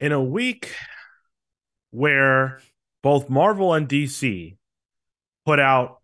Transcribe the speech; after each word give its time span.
in 0.00 0.12
a 0.12 0.22
week 0.22 0.74
where 1.90 2.60
both 3.02 3.28
Marvel 3.30 3.74
and 3.74 3.88
DC 3.88 4.56
put 5.44 5.58
out 5.58 6.00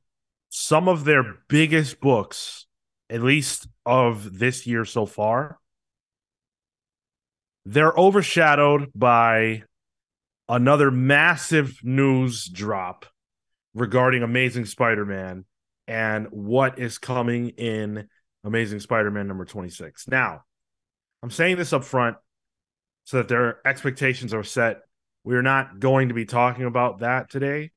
some 0.48 0.88
of 0.88 1.04
their 1.04 1.24
biggest 1.48 2.01
books, 2.01 2.67
at 3.10 3.22
least 3.22 3.69
of 3.85 4.38
this 4.38 4.67
year 4.67 4.85
so 4.85 5.06
far, 5.06 5.58
they're 7.65 7.96
overshadowed 7.99 8.90
by 8.94 9.65
another 10.49 10.90
massive 10.90 11.79
news 11.83 12.47
drop 12.47 13.06
regarding 13.74 14.22
Amazing 14.22 14.67
Spider 14.67 15.04
Man 15.04 15.45
and 15.87 16.27
what 16.30 16.79
is 16.79 16.98
coming 16.98 17.51
in 17.51 18.09
Amazing 18.45 18.80
Spider 18.80 19.11
Man 19.11 19.27
number 19.27 19.45
26. 19.45 20.09
Now, 20.09 20.42
I'm 21.23 21.30
saying 21.30 21.56
this 21.56 21.72
up 21.72 21.84
front 21.84 22.16
so 23.04 23.18
that 23.18 23.28
their 23.28 23.66
expectations 23.66 24.34
are 24.34 24.42
set. 24.42 24.80
We're 25.22 25.42
not 25.42 25.78
going 25.78 26.08
to 26.08 26.14
be 26.14 26.24
talking 26.24 26.64
about 26.64 27.00
that 27.00 27.30
today. 27.30 27.70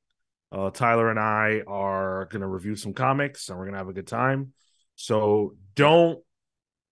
Uh, 0.50 0.70
Tyler 0.70 1.10
and 1.10 1.18
I 1.18 1.62
are 1.66 2.26
going 2.30 2.40
to 2.40 2.46
review 2.46 2.74
some 2.74 2.94
comics 2.94 3.48
and 3.48 3.58
we're 3.58 3.66
going 3.66 3.74
to 3.74 3.78
have 3.78 3.88
a 3.88 3.92
good 3.92 4.06
time. 4.06 4.52
So 4.96 5.54
don't 5.74 6.20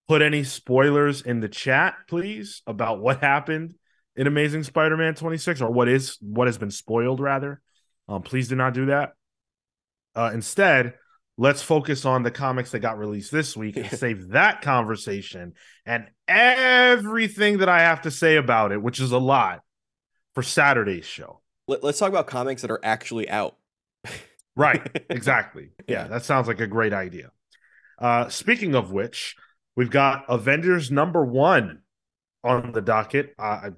put 0.07 0.21
any 0.21 0.43
spoilers 0.43 1.21
in 1.21 1.39
the 1.39 1.49
chat, 1.49 1.95
please, 2.07 2.61
about 2.65 2.99
what 2.99 3.19
happened 3.21 3.73
in 4.15 4.27
Amazing 4.27 4.63
Spider-Man 4.63 5.15
26 5.15 5.61
or 5.61 5.71
what 5.71 5.89
is 5.89 6.17
what 6.21 6.47
has 6.47 6.57
been 6.57 6.71
spoiled 6.71 7.19
rather. 7.19 7.61
Um, 8.07 8.21
please 8.21 8.47
do 8.47 8.55
not 8.55 8.73
do 8.73 8.87
that. 8.87 9.13
Uh, 10.15 10.31
instead, 10.33 10.93
let's 11.37 11.61
focus 11.61 12.05
on 12.05 12.23
the 12.23 12.31
comics 12.31 12.71
that 12.71 12.79
got 12.79 12.97
released 12.97 13.31
this 13.31 13.55
week 13.55 13.77
and 13.77 13.89
save 13.91 14.29
that 14.29 14.61
conversation 14.61 15.53
and 15.85 16.07
everything 16.27 17.59
that 17.59 17.69
I 17.69 17.81
have 17.81 18.01
to 18.01 18.11
say 18.11 18.37
about 18.37 18.71
it, 18.71 18.81
which 18.81 18.99
is 18.99 19.11
a 19.11 19.19
lot, 19.19 19.61
for 20.33 20.41
Saturday's 20.43 21.05
show. 21.05 21.41
Let, 21.67 21.83
us 21.83 21.99
talk 21.99 22.09
about 22.09 22.27
comics 22.27 22.61
that 22.63 22.71
are 22.71 22.79
actually 22.83 23.29
out. 23.29 23.57
right, 24.55 25.05
exactly. 25.09 25.69
Yeah, 25.87 26.07
that 26.07 26.23
sounds 26.23 26.47
like 26.47 26.59
a 26.59 26.67
great 26.67 26.93
idea. 26.93 27.31
Uh, 27.99 28.29
speaking 28.29 28.75
of 28.75 28.91
which, 28.91 29.35
we've 29.75 29.89
got 29.89 30.25
Avengers 30.29 30.91
number 30.91 31.25
one 31.25 31.81
on 32.43 32.71
the 32.71 32.81
docket. 32.81 33.35
Uh, 33.37 33.71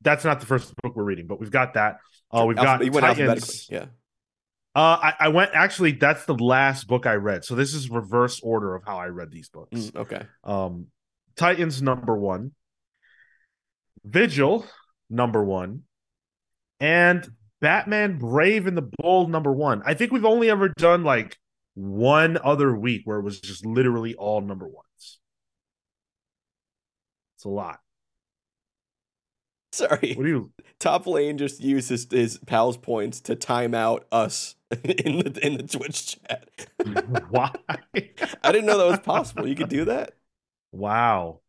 that's 0.00 0.24
not 0.24 0.40
the 0.40 0.46
first 0.46 0.72
book 0.82 0.96
we're 0.96 1.04
reading, 1.04 1.26
but 1.26 1.40
we've 1.40 1.50
got 1.50 1.74
that. 1.74 1.98
Uh, 2.30 2.44
we've 2.46 2.56
got 2.56 2.80
Titans. 2.80 3.68
Yeah. 3.70 3.86
Uh, 4.78 4.96
I, 5.02 5.14
I, 5.18 5.28
went 5.28 5.50
actually. 5.54 5.90
That's 5.90 6.24
the 6.24 6.36
last 6.36 6.86
book 6.86 7.04
I 7.04 7.14
read. 7.14 7.44
So 7.44 7.56
this 7.56 7.74
is 7.74 7.90
reverse 7.90 8.38
order 8.40 8.76
of 8.76 8.84
how 8.86 8.96
I 8.96 9.06
read 9.06 9.32
these 9.32 9.48
books. 9.48 9.76
Mm, 9.76 9.96
okay. 9.96 10.22
Um, 10.44 10.86
Titans 11.34 11.82
number 11.82 12.16
one, 12.16 12.52
Vigil 14.04 14.64
number 15.10 15.42
one, 15.44 15.82
and 16.78 17.28
Batman 17.60 18.20
Brave 18.20 18.68
and 18.68 18.76
the 18.76 18.88
Bold 19.00 19.32
number 19.32 19.52
one. 19.52 19.82
I 19.84 19.94
think 19.94 20.12
we've 20.12 20.24
only 20.24 20.48
ever 20.48 20.68
done 20.68 21.02
like 21.02 21.36
one 21.74 22.38
other 22.44 22.72
week 22.72 23.02
where 23.04 23.18
it 23.18 23.24
was 23.24 23.40
just 23.40 23.66
literally 23.66 24.14
all 24.14 24.40
number 24.40 24.68
ones. 24.68 25.18
It's 27.34 27.44
a 27.44 27.48
lot. 27.48 27.80
Sorry. 29.78 30.14
What 30.14 30.24
do 30.24 30.28
you? 30.28 30.52
Top 30.80 31.06
lane 31.06 31.38
just 31.38 31.60
used 31.60 31.88
his, 31.88 32.08
his 32.10 32.38
pals 32.46 32.76
points 32.76 33.20
to 33.22 33.36
time 33.36 33.74
out 33.74 34.06
us 34.10 34.56
in 34.72 35.18
the 35.20 35.38
in 35.40 35.56
the 35.56 35.62
Twitch 35.62 36.18
chat. 36.18 36.48
Why? 37.30 37.52
I 38.42 38.52
didn't 38.52 38.66
know 38.66 38.78
that 38.78 38.90
was 38.90 39.00
possible. 39.00 39.46
You 39.46 39.54
could 39.54 39.68
do 39.68 39.84
that. 39.84 40.14
Wow. 40.72 41.40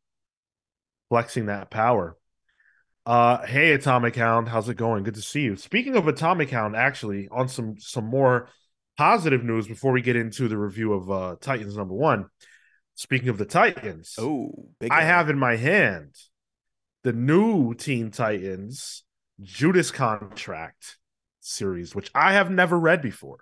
Flexing 1.10 1.48
that 1.48 1.72
power. 1.72 2.18
Uh 3.08 3.46
hey 3.48 3.72
Atomic 3.72 4.16
Hound, 4.16 4.48
how's 4.48 4.70
it 4.70 4.78
going? 4.78 5.04
Good 5.04 5.16
to 5.16 5.24
see 5.24 5.42
you. 5.42 5.56
Speaking 5.56 5.96
of 5.96 6.08
Atomic 6.08 6.52
Hound, 6.52 6.76
actually, 6.76 7.28
on 7.32 7.50
some 7.50 7.80
some 7.80 8.06
more 8.06 8.50
positive 8.96 9.44
news 9.44 9.68
before 9.68 9.92
we 9.92 10.04
get 10.04 10.16
into 10.16 10.48
the 10.48 10.58
review 10.58 10.94
of 10.94 11.10
uh 11.10 11.36
Titans 11.42 11.76
number 11.76 11.96
one. 11.96 12.28
Speaking 12.94 13.30
of 13.30 13.40
the 13.40 13.46
Titans, 13.46 14.16
oh, 14.20 14.52
I 14.92 15.02
have 15.02 15.30
in 15.30 15.40
my 15.40 15.56
hand 15.56 16.14
the 17.04 17.14
new 17.14 17.74
Teen 17.74 18.12
Titans 18.12 19.04
Judas 19.42 19.92
contract 19.92 20.98
series, 21.40 21.96
which 21.96 22.12
I 22.14 22.34
have 22.34 22.52
never 22.52 22.78
read 22.78 23.02
before. 23.02 23.40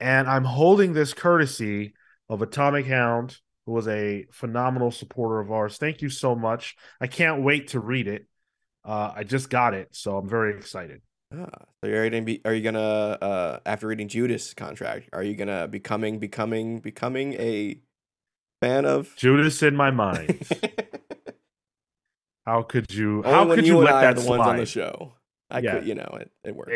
And 0.00 0.28
I'm 0.28 0.44
holding 0.44 0.92
this 0.92 1.12
courtesy 1.12 1.94
of 2.28 2.40
Atomic 2.40 2.86
Hound, 2.86 3.38
who 3.66 3.72
was 3.72 3.88
a 3.88 4.26
phenomenal 4.32 4.90
supporter 4.90 5.40
of 5.40 5.50
ours. 5.50 5.76
Thank 5.76 6.02
you 6.02 6.08
so 6.08 6.36
much. 6.36 6.76
I 7.00 7.08
can't 7.08 7.42
wait 7.42 7.68
to 7.68 7.80
read 7.80 8.06
it. 8.06 8.26
Uh, 8.84 9.12
I 9.14 9.24
just 9.24 9.50
got 9.50 9.74
it, 9.74 9.88
so 9.90 10.16
I'm 10.16 10.28
very 10.28 10.56
excited. 10.56 11.02
Ah, 11.34 11.46
so 11.82 11.90
you're 11.90 12.08
gonna 12.08 12.22
be? 12.22 12.40
Are 12.44 12.54
you 12.54 12.62
gonna 12.62 12.80
uh, 12.80 13.58
after 13.66 13.88
reading 13.88 14.08
Judas 14.08 14.54
contract? 14.54 15.10
Are 15.12 15.22
you 15.22 15.34
gonna 15.34 15.68
becoming 15.68 16.18
becoming 16.18 16.78
becoming 16.78 17.34
a 17.34 17.80
fan 18.62 18.86
of 18.86 19.14
Judas 19.16 19.62
in 19.62 19.76
my 19.76 19.90
mind? 19.90 20.48
how 22.48 22.62
could 22.62 22.90
you? 22.90 23.22
Only 23.24 23.30
how 23.30 23.54
could 23.54 23.66
you, 23.66 23.74
you 23.74 23.78
let 23.84 24.00
that 24.00 24.16
the 24.16 24.22
slide? 24.22 24.38
ones 24.38 24.48
on 24.48 24.56
the 24.56 24.66
show? 24.66 25.14
I 25.50 25.58
yeah. 25.60 25.74
could, 25.74 25.86
you 25.86 25.94
know, 25.94 26.18
it, 26.18 26.30
it 26.44 26.56
worked. 26.56 26.72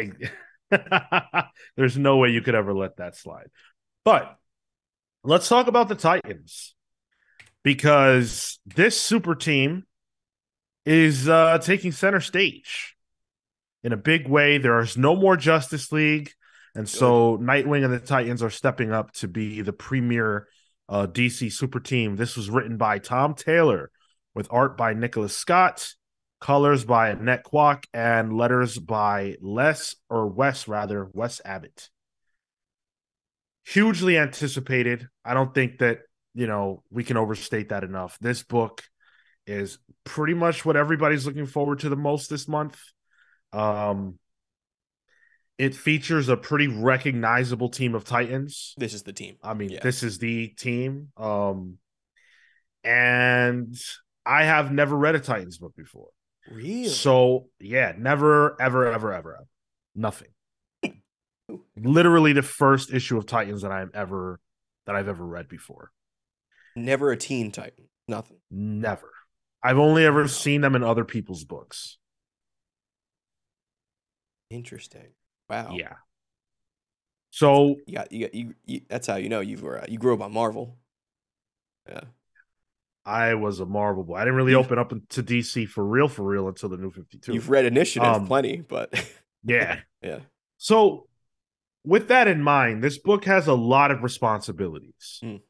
There's 1.76 1.96
no 1.96 2.18
way 2.18 2.28
you 2.28 2.42
could 2.42 2.54
ever 2.54 2.74
let 2.74 2.98
that 2.98 3.16
slide. 3.16 3.48
But 4.04 4.36
let's 5.24 5.48
talk 5.48 5.68
about 5.68 5.88
the 5.88 5.94
Titans 5.94 6.74
because 7.62 8.58
this 8.66 9.00
super 9.00 9.34
team 9.34 9.84
is 10.84 11.26
uh, 11.26 11.58
taking 11.58 11.92
center 11.92 12.20
stage 12.20 12.94
in 13.82 13.94
a 13.94 13.96
big 13.96 14.28
way. 14.28 14.58
There 14.58 14.80
is 14.80 14.98
no 14.98 15.16
more 15.16 15.38
Justice 15.38 15.90
League. 15.90 16.32
And 16.74 16.88
so 16.88 17.38
Nightwing 17.38 17.84
and 17.84 17.92
the 17.92 17.98
Titans 17.98 18.42
are 18.42 18.50
stepping 18.50 18.92
up 18.92 19.12
to 19.14 19.28
be 19.28 19.62
the 19.62 19.72
premier 19.72 20.48
uh, 20.88 21.06
DC 21.06 21.50
super 21.52 21.80
team. 21.80 22.16
This 22.16 22.36
was 22.36 22.50
written 22.50 22.76
by 22.76 22.98
Tom 22.98 23.34
Taylor 23.34 23.90
with 24.34 24.48
art 24.50 24.76
by 24.76 24.94
Nicola 24.94 25.28
Scott 25.28 25.94
colors 26.42 26.84
by 26.84 27.10
Annette 27.10 27.44
Kwok, 27.44 27.84
and 27.94 28.36
letters 28.36 28.76
by 28.76 29.36
Les 29.40 29.94
or 30.10 30.26
Wes 30.26 30.66
rather, 30.66 31.08
Wes 31.12 31.40
Abbott. 31.44 31.88
Hugely 33.64 34.18
anticipated. 34.18 35.08
I 35.24 35.34
don't 35.34 35.54
think 35.54 35.78
that, 35.78 36.00
you 36.34 36.48
know, 36.48 36.82
we 36.90 37.04
can 37.04 37.16
overstate 37.16 37.68
that 37.68 37.84
enough. 37.84 38.18
This 38.20 38.42
book 38.42 38.82
is 39.46 39.78
pretty 40.04 40.34
much 40.34 40.64
what 40.64 40.76
everybody's 40.76 41.24
looking 41.24 41.46
forward 41.46 41.78
to 41.80 41.88
the 41.88 41.96
most 41.96 42.28
this 42.28 42.46
month. 42.48 42.76
Um 43.52 44.18
it 45.58 45.76
features 45.76 46.28
a 46.28 46.36
pretty 46.36 46.66
recognizable 46.66 47.68
team 47.68 47.94
of 47.94 48.04
Titans. 48.04 48.74
This 48.78 48.94
is 48.94 49.04
the 49.04 49.12
team. 49.12 49.36
I 49.42 49.54
mean, 49.54 49.70
yeah. 49.70 49.80
this 49.82 50.02
is 50.02 50.18
the 50.18 50.48
team. 50.48 51.08
Um 51.16 51.78
and 52.82 53.76
I 54.24 54.44
have 54.44 54.72
never 54.72 54.96
read 54.96 55.14
a 55.14 55.20
Titans 55.20 55.58
book 55.58 55.74
before. 55.76 56.08
Really? 56.50 56.88
So 56.88 57.46
yeah, 57.60 57.92
never, 57.96 58.60
ever, 58.60 58.86
ever, 58.86 59.12
ever, 59.12 59.14
ever. 59.14 59.46
Nothing. 59.94 60.28
Literally 61.76 62.32
the 62.32 62.42
first 62.42 62.92
issue 62.92 63.18
of 63.18 63.26
Titans 63.26 63.62
that 63.62 63.72
I've 63.72 63.94
ever 63.94 64.40
that 64.86 64.96
I've 64.96 65.08
ever 65.08 65.24
read 65.24 65.48
before. 65.48 65.92
Never 66.74 67.12
a 67.12 67.16
teen 67.16 67.52
Titan. 67.52 67.88
Nothing. 68.08 68.38
Never. 68.50 69.10
I've 69.62 69.78
only 69.78 70.04
ever 70.04 70.26
seen 70.26 70.60
them 70.60 70.74
in 70.74 70.82
other 70.82 71.04
people's 71.04 71.44
books. 71.44 71.98
Interesting. 74.50 75.12
Wow. 75.48 75.76
Yeah. 75.78 75.94
So 77.30 77.76
you 77.86 77.94
got 77.94 78.12
you 78.12 78.28
you, 78.32 78.54
you 78.64 78.80
that's 78.88 79.06
how 79.06 79.16
you 79.16 79.28
know 79.28 79.40
you 79.40 79.56
were 79.58 79.80
uh, 79.80 79.86
you 79.88 79.98
grew 79.98 80.14
up 80.14 80.20
on 80.20 80.32
Marvel. 80.32 80.76
Yeah. 81.88 82.02
I 83.04 83.34
was 83.34 83.60
a 83.60 83.66
Marvel 83.66 84.04
boy. 84.04 84.16
I 84.16 84.20
didn't 84.20 84.36
really 84.36 84.54
open 84.54 84.78
up 84.78 84.90
to 84.90 85.22
DC 85.22 85.68
for 85.68 85.84
real, 85.84 86.08
for 86.08 86.22
real 86.22 86.48
until 86.48 86.68
the 86.68 86.76
New 86.76 86.90
Fifty 86.90 87.18
Two. 87.18 87.34
You've 87.34 87.50
read 87.50 87.64
Initiative 87.64 88.08
um, 88.08 88.26
plenty, 88.26 88.60
but 88.60 88.92
yeah, 89.44 89.80
yeah. 90.00 90.20
So, 90.58 91.08
with 91.84 92.08
that 92.08 92.28
in 92.28 92.42
mind, 92.42 92.82
this 92.82 92.98
book 92.98 93.24
has 93.24 93.48
a 93.48 93.54
lot 93.54 93.90
of 93.90 94.02
responsibilities. 94.02 95.20
Mm. 95.22 95.40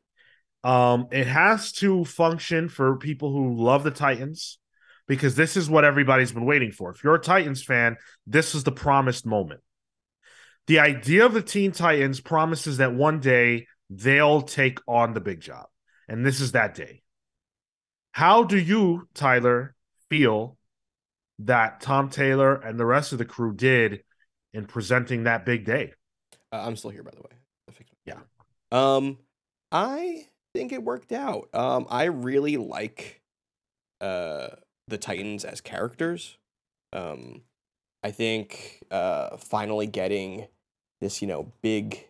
Um, 0.64 1.08
it 1.10 1.26
has 1.26 1.72
to 1.72 2.04
function 2.04 2.69
for 2.69 2.96
people 2.96 3.32
who 3.32 3.62
love 3.62 3.82
the 3.82 3.90
Titans 3.90 4.58
because 5.06 5.34
this 5.34 5.56
is 5.56 5.69
what 5.69 5.84
everybody's 5.84 6.32
been 6.32 6.46
waiting 6.46 6.70
for. 6.70 6.90
If 6.90 7.02
you're 7.02 7.16
a 7.16 7.20
Titans 7.20 7.62
fan, 7.62 7.96
this 8.26 8.55
is 8.55 8.64
the 8.64 8.72
promised 8.72 9.26
moment. 9.26 9.60
The 10.69 10.78
idea 10.78 11.26
of 11.26 11.34
the 11.34 11.43
Teen 11.43 11.72
Titans 11.72 12.20
promises 12.20 12.76
that 12.78 12.94
one 12.94 13.19
day 13.20 13.66
they'll 13.90 14.43
take 14.43 14.78
on 14.87 15.12
the 15.12 15.20
big 15.20 15.40
job, 15.40 15.66
and 16.08 16.25
this 16.25 16.40
is 16.40 16.52
that 16.52 16.75
day. 16.75 17.01
How 18.12 18.44
do 18.44 18.59
you, 18.59 19.09
Tyler, 19.14 19.75
feel 20.09 20.56
that 21.41 21.81
Tom 21.81 22.11
Taylor 22.11 22.55
and 22.55 22.79
the 22.79 22.87
rest 22.87 23.12
of 23.12 23.19
the 23.19 23.25
crew 23.25 23.55
did 23.55 24.05
in 24.53 24.67
presenting 24.67 25.25
that 25.25 25.44
big 25.44 25.64
day? 25.64 25.94
Uh, 26.53 26.62
I'm 26.64 26.76
still 26.76 26.91
here, 26.91 27.03
by 27.03 27.11
the 27.12 27.23
way. 27.23 27.31
Yeah. 28.05 28.19
Um, 28.70 29.19
I 29.70 30.26
think 30.55 30.73
it 30.73 30.82
worked 30.82 31.12
out. 31.12 31.49
Um, 31.55 31.87
I 31.88 32.05
really 32.05 32.56
like 32.56 33.20
uh 34.00 34.49
the 34.88 34.99
Titans 34.99 35.44
as 35.44 35.61
characters. 35.61 36.37
Um, 36.93 37.43
I 38.03 38.11
think 38.11 38.82
uh, 38.91 39.37
finally 39.37 39.87
getting 39.87 40.49
this, 41.00 41.23
you 41.23 41.29
know, 41.29 41.53
big 41.62 42.08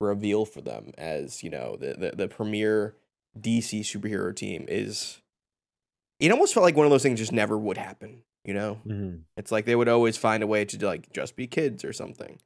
reveal 0.00 0.44
for 0.44 0.60
them 0.60 0.92
as 0.96 1.42
you 1.42 1.50
know 1.50 1.76
the 1.76 1.94
the, 1.94 2.16
the 2.16 2.28
premier 2.28 2.94
DC 3.38 3.80
superhero 3.80 4.34
team 4.34 4.64
is. 4.68 5.20
It 6.18 6.30
almost 6.30 6.52
felt 6.52 6.64
like 6.64 6.76
one 6.76 6.84
of 6.86 6.90
those 6.90 7.02
things 7.02 7.18
just 7.18 7.32
never 7.32 7.56
would 7.56 7.78
happen. 7.78 8.22
You 8.44 8.54
know, 8.54 8.80
Mhm. 8.86 9.24
it's 9.36 9.52
like 9.52 9.64
they 9.66 9.76
would 9.76 9.88
always 9.88 10.16
find 10.16 10.42
a 10.42 10.46
way 10.46 10.64
to 10.64 10.86
like 10.86 11.10
just 11.12 11.36
be 11.36 11.46
kids 11.46 11.84
or 11.84 11.92
something. 11.92 12.40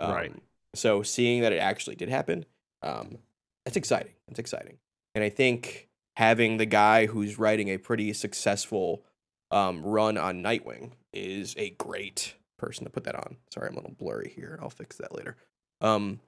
Right. 0.00 0.30
Um, 0.30 0.40
So 0.74 1.02
seeing 1.02 1.42
that 1.42 1.52
it 1.52 1.58
actually 1.58 1.96
did 1.96 2.08
happen, 2.10 2.44
um, 2.82 3.18
it's 3.66 3.76
exciting. 3.76 4.12
It's 4.28 4.38
exciting, 4.38 4.78
and 5.14 5.24
I 5.24 5.28
think 5.30 5.88
having 6.16 6.58
the 6.58 6.66
guy 6.66 7.06
who's 7.06 7.38
writing 7.38 7.68
a 7.68 7.78
pretty 7.78 8.12
successful 8.12 9.04
um, 9.50 9.82
run 9.82 10.16
on 10.16 10.42
Nightwing 10.42 10.92
is 11.12 11.56
a 11.58 11.70
great 11.70 12.36
person 12.56 12.84
to 12.84 12.90
put 12.90 13.02
that 13.04 13.16
on. 13.16 13.36
Sorry, 13.52 13.66
I'm 13.68 13.74
a 13.74 13.80
little 13.80 13.96
blurry 13.96 14.30
here. 14.30 14.58
I'll 14.62 14.70
fix 14.70 14.96
that 14.98 15.12
later. 15.14 15.36
Um, 15.80 16.20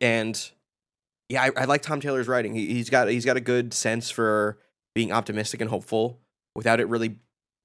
and 0.00 0.50
yeah, 1.30 1.44
I, 1.44 1.62
I 1.62 1.64
like 1.64 1.80
Tom 1.82 2.00
Taylor's 2.00 2.26
writing. 2.26 2.54
He, 2.54 2.74
he's 2.74 2.90
got 2.90 3.08
he's 3.08 3.24
got 3.24 3.36
a 3.36 3.40
good 3.40 3.72
sense 3.72 4.10
for 4.10 4.58
being 4.94 5.12
optimistic 5.12 5.60
and 5.60 5.70
hopeful 5.70 6.18
without 6.56 6.80
it 6.80 6.88
really, 6.88 7.16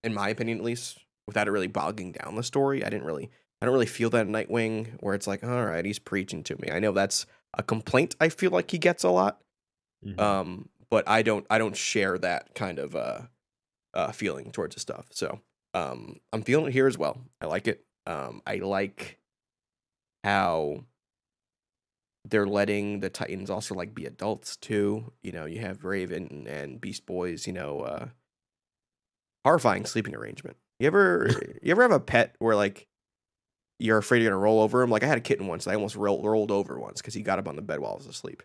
in 0.03 0.13
my 0.13 0.29
opinion 0.29 0.59
at 0.59 0.63
least, 0.63 0.99
without 1.27 1.47
it 1.47 1.51
really 1.51 1.67
bogging 1.67 2.11
down 2.11 2.35
the 2.35 2.43
story. 2.43 2.85
I 2.85 2.89
didn't 2.89 3.07
really 3.07 3.31
I 3.61 3.65
don't 3.65 3.73
really 3.73 3.87
feel 3.87 4.11
that 4.11 4.27
in 4.27 4.31
Nightwing 4.31 5.01
where 5.01 5.15
it's 5.15 5.25
like, 5.25 5.43
all 5.43 5.65
right, 5.65 5.83
he's 5.83 5.97
preaching 5.97 6.43
to 6.43 6.55
me. 6.61 6.69
I 6.71 6.79
know 6.79 6.91
that's 6.91 7.25
a 7.57 7.63
complaint 7.63 8.15
I 8.21 8.29
feel 8.29 8.51
like 8.51 8.69
he 8.69 8.77
gets 8.77 9.03
a 9.03 9.09
lot. 9.09 9.41
Mhm. 10.05 10.19
Um, 10.19 10.69
but 10.91 11.09
I 11.09 11.23
don't 11.23 11.47
I 11.49 11.57
don't 11.57 11.75
share 11.75 12.19
that 12.19 12.53
kind 12.53 12.77
of 12.77 12.95
uh 12.95 13.21
uh 13.95 14.11
feeling 14.11 14.51
towards 14.51 14.75
his 14.75 14.83
stuff. 14.83 15.07
So 15.09 15.39
um 15.73 16.19
I'm 16.31 16.43
feeling 16.43 16.67
it 16.67 16.73
here 16.73 16.85
as 16.85 16.99
well. 16.99 17.19
I 17.41 17.47
like 17.47 17.67
it. 17.67 17.83
Um 18.05 18.43
I 18.45 18.57
like 18.57 19.17
how 20.23 20.83
they're 22.29 22.47
letting 22.47 22.99
the 22.99 23.09
Titans 23.09 23.49
also 23.49 23.75
like 23.75 23.93
be 23.93 24.05
adults 24.05 24.57
too. 24.57 25.11
You 25.23 25.31
know, 25.31 25.45
you 25.45 25.59
have 25.59 25.83
Raven 25.83 26.47
and 26.49 26.81
Beast 26.81 27.05
Boys, 27.05 27.47
you 27.47 27.53
know, 27.53 27.81
uh 27.81 28.07
horrifying 29.43 29.85
sleeping 29.85 30.15
arrangement. 30.15 30.57
You 30.79 30.87
ever 30.87 31.29
you 31.61 31.71
ever 31.71 31.81
have 31.83 31.91
a 31.91 31.99
pet 31.99 32.35
where 32.39 32.55
like 32.55 32.87
you're 33.79 33.97
afraid 33.97 34.21
you're 34.21 34.31
gonna 34.31 34.41
roll 34.41 34.61
over 34.61 34.81
him? 34.81 34.89
Like 34.89 35.03
I 35.03 35.07
had 35.07 35.17
a 35.17 35.21
kitten 35.21 35.47
once, 35.47 35.67
I 35.67 35.75
almost 35.75 35.95
roll, 35.95 36.21
rolled 36.23 36.51
over 36.51 36.79
once 36.79 37.01
because 37.01 37.13
he 37.13 37.21
got 37.21 37.39
up 37.39 37.47
on 37.47 37.55
the 37.55 37.61
bed 37.61 37.79
while 37.79 37.93
I 37.93 37.97
was 37.97 38.07
asleep. 38.07 38.43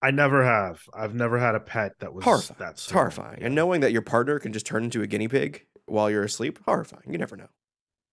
I 0.00 0.12
never 0.12 0.44
have. 0.44 0.82
I've 0.94 1.14
never 1.14 1.38
had 1.38 1.56
a 1.56 1.60
pet 1.60 1.98
that 2.00 2.14
was 2.14 2.24
Horrifying. 2.24 2.56
that 2.60 2.70
It's 2.72 2.90
horrifying. 2.90 3.40
Yeah. 3.40 3.46
And 3.46 3.54
knowing 3.54 3.80
that 3.80 3.90
your 3.90 4.02
partner 4.02 4.38
can 4.38 4.52
just 4.52 4.64
turn 4.64 4.84
into 4.84 5.02
a 5.02 5.08
guinea 5.08 5.26
pig 5.26 5.66
while 5.86 6.08
you're 6.08 6.22
asleep, 6.22 6.60
horrifying. 6.64 7.10
You 7.10 7.18
never 7.18 7.36
know. 7.36 7.48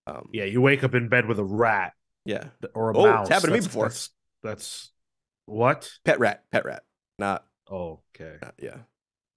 Um, 0.08 0.30
Yeah, 0.34 0.46
you 0.46 0.62
wake 0.62 0.84
up 0.84 0.96
in 0.96 1.10
bed 1.10 1.28
with 1.28 1.38
a 1.38 1.44
rat 1.44 1.94
yeah. 2.26 2.46
or 2.74 2.90
a 2.90 2.98
Oh, 2.98 3.22
it's 3.22 3.30
happened 3.30 3.54
to 3.54 3.60
me 3.60 3.64
before. 3.64 3.86
That's, 3.86 4.10
that's 4.46 4.92
what? 5.46 5.92
Pet 6.06 6.20
rat, 6.20 6.44
pet 6.52 6.66
rat. 6.66 6.84
Not, 7.20 7.46
Oh, 7.70 8.00
okay. 8.16 8.38
not 8.42 8.54
yeah. 8.62 8.78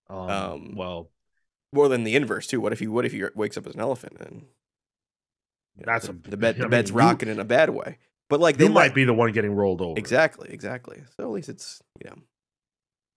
Um, 0.09 0.19
Um, 0.31 0.75
well, 0.77 1.11
More 1.73 1.89
than 1.89 2.05
the 2.05 2.15
inverse 2.17 2.47
too. 2.47 2.61
What 2.61 2.73
if 2.73 2.79
he 2.81 2.87
what 2.87 3.05
if 3.05 3.13
he 3.13 3.25
wakes 3.35 3.57
up 3.57 3.67
as 3.67 3.75
an 3.75 3.81
elephant 3.81 4.17
and 4.21 4.47
you 5.77 5.85
know, 5.87 5.93
That's 5.93 6.07
the, 6.07 6.13
a- 6.13 6.31
the 6.31 6.37
bed 6.37 6.55
I 6.57 6.59
the 6.59 6.63
mean, 6.65 6.71
bed's 6.71 6.91
you- 6.91 6.97
rocking 6.97 7.29
in 7.29 7.39
a 7.41 7.45
bad 7.45 7.71
way. 7.71 7.99
But 8.31 8.41
like 8.41 8.59
you 8.59 8.67
they 8.69 8.73
might 8.73 8.95
be 8.95 9.05
the 9.05 9.15
one 9.15 9.33
getting 9.33 9.55
rolled 9.55 9.81
over. 9.81 9.99
Exactly, 9.99 10.51
exactly. 10.51 11.03
So 11.17 11.25
at 11.25 11.31
least 11.31 11.49
it's 11.49 11.83
you 12.05 12.11
know, 12.11 12.17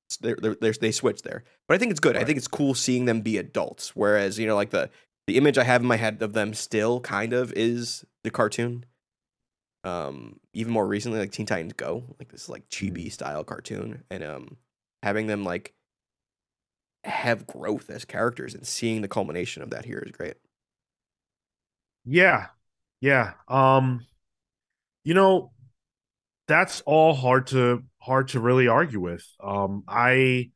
it's, 0.08 0.18
they're, 0.18 0.38
they're, 0.42 0.56
they're, 0.60 0.74
they 0.74 0.92
switch 0.92 1.22
there. 1.24 1.44
But 1.68 1.76
I 1.76 1.78
think 1.80 1.92
it's 1.92 2.00
good. 2.00 2.16
I 2.16 2.20
Right. 2.20 2.28
think 2.28 2.38
it's 2.38 2.48
cool 2.48 2.74
seeing 2.74 3.06
them 3.06 3.22
be 3.22 3.38
adults. 3.38 3.94
Whereas 3.96 4.40
you 4.40 4.48
know, 4.48 4.56
like 4.56 4.70
the 4.70 4.90
the 5.28 5.38
image 5.38 5.58
I 5.58 5.64
have 5.66 5.82
in 5.82 5.88
my 5.88 5.98
head 5.98 6.22
of 6.22 6.32
them 6.34 6.54
still 6.54 7.00
kind 7.02 7.34
of 7.34 7.52
is 7.54 8.06
the 8.24 8.32
cartoon. 8.32 8.86
Um, 9.83 10.39
even 10.54 10.74
more 10.74 10.86
recently, 10.88 11.19
like 11.19 11.31
Teen 11.31 11.45
Titans 11.45 11.74
Go, 11.74 12.04
like 12.19 12.30
this 12.31 12.50
like 12.50 12.69
chibi 12.69 13.12
style 13.12 13.44
cartoon, 13.44 14.04
and 14.12 14.24
um, 14.24 14.57
having 15.04 15.28
them 15.28 15.44
like 15.44 15.74
have 17.04 17.48
growth 17.48 17.89
as 17.89 18.06
characters 18.06 18.54
and 18.54 18.66
seeing 18.66 19.01
the 19.01 19.07
culmination 19.07 19.63
of 19.63 19.69
that 19.72 19.86
here 19.86 20.00
is 20.06 20.12
great. 20.12 20.36
Yeah. 22.06 22.48
Yeah. 23.00 23.33
Um 23.48 24.06
you 25.04 25.13
know 25.13 25.51
that's 26.48 26.81
all 26.81 27.13
hard 27.13 27.48
to 27.48 27.84
hard 28.00 28.30
to 28.30 28.39
really 28.39 28.68
argue 28.68 29.00
with. 29.00 29.25
Um 29.44 29.84
I 29.88 30.51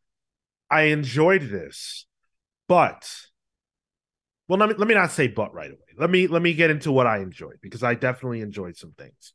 I 0.69 0.83
enjoyed 0.83 1.43
this. 1.43 2.05
But 2.67 3.09
well 4.47 4.59
let 4.59 4.69
me 4.69 4.75
let 4.77 4.87
me 4.87 4.93
not 4.93 5.11
say 5.11 5.27
but 5.27 5.53
right 5.53 5.71
away. 5.71 5.79
Let 5.97 6.09
me 6.09 6.27
let 6.27 6.41
me 6.41 6.53
get 6.53 6.69
into 6.69 6.91
what 6.91 7.07
I 7.07 7.19
enjoyed 7.19 7.57
because 7.61 7.83
I 7.83 7.95
definitely 7.95 8.41
enjoyed 8.41 8.77
some 8.77 8.91
things. 8.91 9.33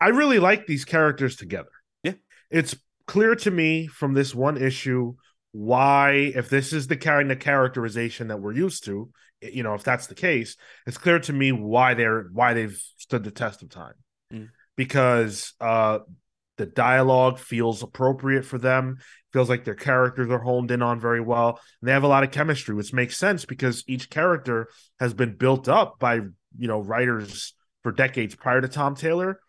I 0.00 0.08
really 0.08 0.38
like 0.38 0.66
these 0.66 0.84
characters 0.84 1.36
together. 1.36 1.70
Yeah. 2.02 2.14
It's 2.50 2.74
clear 3.06 3.34
to 3.36 3.50
me 3.50 3.86
from 3.86 4.14
this 4.14 4.34
one 4.34 4.56
issue 4.56 5.14
why 5.52 6.32
if 6.34 6.48
this 6.48 6.72
is 6.72 6.86
the 6.86 6.96
kind 6.96 7.30
of 7.30 7.38
characterization 7.38 8.28
that 8.28 8.40
we're 8.40 8.54
used 8.54 8.84
to, 8.86 9.10
you 9.40 9.62
know, 9.62 9.74
if 9.74 9.82
that's 9.82 10.06
the 10.06 10.14
case, 10.14 10.56
it's 10.86 10.98
clear 10.98 11.18
to 11.20 11.32
me 11.32 11.52
why 11.52 11.94
they're 11.94 12.28
why 12.32 12.54
they've 12.54 12.80
stood 12.96 13.24
the 13.24 13.30
test 13.30 13.62
of 13.62 13.68
time. 13.68 13.94
Mm. 14.32 14.48
Because 14.76 15.52
uh 15.60 16.00
the 16.58 16.66
dialogue 16.66 17.38
feels 17.38 17.82
appropriate 17.82 18.44
for 18.44 18.58
them, 18.58 18.98
feels 19.32 19.48
like 19.48 19.64
their 19.64 19.74
characters 19.74 20.30
are 20.30 20.38
honed 20.38 20.70
in 20.70 20.82
on 20.82 21.00
very 21.00 21.20
well, 21.20 21.60
and 21.80 21.88
they 21.88 21.92
have 21.92 22.02
a 22.02 22.08
lot 22.08 22.24
of 22.24 22.30
chemistry, 22.30 22.74
which 22.74 22.92
makes 22.92 23.16
sense 23.16 23.44
because 23.44 23.84
each 23.86 24.10
character 24.10 24.68
has 25.00 25.14
been 25.14 25.36
built 25.36 25.68
up 25.68 25.98
by, 25.98 26.16
you 26.16 26.68
know, 26.68 26.80
writers 26.80 27.54
for 27.82 27.92
decades 27.92 28.34
prior 28.34 28.60
to 28.60 28.68
Tom 28.68 28.94
Taylor 28.94 29.40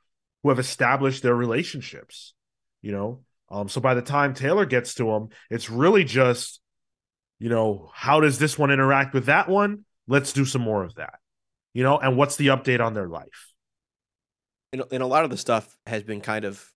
who 0.41 0.49
have 0.49 0.59
established 0.59 1.23
their 1.23 1.35
relationships, 1.35 2.33
you 2.81 2.91
know. 2.91 3.21
Um 3.49 3.69
so 3.69 3.81
by 3.81 3.93
the 3.93 4.01
time 4.01 4.33
Taylor 4.33 4.65
gets 4.65 4.95
to 4.95 5.05
them, 5.05 5.29
it's 5.49 5.69
really 5.69 6.03
just 6.03 6.59
you 7.39 7.49
know, 7.49 7.91
how 7.93 8.21
does 8.21 8.39
this 8.39 8.57
one 8.57 8.71
interact 8.71 9.13
with 9.13 9.25
that 9.25 9.49
one? 9.49 9.83
Let's 10.07 10.31
do 10.31 10.45
some 10.45 10.61
more 10.61 10.83
of 10.83 10.95
that. 10.95 11.15
You 11.73 11.83
know, 11.83 11.97
and 11.97 12.15
what's 12.15 12.37
the 12.37 12.47
update 12.47 12.79
on 12.79 12.93
their 12.93 13.07
life? 13.07 13.53
and, 14.73 14.83
and 14.91 15.03
a 15.03 15.07
lot 15.07 15.23
of 15.23 15.29
the 15.29 15.37
stuff 15.37 15.77
has 15.85 16.03
been 16.03 16.19
kind 16.19 16.43
of 16.43 16.67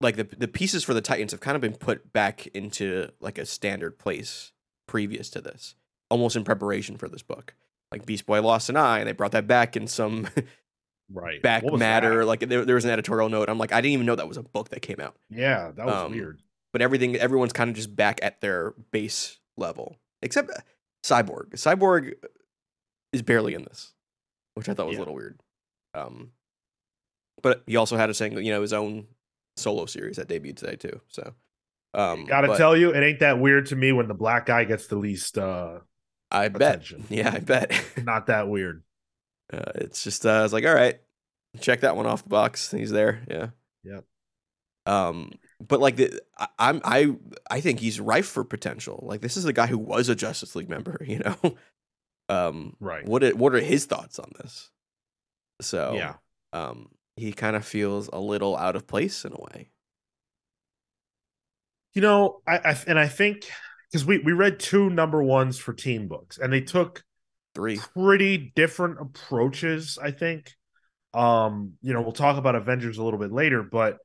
like 0.00 0.16
the 0.16 0.24
the 0.24 0.48
pieces 0.48 0.84
for 0.84 0.94
the 0.94 1.00
Titans 1.00 1.32
have 1.32 1.40
kind 1.40 1.54
of 1.54 1.60
been 1.60 1.74
put 1.76 2.12
back 2.12 2.46
into 2.48 3.10
like 3.20 3.38
a 3.38 3.46
standard 3.46 3.98
place 3.98 4.52
previous 4.86 5.30
to 5.30 5.40
this, 5.40 5.74
almost 6.10 6.36
in 6.36 6.44
preparation 6.44 6.96
for 6.96 7.08
this 7.08 7.22
book. 7.22 7.54
Like 7.92 8.04
Beast 8.06 8.26
Boy 8.26 8.42
lost 8.42 8.68
an 8.68 8.76
eye, 8.76 8.98
and 8.98 9.08
they 9.08 9.12
brought 9.12 9.32
that 9.32 9.46
back 9.46 9.76
in 9.76 9.86
some 9.86 10.28
Right. 11.08 11.40
back 11.40 11.62
matter. 11.72 12.18
that? 12.20 12.26
Like 12.26 12.40
there, 12.40 12.64
there 12.64 12.74
was 12.74 12.84
an 12.84 12.90
editorial 12.90 13.28
note. 13.28 13.48
I'm 13.48 13.58
like, 13.58 13.72
I 13.72 13.80
didn't 13.80 13.92
even 13.92 14.06
know 14.06 14.16
that 14.16 14.26
was 14.28 14.36
a 14.36 14.42
book 14.42 14.70
that 14.70 14.82
came 14.82 14.98
out. 15.00 15.14
Yeah, 15.30 15.70
that 15.76 15.86
was 15.86 15.94
Um, 15.94 16.10
weird. 16.12 16.40
But 16.72 16.82
everything, 16.82 17.14
everyone's 17.16 17.52
kind 17.52 17.70
of 17.70 17.76
just 17.76 17.94
back 17.94 18.18
at 18.22 18.40
their 18.40 18.72
base 18.90 19.38
level, 19.56 19.96
except 20.20 20.50
uh, 20.50 20.54
Cyborg. 21.04 21.50
Cyborg 21.52 22.14
is 23.12 23.22
barely 23.22 23.54
in 23.54 23.62
this, 23.62 23.94
which 24.54 24.68
I 24.68 24.74
thought 24.74 24.86
was 24.88 24.94
Yeah. 24.94 24.98
a 24.98 25.02
little 25.02 25.14
weird. 25.14 25.40
Um, 25.94 26.32
but 27.40 27.62
he 27.66 27.76
also 27.76 27.96
had 27.96 28.10
a 28.10 28.14
saying, 28.14 28.36
you 28.44 28.52
know, 28.52 28.60
his 28.62 28.72
own 28.72 29.06
solo 29.56 29.86
series 29.86 30.16
that 30.16 30.28
debuted 30.28 30.56
today 30.56 30.76
too. 30.76 31.00
So, 31.08 31.34
um, 31.94 32.26
Gotta 32.26 32.48
but 32.48 32.58
tell 32.58 32.76
you, 32.76 32.90
it 32.94 33.02
ain't 33.02 33.20
that 33.20 33.38
weird 33.40 33.66
to 33.66 33.76
me 33.76 33.92
when 33.92 34.08
the 34.08 34.14
black 34.14 34.46
guy 34.46 34.64
gets 34.64 34.86
the 34.86 34.96
least 34.96 35.38
uh 35.38 35.80
I 36.30 36.48
bet, 36.48 36.90
yeah, 37.08 37.30
I 37.32 37.38
bet. 37.38 37.72
not 38.04 38.26
that 38.26 38.48
weird. 38.48 38.82
uh, 39.52 39.72
it's 39.76 40.02
just, 40.04 40.26
uh, 40.26 40.30
I 40.30 40.42
was 40.42 40.52
like, 40.52 40.64
all 40.66 40.74
right, 40.74 40.98
check 41.60 41.80
that 41.80 41.96
one 41.96 42.06
off 42.06 42.24
the 42.24 42.28
box. 42.28 42.70
He's 42.72 42.90
there, 42.90 43.22
yeah. 43.30 43.48
Yep. 43.84 44.04
Um, 44.86 45.32
but 45.66 45.80
like 45.80 45.96
the, 45.96 46.20
I, 46.38 46.48
I'm, 46.58 46.80
I, 46.84 47.14
I 47.50 47.60
think 47.60 47.80
he's 47.80 48.00
rife 48.00 48.26
for 48.26 48.44
potential. 48.44 49.04
Like 49.06 49.20
this 49.20 49.36
is 49.36 49.44
a 49.44 49.52
guy 49.52 49.66
who 49.66 49.78
was 49.78 50.08
a 50.08 50.14
Justice 50.16 50.54
League 50.56 50.68
member, 50.68 50.98
you 51.06 51.20
know. 51.20 51.56
um, 52.28 52.76
Right. 52.80 53.06
what 53.06 53.22
are, 53.24 53.34
what 53.36 53.54
are 53.54 53.60
his 53.60 53.86
thoughts 53.86 54.18
on 54.18 54.32
this? 54.40 54.70
So 55.60 55.94
Yeah. 55.94 56.14
um, 56.52 56.88
he 57.16 57.32
kind 57.32 57.56
of 57.56 57.64
feels 57.64 58.08
a 58.12 58.20
little 58.20 58.56
out 58.56 58.76
of 58.76 58.86
place 58.86 59.24
in 59.24 59.32
a 59.32 59.40
way. 59.40 59.70
You 61.94 62.02
know, 62.02 62.42
I, 62.46 62.58
I 62.58 62.78
and 62.86 62.98
I 62.98 63.08
think 63.08 63.50
because 63.90 64.04
we 64.04 64.18
we 64.18 64.32
read 64.32 64.60
two 64.60 64.90
number 64.90 65.22
ones 65.22 65.58
for 65.58 65.72
team 65.72 66.08
books, 66.08 66.38
and 66.38 66.52
they 66.52 66.60
took 66.60 67.02
Three, 67.54 67.80
pretty 67.94 68.52
different 68.54 69.00
approaches, 69.00 69.98
I 70.00 70.10
think. 70.10 70.54
Um, 71.14 71.74
you 71.80 71.94
know, 71.94 72.02
we'll 72.02 72.12
talk 72.12 72.36
about 72.36 72.54
Avengers 72.54 72.98
a 72.98 73.02
little 73.02 73.18
bit 73.18 73.32
later, 73.32 73.62
but 73.62 73.98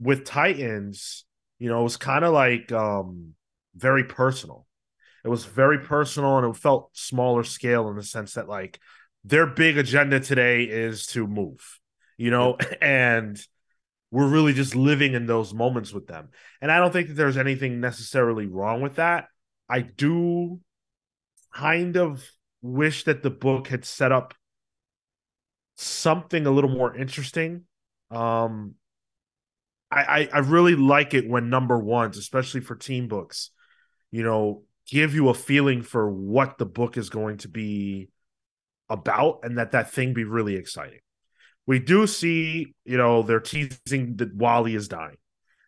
with 0.00 0.24
Titans, 0.24 1.24
you 1.58 1.68
know, 1.68 1.80
it 1.80 1.84
was 1.84 1.96
kind 1.96 2.24
of 2.24 2.32
like 2.32 2.72
um 2.72 3.34
very 3.74 4.04
personal. 4.04 4.66
It 5.24 5.28
was 5.28 5.44
very 5.44 5.78
personal 5.78 6.38
and 6.38 6.54
it 6.54 6.58
felt 6.58 6.90
smaller 6.94 7.44
scale 7.44 7.88
in 7.88 7.96
the 7.96 8.02
sense 8.02 8.34
that 8.34 8.48
like 8.48 8.80
their 9.24 9.46
big 9.46 9.78
agenda 9.78 10.18
today 10.18 10.64
is 10.64 11.06
to 11.08 11.26
move, 11.26 11.78
you 12.22 12.30
know, 12.30 12.56
and 12.80 13.44
we're 14.12 14.28
really 14.28 14.52
just 14.52 14.76
living 14.76 15.14
in 15.14 15.26
those 15.26 15.52
moments 15.52 15.92
with 15.92 16.06
them. 16.06 16.28
And 16.60 16.70
I 16.70 16.78
don't 16.78 16.92
think 16.92 17.08
that 17.08 17.14
there's 17.14 17.36
anything 17.36 17.80
necessarily 17.80 18.46
wrong 18.46 18.80
with 18.80 18.96
that. 18.96 19.26
I 19.68 19.80
do 19.80 20.60
kind 21.52 21.96
of 21.96 22.24
wish 22.60 23.04
that 23.04 23.24
the 23.24 23.30
book 23.30 23.66
had 23.66 23.84
set 23.84 24.12
up 24.12 24.34
something 25.76 26.46
a 26.46 26.50
little 26.52 26.70
more 26.70 26.94
interesting. 26.94 27.62
Um, 28.12 28.76
I, 29.90 30.02
I, 30.02 30.28
I 30.34 30.38
really 30.40 30.76
like 30.76 31.14
it 31.14 31.28
when 31.28 31.50
number 31.50 31.78
ones, 31.78 32.18
especially 32.18 32.60
for 32.60 32.76
team 32.76 33.08
books, 33.08 33.50
you 34.12 34.22
know, 34.22 34.62
give 34.86 35.14
you 35.14 35.28
a 35.28 35.34
feeling 35.34 35.82
for 35.82 36.08
what 36.08 36.58
the 36.58 36.66
book 36.66 36.96
is 36.96 37.10
going 37.10 37.38
to 37.38 37.48
be 37.48 38.10
about, 38.88 39.40
and 39.42 39.58
that 39.58 39.72
that 39.72 39.90
thing 39.90 40.14
be 40.14 40.24
really 40.24 40.54
exciting. 40.54 41.00
We 41.66 41.78
do 41.78 42.06
see, 42.06 42.74
you 42.84 42.96
know, 42.96 43.22
they're 43.22 43.40
teasing 43.40 44.16
that 44.16 44.34
Wally 44.34 44.74
is 44.74 44.88
dying. 44.88 45.16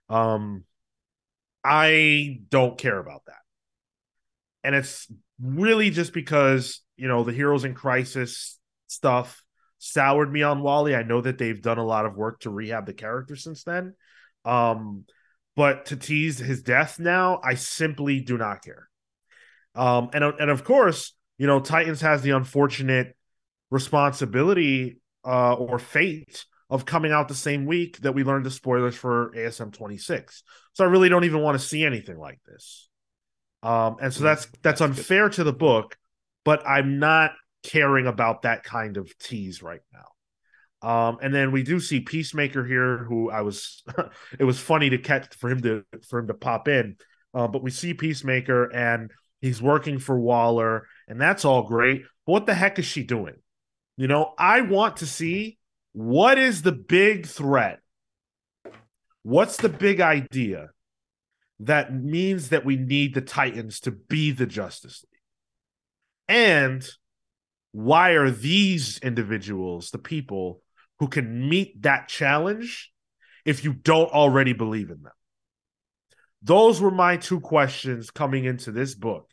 Um, 0.09 0.65
I 1.63 2.41
don't 2.49 2.77
care 2.77 2.99
about 2.99 3.23
that, 3.27 3.41
and 4.63 4.75
it's 4.75 5.11
really 5.41 5.91
just 5.91 6.13
because 6.13 6.83
you 6.97 7.09
know 7.09 7.25
the 7.25 7.33
Heroes 7.33 7.65
in 7.65 7.75
Crisis 7.75 8.59
stuff 8.87 9.43
soured 9.79 10.33
me 10.33 10.43
on 10.43 10.63
Wally. 10.63 10.95
I 10.95 11.03
know 11.03 11.21
that 11.21 11.39
they've 11.39 11.61
done 11.61 11.79
a 11.79 11.85
lot 11.85 12.07
of 12.07 12.17
work 12.17 12.41
to 12.41 12.51
rehab 12.51 12.87
the 12.87 12.93
character 12.93 13.37
since 13.37 13.65
then. 13.65 13.95
Um, 14.45 15.05
but 15.57 15.87
to 15.87 15.97
tease 15.97 16.39
his 16.39 16.63
death 16.63 16.99
now, 16.99 17.41
I 17.43 17.55
simply 17.55 18.21
do 18.21 18.37
not 18.37 18.65
care. 18.65 18.89
Um, 19.75 20.11
and 20.13 20.25
and 20.25 20.51
of 20.51 20.65
course, 20.65 21.15
you 21.39 21.47
know, 21.47 21.61
Titans 21.61 22.01
has 22.01 22.23
the 22.23 22.31
unfortunate 22.31 23.17
responsibility 23.71 25.01
uh, 25.25 25.55
or 25.55 25.79
fate 25.79 26.45
of 26.71 26.87
coming 26.87 27.13
out 27.13 27.29
the 27.29 27.35
same 27.35 27.67
week 27.67 27.99
that 27.99 28.13
we 28.13 28.25
learned 28.25 28.47
the 28.47 28.51
spoilers 28.51 28.97
for 28.97 29.33
ASM 29.37 29.73
26. 29.73 30.43
So 30.73 30.85
I 30.85 30.89
really 30.89 31.09
don't 31.09 31.25
even 31.25 31.41
want 31.41 31.59
to 31.59 31.65
see 31.65 31.85
anything 31.85 32.19
like 32.19 32.41
this. 32.47 32.89
Um, 33.63 33.97
and 34.01 34.13
so 34.13 34.21
mm, 34.21 34.25
that's 34.25 34.49
that's 34.63 34.81
unfair 34.81 35.29
to 35.31 35.45
the 35.45 35.53
book, 35.53 35.97
but 36.45 36.67
I'm 36.67 36.99
not 36.99 37.33
caring 37.63 38.07
about 38.07 38.43
that 38.43 38.63
kind 38.63 38.97
of 38.97 39.17
tease 39.19 39.63
right 39.63 39.81
now. 39.93 40.89
Um, 40.89 41.19
and 41.23 41.35
then 41.35 41.51
we 41.51 41.63
do 41.63 41.81
see 41.81 42.01
Peacemaker 42.01 42.65
here, 42.65 42.99
who 42.99 43.31
I 43.31 43.41
was 43.41 43.83
it 44.39 44.45
was 44.45 44.59
funny 44.59 44.91
to 44.91 44.99
catch 44.99 45.35
for 45.37 45.51
him 45.51 45.63
to 45.63 45.85
for 46.09 46.19
him 46.19 46.27
to 46.29 46.35
pop 46.35 46.69
in. 46.69 46.97
Uh, 47.33 47.49
but 47.49 47.63
we 47.63 47.71
see 47.71 47.95
Peacemaker 47.95 48.73
and 48.73 49.11
he's 49.41 49.63
working 49.63 49.99
for 49.99 50.19
Waller, 50.19 50.87
and 51.09 51.21
that's 51.21 51.45
all 51.45 51.63
great. 51.63 52.03
But 52.27 52.33
what 52.33 52.47
the 52.47 52.55
heck 52.55 52.79
is 52.79 52.85
she 52.85 53.03
doing? 53.03 53.35
You 53.97 54.09
know, 54.09 54.35
I 54.39 54.63
want 54.63 54.99
to 54.99 55.07
see 55.07 55.59
what 55.93 56.39
is 56.39 56.63
the 56.63 56.73
big 56.73 57.27
threat? 57.27 57.81
What's 59.23 59.57
the 59.57 59.69
big 59.69 60.01
idea 60.01 60.71
that 61.61 61.95
means 61.95 62.49
that 62.49 62.65
we 62.65 62.77
need 62.77 63.15
the 63.15 63.21
Titans 63.21 63.81
to 63.81 63.93
be 63.93 64.33
the 64.33 64.47
Justice 64.47 65.05
League? 65.05 65.21
And 66.29 66.87
why 67.73 68.11
are 68.11 68.31
these 68.31 68.99
individuals 68.99 69.91
the 69.91 69.99
people 69.99 70.61
who 70.99 71.09
can 71.09 71.49
meet 71.49 71.83
that 71.83 72.09
challenge 72.09 72.93
if 73.45 73.65
you 73.65 73.73
don't 73.73 74.13
already 74.13 74.53
believe 74.53 74.91
in 74.91 75.03
them? 75.03 75.13
Those 76.43 76.81
were 76.81 76.91
my 76.91 77.17
two 77.17 77.41
questions 77.41 78.11
coming 78.11 78.45
into 78.45 78.71
this 78.71 78.95
book. 78.95 79.31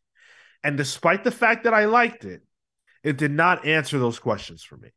And 0.63 0.77
despite 0.77 1.23
the 1.23 1.31
fact 1.31 1.63
that 1.63 1.73
I 1.73 1.85
liked 1.85 2.23
it, 2.23 2.41
it 3.03 3.17
did 3.17 3.31
not 3.31 3.65
answer 3.65 3.99
those 3.99 4.19
questions 4.19 4.63
for 4.63 4.77
me. 4.77 4.91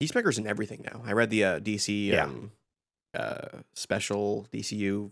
Peacemaker's 0.00 0.38
in 0.38 0.46
everything 0.46 0.84
now. 0.84 1.02
I 1.04 1.12
read 1.12 1.30
the 1.30 1.44
uh, 1.44 1.60
DC 1.60 2.08
yeah. 2.08 2.24
um, 2.24 2.52
uh, 3.14 3.60
special 3.74 4.46
DCU, 4.52 5.10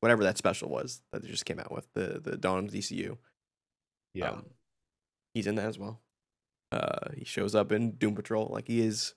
whatever 0.00 0.24
that 0.24 0.38
special 0.38 0.70
was 0.70 1.02
that 1.12 1.22
they 1.22 1.28
just 1.28 1.44
came 1.44 1.58
out 1.58 1.72
with 1.72 1.86
the 1.94 2.20
the 2.22 2.36
Dawn 2.36 2.66
of 2.66 2.72
DCU. 2.72 3.18
Yeah, 4.14 4.30
um, 4.30 4.46
he's 5.34 5.46
in 5.46 5.56
that 5.56 5.66
as 5.66 5.78
well. 5.78 6.00
Uh, 6.72 7.10
he 7.16 7.24
shows 7.24 7.54
up 7.54 7.72
in 7.72 7.92
Doom 7.92 8.14
Patrol 8.14 8.48
like 8.50 8.68
he 8.68 8.80
is. 8.80 9.14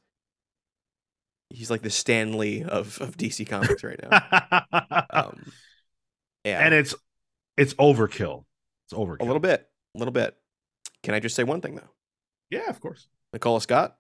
He's 1.50 1.70
like 1.70 1.84
the 1.84 1.92
Stan 1.92 2.38
Lee 2.38 2.64
of, 2.64 3.00
of 3.00 3.16
DC 3.16 3.48
Comics 3.48 3.84
right 3.84 4.00
now. 4.02 5.06
um, 5.12 5.52
yeah, 6.44 6.66
and 6.66 6.74
it's 6.74 6.96
it's 7.58 7.74
overkill. 7.76 8.46
It's 8.88 8.94
overkill. 8.94 9.22
A 9.22 9.26
little 9.26 9.40
bit, 9.40 9.68
a 9.96 10.00
little 10.00 10.12
bit. 10.12 10.36
Can 11.04 11.14
I 11.14 11.20
just 11.20 11.36
say 11.36 11.44
one 11.44 11.62
thing 11.62 11.76
though? 11.76 11.90
Yeah, 12.50 12.70
of 12.70 12.80
course. 12.80 13.08
Nicola 13.34 13.62
Scott. 13.62 13.98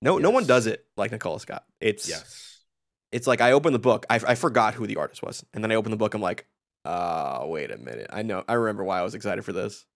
No, 0.00 0.18
yes. 0.18 0.22
no 0.22 0.30
one 0.30 0.46
does 0.46 0.66
it 0.66 0.84
like 0.96 1.12
Nicola 1.12 1.40
Scott. 1.40 1.64
It's 1.80 2.08
yes. 2.08 2.60
It's 3.12 3.26
like 3.26 3.40
I 3.40 3.52
open 3.52 3.72
the 3.72 3.78
book. 3.78 4.06
I, 4.10 4.20
I 4.26 4.34
forgot 4.34 4.74
who 4.74 4.86
the 4.86 4.96
artist 4.96 5.22
was, 5.22 5.44
and 5.54 5.62
then 5.62 5.70
I 5.70 5.76
open 5.76 5.90
the 5.90 5.96
book. 5.96 6.14
I'm 6.14 6.20
like, 6.20 6.46
uh, 6.84 7.44
wait 7.44 7.70
a 7.70 7.78
minute. 7.78 8.08
I 8.12 8.22
know. 8.22 8.44
I 8.48 8.54
remember 8.54 8.82
why 8.84 8.98
I 8.98 9.02
was 9.02 9.14
excited 9.14 9.44
for 9.44 9.52
this. 9.52 9.86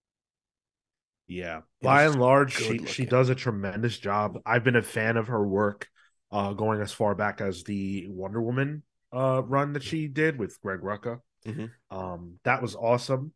Yeah. 1.26 1.60
By 1.82 2.04
and 2.04 2.18
large, 2.18 2.54
she 2.54 2.70
looking. 2.70 2.86
she 2.86 3.04
does 3.04 3.28
a 3.28 3.34
tremendous 3.34 3.98
job. 3.98 4.38
I've 4.46 4.64
been 4.64 4.76
a 4.76 4.82
fan 4.82 5.16
of 5.16 5.28
her 5.28 5.46
work, 5.46 5.88
uh, 6.32 6.52
going 6.52 6.80
as 6.80 6.92
far 6.92 7.14
back 7.14 7.40
as 7.40 7.64
the 7.64 8.06
Wonder 8.08 8.42
Woman 8.42 8.82
uh 9.10 9.42
run 9.42 9.72
that 9.72 9.82
she 9.82 10.06
did 10.06 10.38
with 10.38 10.60
Greg 10.60 10.80
Rucka. 10.80 11.20
Mm-hmm. 11.46 11.96
Um, 11.96 12.38
that 12.44 12.62
was 12.62 12.74
awesome. 12.74 13.32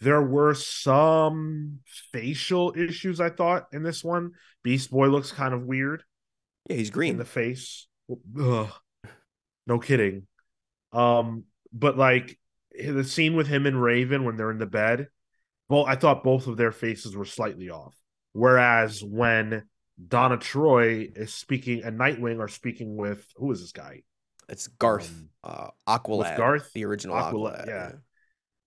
There 0.00 0.22
were 0.22 0.54
some 0.54 1.80
facial 2.12 2.72
issues 2.76 3.20
I 3.20 3.30
thought 3.30 3.66
in 3.72 3.82
this 3.82 4.02
one. 4.02 4.32
Beast 4.62 4.90
Boy 4.90 5.08
looks 5.08 5.32
kind 5.32 5.52
of 5.52 5.64
weird. 5.64 6.02
Yeah, 6.68 6.76
he's 6.76 6.90
green 6.90 7.12
in 7.12 7.18
the 7.18 7.24
face. 7.24 7.86
Ugh. 8.40 8.70
No 9.66 9.78
kidding. 9.78 10.26
Um, 10.92 11.44
but 11.72 11.98
like 11.98 12.38
the 12.72 13.04
scene 13.04 13.36
with 13.36 13.46
him 13.46 13.66
and 13.66 13.80
Raven 13.80 14.24
when 14.24 14.36
they're 14.36 14.50
in 14.50 14.58
the 14.58 14.66
bed, 14.66 15.08
well, 15.68 15.84
I 15.86 15.96
thought 15.96 16.24
both 16.24 16.46
of 16.46 16.56
their 16.56 16.72
faces 16.72 17.14
were 17.14 17.24
slightly 17.24 17.70
off. 17.70 17.94
Whereas 18.32 19.02
when 19.04 19.64
Donna 20.08 20.38
Troy 20.38 21.08
is 21.14 21.34
speaking 21.34 21.82
and 21.84 21.98
Nightwing 21.98 22.40
are 22.40 22.48
speaking 22.48 22.96
with 22.96 23.24
who 23.36 23.52
is 23.52 23.60
this 23.60 23.72
guy? 23.72 24.02
It's 24.48 24.66
Garth, 24.66 25.12
um, 25.44 25.72
uh, 25.86 25.98
Aqualad, 25.98 26.36
Garth, 26.36 26.72
the 26.72 26.84
original 26.84 27.16
Aqualad. 27.16 27.32
Aqualad 27.32 27.66
yeah. 27.66 27.74
yeah. 27.74 27.92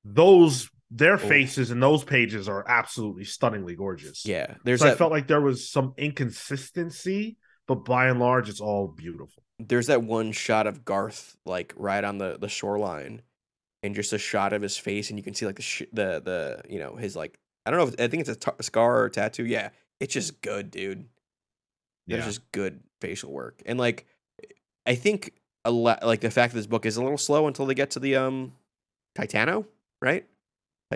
those 0.06 0.70
their 0.96 1.16
oh. 1.16 1.18
faces 1.18 1.72
and 1.72 1.82
those 1.82 2.04
pages 2.04 2.48
are 2.48 2.64
absolutely 2.68 3.24
stunningly 3.24 3.76
gorgeous. 3.76 4.26
Yeah, 4.26 4.56
there's. 4.64 4.80
So 4.80 4.86
that, 4.86 4.94
I 4.94 4.96
felt 4.96 5.12
like 5.12 5.28
there 5.28 5.42
was 5.42 5.70
some 5.70 5.94
inconsistency, 5.98 7.38
but 7.68 7.84
by 7.84 8.08
and 8.08 8.20
large, 8.20 8.48
it's 8.48 8.62
all 8.62 8.88
beautiful. 8.88 9.44
There's 9.58 9.88
that 9.88 10.04
one 10.04 10.32
shot 10.32 10.68
of 10.68 10.86
Garth 10.86 11.36
like 11.46 11.74
right 11.76 12.04
on 12.04 12.20
the 12.20 12.38
the 12.40 12.48
shoreline, 12.48 13.24
and 13.82 13.96
just 13.96 14.14
a 14.14 14.20
shot 14.20 14.54
of 14.54 14.62
his 14.62 14.78
face, 14.78 15.10
and 15.10 15.18
you 15.18 15.24
can 15.24 15.34
see 15.34 15.48
like 15.48 15.56
the 15.56 15.64
sh- 15.64 15.84
the 15.92 16.22
the 16.24 16.62
you 16.70 16.78
know 16.78 16.96
his 16.96 17.16
like 17.16 17.40
I 17.66 17.72
don't 17.72 17.80
know 17.80 17.88
if 17.88 17.96
I 18.00 18.08
think 18.08 18.22
it's 18.22 18.30
a, 18.30 18.36
t- 18.36 18.58
a 18.60 18.64
scar 18.64 19.04
or 19.04 19.10
tattoo. 19.10 19.46
Yeah, 19.46 19.70
it's 20.00 20.14
just 20.14 20.42
good, 20.42 20.70
dude. 20.70 21.06
There's 22.06 22.20
yeah. 22.20 22.26
just 22.26 22.52
good 22.52 22.82
facial 23.02 23.32
work, 23.32 23.64
and 23.66 23.80
like 23.80 24.06
I 24.86 24.94
think 24.94 25.34
a 25.66 25.72
lot 25.72 26.06
like 26.06 26.22
the 26.22 26.30
fact 26.30 26.54
that 26.54 26.60
this 26.60 26.68
book 26.68 26.86
is 26.86 26.98
a 26.98 27.02
little 27.02 27.18
slow 27.18 27.48
until 27.48 27.66
they 27.66 27.74
get 27.74 27.92
to 27.92 28.00
the 28.00 28.18
um 28.18 28.54
Titano, 29.18 29.66
right? 30.00 30.28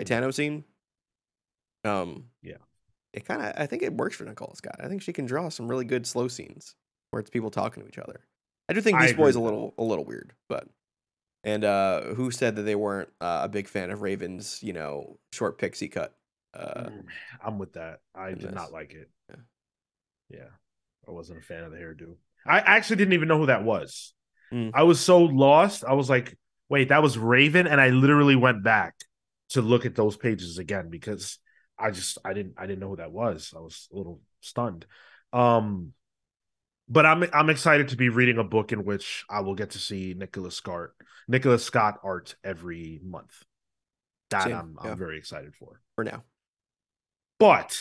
Titano 0.04 0.32
scene. 0.32 0.64
Um, 1.84 2.24
yeah, 2.42 2.56
it 3.12 3.24
kind 3.24 3.42
of 3.42 3.52
I 3.56 3.66
think 3.66 3.82
it 3.82 3.94
works 3.94 4.16
for 4.16 4.24
Nicole 4.24 4.54
Scott. 4.54 4.76
I 4.82 4.88
think 4.88 5.02
she 5.02 5.12
can 5.12 5.26
draw 5.26 5.48
some 5.48 5.68
really 5.68 5.84
good 5.84 6.06
slow 6.06 6.28
scenes 6.28 6.74
where 7.10 7.20
it's 7.20 7.30
people 7.30 7.50
talking 7.50 7.82
to 7.82 7.88
each 7.88 7.98
other. 7.98 8.20
I 8.68 8.72
do 8.72 8.80
think 8.80 8.98
Beast 8.98 9.16
Boy's 9.16 9.36
a 9.36 9.40
little 9.40 9.74
a 9.78 9.82
little 9.82 10.04
weird, 10.04 10.32
but 10.48 10.68
and 11.44 11.64
uh 11.64 12.02
who 12.14 12.30
said 12.30 12.56
that 12.56 12.62
they 12.62 12.74
weren't 12.74 13.08
uh, 13.20 13.40
a 13.44 13.48
big 13.48 13.68
fan 13.68 13.90
of 13.90 14.02
Raven's, 14.02 14.62
you 14.62 14.72
know, 14.72 15.18
short 15.32 15.58
pixie 15.58 15.88
cut? 15.88 16.14
Uh, 16.52 16.84
mm, 16.90 17.04
I'm 17.44 17.58
with 17.58 17.74
that. 17.74 18.00
I 18.14 18.30
did 18.30 18.40
this. 18.40 18.54
not 18.54 18.72
like 18.72 18.92
it. 18.92 19.08
Yeah. 19.30 19.36
yeah, 20.30 20.48
I 21.06 21.12
wasn't 21.12 21.38
a 21.38 21.42
fan 21.42 21.62
of 21.64 21.70
the 21.70 21.78
hairdo. 21.78 22.16
I 22.46 22.58
actually 22.58 22.96
didn't 22.96 23.14
even 23.14 23.28
know 23.28 23.38
who 23.38 23.46
that 23.46 23.64
was. 23.64 24.14
Mm. 24.52 24.70
I 24.74 24.82
was 24.84 25.00
so 25.00 25.20
lost. 25.20 25.84
I 25.84 25.92
was 25.92 26.08
like, 26.08 26.36
wait, 26.68 26.88
that 26.88 27.02
was 27.02 27.18
Raven. 27.18 27.66
And 27.66 27.80
I 27.80 27.90
literally 27.90 28.36
went 28.36 28.62
back 28.62 28.94
to 29.50 29.62
look 29.62 29.86
at 29.86 29.94
those 29.94 30.16
pages 30.16 30.58
again 30.58 30.88
because 30.90 31.38
I 31.78 31.90
just 31.90 32.18
I 32.24 32.32
didn't 32.32 32.54
I 32.58 32.66
didn't 32.66 32.80
know 32.80 32.90
who 32.90 32.96
that 32.96 33.12
was. 33.12 33.52
I 33.56 33.60
was 33.60 33.88
a 33.92 33.96
little 33.96 34.20
stunned. 34.40 34.86
Um 35.32 35.92
but 36.88 37.06
I'm 37.06 37.24
I'm 37.32 37.50
excited 37.50 37.88
to 37.88 37.96
be 37.96 38.08
reading 38.08 38.38
a 38.38 38.44
book 38.44 38.72
in 38.72 38.84
which 38.84 39.24
I 39.28 39.40
will 39.40 39.54
get 39.54 39.70
to 39.70 39.78
see 39.78 40.14
Nicola 40.16 40.50
Scott 40.50 40.90
Nicola 41.26 41.58
Scott 41.58 41.98
art 42.02 42.34
every 42.42 43.00
month. 43.04 43.44
That 44.30 44.44
Same. 44.44 44.56
I'm 44.56 44.76
yeah. 44.82 44.90
I'm 44.92 44.98
very 44.98 45.18
excited 45.18 45.54
for. 45.54 45.80
For 45.94 46.04
now. 46.04 46.24
But 47.38 47.78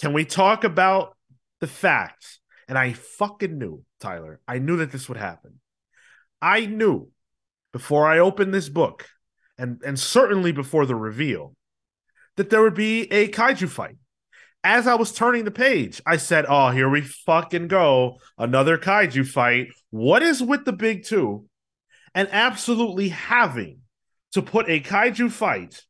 can 0.00 0.12
we 0.12 0.24
talk 0.24 0.64
about 0.64 1.16
the 1.60 1.66
fact 1.66 2.40
and 2.70 2.78
I 2.78 2.92
fucking 2.92 3.58
knew, 3.58 3.82
Tyler, 3.98 4.40
I 4.46 4.60
knew 4.60 4.76
that 4.76 4.92
this 4.92 5.08
would 5.08 5.18
happen. 5.18 5.60
I 6.40 6.66
knew 6.66 7.10
before 7.72 8.06
I 8.06 8.20
opened 8.20 8.54
this 8.54 8.68
book, 8.68 9.08
and, 9.60 9.82
and 9.84 9.98
certainly 9.98 10.52
before 10.52 10.86
the 10.86 10.96
reveal, 10.96 11.54
that 12.36 12.50
there 12.50 12.62
would 12.62 12.74
be 12.74 13.02
a 13.12 13.28
kaiju 13.28 13.68
fight. 13.68 13.96
As 14.62 14.86
I 14.86 14.94
was 14.94 15.12
turning 15.12 15.44
the 15.44 15.50
page, 15.50 16.02
I 16.04 16.16
said, 16.16 16.44
Oh, 16.48 16.70
here 16.70 16.88
we 16.88 17.00
fucking 17.00 17.68
go. 17.68 18.18
Another 18.36 18.76
kaiju 18.76 19.26
fight. 19.26 19.68
What 19.90 20.22
is 20.22 20.42
with 20.42 20.64
the 20.64 20.72
big 20.72 21.04
two? 21.04 21.46
and 22.14 22.28
absolutely 22.32 23.10
having 23.10 23.78
to 24.32 24.42
put 24.42 24.68
a 24.68 24.80
kaiju 24.80 25.30
fight 25.30 25.82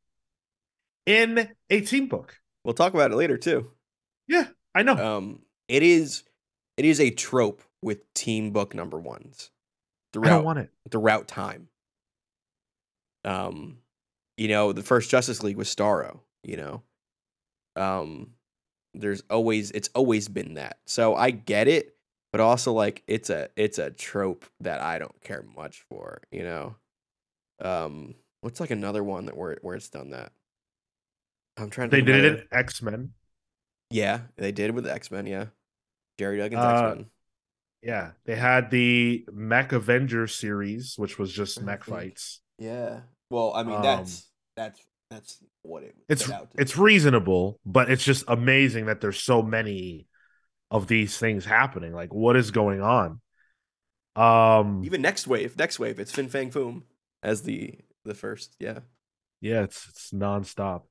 in 1.06 1.48
a 1.70 1.80
team 1.80 2.08
book. 2.08 2.36
We'll 2.62 2.74
talk 2.74 2.92
about 2.92 3.10
it 3.10 3.16
later 3.16 3.38
too. 3.38 3.70
Yeah, 4.28 4.46
I 4.74 4.82
know. 4.82 4.96
Um, 4.96 5.40
it 5.66 5.82
is 5.82 6.24
it 6.76 6.84
is 6.84 7.00
a 7.00 7.10
trope 7.10 7.62
with 7.80 8.12
team 8.12 8.50
book 8.50 8.74
number 8.74 8.98
ones 8.98 9.50
I 10.14 10.18
don't 10.18 10.24
throughout 10.24 10.44
want 10.44 10.58
it. 10.58 10.70
throughout 10.90 11.26
time. 11.26 11.68
Um, 13.24 13.78
you 14.36 14.48
know, 14.48 14.72
the 14.72 14.82
first 14.82 15.10
Justice 15.10 15.42
League 15.42 15.56
was 15.56 15.74
Starro. 15.74 16.20
You 16.42 16.56
know, 16.56 16.82
um, 17.76 18.30
there's 18.94 19.22
always 19.30 19.70
it's 19.72 19.90
always 19.94 20.28
been 20.28 20.54
that. 20.54 20.78
So 20.86 21.14
I 21.14 21.30
get 21.30 21.68
it, 21.68 21.96
but 22.32 22.40
also 22.40 22.72
like 22.72 23.02
it's 23.06 23.28
a 23.30 23.48
it's 23.56 23.78
a 23.78 23.90
trope 23.90 24.46
that 24.60 24.80
I 24.80 24.98
don't 24.98 25.20
care 25.22 25.44
much 25.54 25.84
for. 25.88 26.22
You 26.32 26.42
know, 26.44 26.76
um, 27.60 28.14
what's 28.40 28.60
like 28.60 28.70
another 28.70 29.04
one 29.04 29.26
that 29.26 29.36
where 29.36 29.58
where 29.62 29.76
it's 29.76 29.90
done 29.90 30.10
that. 30.10 30.32
I'm 31.58 31.68
trying 31.68 31.90
to. 31.90 31.96
They 31.96 32.02
did 32.02 32.24
it 32.24 32.40
in 32.40 32.46
X 32.58 32.80
Men. 32.80 33.10
Yeah, 33.90 34.20
they 34.36 34.52
did 34.52 34.70
with 34.74 34.86
X 34.86 35.10
Men. 35.10 35.26
Yeah, 35.26 35.46
Gerry 36.18 36.38
Duggan's 36.38 36.54
Uh, 36.64 36.70
X 36.88 36.96
Men. 36.96 37.06
Yeah, 37.82 38.10
they 38.24 38.36
had 38.36 38.70
the 38.70 39.26
Mech 39.32 39.72
Avengers 39.72 40.34
series, 40.34 40.94
which 40.96 41.18
was 41.18 41.32
just 41.32 41.58
I 41.60 41.62
mech 41.64 41.84
think- 41.84 41.96
fights. 41.96 42.40
Yeah. 42.60 43.00
Well, 43.30 43.52
I 43.54 43.64
mean 43.64 43.76
Um, 43.76 43.82
that's 43.82 44.28
that's 44.56 44.80
that's 45.10 45.38
what 45.62 45.82
it 45.82 45.96
It's 46.08 46.30
it's 46.56 46.76
reasonable, 46.76 47.58
but 47.66 47.90
it's 47.90 48.04
just 48.04 48.24
amazing 48.28 48.86
that 48.86 49.00
there's 49.00 49.20
so 49.20 49.42
many 49.42 50.06
of 50.70 50.86
these 50.86 51.18
things 51.18 51.44
happening. 51.44 51.92
Like, 51.92 52.14
what 52.14 52.36
is 52.36 52.52
going 52.52 52.80
on? 52.80 53.20
Um, 54.14 54.82
even 54.84 55.02
next 55.02 55.26
wave. 55.26 55.56
Nextwave, 55.56 55.98
it's 55.98 56.12
Fin 56.12 56.28
Fang 56.28 56.50
Foom 56.50 56.82
as 57.22 57.42
the 57.42 57.74
the 58.04 58.14
first. 58.14 58.54
Yeah. 58.60 58.80
yeah, 59.40 59.62
it's 59.62 59.88
it's 59.88 60.10
nonstop. 60.12 60.82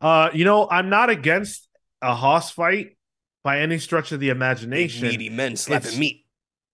Uh, 0.00 0.30
you 0.32 0.44
know, 0.44 0.66
I'm 0.68 0.88
not 0.88 1.10
against 1.10 1.68
a 2.00 2.14
hoss 2.14 2.50
fight 2.50 2.96
by 3.44 3.60
any 3.60 3.78
stretch 3.78 4.12
of 4.12 4.20
the 4.20 4.30
imagination. 4.30 5.06
meaty 5.08 5.28
men 5.28 5.56
slapping 5.56 5.86
It's- 5.88 5.98
meat. 5.98 6.24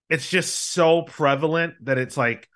it's 0.09 0.29
just 0.31 0.55
so 0.73 1.03
prevalent 1.03 1.75
that 1.85 1.99
it's 1.99 2.17
like 2.17 2.49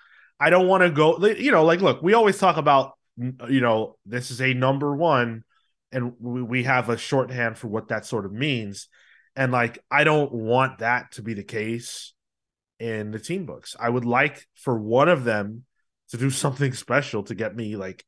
I 0.42 0.50
don't 0.50 0.66
want 0.66 0.82
to 0.82 0.90
go. 0.90 1.24
You 1.24 1.52
know, 1.52 1.64
like 1.64 1.80
look, 1.80 2.02
we 2.02 2.14
always 2.14 2.38
talk 2.38 2.56
about 2.56 2.98
you 3.16 3.60
know 3.60 3.96
this 4.04 4.30
is 4.32 4.40
a 4.40 4.52
number 4.54 4.94
one, 4.94 5.44
and 5.92 6.14
we, 6.18 6.42
we 6.42 6.62
have 6.64 6.88
a 6.88 6.96
shorthand 6.96 7.58
for 7.58 7.68
what 7.68 7.88
that 7.88 8.04
sort 8.04 8.26
of 8.26 8.32
means, 8.32 8.88
and 9.36 9.52
like 9.52 9.78
I 9.90 10.02
don't 10.02 10.32
want 10.32 10.78
that 10.78 11.12
to 11.12 11.22
be 11.22 11.34
the 11.34 11.44
case 11.44 12.12
in 12.80 13.12
the 13.12 13.20
team 13.20 13.46
books. 13.46 13.76
I 13.78 13.88
would 13.88 14.04
like 14.04 14.46
for 14.56 14.76
one 14.76 15.08
of 15.08 15.22
them 15.22 15.64
to 16.10 16.16
do 16.16 16.30
something 16.44 16.72
special 16.72 17.22
to 17.24 17.36
get 17.36 17.54
me 17.54 17.76
like 17.76 18.04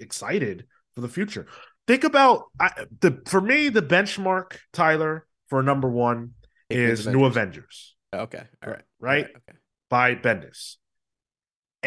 excited 0.00 0.66
for 0.94 1.00
the 1.00 1.08
future. 1.08 1.46
Think 1.86 2.02
about 2.02 2.46
I, 2.58 2.70
the 3.00 3.22
for 3.26 3.40
me 3.40 3.68
the 3.68 3.82
benchmark 3.82 4.56
Tyler 4.72 5.26
for 5.48 5.62
number 5.62 5.88
one 5.88 6.32
is 6.68 7.06
New 7.06 7.24
Avengers 7.24 7.94
Okay. 8.14 8.42
All 8.64 8.72
right. 8.72 8.82
right? 9.00 9.24
All 9.26 9.42
Okay. 9.48 9.58
by 9.88 10.14
Bendis. 10.14 10.76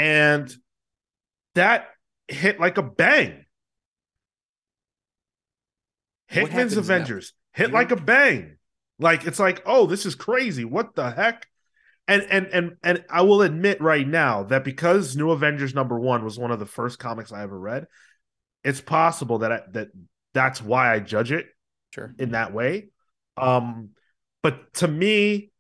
And 0.02 0.52
that 1.54 1.90
hit 2.28 2.60
like 2.60 2.80
a 2.80 2.82
bang. 2.84 3.46
Hickman's 6.28 6.54
happens 6.54 6.76
now? 6.76 6.80
Avengers 6.82 7.34
hit 7.54 7.68
You- 7.68 7.74
like 7.74 7.92
a 7.92 7.96
bang. 7.96 8.58
Like 8.98 9.26
it's 9.26 9.40
like, 9.40 9.62
oh, 9.66 9.86
this 9.86 10.06
is 10.08 10.16
crazy. 10.16 10.66
What 10.66 10.96
the 10.96 11.12
heck? 11.12 11.48
And 12.08 12.24
and 12.24 12.48
and 12.48 12.72
and 12.84 13.06
I 13.12 13.22
will 13.22 13.44
admit 13.44 13.80
right 13.80 14.08
now 14.08 14.44
that 14.46 14.64
because 14.64 15.16
New 15.16 15.30
Avengers 15.32 15.76
number 15.76 16.00
1 16.00 16.24
was 16.24 16.38
one 16.40 16.50
of 16.52 16.58
the 16.60 16.66
first 16.66 16.98
comics 16.98 17.32
I 17.32 17.44
ever 17.44 17.58
read, 17.60 17.86
it's 18.64 18.82
possible 18.82 19.40
that 19.40 19.52
I, 19.52 19.62
that 19.74 19.90
that's 20.34 20.62
why 20.62 20.94
I 20.94 21.00
judge 21.00 21.32
it 21.32 21.46
Sure. 21.94 22.16
in 22.18 22.32
that 22.32 22.54
way. 22.54 22.90
Um, 23.38 23.90
but 24.42 24.74
to 24.76 24.88
me, 24.88 25.51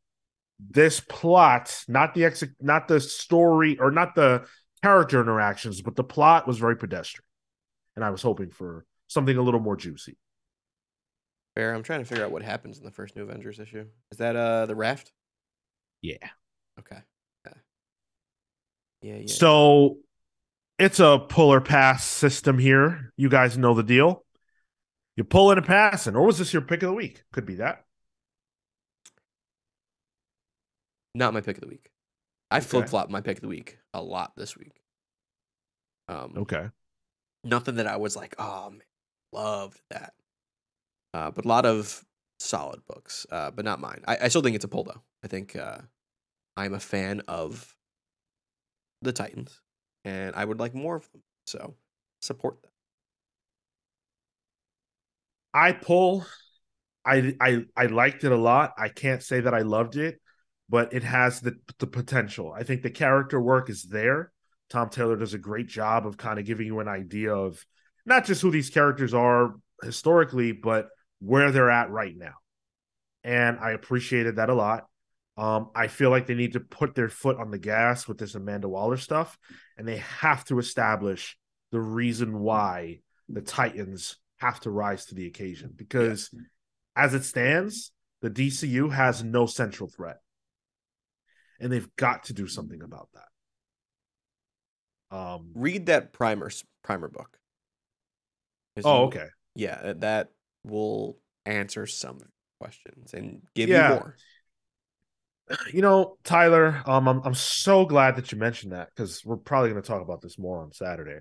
this 0.69 0.99
plot, 0.99 1.83
not 1.87 2.13
the 2.13 2.25
ex, 2.25 2.43
not 2.59 2.87
the 2.87 2.99
story, 2.99 3.79
or 3.79 3.91
not 3.91 4.15
the 4.15 4.45
character 4.83 5.21
interactions, 5.21 5.81
but 5.81 5.95
the 5.95 6.03
plot 6.03 6.47
was 6.47 6.57
very 6.57 6.75
pedestrian, 6.75 7.25
and 7.95 8.05
I 8.05 8.09
was 8.09 8.21
hoping 8.21 8.51
for 8.51 8.85
something 9.07 9.35
a 9.35 9.41
little 9.41 9.59
more 9.59 9.75
juicy. 9.75 10.17
Fair. 11.55 11.73
I'm 11.73 11.83
trying 11.83 11.99
to 11.99 12.05
figure 12.05 12.23
out 12.23 12.31
what 12.31 12.43
happens 12.43 12.77
in 12.77 12.85
the 12.85 12.91
first 12.91 13.15
New 13.15 13.23
Avengers 13.23 13.59
issue. 13.59 13.85
Is 14.11 14.19
that 14.19 14.35
uh 14.35 14.65
the 14.65 14.75
raft? 14.75 15.11
Yeah. 16.01 16.15
Okay. 16.79 16.99
Yeah. 17.45 17.53
Yeah. 19.01 19.15
yeah. 19.17 19.27
So 19.27 19.97
it's 20.79 20.99
a 20.99 21.23
pull 21.27 21.51
or 21.51 21.61
pass 21.61 22.05
system 22.05 22.57
here. 22.57 23.11
You 23.17 23.29
guys 23.29 23.57
know 23.57 23.73
the 23.73 23.83
deal. 23.83 24.23
You 25.17 25.23
pull 25.25 25.51
in 25.51 25.57
a 25.57 25.61
passing, 25.61 26.15
or 26.15 26.25
was 26.25 26.37
this 26.37 26.53
your 26.53 26.61
pick 26.61 26.81
of 26.83 26.89
the 26.89 26.95
week? 26.95 27.23
Could 27.33 27.45
be 27.45 27.55
that. 27.55 27.83
Not 31.13 31.33
my 31.33 31.41
pick 31.41 31.57
of 31.57 31.61
the 31.61 31.67
week. 31.67 31.91
I 32.49 32.57
Okay. 32.57 32.67
flip 32.67 32.89
flop 32.89 33.09
my 33.09 33.21
pick 33.21 33.37
of 33.37 33.41
the 33.41 33.47
week 33.47 33.77
a 33.93 34.01
lot 34.01 34.33
this 34.35 34.57
week. 34.57 34.81
Um, 36.07 36.33
Okay. 36.37 36.69
nothing 37.43 37.75
that 37.75 37.87
I 37.87 37.97
was 37.97 38.15
like, 38.15 38.35
oh 38.37 38.69
man, 38.71 38.81
loved 39.31 39.81
that. 39.89 40.13
Uh, 41.13 41.31
but 41.31 41.45
a 41.45 41.47
lot 41.47 41.65
of 41.65 42.03
solid 42.39 42.81
books, 42.87 43.25
uh, 43.31 43.51
but 43.51 43.65
not 43.65 43.79
mine. 43.79 44.03
I, 44.07 44.17
I 44.23 44.27
still 44.29 44.41
think 44.41 44.55
it's 44.55 44.65
a 44.65 44.69
pull 44.69 44.83
though. 44.83 45.01
I 45.23 45.27
think 45.27 45.55
uh, 45.55 45.79
I'm 46.57 46.73
a 46.73 46.79
fan 46.79 47.21
of 47.27 47.75
the 49.01 49.11
Titans, 49.11 49.59
and 50.05 50.35
I 50.35 50.45
would 50.45 50.59
like 50.59 50.73
more 50.75 50.95
of 50.95 51.11
them. 51.11 51.21
So 51.47 51.75
support 52.21 52.61
them. 52.61 52.71
I 55.53 55.73
pull. 55.73 56.25
I 57.05 57.35
I 57.41 57.65
I 57.75 57.85
liked 57.87 58.23
it 58.23 58.31
a 58.31 58.37
lot. 58.37 58.73
I 58.77 58.89
can't 58.89 59.23
say 59.23 59.41
that 59.41 59.53
I 59.53 59.61
loved 59.61 59.97
it, 59.97 60.20
but 60.71 60.93
it 60.93 61.03
has 61.03 61.41
the 61.41 61.57
the 61.79 61.85
potential. 61.85 62.53
I 62.57 62.63
think 62.63 62.81
the 62.81 62.89
character 62.89 63.39
work 63.39 63.69
is 63.69 63.83
there. 63.83 64.31
Tom 64.69 64.89
Taylor 64.89 65.17
does 65.17 65.33
a 65.33 65.37
great 65.37 65.67
job 65.67 66.07
of 66.07 66.15
kind 66.15 66.39
of 66.39 66.45
giving 66.45 66.65
you 66.65 66.79
an 66.79 66.87
idea 66.87 67.35
of 67.35 67.63
not 68.05 68.25
just 68.25 68.41
who 68.41 68.49
these 68.49 68.69
characters 68.69 69.13
are 69.13 69.55
historically, 69.83 70.53
but 70.53 70.87
where 71.19 71.51
they're 71.51 71.69
at 71.69 71.91
right 71.91 72.15
now. 72.17 72.35
And 73.25 73.59
I 73.59 73.71
appreciated 73.71 74.37
that 74.37 74.49
a 74.49 74.53
lot. 74.53 74.85
Um, 75.37 75.71
I 75.75 75.87
feel 75.87 76.09
like 76.09 76.25
they 76.25 76.35
need 76.35 76.53
to 76.53 76.61
put 76.61 76.95
their 76.95 77.09
foot 77.09 77.37
on 77.37 77.51
the 77.51 77.59
gas 77.59 78.07
with 78.07 78.17
this 78.17 78.35
Amanda 78.35 78.69
Waller 78.69 78.97
stuff, 78.97 79.37
and 79.77 79.85
they 79.85 79.97
have 79.97 80.45
to 80.45 80.57
establish 80.57 81.37
the 81.71 81.81
reason 81.81 82.39
why 82.39 82.99
the 83.27 83.41
Titans 83.41 84.17
have 84.37 84.61
to 84.61 84.71
rise 84.71 85.05
to 85.05 85.15
the 85.15 85.27
occasion 85.27 85.71
because 85.75 86.33
as 86.95 87.13
it 87.13 87.23
stands, 87.23 87.91
the 88.21 88.29
DCU 88.29 88.91
has 88.91 89.23
no 89.23 89.45
central 89.45 89.89
threat. 89.89 90.17
And 91.61 91.71
they've 91.71 91.95
got 91.95 92.25
to 92.25 92.33
do 92.33 92.47
something 92.47 92.81
about 92.81 93.07
that. 93.13 95.15
Um 95.15 95.51
Read 95.55 95.85
that 95.85 96.13
primer 96.13 96.49
primer 96.83 97.07
book. 97.07 97.37
Oh, 98.83 99.05
okay. 99.05 99.27
Yeah, 99.55 99.79
uh, 99.83 99.93
that 99.99 100.29
will 100.63 101.17
answer 101.45 101.85
some 101.85 102.19
questions 102.59 103.13
and 103.13 103.41
give 103.55 103.69
Yeah. 103.69 103.89
you 103.89 103.95
more. 103.95 104.15
You 105.73 105.81
know, 105.81 106.17
Tyler, 106.23 106.81
um, 106.85 107.09
I'm 107.09 107.21
I'm 107.25 107.33
so 107.33 107.85
glad 107.85 108.15
that 108.15 108.31
you 108.31 108.37
mentioned 108.37 108.71
that 108.71 108.87
because 108.95 109.25
we're 109.25 109.35
probably 109.35 109.69
going 109.69 109.81
to 109.81 109.87
talk 109.87 110.01
about 110.01 110.21
this 110.21 110.39
more 110.39 110.61
on 110.61 110.71
Saturday. 110.71 111.19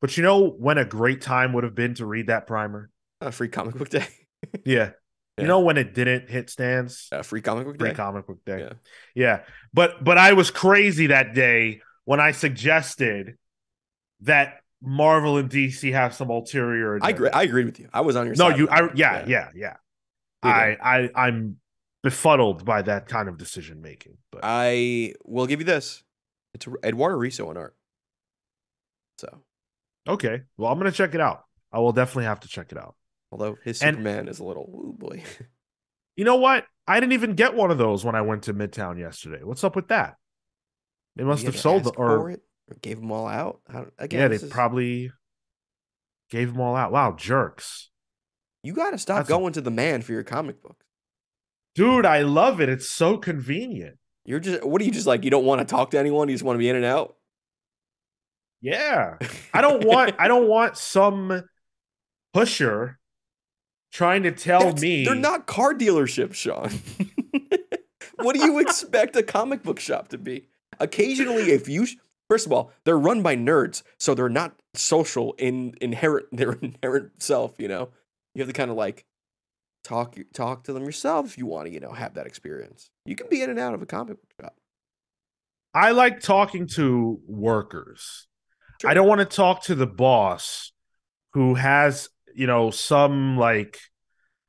But 0.00 0.16
you 0.16 0.24
know 0.24 0.48
when 0.48 0.76
a 0.76 0.84
great 0.84 1.20
time 1.20 1.52
would 1.52 1.62
have 1.62 1.76
been 1.76 1.94
to 1.94 2.06
read 2.06 2.26
that 2.28 2.48
primer? 2.48 2.90
Uh, 3.20 3.30
free 3.30 3.48
comic 3.48 3.76
book 3.76 3.88
day. 3.88 4.06
Yeah. 4.64 4.92
Yeah. 5.40 5.46
You 5.46 5.48
know 5.48 5.60
when 5.60 5.76
it 5.78 5.94
didn't 5.94 6.28
hit 6.30 6.50
stands? 6.50 7.08
uh, 7.12 7.22
free 7.22 7.40
comic 7.40 7.66
book 7.66 7.78
day. 7.78 7.84
Free 7.84 7.90
day. 7.90 7.94
comic 7.96 8.26
book 8.26 8.44
day. 8.44 8.60
Yeah. 8.60 8.72
Yeah. 9.14 9.40
But 9.72 10.02
but 10.04 10.18
I 10.18 10.32
was 10.34 10.50
crazy 10.50 11.08
that 11.08 11.34
day 11.34 11.80
when 12.04 12.20
I 12.20 12.32
suggested 12.32 13.36
that 14.22 14.60
Marvel 14.82 15.36
and 15.36 15.50
DC 15.50 15.92
have 15.92 16.14
some 16.14 16.30
ulterior 16.30 16.98
I 17.02 17.10
agree. 17.10 17.30
I 17.30 17.42
agreed 17.42 17.66
with 17.66 17.78
you. 17.80 17.88
I 17.92 18.00
was 18.00 18.16
on 18.16 18.26
your 18.26 18.34
No, 18.36 18.48
side. 18.48 18.50
No, 18.52 18.56
you 18.56 18.68
I 18.68 18.82
one. 18.82 18.96
yeah, 18.96 19.24
yeah, 19.26 19.48
yeah. 19.54 19.76
I. 20.42 20.76
I 20.82 21.10
I'm 21.14 21.56
befuddled 22.02 22.64
by 22.64 22.80
that 22.82 23.08
kind 23.08 23.28
of 23.28 23.36
decision 23.36 23.82
making. 23.82 24.16
But 24.32 24.40
I 24.42 25.14
will 25.24 25.46
give 25.46 25.60
you 25.60 25.66
this. 25.66 26.02
It's 26.54 26.66
Eduardo 26.82 27.18
Risso 27.18 27.48
on 27.48 27.56
art. 27.58 27.76
So, 29.18 29.42
okay. 30.08 30.40
Well, 30.56 30.72
I'm 30.72 30.78
going 30.78 30.90
to 30.90 30.96
check 30.96 31.14
it 31.14 31.20
out. 31.20 31.44
I 31.72 31.78
will 31.78 31.92
definitely 31.92 32.24
have 32.24 32.40
to 32.40 32.48
check 32.48 32.72
it 32.72 32.78
out. 32.78 32.94
Although 33.32 33.56
his 33.64 33.82
And- 33.82 33.96
Superman 33.96 34.28
is 34.28 34.38
a 34.38 34.44
little, 34.44 34.64
ooh 34.64 34.96
boy. 34.98 35.22
You 36.16 36.24
know 36.24 36.36
what? 36.36 36.66
I 36.86 37.00
didn't 37.00 37.14
even 37.14 37.32
get 37.34 37.54
one 37.54 37.70
of 37.70 37.78
those 37.78 38.04
when 38.04 38.14
I 38.14 38.20
went 38.20 38.42
to 38.42 38.52
Midtown 38.52 38.98
yesterday. 38.98 39.42
What's 39.42 39.64
up 39.64 39.74
with 39.74 39.88
that? 39.88 40.16
They 41.16 41.24
must 41.24 41.44
have 41.44 41.58
sold 41.58 41.84
the, 41.84 41.90
or 41.92 42.30
it 42.30 42.42
or 42.68 42.76
gave 42.82 43.00
them 43.00 43.10
all 43.10 43.26
out. 43.26 43.60
How, 43.70 43.86
again, 43.96 44.20
yeah, 44.20 44.28
they 44.28 44.34
is- 44.34 44.44
probably 44.44 45.10
gave 46.28 46.52
them 46.52 46.60
all 46.60 46.76
out. 46.76 46.92
Wow, 46.92 47.12
jerks. 47.16 47.88
You 48.62 48.74
got 48.74 48.90
to 48.90 48.98
stop 48.98 49.18
That's 49.18 49.30
a- 49.30 49.32
going 49.32 49.54
to 49.54 49.62
the 49.62 49.70
man 49.70 50.02
for 50.02 50.12
your 50.12 50.24
comic 50.24 50.60
book. 50.60 50.76
Dude, 51.74 52.04
I 52.04 52.20
love 52.22 52.60
it. 52.60 52.68
It's 52.68 52.90
so 52.90 53.16
convenient. 53.16 53.96
You're 54.26 54.40
just, 54.40 54.62
what 54.62 54.82
are 54.82 54.84
you 54.84 54.90
just 54.90 55.06
like? 55.06 55.24
You 55.24 55.30
don't 55.30 55.46
want 55.46 55.60
to 55.60 55.64
talk 55.64 55.92
to 55.92 55.98
anyone. 55.98 56.28
You 56.28 56.34
just 56.34 56.44
want 56.44 56.56
to 56.56 56.58
be 56.58 56.68
in 56.68 56.76
and 56.76 56.84
out. 56.84 57.16
Yeah. 58.60 59.16
I 59.54 59.62
don't 59.62 59.86
want 59.86 60.16
I 60.18 60.28
don't 60.28 60.48
want 60.48 60.76
some 60.76 61.44
pusher 62.34 62.98
trying 63.92 64.22
to 64.22 64.32
tell 64.32 64.60
That's- 64.60 64.82
me 64.82 65.04
they're 65.04 65.14
not 65.14 65.46
car 65.46 65.74
dealerships, 65.74 66.34
Sean. 66.34 66.70
what 68.16 68.34
do 68.36 68.44
you 68.44 68.58
expect 68.58 69.16
a 69.16 69.22
comic 69.22 69.62
book 69.62 69.80
shop 69.80 70.08
to 70.08 70.18
be? 70.18 70.46
Occasionally, 70.78 71.50
if 71.50 71.68
you 71.68 71.86
first 72.28 72.46
of 72.46 72.52
all, 72.52 72.72
they're 72.84 72.98
run 72.98 73.22
by 73.22 73.36
nerds, 73.36 73.82
so 73.98 74.14
they're 74.14 74.28
not 74.28 74.54
social 74.74 75.34
in 75.38 75.74
inherent 75.80 76.26
their 76.32 76.52
inherent 76.52 77.22
self. 77.22 77.54
You 77.58 77.68
know, 77.68 77.88
you 78.34 78.40
have 78.40 78.48
to 78.48 78.54
kind 78.54 78.70
of 78.70 78.76
like 78.76 79.04
talk 79.84 80.16
talk 80.34 80.64
to 80.64 80.72
them 80.72 80.84
yourself 80.84 81.26
if 81.26 81.38
you 81.38 81.46
want 81.46 81.66
to, 81.66 81.72
you 81.72 81.80
know, 81.80 81.92
have 81.92 82.14
that 82.14 82.26
experience. 82.26 82.90
You 83.04 83.16
can 83.16 83.28
be 83.28 83.42
in 83.42 83.50
and 83.50 83.58
out 83.58 83.74
of 83.74 83.82
a 83.82 83.86
comic 83.86 84.16
book 84.20 84.32
shop. 84.40 84.56
I 85.72 85.92
like 85.92 86.20
talking 86.20 86.66
to 86.74 87.20
workers. 87.26 88.26
Sure. 88.80 88.90
I 88.90 88.94
don't 88.94 89.06
want 89.06 89.20
to 89.20 89.24
talk 89.24 89.64
to 89.64 89.74
the 89.74 89.86
boss 89.86 90.72
who 91.34 91.54
has, 91.54 92.08
you 92.34 92.46
know, 92.46 92.70
some 92.70 93.36
like 93.36 93.78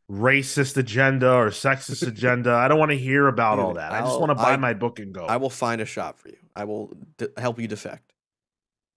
racist 0.09 0.75
agenda 0.77 1.31
or 1.31 1.47
sexist 1.49 2.05
agenda. 2.07 2.51
I 2.53 2.67
don't 2.67 2.79
want 2.79 2.91
to 2.91 2.97
hear 2.97 3.27
about 3.27 3.59
all 3.59 3.75
that. 3.75 3.91
I 3.91 3.99
just 4.01 4.11
I'll- 4.13 4.19
want 4.19 4.31
to 4.31 4.35
buy 4.35 4.53
I- 4.53 4.57
my 4.57 4.73
book 4.73 4.99
and 4.99 5.13
go. 5.13 5.25
I 5.25 5.37
will 5.37 5.49
find 5.49 5.81
a 5.81 5.85
shop 5.85 6.19
for 6.19 6.29
you. 6.29 6.37
I 6.55 6.65
will 6.65 6.93
de- 7.17 7.29
help 7.37 7.59
you 7.59 7.67
defect. 7.67 8.11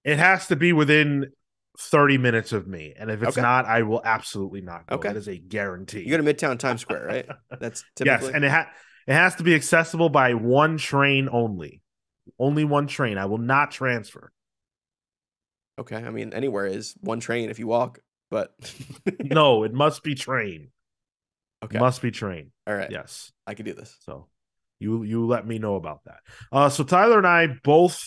it 0.05 0.19
has 0.19 0.49
to 0.49 0.57
be 0.57 0.73
within 0.73 1.33
30 1.79 2.19
minutes 2.19 2.53
of 2.53 2.67
me. 2.69 2.93
And 2.97 3.11
if 3.11 3.23
it's 3.23 3.33
Okay. 3.39 3.41
not, 3.43 3.65
I 3.65 3.83
will 3.83 4.03
absolutely 4.05 4.61
not 4.61 4.87
go. 4.87 4.97
Okay. 4.97 5.09
That 5.09 5.17
is 5.17 5.29
a 5.29 5.39
guarantee. 5.39 6.01
You 6.03 6.11
go 6.17 6.23
to 6.23 6.23
Midtown 6.35 6.59
Times 6.59 6.81
Square, 6.83 7.07
right? 7.07 7.29
That's 7.61 7.83
typically 7.97 8.27
Yes, 8.27 8.35
and 8.35 8.45
it 8.45 8.51
ha- 8.51 8.71
it 9.07 9.13
has 9.15 9.35
to 9.37 9.43
be 9.45 9.55
accessible 9.55 10.09
by 10.09 10.35
one 10.35 10.77
train 10.79 11.29
only. 11.31 11.81
Only 12.39 12.65
one 12.65 12.87
train. 12.87 13.19
I 13.19 13.27
will 13.27 13.39
not 13.39 13.71
transfer. 13.71 14.33
okay. 15.79 15.97
I 15.97 16.11
mean, 16.11 16.33
anywhere 16.33 16.67
is 16.67 16.95
one 17.01 17.21
train 17.21 17.51
if 17.51 17.59
you 17.59 17.67
walk, 17.67 17.99
but 18.35 18.51
no, 19.21 19.63
it 19.63 19.73
must 19.73 20.03
be 20.03 20.17
train. 20.17 20.71
okay. 21.65 21.79
Must 21.79 22.03
be 22.03 22.11
train. 22.11 22.51
All 22.67 22.75
right. 22.75 22.91
Yes. 22.91 23.31
I 23.47 23.55
can 23.55 23.65
do 23.65 23.73
this. 23.73 23.97
So 24.01 24.27
you 24.81 25.05
you 25.05 25.25
let 25.25 25.47
me 25.47 25.61
know 25.61 25.77
about 25.77 26.01
that. 26.07 26.19
Uh 26.51 26.69
so 26.69 26.83
Tyler 26.83 27.19
and 27.19 27.27
I 27.29 27.47
both 27.63 28.03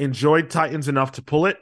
enjoyed 0.00 0.50
Titans 0.50 0.88
enough 0.88 1.12
to 1.12 1.22
pull 1.22 1.46
it. 1.46 1.56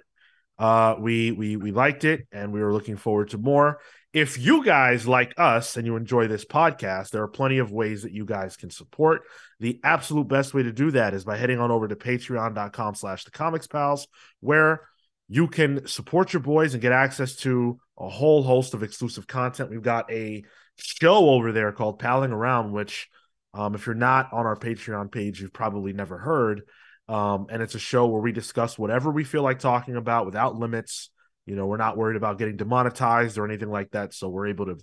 Uh 0.59 0.95
we 0.99 1.33
we 1.33 1.57
we 1.59 1.71
liked 1.71 2.05
it 2.05 2.27
and 2.33 2.51
we 2.51 2.63
were 2.63 2.73
looking 2.73 2.97
forward 2.97 3.29
to 3.31 3.39
more. 3.39 3.81
If 4.15 4.39
you 4.39 4.65
guys 4.65 5.07
like 5.07 5.35
us 5.37 5.77
and 5.77 5.87
you 5.87 5.97
enjoy 5.97 6.29
this 6.29 6.47
podcast, 6.47 7.11
there 7.11 7.23
are 7.23 7.29
plenty 7.29 7.59
of 7.59 7.73
ways 7.73 8.05
that 8.05 8.13
you 8.13 8.25
guys 8.25 8.57
can 8.57 8.71
support. 8.71 9.21
The 9.61 9.81
absolute 9.85 10.29
best 10.29 10.55
way 10.55 10.63
to 10.63 10.73
do 10.73 10.93
that 10.93 11.13
is 11.13 11.27
by 11.27 11.37
heading 11.37 11.61
on 11.61 11.71
over 11.71 11.87
to 11.87 11.95
patreon.com 11.95 12.95
slash 12.95 13.25
the 13.25 13.31
comics 13.31 13.67
pals, 13.67 14.09
where 14.41 14.89
you 15.29 15.47
can 15.47 15.87
support 15.87 16.33
your 16.33 16.41
boys 16.41 16.73
and 16.73 16.83
get 16.83 16.93
access 16.93 17.37
to 17.37 17.79
a 17.99 18.09
whole 18.09 18.43
host 18.43 18.75
of 18.75 18.83
exclusive 18.83 19.27
content. 19.27 19.71
We've 19.71 19.83
got 19.83 20.11
a 20.11 20.45
show 20.77 21.31
over 21.31 21.53
there 21.53 21.73
called 21.73 21.99
Palling 21.99 22.33
Around, 22.33 22.73
which 22.73 23.09
um, 23.55 23.75
if 23.75 23.87
you're 23.87 23.95
not 23.95 24.33
on 24.33 24.47
our 24.47 24.57
Patreon 24.57 25.13
page, 25.13 25.41
you've 25.41 25.53
probably 25.53 25.93
never 25.93 26.19
heard. 26.19 26.63
Um, 27.09 27.47
and 27.51 27.63
it's 27.63 27.75
a 27.75 27.81
show 27.81 28.07
where 28.07 28.21
we 28.21 28.33
discuss 28.33 28.79
whatever 28.79 29.11
we 29.11 29.25
feel 29.25 29.43
like 29.43 29.59
talking 29.59 29.97
about 29.97 30.27
without 30.27 30.57
limits. 30.57 31.11
You 31.47 31.57
know, 31.57 31.67
we're 31.67 31.79
not 31.79 31.97
worried 31.97 32.17
about 32.17 32.39
getting 32.39 32.57
demonetized 32.57 33.39
or 33.39 33.47
anything 33.47 33.71
like 33.71 33.91
that. 33.93 34.13
So 34.13 34.29
we're 34.29 34.49
able 34.49 34.67
to 34.67 34.79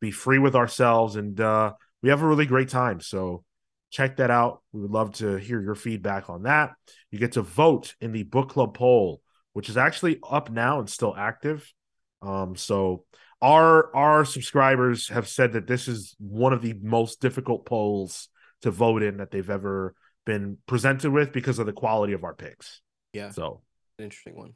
be 0.00 0.10
free 0.10 0.38
with 0.38 0.56
ourselves 0.56 1.16
and 1.16 1.38
uh, 1.40 1.72
we 2.02 2.08
have 2.08 2.22
a 2.22 2.26
really 2.26 2.46
great 2.46 2.68
time. 2.68 3.00
So 3.00 3.44
check 3.90 4.16
that 4.16 4.30
out. 4.30 4.62
We 4.72 4.80
would 4.80 4.90
love 4.90 5.12
to 5.16 5.36
hear 5.36 5.60
your 5.60 5.74
feedback 5.74 6.28
on 6.30 6.44
that. 6.44 6.72
You 7.10 7.18
get 7.18 7.32
to 7.32 7.42
vote 7.42 7.94
in 8.00 8.12
the 8.12 8.22
book 8.22 8.50
club 8.50 8.74
poll, 8.74 9.20
which 9.56 9.70
is 9.70 9.78
actually 9.78 10.18
up 10.22 10.50
now 10.50 10.80
and 10.80 10.90
still 10.90 11.14
active. 11.16 11.72
Um, 12.20 12.56
so 12.56 13.06
our 13.40 13.96
our 13.96 14.26
subscribers 14.26 15.08
have 15.08 15.26
said 15.26 15.54
that 15.54 15.66
this 15.66 15.88
is 15.88 16.14
one 16.18 16.52
of 16.52 16.60
the 16.60 16.74
most 16.82 17.22
difficult 17.22 17.64
polls 17.64 18.28
to 18.60 18.70
vote 18.70 19.02
in 19.02 19.16
that 19.16 19.30
they've 19.30 19.48
ever 19.48 19.94
been 20.26 20.58
presented 20.66 21.10
with 21.10 21.32
because 21.32 21.58
of 21.58 21.64
the 21.64 21.72
quality 21.72 22.12
of 22.12 22.22
our 22.22 22.34
picks. 22.34 22.82
Yeah. 23.14 23.30
So, 23.30 23.62
An 23.98 24.04
interesting 24.04 24.36
one. 24.36 24.52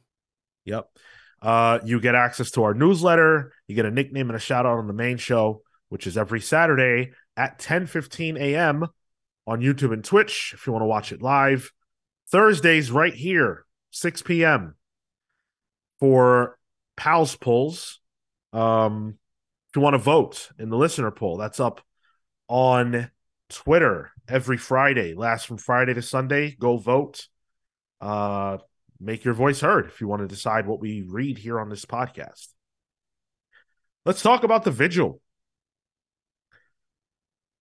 yep. 0.65 0.87
Uh, 1.41 1.79
you 1.83 1.99
get 1.99 2.13
access 2.13 2.51
to 2.51 2.61
our 2.61 2.75
newsletter. 2.75 3.53
You 3.67 3.73
get 3.73 3.87
a 3.87 3.91
nickname 3.91 4.29
and 4.29 4.35
a 4.35 4.39
shout 4.39 4.67
out 4.67 4.77
on 4.77 4.85
the 4.85 4.93
main 4.93 5.17
show, 5.17 5.63
which 5.89 6.05
is 6.05 6.15
every 6.15 6.41
Saturday 6.41 7.13
at 7.35 7.57
10 7.57 7.87
15 7.87 8.37
a.m. 8.37 8.85
on 9.47 9.61
YouTube 9.61 9.93
and 9.93 10.03
Twitch 10.03 10.51
if 10.53 10.67
you 10.67 10.73
want 10.73 10.83
to 10.83 10.87
watch 10.87 11.11
it 11.11 11.23
live. 11.23 11.71
Thursdays, 12.31 12.91
right 12.91 13.15
here, 13.15 13.65
6 13.89 14.21
p.m. 14.21 14.75
for 16.01 16.57
Pals 16.97 17.37
Pulls. 17.37 18.01
Um, 18.51 19.17
if 19.69 19.77
you 19.77 19.81
want 19.81 19.93
to 19.93 19.99
vote 19.99 20.49
in 20.59 20.69
the 20.69 20.75
listener 20.75 21.11
poll, 21.11 21.37
that's 21.37 21.61
up 21.61 21.79
on 22.49 23.09
Twitter 23.49 24.11
every 24.27 24.57
Friday. 24.57 25.13
Last 25.13 25.45
from 25.47 25.57
Friday 25.57 25.93
to 25.93 26.01
Sunday. 26.01 26.57
Go 26.59 26.75
vote. 26.75 27.27
Uh, 28.01 28.57
make 28.99 29.23
your 29.23 29.35
voice 29.35 29.61
heard 29.61 29.85
if 29.85 30.01
you 30.01 30.07
want 30.07 30.21
to 30.21 30.27
decide 30.27 30.67
what 30.67 30.81
we 30.81 31.03
read 31.07 31.37
here 31.37 31.59
on 31.59 31.69
this 31.69 31.85
podcast. 31.85 32.47
Let's 34.05 34.21
talk 34.21 34.43
about 34.43 34.63
the 34.63 34.71
vigil. 34.71 35.21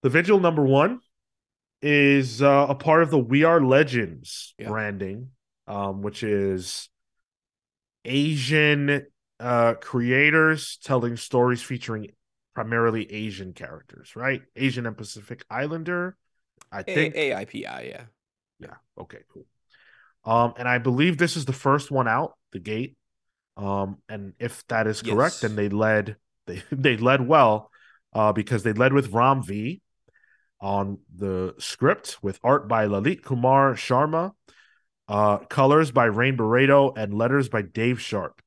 The 0.03 0.09
vigil 0.09 0.41
number 0.41 0.65
one 0.65 1.01
is 1.83 2.41
uh, 2.41 2.67
a 2.71 2.75
part 2.75 3.03
of 3.03 3.11
the 3.11 3.19
We 3.19 3.45
Are 3.45 3.61
Legends 3.61 4.55
Yeah. 4.59 4.69
branding, 4.69 5.31
um, 5.67 6.01
which 6.01 6.23
is 6.23 6.89
Asian 8.05 9.07
uh, 9.39 9.75
creators 9.75 10.79
telling 10.83 11.17
stories 11.17 11.63
featuring 11.63 12.09
primarily 12.55 13.11
Asian 13.11 13.53
characters, 13.53 14.15
right? 14.17 14.43
Asian 14.57 14.87
and 14.87 14.97
Pacific 14.97 15.45
Islander. 15.51 16.17
I 16.71 16.83
think 16.83 17.15
A- 17.15 17.31
AIPI, 17.31 17.91
yeah. 17.91 18.03
yeah. 18.59 18.75
Okay, 18.99 19.19
cool. 19.33 19.47
Um, 20.25 20.55
and 20.59 20.69
I 20.69 20.79
believe 20.79 21.17
this 21.17 21.37
is 21.37 21.45
the 21.47 21.53
first 21.53 21.91
one 21.91 22.07
out 22.07 22.35
the 22.53 22.59
gate. 22.59 22.97
Um, 23.57 23.99
and 24.09 24.35
if 24.39 24.67
that 24.69 24.87
is 24.87 25.03
correct, 25.03 25.35
Yes. 25.35 25.41
then 25.41 25.57
they 25.57 25.69
led 25.69 26.17
they 26.47 26.63
they 26.71 26.97
led 26.97 27.27
well, 27.27 27.71
uh, 28.13 28.33
because 28.33 28.63
they 28.63 28.73
led 28.73 28.93
with 28.93 29.13
Ram 29.13 29.43
V 29.43 29.81
on 30.61 30.99
the 31.15 31.55
script 31.59 32.19
with 32.23 32.39
art 32.45 32.69
by 32.69 32.87
Lalit 32.87 33.23
Kumar 33.23 33.75
Sharma, 33.75 34.33
uh, 35.11 35.39
colors 35.49 35.91
by 35.91 36.07
Rain 36.07 36.37
Beredo, 36.37 36.97
and 36.97 37.13
letters 37.13 37.51
by 37.51 37.63
Dave 37.63 38.01
Sharpe. 38.01 38.41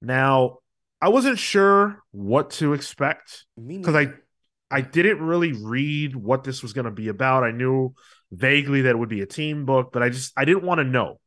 Now, 0.00 0.58
I 1.00 1.08
wasn't 1.08 1.38
sure 1.38 2.02
what 2.12 2.50
to 2.50 2.74
expect 2.74 3.46
because 3.56 3.96
I. 3.96 4.12
I 4.70 4.82
didn't 4.82 5.22
really 5.22 5.52
read 5.54 6.14
what 6.14 6.44
this 6.44 6.62
was 6.62 6.74
going 6.74 6.84
to 6.84 6.90
be 6.90 7.08
about. 7.08 7.42
I 7.42 7.52
knew 7.52 7.94
vaguely 8.30 8.82
that 8.82 8.90
it 8.90 8.98
would 8.98 9.08
be 9.08 9.22
a 9.22 9.26
team 9.26 9.64
book, 9.64 9.92
but 9.94 10.02
I 10.02 10.10
just 10.10 10.34
I 10.36 10.44
didn't 10.44 10.62
want 10.62 10.80
to 10.80 10.84
know. 10.84 11.20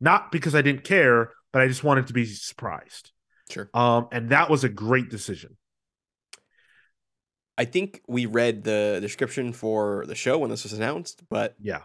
Not 0.00 0.32
because 0.32 0.54
I 0.54 0.62
didn't 0.62 0.84
care, 0.84 1.32
but 1.52 1.60
I 1.60 1.68
just 1.68 1.84
wanted 1.84 2.06
to 2.06 2.14
be 2.14 2.24
surprised. 2.24 3.12
Sure. 3.50 3.68
Um 3.74 4.08
and 4.10 4.30
that 4.30 4.48
was 4.48 4.64
a 4.64 4.70
great 4.70 5.10
decision. 5.10 5.58
I 7.58 7.66
think 7.66 8.00
we 8.08 8.24
read 8.24 8.64
the 8.64 9.00
description 9.02 9.52
for 9.52 10.06
the 10.06 10.14
show 10.14 10.38
when 10.38 10.48
this 10.48 10.62
was 10.62 10.72
announced, 10.72 11.24
but 11.28 11.56
Yeah. 11.60 11.82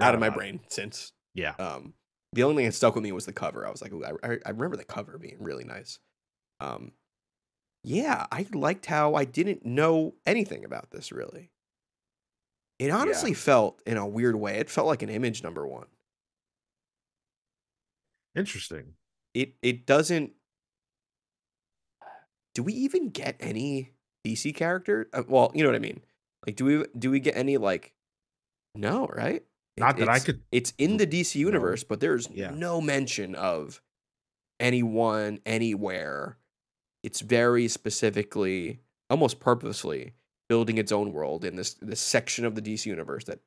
Out 0.00 0.14
of 0.14 0.20
my 0.20 0.28
it. 0.28 0.34
brain 0.34 0.60
since. 0.68 1.12
Yeah. 1.34 1.54
Um, 1.58 1.94
the 2.32 2.44
only 2.44 2.56
thing 2.56 2.66
that 2.66 2.72
stuck 2.72 2.94
with 2.94 3.04
me 3.04 3.12
was 3.12 3.26
the 3.26 3.32
cover. 3.32 3.66
I 3.66 3.70
was 3.70 3.82
like, 3.82 3.92
I, 4.22 4.38
I- 4.46 4.50
remember 4.50 4.76
the 4.76 4.84
cover 4.84 5.18
being 5.18 5.36
really 5.40 5.64
nice. 5.64 5.98
Um, 6.60 6.92
yeah, 7.84 8.26
I 8.30 8.46
liked 8.54 8.86
how 8.86 9.14
I 9.14 9.24
didn't 9.24 9.66
know 9.66 10.14
anything 10.24 10.64
about 10.64 10.90
this 10.92 11.10
really. 11.12 11.50
It 12.78 12.90
honestly 12.90 13.34
felt 13.34 13.82
in 13.86 13.96
a 13.96 14.06
weird 14.06 14.36
way. 14.36 14.58
It 14.58 14.70
felt 14.70 14.86
like 14.86 15.02
an 15.02 15.08
image 15.08 15.42
number 15.42 15.66
one. 15.66 15.86
Interesting. 18.34 18.94
It 19.34 19.54
it 19.62 19.86
doesn't. 19.86 20.32
Do 22.54 22.62
we 22.62 22.72
even 22.74 23.10
get 23.10 23.36
any 23.40 23.92
DC 24.26 24.54
character? 24.54 25.08
Uh, 25.12 25.22
well, 25.28 25.50
you 25.54 25.62
know 25.62 25.68
what 25.70 25.76
I 25.76 25.80
mean. 25.80 26.00
Like, 26.46 26.56
do 26.56 26.64
we 26.64 26.84
do 26.98 27.10
we 27.10 27.20
get 27.20 27.36
any 27.36 27.56
like? 27.56 27.92
No, 28.74 29.06
right? 29.06 29.42
It- 29.76 29.80
Not 29.80 29.96
that 29.98 30.08
I 30.08 30.18
could 30.18 30.42
It's 30.52 30.72
in 30.78 30.96
the 30.98 31.06
DC 31.06 31.38
universe, 31.38 31.82
but 31.84 32.00
there's 32.00 32.28
Yeah. 32.30 32.50
no 32.50 32.80
mention 32.80 33.34
of 33.34 33.80
anyone 34.60 35.40
anywhere. 35.46 36.38
It's 37.02 37.20
very 37.20 37.68
specifically, 37.68 38.80
almost 39.10 39.40
purposely, 39.40 40.12
building 40.48 40.78
its 40.78 40.92
own 40.92 41.12
world 41.12 41.44
in 41.44 41.56
this 41.56 41.74
this 41.74 42.00
section 42.00 42.44
of 42.44 42.54
the 42.54 42.60
DC 42.62 42.88
universe 42.90 43.24
that 43.24 43.40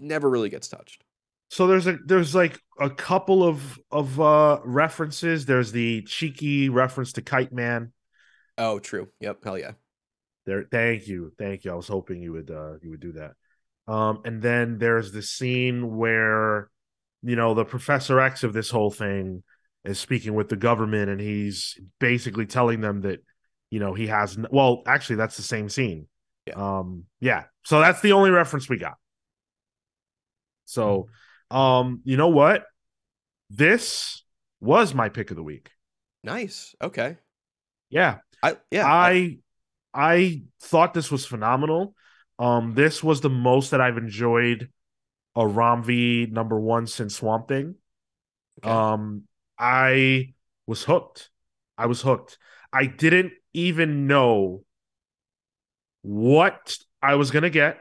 never 0.00 0.28
really 0.28 0.48
gets 0.50 0.68
touched. 0.68 1.04
So 1.50 1.66
there's 1.66 1.86
a 1.86 1.98
there's 2.04 2.34
like 2.34 2.60
a 2.78 2.90
couple 2.90 3.42
of 3.44 3.78
of 3.90 4.20
uh 4.20 4.60
references. 4.64 5.46
There's 5.46 5.72
the 5.72 6.02
cheeky 6.02 6.68
reference 6.68 7.12
to 7.14 7.22
Kite 7.22 7.52
Man. 7.52 7.92
Oh, 8.58 8.78
true. 8.80 9.08
Yep. 9.20 9.44
Hell 9.44 9.58
yeah. 9.58 9.72
There 10.46 10.64
thank 10.64 11.06
you. 11.06 11.32
Thank 11.38 11.64
you. 11.64 11.70
I 11.70 11.74
was 11.74 11.88
hoping 11.88 12.20
you 12.22 12.32
would 12.32 12.50
uh 12.50 12.74
you 12.82 12.90
would 12.90 13.00
do 13.00 13.12
that. 13.12 13.34
Um 13.88 14.20
and 14.24 14.40
then 14.42 14.78
there's 14.78 15.12
the 15.12 15.22
scene 15.22 15.96
where 15.96 16.70
you 17.22 17.36
know, 17.36 17.54
the 17.54 17.64
Professor 17.64 18.20
X 18.20 18.44
of 18.44 18.52
this 18.52 18.70
whole 18.70 18.90
thing 18.90 19.42
is 19.84 19.98
speaking 19.98 20.34
with 20.34 20.48
the 20.48 20.56
government 20.56 21.10
and 21.10 21.20
he's 21.20 21.78
basically 21.98 22.46
telling 22.46 22.80
them 22.80 23.02
that, 23.02 23.22
you 23.70 23.78
know, 23.78 23.94
he 23.94 24.06
has, 24.06 24.36
n- 24.36 24.46
well, 24.50 24.82
actually, 24.86 25.16
that's 25.16 25.36
the 25.36 25.42
same 25.42 25.68
scene. 25.68 26.06
Yeah. 26.46 26.54
Um, 26.54 27.04
yeah. 27.20 27.44
So 27.64 27.80
that's 27.80 28.00
the 28.00 28.12
only 28.12 28.30
reference 28.30 28.68
we 28.68 28.78
got. 28.78 28.94
So, 30.64 31.08
um, 31.50 32.00
you 32.04 32.16
know 32.16 32.28
what? 32.28 32.64
This 33.50 34.22
was 34.60 34.94
my 34.94 35.08
pick 35.08 35.30
of 35.30 35.36
the 35.36 35.42
week. 35.42 35.70
Nice. 36.22 36.74
Okay. 36.80 37.16
Yeah. 37.90 38.18
I 38.42 38.56
yeah. 38.70 38.86
I, 38.86 39.10
I 39.92 40.12
I 40.12 40.42
thought 40.62 40.94
this 40.94 41.10
was 41.10 41.26
phenomenal. 41.26 41.94
Um, 42.40 42.74
this 42.74 43.04
was 43.04 43.20
the 43.20 43.28
most 43.28 43.70
that 43.70 43.82
I've 43.82 43.98
enjoyed 43.98 44.70
a 45.36 45.46
Ram 45.46 45.82
V 45.84 46.26
number 46.30 46.58
one 46.58 46.86
since 46.86 47.16
Swamp 47.16 47.46
Thing. 47.46 47.74
okay. 48.64 48.70
Um, 48.70 49.24
I 49.58 50.32
was 50.66 50.82
hooked. 50.82 51.28
I 51.76 51.84
was 51.84 52.00
hooked. 52.00 52.38
I 52.72 52.86
didn't 52.86 53.32
even 53.52 54.06
know 54.06 54.64
what 56.00 56.78
I 57.02 57.16
was 57.16 57.30
gonna 57.30 57.50
get, 57.50 57.78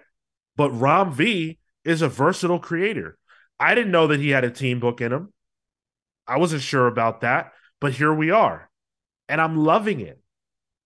but 0.57 0.71
Ram 0.71 1.13
V 1.13 1.57
is 1.85 2.01
a 2.01 2.09
versatile 2.09 2.59
creator. 2.59 3.17
I 3.61 3.75
didn't 3.75 3.91
know 3.91 4.07
that 4.07 4.19
he 4.19 4.29
had 4.29 4.43
a 4.43 4.51
team 4.51 4.81
book 4.81 4.99
in 4.99 5.13
him. 5.13 5.33
I 6.27 6.37
wasn't 6.37 6.61
sure 6.63 6.87
about 6.87 7.21
that, 7.21 7.53
but 7.79 7.93
here 7.93 8.13
we 8.13 8.29
are, 8.29 8.69
and 9.29 9.39
I'm 9.39 9.55
loving 9.55 10.01
it. 10.01 10.19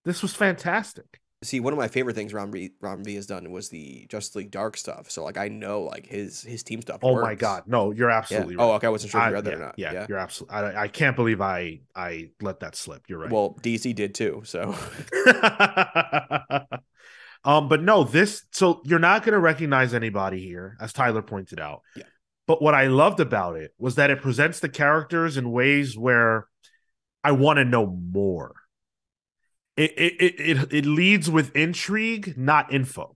This 0.06 0.22
was 0.22 0.36
fantastic. 0.36 1.23
See, 1.44 1.60
one 1.60 1.74
of 1.74 1.78
my 1.80 1.88
favorite 1.88 2.16
things 2.16 2.34
Ram 2.34 2.52
V, 2.52 2.72
Ram 2.82 3.04
V 3.04 3.16
has 3.16 3.28
done 3.28 3.52
was 3.52 3.70
the 3.70 4.06
Justice 4.10 4.36
League 4.36 4.52
Dark 4.52 4.78
stuff. 4.78 5.12
So 5.12 5.24
like 5.24 5.38
I 5.38 5.50
know 5.50 5.82
like 5.84 6.08
his 6.08 6.42
his 6.42 6.64
team 6.64 6.82
stuff. 6.82 7.00
Oh 7.04 7.22
my 7.22 7.36
god, 7.36 7.64
no, 7.68 7.92
you're 7.92 8.10
Yeah. 8.10 8.18
absolutely 8.18 8.56
Oh, 8.58 8.70
right. 8.70 8.76
okay. 8.78 8.88
I 8.88 8.90
wasn't 8.90 9.12
sure 9.12 9.22
if 9.22 9.28
you 9.28 9.34
read 9.34 9.46
that 9.46 9.52
yeah, 9.52 9.56
or 9.58 9.60
not. 9.60 9.76
yeah, 9.78 9.92
Yeah. 9.94 10.06
you're 10.10 10.18
absolutely. 10.18 10.56
I, 10.58 10.84
I 10.84 10.88
can't 10.88 11.16
believe 11.16 11.42
I 11.42 11.82
I 11.96 12.32
let 12.42 12.62
that 12.62 12.76
slip. 12.76 13.04
You're 13.08 13.20
right. 13.20 13.32
Well, 13.32 13.58
DC 13.62 13.94
did 13.94 14.16
too. 14.16 14.42
So 14.46 14.76
um, 17.46 17.68
but 17.68 17.82
no, 17.82 18.04
this 18.04 18.46
so 18.52 18.82
you're 18.86 19.00
not 19.00 19.24
going 19.24 19.34
to 19.34 19.40
recognize 19.40 19.94
anybody 19.94 20.40
here, 20.42 20.78
as 20.80 20.94
Tyler 20.94 21.22
pointed 21.22 21.60
out. 21.60 21.82
Yeah. 21.96 22.04
But 22.48 22.62
what 22.62 22.74
I 22.74 22.88
loved 22.88 23.20
about 23.20 23.56
it 23.58 23.72
was 23.78 23.96
that 23.96 24.10
it 24.10 24.22
presents 24.22 24.60
the 24.60 24.70
characters 24.70 25.38
in 25.38 25.52
ways 25.52 25.98
where 25.98 26.48
I 27.24 27.32
want 27.32 27.58
to 27.58 27.66
know 27.66 27.86
more. 27.86 28.56
It 29.76 29.92
it, 29.98 30.40
it 30.40 30.74
it 30.74 30.86
leads 30.86 31.30
with 31.30 31.56
intrigue, 31.56 32.36
not 32.38 32.74
info. 32.74 33.16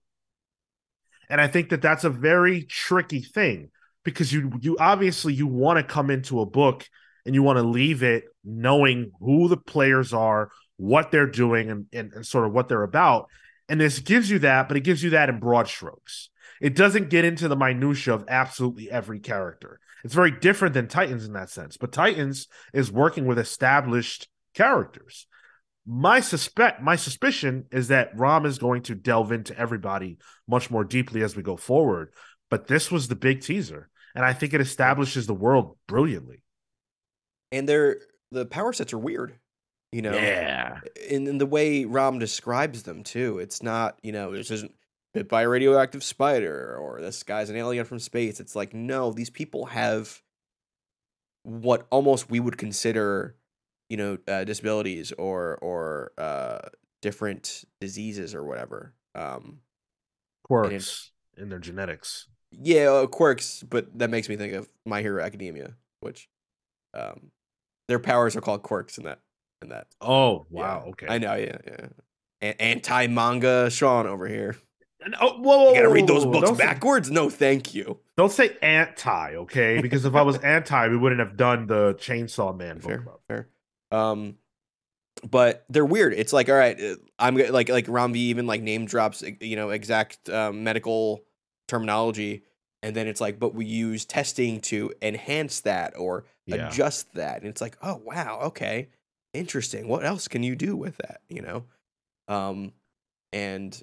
And 1.29 1.41
I 1.41 1.47
think 1.47 1.69
that 1.69 1.81
that's 1.81 2.03
a 2.03 2.09
very 2.09 2.63
tricky 2.63 3.21
thing 3.21 3.69
because 4.03 4.31
you 4.31 4.51
you 4.61 4.77
obviously 4.79 5.33
you 5.33 5.47
want 5.47 5.77
to 5.77 5.83
come 5.83 6.09
into 6.09 6.41
a 6.41 6.45
book 6.45 6.87
and 7.25 7.35
you 7.35 7.43
want 7.43 7.57
to 7.57 7.63
leave 7.63 8.03
it 8.03 8.23
knowing 8.43 9.11
who 9.19 9.49
the 9.49 9.57
players 9.57 10.13
are, 10.13 10.49
what 10.77 11.11
they're 11.11 11.27
doing, 11.27 11.69
and, 11.69 11.85
and, 11.91 12.13
and 12.13 12.25
sort 12.25 12.45
of 12.45 12.53
what 12.53 12.69
they're 12.69 12.83
about. 12.83 13.27
And 13.67 13.81
this 13.81 13.99
gives 13.99 14.29
you 14.29 14.39
that, 14.39 14.69
but 14.69 14.77
it 14.77 14.85
gives 14.85 15.03
you 15.03 15.09
that 15.09 15.27
in 15.27 15.39
broad 15.39 15.67
strokes. 15.67 16.29
It 16.61 16.75
doesn't 16.75 17.09
get 17.09 17.25
into 17.25 17.49
the 17.49 17.57
minutia 17.57 18.13
of 18.13 18.23
absolutely 18.29 18.89
every 18.89 19.19
character. 19.19 19.79
It's 20.03 20.13
very 20.13 20.31
different 20.31 20.73
than 20.73 20.87
Titans 20.87 21.25
in 21.25 21.33
that 21.33 21.49
sense. 21.49 21.75
But 21.75 21.91
Titans 21.91 22.47
is 22.73 22.91
working 22.91 23.25
with 23.25 23.37
established 23.37 24.29
characters. 24.53 25.27
My 25.89 26.19
suspect, 26.19 26.81
my 26.81 26.97
suspicion 26.97 27.65
is 27.71 27.87
that 27.87 28.11
Ram 28.17 28.45
is 28.45 28.59
going 28.59 28.81
to 28.83 28.95
delve 28.95 29.31
into 29.31 29.57
everybody 29.57 30.17
much 30.47 30.69
more 30.69 30.83
deeply 30.83 31.23
as 31.23 31.35
we 31.35 31.43
go 31.43 31.55
forward. 31.55 32.11
But 32.49 32.67
this 32.67 32.91
was 32.91 33.07
the 33.07 33.15
big 33.15 33.41
teaser, 33.41 33.89
and 34.13 34.25
I 34.25 34.33
think 34.33 34.53
it 34.53 34.61
establishes 34.61 35.27
the 35.27 35.33
world 35.33 35.77
brilliantly. 35.87 36.43
and 37.51 37.67
they're 37.67 37.97
the 38.31 38.45
power 38.45 38.73
sets 38.73 38.93
are 38.93 38.97
weird. 38.97 39.39
You 39.91 40.01
know. 40.01 40.13
Yeah, 40.13 40.79
in, 41.09 41.27
in 41.27 41.37
the 41.37 41.45
way 41.45 41.85
Ram 41.85 42.19
describes 42.19 42.83
them 42.83 43.03
too. 43.03 43.39
It's 43.39 43.63
not, 43.63 43.97
you 44.03 44.11
know, 44.11 44.33
this 44.35 44.51
isn't 44.51 44.73
bit 45.13 45.29
by 45.29 45.43
a 45.43 45.49
radioactive 45.49 46.03
spider 46.03 46.77
or 46.77 46.99
this 47.01 47.23
guy's 47.23 47.49
an 47.49 47.55
alien 47.55 47.85
from 47.85 47.99
space. 47.99 48.39
It's 48.41 48.55
like, 48.55 48.73
no, 48.73 49.11
these 49.11 49.29
people 49.29 49.67
have 49.67 50.21
what 51.43 51.87
almost 51.89 52.29
we 52.29 52.39
would 52.41 52.57
consider, 52.57 53.35
you 53.89 53.97
know, 53.97 54.17
uh, 54.27 54.43
disabilities 54.43 55.11
or 55.17 55.57
or 55.61 56.11
uh, 56.17 56.59
different 57.01 57.63
diseases 57.81 58.33
or 58.35 58.43
whatever. 58.43 58.93
Um, 59.15 59.59
quirks 60.43 61.11
in 61.37 61.49
their 61.49 61.59
genetics. 61.59 62.27
yeah, 62.51 62.85
uh, 62.89 63.07
quirks, 63.07 63.63
but 63.63 63.97
that 63.99 64.09
makes 64.09 64.29
me 64.29 64.35
think 64.35 64.53
of 64.53 64.69
My 64.85 65.01
Hero 65.01 65.23
Academia, 65.23 65.73
which 65.99 66.29
um, 66.93 67.31
their 67.87 67.99
powers 67.99 68.35
are 68.35 68.41
called 68.41 68.63
quirks 68.63 68.97
in 68.97 69.03
that 69.05 69.19
in 69.61 69.69
that 69.69 69.87
Oh 70.01 70.45
Yeah, 70.51 70.59
wow, 70.61 70.85
okay. 70.89 71.07
I 71.09 71.17
know, 71.17 71.33
yeah, 71.35 71.57
yeah. 71.65 71.87
A- 72.41 72.61
Anti 72.61 73.07
manga 73.07 73.69
Sean 73.69 74.05
over 74.07 74.27
here. 74.27 74.55
And- 75.03 75.15
oh, 75.19 75.39
whoa, 75.39 75.57
whoa, 75.57 75.69
You 75.69 75.75
gotta 75.75 75.89
read 75.89 76.07
those 76.07 76.25
whoa, 76.25 76.33
books 76.33 76.47
don't 76.49 76.57
say- 76.57 76.63
backwards? 76.65 77.09
No, 77.11 77.29
thank 77.29 77.73
you. 77.73 77.99
Don't 78.17 78.31
say 78.31 78.55
anti, 78.61 79.35
okay? 79.35 79.81
Because 79.81 80.05
if 80.05 80.15
I 80.15 80.21
was 80.21 80.37
anti, 80.43 80.87
we 80.89 80.97
wouldn't 80.97 81.19
have 81.19 81.37
done 81.37 81.67
the 81.67 81.95
Chainsaw 81.95 82.55
Man 82.55 82.75
book 82.77 82.83
Fair, 82.85 83.01
club. 83.01 83.19
fair. 83.27 83.47
Um, 83.91 84.37
but 85.29 85.65
they're 85.69 85.85
weird. 85.85 86.13
It's 86.13 86.31
like, 86.33 86.49
all 86.49 86.55
right, 86.55 86.79
uh, 86.79 86.95
I'm 87.17 87.35
like 87.35 87.69
like 87.69 87.87
Ram 87.87 88.13
V 88.13 88.19
even 88.29 88.45
like 88.47 88.61
name 88.61 88.85
drops, 88.85 89.23
uh, 89.23 89.31
you 89.41 89.55
know, 89.55 89.69
exact 89.71 90.29
um, 90.29 90.63
medical 90.63 91.23
terminology, 91.67 92.43
and 92.83 92.95
then 92.95 93.07
it's 93.07 93.19
like, 93.19 93.39
but 93.39 93.55
we 93.55 93.65
use 93.65 94.05
testing 94.05 94.61
to 94.61 94.93
enhance 95.01 95.61
that 95.61 95.97
or 95.97 96.25
Yeah. 96.45 96.67
adjust 96.67 97.13
that, 97.15 97.39
and 97.41 97.47
it's 97.49 97.61
like, 97.61 97.77
oh 97.81 98.01
wow, 98.05 98.39
okay, 98.43 98.89
interesting. 99.33 99.87
What 99.87 100.05
else 100.05 100.27
can 100.27 100.43
you 100.43 100.55
do 100.55 100.75
with 100.75 100.97
that? 100.97 101.21
You 101.29 101.41
know, 101.41 101.63
um, 102.27 102.73
and 103.33 103.81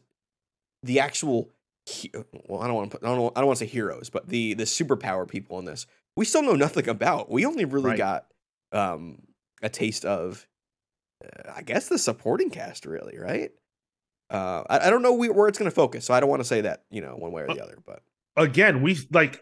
the 0.85 1.01
actual 1.01 1.51
he- 1.87 2.13
well, 2.47 2.63
I 2.63 2.67
don't 2.69 2.77
want 2.77 2.91
to 2.93 2.99
put, 2.99 3.07
I 3.07 3.15
don't, 3.15 3.37
I 3.37 3.41
don't 3.41 3.47
want 3.49 3.59
to 3.59 3.65
say 3.65 3.71
heroes, 3.71 4.09
but 4.09 4.29
the 4.29 4.55
the 4.55 4.65
superpower 4.65 5.27
people 5.29 5.59
in 5.59 5.65
this, 5.65 5.87
we 6.17 6.25
still 6.25 6.43
know 6.43 6.55
nothing 6.55 6.89
about. 6.89 7.29
We 7.31 7.45
only 7.45 7.65
really 7.65 7.91
Right. 7.91 7.99
got 7.99 8.27
um 8.73 9.23
a 9.65 9.69
taste 9.69 10.05
of, 10.05 10.47
uh, 11.25 11.53
I 11.57 11.63
guess, 11.63 11.89
the 11.89 11.99
supporting 11.99 12.51
cast, 12.51 12.87
really, 12.87 13.19
right? 13.19 13.51
Uh, 14.31 14.63
I, 14.69 14.87
I 14.87 14.91
don't 14.91 15.03
know 15.03 15.15
where 15.15 15.49
it's 15.49 15.59
going 15.59 15.71
to 15.71 15.75
focus, 15.75 16.05
so 16.05 16.15
I 16.15 16.21
don't 16.21 16.31
want 16.31 16.41
to 16.41 16.49
say 16.49 16.61
that 16.63 16.85
you 16.91 17.01
know 17.01 17.17
one 17.17 17.33
way 17.33 17.43
or 17.43 17.49
the 17.49 17.63
other. 17.63 17.79
But 17.85 18.03
Again, 18.37 18.83
we 18.83 18.99
like 19.11 19.41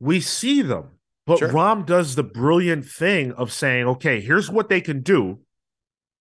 we 0.00 0.20
see 0.20 0.62
them, 0.62 0.98
but 1.26 1.38
Sure. 1.38 1.52
Ram 1.52 1.84
does 1.84 2.14
the 2.14 2.22
brilliant 2.22 2.84
thing 2.84 3.32
of 3.32 3.52
saying, 3.52 3.86
"Okay, 3.86 4.20
here's 4.20 4.50
what 4.50 4.68
they 4.68 4.80
can 4.80 5.02
do. 5.02 5.40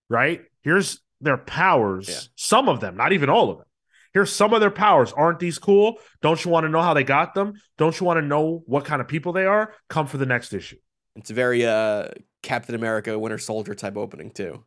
Right? 0.09 0.41
Here's 0.61 1.01
their 1.21 1.37
powers. 1.37 2.09
Yeah. 2.09 2.19
Some 2.35 2.69
of 2.69 2.79
them, 2.81 2.95
not 2.95 3.13
even 3.13 3.29
all 3.29 3.49
of 3.49 3.57
them. 3.57 3.67
Here's 4.13 4.33
some 4.33 4.53
of 4.53 4.61
their 4.61 4.71
powers. 4.71 5.11
Aren't 5.11 5.39
these 5.39 5.57
cool? 5.57 5.97
Don't 6.21 6.43
you 6.45 6.51
want 6.51 6.65
to 6.65 6.69
know 6.69 6.81
how 6.81 6.93
they 6.93 7.03
got 7.03 7.33
them? 7.33 7.53
Don't 7.77 7.99
you 7.99 8.05
want 8.05 8.17
to 8.17 8.25
know 8.25 8.63
what 8.67 8.85
kind 8.85 9.01
of 9.01 9.07
people 9.07 9.33
they 9.33 9.45
are? 9.45 9.73
Come 9.89 10.05
for 10.05 10.17
the 10.17 10.25
next 10.27 10.53
issue. 10.53 10.77
It's 11.15 11.29
a 11.29 11.33
very 11.33 11.65
uh 11.65 12.09
Captain 12.41 12.75
America 12.75 13.17
Winter 13.17 13.37
Soldier 13.37 13.75
type 13.75 13.97
opening 13.97 14.31
too. 14.31 14.63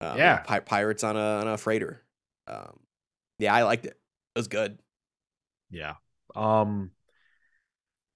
Um, 0.00 0.18
Yeah. 0.18 0.38
pi- 0.44 0.60
pirates 0.60 1.04
on 1.04 1.16
a 1.16 1.20
on 1.20 1.48
a 1.48 1.56
freighter. 1.56 2.02
Um, 2.46 2.80
yeah, 3.38 3.54
I 3.54 3.62
liked 3.62 3.86
it. 3.86 3.92
It 3.92 4.38
was 4.38 4.48
good. 4.48 4.78
Yeah. 5.70 5.94
Um 6.34 6.90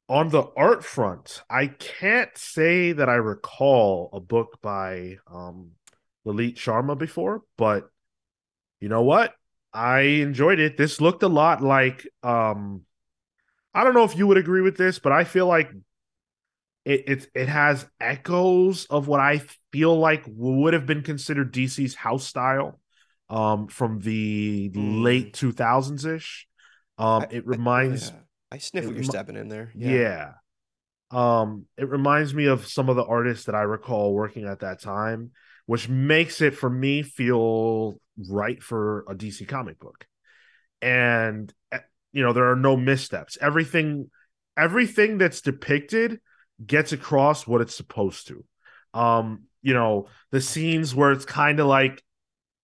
on 0.09 0.31
the 0.31 0.44
art 0.57 0.85
front, 0.85 1.42
I 1.51 1.66
can't 1.66 2.37
say 2.37 2.92
that 2.92 3.09
I 3.09 3.14
recall 3.16 4.09
a 4.12 4.20
book 4.20 4.59
by 4.62 5.18
um 5.31 5.72
Lalit 6.27 6.57
Sharma 6.57 6.96
before, 6.96 7.42
but 7.57 7.90
you 8.81 8.88
know 8.88 9.03
what? 9.03 9.35
I 9.72 10.01
enjoyed 10.01 10.61
it. 10.61 10.77
This 10.77 11.01
looked 11.01 11.22
a 11.22 11.29
lot 11.29 11.62
like 11.62 12.09
um 12.22 12.83
I 13.74 13.85
don't 13.85 13.94
know 13.94 14.05
if 14.05 14.16
you 14.16 14.27
would 14.27 14.38
agree 14.38 14.62
with 14.62 14.77
this, 14.77 14.98
but 14.98 15.12
I 15.12 15.24
feel 15.24 15.46
like 15.46 15.70
it 16.88 17.01
it, 17.09 17.20
it 17.35 17.48
has 17.48 17.87
echoes 18.01 18.87
of 18.87 19.07
what 19.09 19.20
I 19.20 19.42
feel 19.72 19.96
like 19.98 20.24
would 20.27 20.74
have 20.74 20.87
been 20.87 21.03
considered 21.03 21.53
DC's 21.53 21.94
house 21.94 22.27
style 22.27 22.81
um 23.31 23.68
from 23.68 24.01
the 24.01 24.70
Mm. 24.70 25.03
late 25.03 25.33
2000s 25.35 26.05
ish. 26.07 26.46
Um 26.96 27.22
I- 27.22 27.29
it 27.37 27.44
I- 27.46 27.51
reminds 27.57 28.09
yeah. 28.11 28.16
I 28.51 28.59
sniff 28.59 28.85
what 28.85 28.90
you're 28.94 29.01
remi- 29.03 29.12
stepping 29.16 29.37
in 29.37 29.48
there. 29.48 29.70
yeah. 29.74 30.33
Um, 31.11 31.66
it 31.77 31.88
reminds 31.88 32.35
me 32.35 32.46
of 32.46 32.66
some 32.66 32.88
of 32.90 32.96
the 32.96 33.05
artists 33.05 33.46
that 33.46 33.55
I 33.55 33.62
recall 33.62 34.12
working 34.14 34.44
at 34.46 34.61
that 34.61 34.81
time, 34.81 35.31
which 35.66 35.88
makes 35.88 36.40
it 36.42 36.55
for 36.55 36.68
me 36.68 37.03
feel 37.03 37.98
right 38.29 38.62
for 38.62 39.05
a 39.09 39.14
DC 39.14 39.46
comic 39.48 39.79
book. 39.79 40.07
And 40.83 41.53
eh, 41.72 41.81
you 42.12 42.22
know, 42.22 42.33
there 42.33 42.51
are 42.51 42.57
no 42.57 42.77
missteps. 42.77 43.38
Everything 43.40 44.11
everything 44.57 45.18
that's 45.18 45.40
depicted 45.40 46.20
gets 46.64 46.92
across 46.92 47.47
what 47.47 47.61
it's 47.61 47.75
supposed 47.75 48.29
to. 48.29 48.44
Um, 48.94 49.44
you 49.62 49.75
know, 49.75 50.09
the 50.31 50.40
scenes 50.40 50.94
where 50.94 51.12
it's 51.12 51.25
kind 51.25 51.61
of 51.61 51.66
like 51.66 52.03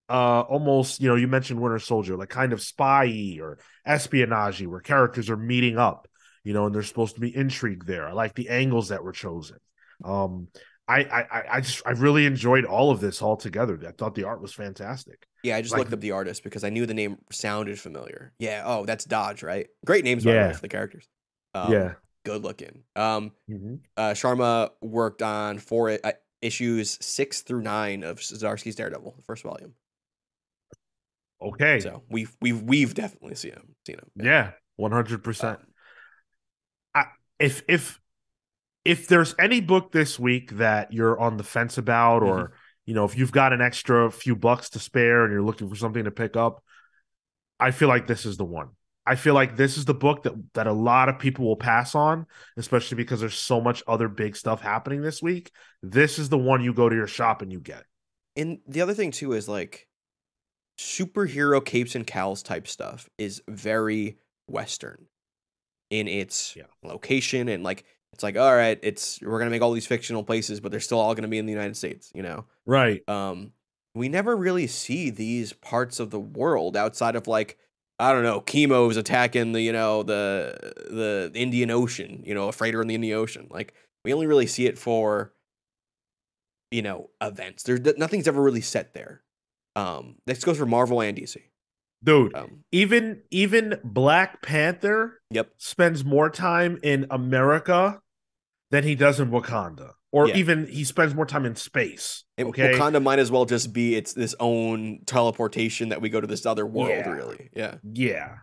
uh 0.09 0.40
almost, 0.42 1.00
you 1.00 1.09
know, 1.09 1.14
you 1.14 1.26
mentioned 1.28 1.61
Winter 1.61 1.78
Soldier, 1.78 2.16
like 2.16 2.28
kind 2.28 2.52
of 2.52 2.61
spy 2.61 3.38
or 3.40 3.59
espionage 3.87 4.62
where 4.66 4.80
characters 4.80 5.30
are 5.30 5.37
meeting 5.37 5.78
up 5.78 6.09
you 6.44 6.52
know, 6.52 6.66
and 6.66 6.74
there's 6.74 6.87
supposed 6.87 7.14
to 7.14 7.22
be 7.22 7.35
intrigue 7.35 7.87
there. 7.87 8.07
I 8.07 8.12
like 8.12 8.35
the 8.35 8.50
angles 8.50 8.90
that 8.90 9.02
were 9.02 9.12
chosen. 9.12 9.57
Um, 10.04 10.48
I, 10.87 11.04
I, 11.04 11.42
I 11.52 11.61
just, 11.62 11.80
I 11.87 11.92
really 11.92 12.26
enjoyed 12.26 12.66
all 12.66 12.90
of 12.90 13.00
this 13.00 13.22
all 13.22 13.38
together. 13.38 13.80
I 13.88 13.92
thought 13.92 14.14
the 14.14 14.24
art 14.24 14.42
was 14.42 14.52
fantastic. 14.52 15.26
Yeah, 15.42 15.57
I 15.57 15.62
just 15.62 15.72
Like- 15.72 15.78
looked 15.80 15.94
up 15.94 16.00
the 16.00 16.11
artist 16.11 16.44
because 16.44 16.62
I 16.62 16.68
knew 16.68 16.85
the 16.85 16.92
name 16.92 17.16
sounded 17.33 17.80
familiar. 17.80 18.35
Yeah. 18.38 18.62
Oh, 18.66 18.85
that's 18.85 19.07
Dodge, 19.07 19.42
right? 19.42 19.68
Great 19.87 20.04
names, 20.04 20.24
by 20.24 20.33
the 20.33 20.37
way, 20.38 20.44
Yeah. 20.48 20.52
for 20.52 20.61
the 20.61 20.68
characters. 20.68 21.09
Um, 21.54 21.72
yeah. 21.72 21.92
Good 22.24 22.42
looking. 22.42 22.82
Um, 22.96 23.32
Mhm. 23.50 23.80
uh, 23.96 24.10
Sharma 24.12 24.70
worked 24.80 25.22
on 25.22 25.58
four 25.58 25.90
uh, 25.90 26.12
issues 26.40 26.98
six 27.04 27.42
through 27.42 27.62
nine 27.62 28.02
of 28.02 28.18
Zdarsky's 28.18 28.74
Daredevil, 28.76 29.14
the 29.16 29.22
first 29.22 29.42
volume. 29.42 29.74
Okay. 31.40 31.80
So 31.80 32.02
we've 32.08 32.34
we've 32.40 32.62
we've 32.62 32.94
definitely 32.94 33.34
seen 33.34 33.52
him. 33.52 33.74
Seen 33.87 33.96
him. 33.96 34.10
yeah. 34.16 34.52
One 34.76 34.90
hundred 34.92 35.22
percent. 35.22 35.60
Um, 36.94 37.04
if 37.38 37.62
if 37.68 38.00
if 38.84 39.08
there's 39.08 39.34
any 39.38 39.60
book 39.60 39.92
this 39.92 40.18
week 40.18 40.52
that 40.52 40.92
you're 40.92 41.18
on 41.18 41.37
the 41.37 41.42
fence 41.44 41.78
about 41.78 42.22
or 42.22 42.44
Mm-hmm. 42.44 42.54
you 42.87 42.94
know 42.94 43.04
if 43.04 43.16
you've 43.18 43.32
got 43.32 43.52
an 43.52 43.60
extra 43.60 44.10
few 44.10 44.37
bucks 44.37 44.70
to 44.70 44.78
spare 44.78 45.24
and 45.24 45.32
you're 45.32 45.42
looking 45.42 45.68
for 45.68 45.74
something 45.76 46.04
to 46.04 46.10
pick 46.10 46.37
up 46.37 46.62
i 47.58 47.70
feel 47.70 47.88
like 47.88 48.06
this 48.06 48.26
is 48.26 48.37
the 48.37 48.44
one 48.44 48.68
i 49.07 49.14
feel 49.14 49.35
like 49.35 49.57
this 49.57 49.77
is 49.77 49.85
the 49.85 49.95
book 49.95 50.23
that 50.23 50.35
that 50.55 50.67
a 50.67 50.73
lot 50.73 51.09
of 51.09 51.19
people 51.19 51.45
will 51.45 51.57
pass 51.57 51.95
on 51.95 52.27
especially 52.57 52.97
because 52.97 53.21
there's 53.21 53.35
so 53.35 53.61
much 53.61 53.83
other 53.87 54.09
big 54.09 54.37
stuff 54.37 54.61
happening 54.61 55.03
this 55.03 55.23
week 55.23 55.51
this 55.83 56.19
is 56.19 56.29
the 56.29 56.38
one 56.38 56.62
you 56.62 56.73
go 56.73 56.88
to 56.88 56.97
your 56.97 57.07
shop 57.07 57.43
and 57.43 57.53
you 57.53 57.61
get 57.61 57.85
And 58.37 58.59
the 58.67 58.81
other 58.81 58.95
thing 58.95 59.11
too 59.11 59.33
is 59.33 59.49
like 59.49 59.87
superhero 60.79 61.64
capes 61.64 61.95
and 61.95 62.07
cowls 62.07 62.43
type 62.43 62.67
stuff 62.67 63.09
is 63.19 63.43
very 63.49 64.19
western 64.49 65.07
in 65.90 66.09
its 66.09 66.57
Yeah. 66.57 66.64
location 66.83 67.49
and 67.49 67.62
like 67.62 67.85
it's 68.12 68.23
like 68.23 68.37
all 68.37 68.55
right, 68.55 68.79
it's 68.83 69.21
we're 69.23 69.38
gonna 69.38 69.51
make 69.51 69.62
all 69.62 69.73
these 69.73 69.87
fictional 69.87 70.23
places, 70.23 70.61
but 70.61 70.71
they're 70.71 70.81
still 70.81 71.01
all 71.01 71.14
gonna 71.14 71.29
be 71.29 71.38
in 71.38 71.47
the 71.47 71.53
United 71.53 71.77
States, 71.77 72.12
you 72.14 72.23
know. 72.23 72.47
right 72.67 73.03
Um, 73.09 73.53
we 73.95 74.09
never 74.09 74.37
really 74.37 74.67
see 74.67 75.11
these 75.11 75.53
parts 75.53 76.01
of 76.01 76.11
the 76.11 76.21
world 76.21 76.77
outside 76.77 77.17
of 77.17 77.27
like 77.27 77.59
I 77.98 78.12
don't 78.12 78.24
know, 78.24 78.40
chemo's 78.40 78.96
attacking 78.96 79.52
the 79.52 79.61
you 79.61 79.72
know 79.72 80.02
the 80.02 80.59
the 80.90 81.30
Indian 81.35 81.70
Ocean, 81.70 82.22
you 82.24 82.35
know, 82.35 82.48
a 82.48 82.52
freighter 82.52 82.83
in 82.83 82.88
the 82.88 82.94
Indian 82.94 83.16
Ocean. 83.16 83.46
Like 83.50 83.74
we 84.04 84.12
only 84.12 84.26
really 84.26 84.46
see 84.46 84.66
it 84.66 84.78
for 84.78 85.33
you 86.70 86.83
know 86.83 87.11
events. 87.20 87.62
There's 87.62 87.80
nothing's 87.96 88.28
ever 88.28 88.42
really 88.42 88.61
set 88.61 88.94
there. 88.94 89.22
Um, 89.76 90.16
this 90.26 90.44
goes 90.44 90.59
for 90.59 90.66
Marvel 90.66 91.00
and 91.00 91.16
DC. 91.16 91.37
dude 92.02 92.35
Um, 92.35 92.64
even 92.72 93.22
even 93.30 93.80
black 93.83 94.42
panther 94.42 95.20
yep. 95.30 95.50
spends 95.59 96.04
more 96.04 96.30
time 96.30 96.78
in 96.83 97.07
america 97.11 98.00
than 98.70 98.85
he 98.85 98.94
does 98.94 99.18
in 99.18 99.30
wakanda 99.30 99.92
or 100.14 100.29
Yeah. 100.29 100.37
even 100.37 100.66
he 100.68 100.85
spends 100.85 101.12
more 101.12 101.27
time 101.27 101.44
in 101.44 101.57
space 101.57 102.22
okay 102.38 102.79
Wakanda 102.79 103.03
might 103.03 103.18
as 103.18 103.33
well 103.33 103.44
just 103.46 103.72
be 103.72 103.96
its 103.96 104.12
this 104.12 104.33
own 104.38 105.00
teleportation 105.07 105.88
that 105.88 106.00
we 106.00 106.09
go 106.09 106.20
to 106.20 106.27
this 106.27 106.46
other 106.46 106.64
world. 106.64 106.88
Yeah. 106.90 107.11
Really, 107.11 107.50
yeah. 107.53 107.74
Yeah. 107.83 108.37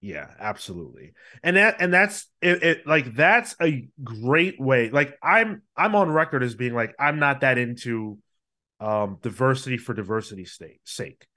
Yeah, 0.00 0.26
absolutely. 0.40 1.12
And 1.44 1.56
that 1.56 1.76
and 1.78 1.94
that's 1.94 2.28
it, 2.40 2.62
it 2.64 2.86
like 2.88 3.14
that's 3.14 3.54
a 3.62 3.88
great 4.02 4.60
way. 4.60 4.90
Like 4.90 5.16
I'm 5.22 5.62
I'm 5.76 5.94
on 5.94 6.10
record 6.10 6.42
as 6.42 6.56
being 6.56 6.74
like 6.74 6.92
I'm 6.98 7.20
not 7.20 7.42
that 7.42 7.56
into 7.56 8.18
um 8.80 9.18
diversity 9.22 9.76
for 9.76 9.94
diversity's 9.94 10.56
sake 10.56 10.80
sake. 10.82 11.28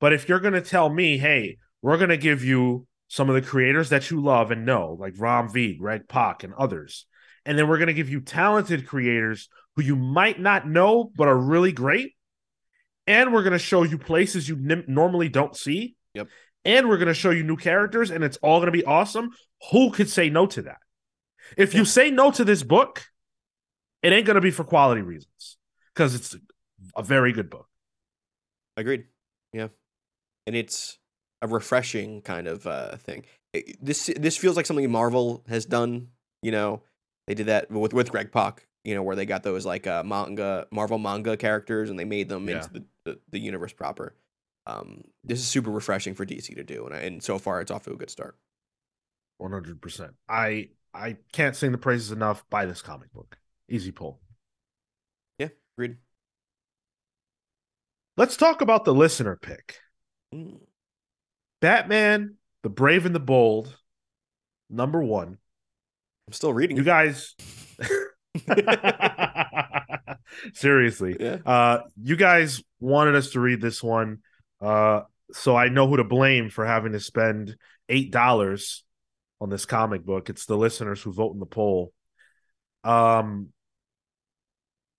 But 0.00 0.14
if 0.14 0.26
you're 0.26 0.40
going 0.40 0.54
to 0.54 0.62
tell 0.62 0.88
me, 0.88 1.18
"Hey, 1.18 1.58
we're 1.82 1.98
going 1.98 2.08
to 2.08 2.16
give 2.16 2.42
you 2.42 2.86
some 3.08 3.28
of 3.28 3.34
the 3.34 3.42
creators 3.42 3.90
that 3.90 4.10
you 4.10 4.22
love 4.22 4.50
and 4.50 4.64
know, 4.64 4.96
like 4.98 5.14
Ram 5.18 5.50
V, 5.52 5.76
Greg 5.76 6.08
Pak 6.08 6.44
and 6.44 6.54
others. 6.54 7.06
And 7.46 7.58
then 7.58 7.68
we're 7.68 7.78
going 7.78 7.88
to 7.88 7.94
give 7.94 8.08
you 8.08 8.20
talented 8.20 8.86
creators 8.86 9.48
who 9.76 9.82
you 9.82 9.96
might 9.96 10.40
not 10.40 10.66
know 10.68 11.10
but 11.16 11.28
are 11.28 11.36
really 11.36 11.72
great. 11.72 12.14
And 13.06 13.32
we're 13.34 13.42
going 13.42 13.52
to 13.52 13.58
show 13.58 13.82
you 13.82 13.98
places 13.98 14.48
you 14.48 14.56
nim- 14.56 14.84
normally 14.88 15.28
don't 15.28 15.54
see 15.56 15.96
Yep. 16.14 16.28
and 16.64 16.88
we're 16.88 16.96
going 16.98 17.08
to 17.08 17.14
show 17.14 17.30
you 17.30 17.42
new 17.42 17.56
characters 17.56 18.10
and 18.10 18.22
it's 18.24 18.36
all 18.38 18.58
going 18.60 18.72
to 18.72 18.78
be 18.78 18.84
awesome 18.84 19.30
who 19.72 19.90
could 19.90 20.08
say 20.08 20.30
no 20.30 20.46
to 20.46 20.62
that 20.62 20.78
if 21.56 21.74
you 21.74 21.84
say 21.84 22.10
no 22.10 22.30
to 22.30 22.44
this 22.44 22.62
book 22.62 23.02
it 24.02 24.12
ain't 24.12 24.24
going 24.26 24.36
to 24.36 24.40
be 24.40 24.50
for 24.52 24.62
quality 24.64 25.02
reasons 25.02 25.56
because 25.92 26.14
it's 26.14 26.36
a 26.96 27.02
very 27.02 27.32
good 27.32 27.50
book 27.50 27.66
Agreed. 28.76 29.04
Yeah, 29.52 29.68
and 30.46 30.56
it's 30.56 30.98
a 31.42 31.46
refreshing 31.48 32.22
kind 32.22 32.46
of 32.48 32.66
uh, 32.66 32.96
thing. 32.96 33.24
It- 33.52 33.76
this 33.84 34.10
this 34.16 34.36
feels 34.36 34.56
like 34.56 34.66
something 34.66 34.90
Marvel 34.90 35.44
has 35.48 35.64
done. 35.64 36.08
You 36.42 36.50
know, 36.52 36.82
they 37.26 37.34
did 37.34 37.46
that 37.46 37.70
with 37.70 37.92
with 37.92 38.10
Greg 38.10 38.32
Pak. 38.32 38.66
You 38.84 38.94
know, 38.94 39.02
where 39.02 39.16
they 39.16 39.24
got 39.26 39.42
those 39.42 39.64
like 39.64 39.86
uh, 39.86 40.02
manga 40.04 40.66
Marvel 40.70 40.98
manga 40.98 41.36
characters 41.36 41.88
and 41.90 41.98
they 41.98 42.04
made 42.04 42.28
them 42.28 42.48
Yeah. 42.48 42.56
into 42.56 42.72
the, 42.72 42.84
the 43.04 43.20
the 43.30 43.38
universe 43.38 43.72
proper. 43.72 44.14
Um, 44.66 45.04
this 45.22 45.38
is 45.40 45.46
super 45.46 45.70
refreshing 45.70 46.14
for 46.14 46.24
DC 46.24 46.54
to 46.54 46.64
do, 46.64 46.86
and 46.86 46.94
and 46.94 47.22
so 47.22 47.38
far 47.38 47.60
it's 47.60 47.70
off 47.70 47.84
to 47.84 47.92
a 47.92 47.96
good 47.96 48.10
start. 48.10 48.36
100% 49.38 50.10
i 50.28 50.68
i 50.94 51.16
can't 51.32 51.56
sing 51.56 51.72
the 51.72 51.78
praises 51.78 52.12
enough 52.12 52.48
by 52.50 52.64
this 52.66 52.80
comic 52.82 53.12
book 53.12 53.36
easy 53.68 53.90
pull 53.90 54.20
Yeah, 55.38 55.48
agreed. 55.76 55.96
let's 58.16 58.36
talk 58.36 58.60
about 58.60 58.84
the 58.84 58.94
listener 58.94 59.36
pick 59.36 59.78
Mm. 60.32 60.60
batman 61.60 62.36
the 62.62 62.68
brave 62.68 63.06
and 63.06 63.14
the 63.14 63.20
bold 63.20 63.76
number 64.70 65.02
one 65.02 65.38
I'm 66.26 66.32
still 66.32 66.52
reading. 66.52 66.76
you 66.76 66.82
it. 66.82 66.86
guys 66.86 67.34
seriously 70.54 71.16
yeah. 71.20 71.36
Uh, 71.46 71.82
you 72.02 72.16
guys 72.16 72.62
wanted 72.80 73.14
us 73.14 73.30
to 73.30 73.38
read 73.40 73.60
this 73.60 73.80
one, 73.82 74.18
uh, 74.60 75.02
so 75.32 75.56
I 75.56 75.68
know 75.68 75.86
who 75.86 75.98
to 75.98 76.04
blame 76.04 76.50
for 76.50 76.66
having 76.66 76.92
to 76.92 77.00
spend 77.00 77.56
eight 77.88 78.10
dollars 78.10 78.84
on 79.40 79.50
this 79.50 79.66
comic 79.66 80.04
book. 80.04 80.30
It's 80.30 80.46
the 80.46 80.56
listeners 80.56 81.02
who 81.02 81.12
vote 81.12 81.34
in 81.34 81.40
the 81.40 81.46
poll. 81.46 81.92
Um, 82.82 83.50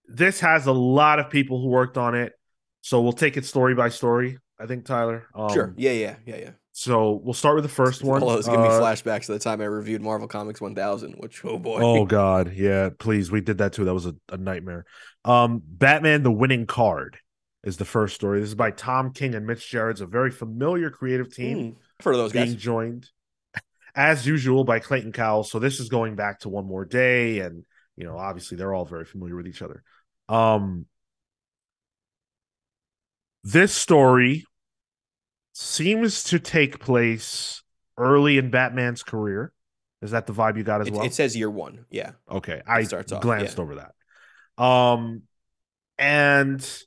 this 0.08 0.40
has 0.40 0.66
a 0.66 0.72
lot 0.72 1.18
of 1.18 1.28
people 1.30 1.60
who 1.60 1.68
worked 1.68 1.98
on 1.98 2.14
it, 2.14 2.32
so 2.80 3.02
we'll 3.02 3.12
take 3.12 3.36
it 3.36 3.44
story 3.44 3.74
by 3.74 3.90
story. 3.90 4.38
I 4.58 4.66
think 4.66 4.86
Tyler. 4.86 5.26
Um, 5.34 5.50
sure. 5.50 5.74
Yeah. 5.76 5.92
Yeah. 5.92 6.16
Yeah. 6.24 6.36
Yeah. 6.36 6.50
So 6.78 7.22
we'll 7.24 7.32
start 7.32 7.54
with 7.54 7.64
the 7.64 7.70
first 7.70 8.04
one. 8.04 8.22
Although 8.22 8.36
it's 8.36 8.46
giving 8.46 8.60
me 8.60 8.68
Uh, 8.68 8.78
flashbacks 8.78 9.24
to 9.26 9.32
the 9.32 9.38
time 9.38 9.62
I 9.62 9.64
reviewed 9.64 10.02
Marvel 10.02 10.28
Comics 10.28 10.60
1000, 10.60 11.14
which 11.14 11.42
oh 11.42 11.58
boy. 11.58 11.80
Oh 11.82 12.04
God, 12.04 12.52
yeah, 12.52 12.90
please. 12.98 13.30
We 13.30 13.40
did 13.40 13.56
that 13.58 13.72
too. 13.72 13.86
That 13.86 13.94
was 13.94 14.04
a, 14.04 14.14
a 14.28 14.36
nightmare. 14.36 14.84
Um, 15.24 15.62
Batman: 15.66 16.22
The 16.22 16.30
Winning 16.30 16.66
Card 16.66 17.16
is 17.64 17.78
the 17.78 17.86
first 17.86 18.14
story. 18.14 18.40
This 18.40 18.50
is 18.50 18.54
by 18.54 18.72
Tom 18.72 19.14
King 19.14 19.34
and 19.34 19.46
Mitch 19.46 19.66
Gerads 19.70 20.02
a 20.02 20.06
very 20.06 20.30
familiar 20.30 20.90
creative 20.90 21.34
team 21.34 21.56
Mm, 21.58 21.76
of 22.10 22.16
those 22.18 22.32
being 22.34 22.44
guys. 22.44 22.54
joined, 22.56 23.08
as 23.94 24.26
usual, 24.26 24.64
by 24.64 24.78
Clayton 24.78 25.12
Cowles. 25.12 25.50
So 25.50 25.58
this 25.58 25.80
is 25.80 25.88
going 25.88 26.14
back 26.14 26.40
to 26.40 26.50
One 26.50 26.66
More 26.66 26.84
Day, 26.84 27.38
and 27.38 27.64
you 27.96 28.04
know, 28.04 28.18
obviously, 28.18 28.58
they're 28.58 28.74
all 28.74 28.84
very 28.84 29.06
familiar 29.06 29.34
with 29.34 29.48
each 29.48 29.62
other. 29.62 29.82
Um, 30.28 30.84
this 33.44 33.72
story 33.72 34.44
seems 35.58 36.22
to 36.24 36.38
take 36.38 36.78
place 36.78 37.62
early 37.96 38.36
in 38.36 38.50
Batman's 38.50 39.02
career. 39.02 39.52
Is 40.02 40.10
that 40.10 40.26
the 40.26 40.34
vibe 40.34 40.58
you 40.58 40.62
got 40.62 40.82
as 40.82 40.88
It, 40.88 40.92
well? 40.92 41.02
it 41.02 41.14
says 41.14 41.34
year 41.34 41.50
one. 41.50 41.86
Yeah. 41.88 42.12
Okay, 42.30 42.60
I 42.66 42.82
starts 42.82 43.10
off, 43.10 43.22
glanced 43.22 43.56
yeah. 43.56 43.62
over 43.62 43.76
that. 43.76 44.62
Um, 44.62 45.22
and 45.96 46.84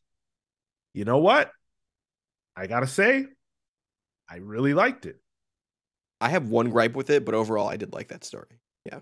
you 0.93 1.03
know 1.03 1.17
what? 1.17 1.51
I 2.55 2.67
gotta 2.67 2.85
say, 2.85 3.25
I 4.29 4.35
really 4.37 4.75
liked 4.75 5.07
it. 5.07 5.19
I 6.21 6.29
have 6.29 6.49
one 6.49 6.69
gripe 6.69 6.95
with 6.95 7.09
it, 7.09 7.25
but 7.25 7.33
overall, 7.33 7.67
I 7.67 7.77
did 7.77 7.91
like 7.91 8.09
that 8.09 8.23
story. 8.23 8.59
Yeah. 8.85 8.99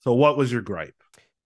So, 0.00 0.12
what 0.12 0.36
was 0.36 0.52
your 0.52 0.62
gripe? 0.62 0.94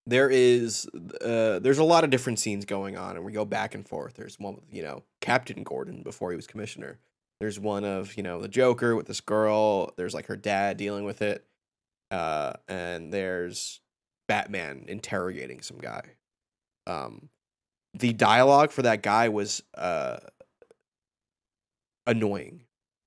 There 0.07 0.29
is, 0.29 0.87
uh, 1.25 1.59
there's 1.61 1.79
a 1.79 1.85
lot 1.85 2.05
of 2.05 2.11
different 2.11 2.39
scenes 2.39 2.67
going 2.67 2.99
on, 2.99 3.17
and 3.17 3.25
we 3.25 3.33
go 3.33 3.47
back 3.47 3.75
and 3.75 3.89
forth. 3.89 4.15
There's 4.15 4.39
one 4.39 4.57
with, 4.57 4.65
you 4.71 4.83
know, 4.83 5.05
Captain 5.21 5.63
Gordon 5.63 6.03
before 6.03 6.31
he 6.31 6.37
was 6.37 6.47
commissioner. 6.47 6.99
There's 7.41 7.61
one 7.61 7.85
of, 7.85 8.17
you 8.17 8.23
know, 8.23 8.41
the 8.41 8.49
Joker 8.49 8.97
with 8.97 9.07
this 9.07 9.21
girl. 9.21 9.93
There's 9.97 10.15
like 10.15 10.27
her 10.27 10.37
dad 10.37 10.77
dealing 10.77 11.05
with 11.05 11.23
it. 11.23 11.45
Uh, 12.11 12.55
and 12.69 13.13
there's 13.13 13.81
Batman 14.29 14.85
interrogating 14.89 15.61
some 15.61 15.79
guy. 15.79 16.03
Um, 16.87 17.29
the 17.95 18.13
dialogue 18.13 18.71
for 18.71 18.83
that 18.83 19.03
guy 19.03 19.29
was 19.29 19.63
uh 19.75 20.19
annoying 22.07 22.63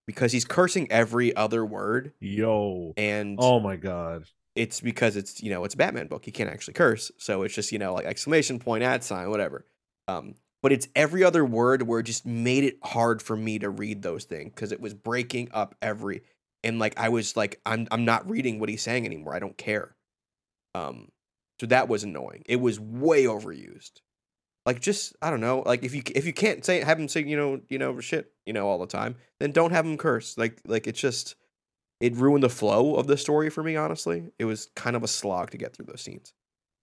because 0.05 0.31
he's 0.31 0.45
cursing 0.45 0.91
every 0.91 1.35
other 1.35 1.65
word, 1.65 2.13
Yo, 2.19 2.93
and 2.97 3.37
oh 3.39 3.59
my 3.59 3.75
god, 3.75 4.23
it's 4.55 4.81
because 4.81 5.15
it's 5.15 5.41
you 5.41 5.49
know 5.49 5.63
it's 5.63 5.75
a 5.75 5.77
Batman 5.77 6.07
book. 6.07 6.25
He 6.25 6.31
can't 6.31 6.49
actually 6.49 6.73
curse, 6.73 7.11
so 7.17 7.43
it's 7.43 7.53
just 7.53 7.71
you 7.71 7.79
know 7.79 7.93
like 7.93 8.05
exclamation 8.05 8.59
point, 8.59 8.83
at 8.83 9.03
sign, 9.03 9.29
whatever. 9.29 9.65
Um, 10.07 10.35
but 10.61 10.71
it's 10.71 10.87
every 10.95 11.23
other 11.23 11.45
word 11.45 11.83
where 11.83 11.99
it 11.99 12.03
just 12.03 12.25
made 12.25 12.63
it 12.63 12.77
hard 12.83 13.21
for 13.21 13.35
me 13.35 13.59
to 13.59 13.69
read 13.69 14.01
those 14.01 14.25
things 14.25 14.51
because 14.53 14.71
it 14.71 14.81
was 14.81 14.93
breaking 14.93 15.49
up 15.53 15.75
every 15.81 16.21
and 16.63 16.79
like 16.79 16.97
I 16.99 17.09
was 17.09 17.37
like 17.37 17.61
I'm 17.65 17.87
I'm 17.91 18.05
not 18.05 18.29
reading 18.29 18.59
what 18.59 18.69
he's 18.69 18.81
saying 18.81 19.05
anymore. 19.05 19.35
I 19.35 19.39
don't 19.39 19.57
care. 19.57 19.95
Um, 20.75 21.09
so 21.59 21.67
that 21.67 21.87
was 21.87 22.03
annoying. 22.03 22.43
It 22.45 22.57
was 22.57 22.79
way 22.79 23.25
overused. 23.25 24.01
Like 24.65 24.81
just 24.81 25.15
I 25.21 25.29
don't 25.29 25.41
know. 25.41 25.63
Like 25.65 25.83
if 25.83 25.95
you 25.95 26.03
if 26.13 26.25
you 26.25 26.33
can't 26.33 26.65
say 26.65 26.81
have 26.81 26.99
him 26.99 27.07
say 27.07 27.23
you 27.23 27.37
know 27.37 27.61
you 27.69 27.77
know 27.77 27.99
shit 27.99 28.31
you 28.45 28.53
know 28.53 28.67
all 28.67 28.79
the 28.79 28.85
time, 28.87 29.15
then 29.39 29.51
don't 29.51 29.71
have 29.71 29.85
him 29.85 29.97
curse. 29.97 30.37
Like 30.37 30.59
like 30.65 30.87
it's 30.87 30.99
just 30.99 31.35
it 32.01 32.15
ruined 32.15 32.43
the 32.43 32.49
flow 32.49 32.95
of 32.95 33.07
the 33.07 33.17
story 33.17 33.49
for 33.49 33.63
me. 33.63 33.75
Honestly, 33.75 34.25
it 34.37 34.45
was 34.45 34.69
kind 34.75 34.95
of 34.95 35.03
a 35.03 35.07
slog 35.07 35.51
to 35.51 35.57
get 35.57 35.75
through 35.75 35.85
those 35.85 36.01
scenes, 36.01 36.33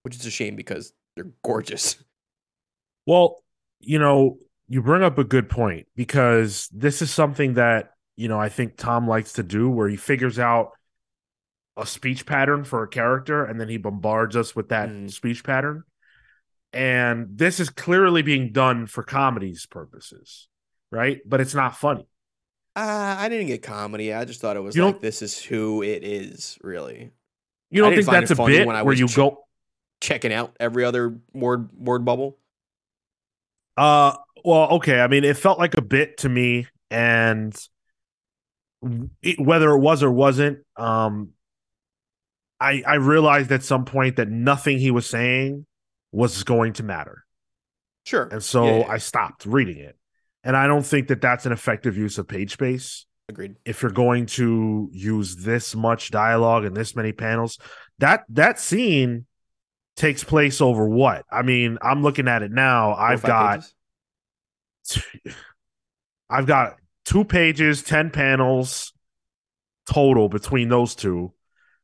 which 0.03 0.15
is 0.15 0.25
a 0.25 0.31
shame 0.31 0.55
because 0.55 0.93
they're 1.15 1.31
gorgeous. 1.43 1.97
Well, 3.07 3.41
you 3.79 3.99
know, 3.99 4.37
you 4.67 4.81
bring 4.81 5.03
up 5.03 5.17
a 5.17 5.23
good 5.23 5.49
point 5.49 5.87
because 5.95 6.69
this 6.73 7.01
is 7.01 7.11
something 7.11 7.53
that 7.55 7.91
you 8.15 8.27
know 8.27 8.39
I 8.39 8.49
think 8.49 8.77
Tom 8.77 9.07
likes 9.07 9.33
to 9.33 9.43
do, 9.43 9.69
where 9.69 9.87
he 9.89 9.95
figures 9.95 10.39
out 10.39 10.71
a 11.77 11.85
speech 11.85 12.25
pattern 12.25 12.63
for 12.63 12.83
a 12.83 12.87
character 12.87 13.45
and 13.45 13.61
then 13.61 13.69
he 13.69 13.77
bombards 13.77 14.35
us 14.35 14.55
with 14.55 14.69
that 14.69 14.89
Mm. 14.89 15.11
speech 15.11 15.43
pattern. 15.43 15.83
And 16.73 17.37
this 17.37 17.59
is 17.59 17.69
clearly 17.69 18.23
being 18.23 18.51
done 18.51 18.87
for 18.87 19.03
comedy's 19.03 19.65
purposes, 19.65 20.47
right? 20.91 21.19
But 21.25 21.39
it's 21.39 21.53
not 21.53 21.77
funny. 21.77 22.07
Uh, 22.75 23.15
I 23.19 23.29
didn't 23.29 23.47
get 23.47 23.63
comedy. 23.63 24.13
I 24.13 24.25
just 24.25 24.41
thought 24.41 24.57
it 24.57 24.59
was 24.61 24.75
You 24.75 24.85
like 24.85 25.01
this 25.01 25.21
is 25.21 25.39
who 25.41 25.81
it 25.83 26.03
is. 26.03 26.57
Really 26.61 27.11
You 27.69 27.81
don't 27.83 27.93
think 27.95 28.05
that's 28.07 28.31
a 28.31 28.35
bit 28.35 28.67
when 28.67 28.75
I 28.75 28.81
where 28.83 28.91
was 28.91 28.99
you 28.99 29.07
ch- 29.07 29.15
go, 29.15 29.45
checking 30.01 30.33
out 30.33 30.55
every 30.59 30.83
other 30.83 31.19
word 31.33 31.69
word 31.73 32.05
bubble. 32.05 32.37
Uh, 33.77 34.15
well, 34.43 34.69
okay. 34.77 34.99
I 34.99 35.07
mean, 35.07 35.23
it 35.23 35.37
felt 35.37 35.59
like 35.59 35.77
a 35.77 35.81
bit 35.81 36.17
to 36.19 36.29
me, 36.29 36.67
and 36.89 37.55
it, 39.21 39.39
whether 39.39 39.69
it 39.71 39.79
was 39.79 40.03
or 40.03 40.11
wasn't, 40.11 40.59
um, 40.75 41.29
I 42.59 42.83
I 42.85 42.95
realized 42.95 43.51
at 43.51 43.63
some 43.63 43.85
point 43.85 44.15
that 44.15 44.29
nothing 44.29 44.79
he 44.79 44.91
was 44.91 45.07
saying 45.07 45.65
was 46.11 46.43
going 46.43 46.73
to 46.73 46.83
matter, 46.83 47.23
Sure. 48.05 48.27
and 48.31 48.43
so 48.43 48.65
Yeah, 48.65 48.77
yeah. 48.79 48.87
I 48.87 48.97
stopped 48.97 49.45
reading 49.45 49.77
it. 49.77 49.95
And 50.43 50.55
I 50.55 50.65
don't 50.65 50.85
think 50.85 51.09
that 51.09 51.19
that's 51.19 51.45
an 51.45 51.51
effective 51.51 51.97
use 51.97 52.17
of 52.17 52.27
page 52.27 52.53
space. 52.53 53.05
Agreed. 53.27 53.55
If 53.65 53.81
you're 53.81 53.91
going 53.91 54.27
to 54.27 54.89
use 54.93 55.35
this 55.35 55.75
much 55.75 56.09
dialogue 56.09 56.63
and 56.63 56.75
this 56.75 56.95
many 56.95 57.11
panels, 57.11 57.59
that 57.99 58.23
that 58.29 58.57
scene 58.57 59.25
takes 59.97 60.23
place 60.23 60.61
over 60.61 60.87
what? 60.87 61.25
I 61.29 61.41
mean, 61.41 61.77
I'm 61.81 62.01
looking 62.03 62.29
at 62.29 62.41
it 62.43 62.51
now. 62.51 62.93
Four 62.93 63.03
I've 63.03 63.21
got? 63.23 63.63
I've 66.29 66.45
got 66.45 66.77
two 67.05 67.23
pages, 67.25 67.83
10 67.83 68.11
panels 68.11 68.93
total 69.89 70.29
between 70.29 70.69
those 70.69 70.95
two. 70.95 71.33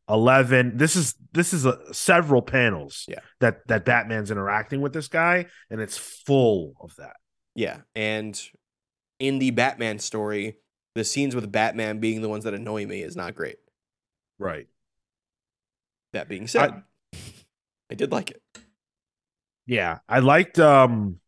11 0.10 0.76
this 0.76 0.98
is 0.98 1.16
this 1.32 1.54
is 1.54 1.66
a, 1.66 1.80
several 1.94 2.42
panels 2.42 3.06
Yeah. 3.08 3.22
that 3.40 3.66
that 3.70 3.86
batman's 3.86 4.32
interacting 4.32 4.82
with 4.82 4.92
this 4.92 5.08
guy 5.08 5.46
and 5.70 5.80
it's 5.80 5.98
full 5.98 6.74
of 6.82 6.94
that 6.98 7.16
Yeah, 7.56 7.78
and 7.96 8.38
in 9.18 9.40
the 9.40 9.52
Batman 9.52 10.00
story, 10.00 10.58
the 10.94 11.06
scenes 11.06 11.36
with 11.36 11.50
Batman 11.50 12.00
being 12.00 12.22
the 12.22 12.28
ones 12.28 12.44
that 12.44 12.54
annoy 12.54 12.86
me 12.86 13.02
is 13.02 13.16
not 13.16 13.34
great. 13.34 13.56
right 14.40 14.68
That 16.12 16.28
being 16.28 16.48
said, 16.48 16.72
I, 16.72 16.82
did 17.96 18.12
like 18.12 18.32
it. 18.32 18.42
yeah 19.66 20.00
i 20.10 20.20
liked 20.20 20.60
um 20.60 21.20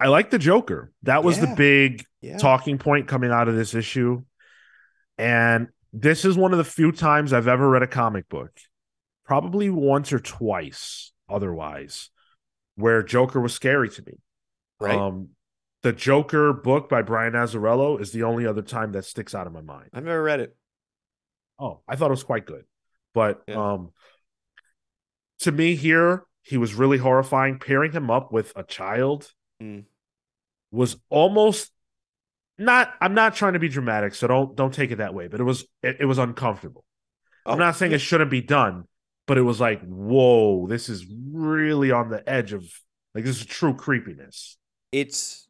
i 0.00 0.06
liked 0.08 0.30
the 0.30 0.38
joker 0.38 0.92
that 1.02 1.24
was 1.24 1.38
the 1.40 1.46
big 1.56 2.04
Yeah. 2.20 2.38
talking 2.38 2.78
point 2.78 3.08
coming 3.08 3.30
out 3.30 3.48
of 3.48 3.56
this 3.56 3.74
issue 3.74 4.22
and 5.16 5.68
this 5.92 6.24
is 6.24 6.36
one 6.36 6.52
of 6.52 6.58
the 6.58 6.64
few 6.64 6.92
times 6.92 7.32
i've 7.32 7.48
ever 7.48 7.68
read 7.68 7.82
a 7.82 7.86
comic 7.86 8.28
book 8.28 8.50
probably 9.24 9.70
once 9.70 10.12
or 10.12 10.18
twice 10.20 11.12
otherwise 11.28 12.10
where 12.76 13.02
joker 13.02 13.40
was 13.40 13.54
scary 13.54 13.88
to 13.90 14.02
me 14.06 14.14
Right. 14.80 14.96
um 14.96 15.30
the 15.82 15.92
joker 15.92 16.52
book 16.52 16.88
by 16.88 17.02
brian 17.02 17.32
azzarello 17.32 18.00
is 18.00 18.12
the 18.12 18.22
only 18.24 18.46
other 18.46 18.62
time 18.62 18.92
that 18.92 19.04
sticks 19.04 19.34
out 19.34 19.46
of 19.46 19.52
my 19.52 19.60
mind 19.62 19.90
I've 19.92 20.04
never 20.04 20.22
read 20.22 20.40
it. 20.40 20.56
oh 21.58 21.80
i 21.88 21.96
thought 21.96 22.06
it 22.06 22.10
was 22.10 22.24
quite 22.24 22.46
good 22.46 22.64
but 23.14 23.42
Yeah. 23.48 23.72
um 23.74 23.90
to 25.40 25.52
me 25.52 25.74
here 25.74 26.24
he 26.42 26.56
was 26.56 26.74
really 26.74 26.98
horrifying 26.98 27.58
pairing 27.58 27.92
him 27.92 28.10
up 28.10 28.32
with 28.32 28.52
a 28.56 28.62
child 28.62 29.32
Mm. 29.60 29.84
was 30.70 30.96
almost 31.10 31.72
not 32.58 32.92
i'm 33.00 33.14
not 33.14 33.34
trying 33.34 33.54
to 33.54 33.58
be 33.58 33.68
dramatic 33.68 34.14
so 34.14 34.26
don't 34.28 34.54
don't 34.56 34.72
take 34.72 34.92
it 34.92 34.98
that 34.98 35.14
way 35.14 35.26
but 35.26 35.40
it 35.40 35.44
was 35.44 35.64
it, 35.82 35.96
it 36.00 36.04
was 36.04 36.18
uncomfortable 36.18 36.84
Oh, 37.44 37.52
i'm 37.52 37.58
not 37.58 37.74
saying 37.74 37.90
it 37.90 37.98
shouldn't 37.98 38.30
be 38.30 38.40
done 38.40 38.84
but 39.26 39.36
it 39.36 39.42
was 39.42 39.60
like 39.60 39.80
whoa 39.84 40.66
this 40.68 40.88
is 40.88 41.04
really 41.32 41.90
on 41.90 42.08
the 42.08 42.22
edge 42.28 42.52
of 42.52 42.64
like 43.14 43.24
this 43.24 43.40
is 43.40 43.46
true 43.46 43.74
creepiness 43.74 44.56
it's 44.92 45.44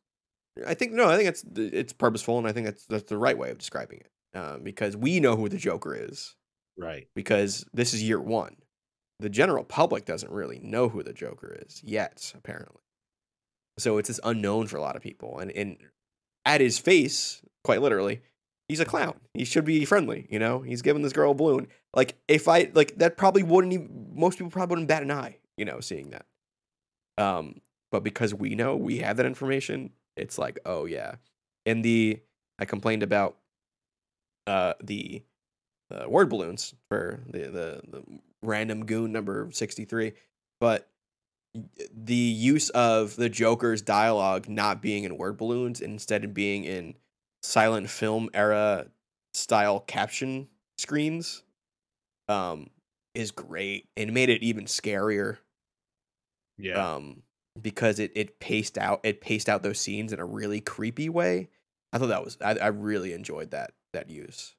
I 0.66 0.74
think 0.74 0.90
no, 0.92 1.08
I 1.08 1.16
think 1.16 1.28
it's 1.28 1.44
it's 1.54 1.92
purposeful, 1.92 2.36
and 2.38 2.44
I 2.48 2.50
think 2.52 2.66
that's 2.66 2.84
that's 2.86 3.08
the 3.08 3.16
right 3.16 3.38
way 3.38 3.50
of 3.50 3.58
describing 3.58 4.00
it. 4.00 4.36
Um, 4.36 4.64
because 4.64 4.96
we 4.96 5.20
know 5.20 5.36
who 5.36 5.48
the 5.48 5.56
Joker 5.56 5.94
is, 5.94 6.34
right 6.76 7.06
because 7.14 7.64
this 7.72 7.94
is 7.94 8.02
year 8.02 8.20
one. 8.20 8.56
The 9.20 9.28
general 9.28 9.64
public 9.64 10.04
doesn't 10.04 10.30
really 10.30 10.60
know 10.62 10.88
who 10.88 11.02
the 11.02 11.12
Joker 11.12 11.58
is 11.66 11.82
yet, 11.84 12.32
apparently. 12.36 12.82
So 13.78 13.98
it's 13.98 14.08
this 14.08 14.20
unknown 14.22 14.66
for 14.68 14.76
a 14.76 14.80
lot 14.80 14.96
of 14.96 15.02
people, 15.02 15.38
and 15.38 15.50
and 15.52 15.76
at 16.44 16.60
his 16.60 16.78
face, 16.78 17.42
quite 17.64 17.82
literally, 17.82 18.22
he's 18.68 18.80
a 18.80 18.84
clown. 18.84 19.18
He 19.34 19.44
should 19.44 19.64
be 19.64 19.84
friendly, 19.84 20.26
you 20.30 20.38
know. 20.38 20.60
He's 20.60 20.82
giving 20.82 21.02
this 21.02 21.12
girl 21.12 21.32
a 21.32 21.34
balloon. 21.34 21.68
Like 21.94 22.16
if 22.28 22.48
I 22.48 22.70
like 22.74 22.96
that, 22.98 23.16
probably 23.16 23.42
wouldn't 23.42 23.72
even 23.72 24.12
most 24.14 24.38
people 24.38 24.50
probably 24.50 24.74
wouldn't 24.74 24.88
bat 24.88 25.02
an 25.02 25.10
eye, 25.10 25.38
you 25.56 25.64
know, 25.64 25.80
seeing 25.80 26.10
that. 26.10 26.26
Um, 27.16 27.60
but 27.90 28.04
because 28.04 28.34
we 28.34 28.54
know 28.54 28.76
we 28.76 28.98
have 28.98 29.16
that 29.16 29.26
information, 29.26 29.90
it's 30.16 30.38
like, 30.38 30.58
oh 30.66 30.84
yeah. 30.84 31.16
And 31.66 31.84
the 31.84 32.20
I 32.58 32.64
complained 32.64 33.02
about 33.02 33.36
uh 34.46 34.74
the 34.82 35.22
uh, 35.90 36.08
word 36.08 36.28
balloons 36.28 36.74
for 36.88 37.20
the, 37.28 37.40
the 37.40 37.82
the 37.88 38.02
random 38.42 38.84
goon 38.86 39.12
number 39.12 39.48
63 39.50 40.12
but 40.60 40.88
the 41.92 42.14
use 42.14 42.70
of 42.70 43.16
the 43.16 43.28
joker's 43.28 43.82
dialogue 43.82 44.48
not 44.48 44.82
being 44.82 45.04
in 45.04 45.16
word 45.16 45.36
balloons 45.36 45.80
instead 45.80 46.24
of 46.24 46.34
being 46.34 46.64
in 46.64 46.94
silent 47.42 47.88
film 47.90 48.28
era 48.34 48.86
style 49.32 49.80
caption 49.80 50.48
screens 50.76 51.42
um 52.28 52.68
is 53.18 53.30
great 53.32 53.88
and 53.96 54.14
made 54.14 54.28
it 54.28 54.42
even 54.42 54.64
scarier. 54.64 55.38
Yeah. 56.56 56.94
Um 56.94 57.22
because 57.60 57.98
it 57.98 58.12
it 58.14 58.38
paced 58.38 58.78
out 58.78 59.00
it 59.02 59.20
paced 59.20 59.48
out 59.48 59.62
those 59.62 59.80
scenes 59.80 60.12
in 60.12 60.20
a 60.20 60.24
really 60.24 60.60
creepy 60.60 61.08
way. 61.08 61.48
I 61.92 61.98
thought 61.98 62.08
that 62.08 62.24
was 62.24 62.36
i, 62.42 62.52
I 62.52 62.68
really 62.68 63.12
enjoyed 63.12 63.50
that 63.50 63.72
that 63.92 64.10
use 64.10 64.54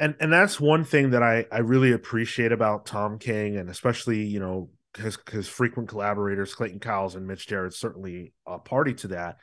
and 0.00 0.16
and 0.18 0.32
that's 0.32 0.58
one 0.58 0.82
thing 0.82 1.10
that 1.10 1.22
I 1.22 1.46
I 1.52 1.58
really 1.58 1.92
appreciate 1.92 2.50
about 2.50 2.86
Tom 2.86 3.18
King 3.18 3.56
and 3.56 3.68
especially 3.70 4.24
you 4.24 4.40
know 4.40 4.70
his 4.96 5.16
his 5.30 5.46
frequent 5.46 5.88
collaborators 5.88 6.54
Clayton 6.54 6.80
Cowles 6.80 7.14
and 7.14 7.26
Mitch 7.26 7.46
Gerads 7.46 7.76
certainly 7.76 8.32
a 8.46 8.58
party 8.58 8.94
to 8.94 9.08
that 9.08 9.36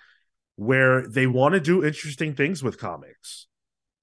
where 0.58 1.08
they 1.08 1.28
want 1.28 1.54
to 1.54 1.62
do 1.62 1.86
interesting 1.86 2.34
things 2.34 2.62
with 2.64 2.78
comics. 2.80 3.48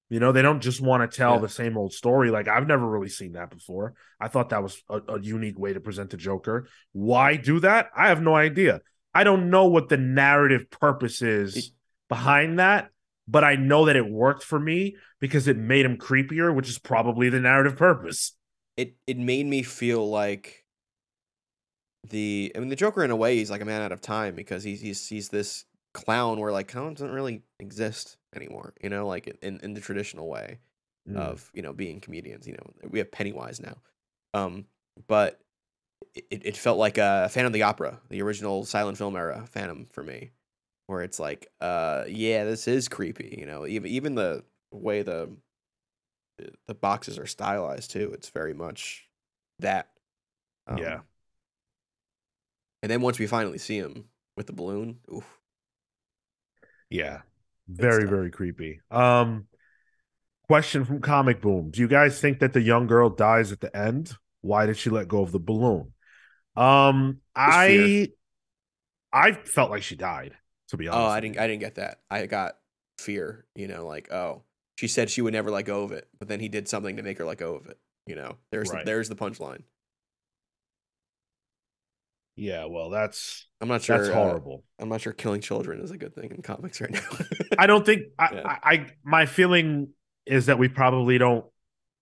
You 0.07 0.19
know, 0.19 0.31
they 0.31 0.41
don't 0.43 0.61
just 0.61 0.81
want 0.81 1.09
to 1.09 1.17
tell 1.17 1.33
Yeah. 1.33 1.39
the 1.41 1.49
same 1.49 1.77
old 1.77 1.91
story. 1.91 2.29
Like 2.31 2.47
I've 2.47 2.67
never 2.67 2.87
really 2.87 3.09
seen 3.09 3.33
that 3.33 3.49
before. 3.49 3.93
I 4.19 4.27
thought 4.29 4.49
that 4.49 4.63
was 4.63 4.81
a, 4.89 5.01
a 5.09 5.19
unique 5.19 5.59
way 5.59 5.73
to 5.73 5.79
present 5.79 6.11
the 6.11 6.17
Joker. 6.17 6.67
Why 6.93 7.35
do 7.35 7.59
that? 7.61 7.89
I 7.95 8.07
have 8.07 8.21
no 8.21 8.35
idea. 8.35 8.81
I 9.13 9.23
don't 9.23 9.49
know 9.49 9.65
what 9.65 9.89
the 9.89 9.97
narrative 9.97 10.69
purpose 10.69 11.21
is 11.21 11.57
It- 11.57 11.65
behind 12.07 12.59
that, 12.59 12.91
but 13.27 13.43
I 13.43 13.55
know 13.55 13.85
that 13.85 13.95
it 13.95 14.09
worked 14.09 14.43
for 14.43 14.59
me 14.59 14.97
because 15.19 15.47
it 15.47 15.57
made 15.57 15.85
him 15.85 15.97
creepier, 15.97 16.53
which 16.53 16.69
is 16.69 16.77
probably 16.79 17.29
the 17.29 17.39
narrative 17.39 17.77
purpose. 17.77 18.33
it 18.77 18.95
it 19.07 19.17
made 19.17 19.45
me 19.45 19.63
feel 19.63 20.07
like 20.09 20.63
the 22.09 22.51
I 22.55 22.59
mean 22.59 22.69
the 22.69 22.75
Joker 22.75 23.03
in 23.03 23.11
a 23.11 23.15
way 23.15 23.37
he's 23.37 23.49
like 23.49 23.61
a 23.61 23.65
man 23.65 23.81
out 23.81 23.91
of 23.91 24.01
time 24.01 24.35
because 24.35 24.63
he's 24.63 24.81
he's 24.81 25.07
he's 25.07 25.29
this 25.29 25.65
clown 25.93 26.39
where 26.39 26.51
like 26.51 26.67
clown 26.67 26.93
doesn't 26.93 27.11
really 27.13 27.41
exist 27.59 28.17
anymore, 28.35 28.73
you 28.81 28.89
know, 28.89 29.07
like 29.07 29.27
in, 29.41 29.59
in 29.61 29.73
the 29.73 29.81
traditional 29.81 30.27
way 30.29 30.59
Mm. 31.07 31.17
of, 31.17 31.51
you 31.53 31.61
know, 31.61 31.71
being 31.71 32.01
comedians, 32.01 32.47
you 32.47 32.53
know. 32.53 32.65
We 32.89 32.97
have 32.97 33.11
Pennywise 33.11 33.59
now. 33.61 33.77
Um 34.33 34.65
but 35.07 35.39
it, 36.15 36.45
it 36.45 36.57
felt 36.57 36.77
like 36.79 36.97
a 36.97 37.29
Phantom 37.31 37.47
of 37.47 37.53
the 37.53 37.63
Opera, 37.63 37.99
the 38.09 38.21
original 38.23 38.65
silent 38.65 38.97
film 38.97 39.15
era 39.15 39.45
Phantom 39.51 39.87
for 39.91 40.03
me, 40.03 40.31
where 40.87 41.01
it's 41.01 41.19
like, 41.19 41.47
uh, 41.61 42.03
yeah, 42.07 42.43
this 42.43 42.67
is 42.67 42.87
creepy. 42.87 43.35
You 43.37 43.45
know, 43.45 43.65
even 43.65 43.89
even 43.89 44.15
the 44.15 44.43
way 44.71 45.01
the 45.01 45.29
the 46.67 46.75
boxes 46.75 47.17
are 47.17 47.25
stylized 47.25 47.91
too. 47.91 48.11
It's 48.13 48.29
very 48.29 48.53
much 48.53 49.07
that. 49.59 49.89
Um, 50.67 50.77
Yeah. 50.77 50.99
And 52.81 52.91
then 52.91 53.01
once 53.01 53.17
we 53.17 53.25
finally 53.25 53.57
see 53.57 53.77
him 53.77 54.05
with 54.37 54.47
the 54.47 54.53
balloon, 54.53 54.99
oof, 55.11 55.39
Yeah. 56.89 57.21
Very, 57.67 58.05
very 58.07 58.29
creepy. 58.29 58.81
Um 58.91 59.47
Question 60.47 60.85
from 60.85 61.01
Comic 61.01 61.41
Boom: 61.41 61.71
Do 61.71 61.81
you 61.81 61.87
guys 61.87 62.21
think 62.21 62.37
that 62.39 62.53
the 62.53 62.61
young 62.61 62.85
girl 62.85 63.09
dies 63.09 63.51
at 63.51 63.61
the 63.61 63.75
end? 63.75 64.13
Why 64.41 64.67
did 64.67 64.77
she 64.77 64.91
let 64.91 65.07
go 65.07 65.23
of 65.23 65.31
the 65.31 65.39
balloon? 65.39 65.93
Um, 66.55 67.21
I. 67.35 68.09
I 69.11 69.31
felt 69.31 69.71
like 69.71 69.81
she 69.81 69.95
died. 69.95 70.35
To 70.69 70.77
be 70.77 70.87
honest, 70.87 71.01
Oh, 71.01 71.05
I 71.07 71.19
didn't. 71.19 71.37
I 71.39 71.47
didn't 71.47 71.61
get 71.61 71.75
that. 71.75 71.99
I 72.09 72.25
got 72.25 72.57
fear. 72.97 73.45
You 73.55 73.67
know, 73.67 73.85
like 73.85 74.11
oh, 74.11 74.43
she 74.77 74.87
said 74.87 75.09
she 75.09 75.21
would 75.21 75.33
never 75.33 75.51
let 75.51 75.65
go 75.65 75.83
of 75.83 75.91
it, 75.91 76.07
but 76.19 76.27
then 76.27 76.39
he 76.39 76.49
did 76.49 76.67
something 76.67 76.97
to 76.97 77.03
make 77.03 77.17
her 77.17 77.25
let 77.25 77.37
go 77.37 77.55
of 77.55 77.67
it. 77.67 77.77
You 78.07 78.15
know, 78.15 78.37
there's 78.51 78.71
Right. 78.71 78.85
the, 78.85 78.91
there's 78.91 79.09
the 79.09 79.15
punchline. 79.15 79.63
Yeah, 82.37 82.65
well, 82.65 82.89
that's 82.89 83.47
I'm 83.61 83.69
not 83.69 83.81
sure. 83.81 83.97
that's 83.97 84.09
uh, 84.09 84.13
horrible. 84.13 84.63
I'm 84.77 84.89
not 84.89 84.99
sure 85.01 85.13
killing 85.13 85.39
children 85.39 85.81
is 85.81 85.91
a 85.91 85.97
good 85.97 86.13
thing 86.13 86.31
in 86.31 86.41
comics 86.41 86.81
right 86.81 86.91
now. 86.91 87.07
I 87.57 87.65
don't 87.65 87.85
think 87.85 88.03
I, 88.19 88.29
Yeah. 88.33 88.41
I, 88.45 88.59
I 88.73 88.87
my 89.05 89.25
feeling 89.25 89.89
is 90.25 90.47
that 90.47 90.59
we 90.59 90.67
probably 90.67 91.17
don't 91.17 91.45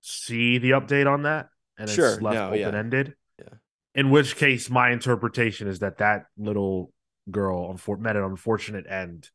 see 0.01 0.57
the 0.57 0.71
update 0.71 1.05
on 1.11 1.23
that, 1.23 1.49
and 1.77 1.87
Sure, 1.89 2.13
it's 2.13 2.21
left 2.21 2.35
no, 2.35 2.47
open 2.47 2.73
ended. 2.75 3.13
Yeah. 3.37 3.49
In 3.93 4.09
which 4.09 4.35
case, 4.35 4.71
my 4.71 4.91
interpretation 4.91 5.67
is 5.67 5.79
that 5.79 5.99
that 5.99 6.25
little 6.35 6.91
girl 7.29 7.79
met 7.99 8.15
an 8.15 8.23
unfortunate 8.23 8.85
end, 8.89 9.29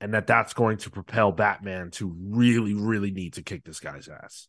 and 0.00 0.14
that 0.14 0.26
that's 0.26 0.54
going 0.54 0.78
to 0.78 0.90
propel 0.90 1.32
Batman 1.32 1.90
to 1.92 2.14
really, 2.20 2.74
really 2.74 3.10
need 3.10 3.34
to 3.34 3.42
kick 3.42 3.64
this 3.64 3.80
guy's 3.80 4.08
ass. 4.08 4.48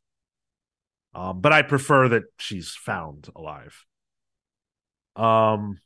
Um, 1.13 1.41
but 1.41 1.51
I 1.51 1.61
prefer 1.61 2.09
that 2.09 2.23
she's 2.37 2.71
found 2.71 3.29
alive. 3.35 3.85
Um, 5.15 5.79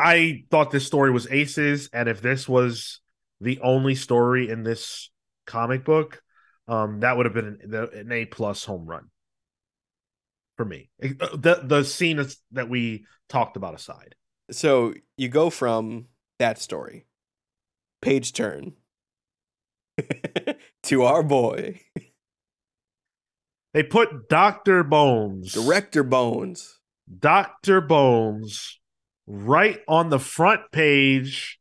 I 0.00 0.44
thought 0.50 0.70
this 0.70 0.86
story 0.86 1.10
was 1.10 1.28
aces, 1.30 1.88
and 1.92 2.08
if 2.08 2.20
this 2.20 2.48
was 2.48 3.00
the 3.40 3.60
only 3.60 3.94
story 3.94 4.48
in 4.50 4.64
this 4.64 5.10
comic 5.46 5.84
book, 5.84 6.20
um, 6.66 7.00
that 7.00 7.16
would 7.16 7.26
have 7.26 7.34
been 7.34 7.58
an, 7.62 7.74
an 7.74 8.12
A 8.12 8.24
plus 8.24 8.64
home 8.64 8.86
run 8.86 9.10
for 10.56 10.64
me. 10.64 10.90
The 10.98 11.60
the 11.62 11.84
scene 11.84 12.24
that 12.52 12.68
we 12.68 13.06
talked 13.28 13.56
about 13.56 13.74
aside, 13.74 14.14
so 14.54 14.94
you 15.16 15.28
go 15.28 15.50
from 15.50 16.06
that 16.38 16.58
story, 16.58 17.06
page 18.00 18.32
turn, 18.32 18.74
to 20.84 21.02
our 21.02 21.22
boy, 21.22 21.80
they 23.72 23.82
put 23.82 24.28
Doctor 24.28 24.84
Bones, 24.84 25.52
Director 25.52 26.02
Bones. 26.02 26.78
Doctor 27.18 27.80
Bones, 27.80 28.80
right 29.26 29.80
on 29.86 30.10
the 30.10 30.18
front 30.18 30.62
page. 30.72 31.58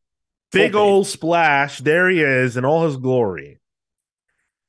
Full 0.52 0.62
Big 0.62 0.72
page. 0.72 0.76
old 0.76 1.08
splash. 1.08 1.80
There 1.80 2.10
he 2.10 2.22
is 2.22 2.56
in 2.56 2.66
all 2.66 2.86
his 2.86 2.98
glory. 2.98 3.60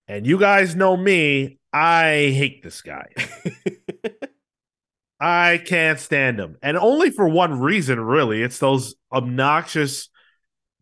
And 0.09 0.27
you 0.27 0.39
guys 0.39 0.75
know 0.75 0.97
me. 0.97 1.59
I 1.73 2.33
hate 2.35 2.63
this 2.63 2.83
guy. 2.83 3.09
I 5.27 5.57
can't 5.65 5.99
stand 5.99 6.39
him. 6.39 6.57
And 6.63 6.77
only 6.77 7.09
for 7.11 7.27
one 7.27 7.59
reason, 7.61 7.99
really. 7.99 8.43
It's 8.43 8.59
those 8.59 8.95
obnoxious, 9.11 10.11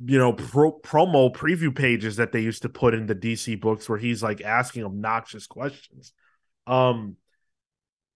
you 0.04 0.18
know, 0.18 0.32
pro- 0.32 0.80
promo 0.80 1.32
preview 1.32 1.72
pages 1.74 2.16
that 2.16 2.32
they 2.32 2.40
used 2.40 2.62
to 2.62 2.68
put 2.68 2.92
in 2.92 3.06
the 3.06 3.14
DC 3.14 3.60
books 3.60 3.88
where 3.88 3.98
he's 3.98 4.20
like 4.20 4.40
asking 4.40 4.84
obnoxious 4.84 5.46
questions. 5.46 6.12
Um, 6.66 7.16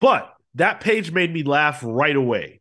but 0.00 0.32
that 0.56 0.80
page 0.80 1.12
made 1.12 1.32
me 1.32 1.44
laugh 1.44 1.80
right 1.84 2.16
away 2.16 2.60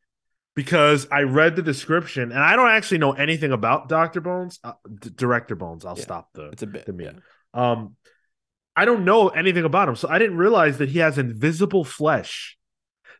because 0.56 1.08
I 1.12 1.22
read 1.22 1.56
the 1.56 1.64
description 1.64 2.32
and 2.32 2.40
I 2.40 2.56
don't 2.56 2.70
actually 2.70 3.00
know 3.00 3.14
anything 3.14 3.52
about 3.52 3.90
Dr. 3.90 4.22
Bones, 4.22 4.60
uh, 4.64 4.74
D- 5.00 5.10
Director 5.16 5.56
Bones. 5.56 5.86
I'll 5.86 5.98
Yeah. 5.98 6.04
stop 6.04 6.30
the 6.34 6.50
it's 6.50 6.62
a 6.64 6.68
bit. 6.68 6.86
the 6.86 6.94
yeah. 7.04 7.12
Um, 7.54 7.96
I 8.76 8.86
don't 8.86 9.06
know 9.06 9.30
anything 9.30 9.64
about 9.64 9.90
him, 9.90 9.96
so 9.96 10.08
I 10.08 10.20
didn't 10.20 10.38
realize 10.38 10.78
that 10.78 10.90
he 10.90 11.00
has 11.00 11.18
invisible 11.18 11.84
flesh. 11.84 12.58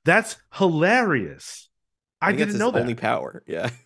That's 0.06 0.38
hilarious. 0.54 1.68
I, 2.22 2.32
that's 2.32 2.46
didn't 2.46 2.60
know 2.60 2.72
that. 2.72 2.82
Only 2.82 2.96
power. 2.96 3.44
Yeah. 3.46 3.70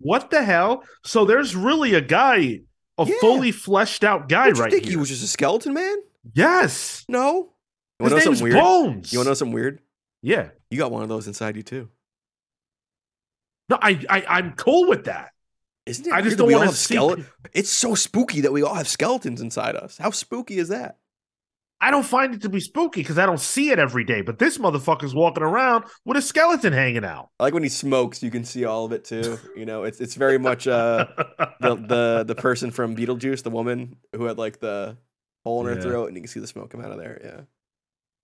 What 0.00 0.30
the 0.30 0.42
hell? 0.44 0.84
So 1.04 1.24
there's 1.24 1.56
really 1.56 1.94
a 1.94 2.00
guy, 2.02 2.60
a 2.98 3.06
Yeah. 3.06 3.14
fully 3.20 3.52
fleshed 3.52 4.04
out 4.04 4.28
guy 4.28 4.48
you 4.48 4.52
right 4.52 4.70
think 4.70 4.84
here. 4.84 4.90
he 4.90 4.96
was 4.98 5.08
just 5.08 5.24
a 5.24 5.26
skeleton 5.26 5.72
man? 5.72 5.96
yes. 6.34 7.06
No. 7.08 7.54
You 8.00 8.04
His 8.06 8.10
want 8.10 8.10
to 8.10 8.10
know 8.10 8.16
name's 8.16 8.24
something 8.24 8.42
weird? 8.44 8.54
Bones. 8.62 9.12
You 9.14 9.18
want 9.20 9.26
to 9.26 9.30
know 9.30 9.34
something 9.34 9.54
weird? 9.54 9.80
Yeah. 10.20 10.48
You 10.68 10.76
got 10.76 10.90
one 10.92 11.02
of 11.04 11.08
those 11.08 11.26
inside 11.26 11.56
you 11.56 11.62
too. 11.62 11.88
No, 13.70 13.78
I, 13.80 14.04
I 14.10 14.24
I'm 14.28 14.52
cool 14.52 14.88
with 14.88 15.04
that. 15.04 15.30
Isn't 15.86 16.06
it? 16.06 16.12
I 16.12 16.20
just 16.20 16.36
don't 16.36 16.52
want 16.52 16.68
to 16.68 16.76
skeleton. 16.76 17.26
It's 17.54 17.70
so 17.70 17.94
spooky 17.94 18.42
that 18.42 18.52
we 18.52 18.62
all 18.62 18.74
have 18.74 18.88
skeletons 18.88 19.40
inside 19.40 19.74
us. 19.76 19.96
How 19.96 20.10
spooky 20.10 20.58
is 20.58 20.68
that? 20.68 20.98
I 21.80 21.90
don't 21.90 22.04
find 22.06 22.34
it 22.34 22.42
to 22.42 22.48
be 22.48 22.60
spooky 22.60 23.00
because 23.00 23.18
I 23.18 23.26
don't 23.26 23.40
see 23.40 23.70
it 23.70 23.78
every 23.78 24.04
day. 24.04 24.22
But 24.22 24.38
this 24.38 24.56
motherfucker's 24.58 25.14
walking 25.14 25.42
around 25.42 25.84
with 26.04 26.16
a 26.16 26.22
skeleton 26.22 26.72
hanging 26.72 27.04
out. 27.04 27.28
I 27.38 27.44
like 27.44 27.54
when 27.54 27.62
he 27.62 27.68
smokes, 27.68 28.22
you 28.22 28.30
can 28.30 28.44
see 28.44 28.64
all 28.64 28.86
of 28.86 28.92
it 28.92 29.04
too. 29.04 29.38
You 29.54 29.66
know, 29.66 29.82
it's 29.84 30.00
it's 30.00 30.14
very 30.14 30.38
much 30.38 30.66
uh 30.66 31.06
the 31.60 31.74
the 31.76 32.24
the 32.26 32.34
person 32.34 32.70
from 32.70 32.96
Beetlejuice, 32.96 33.42
the 33.42 33.50
woman 33.50 33.96
who 34.14 34.24
had 34.24 34.38
like 34.38 34.60
the 34.60 34.96
hole 35.44 35.60
in 35.60 35.66
her 35.66 35.74
Yeah. 35.74 35.80
throat, 35.82 36.06
and 36.08 36.16
you 36.16 36.22
can 36.22 36.28
see 36.28 36.40
the 36.40 36.46
smoke 36.46 36.70
come 36.70 36.80
out 36.80 36.90
of 36.92 36.98
there. 36.98 37.20
Yeah. 37.22 37.40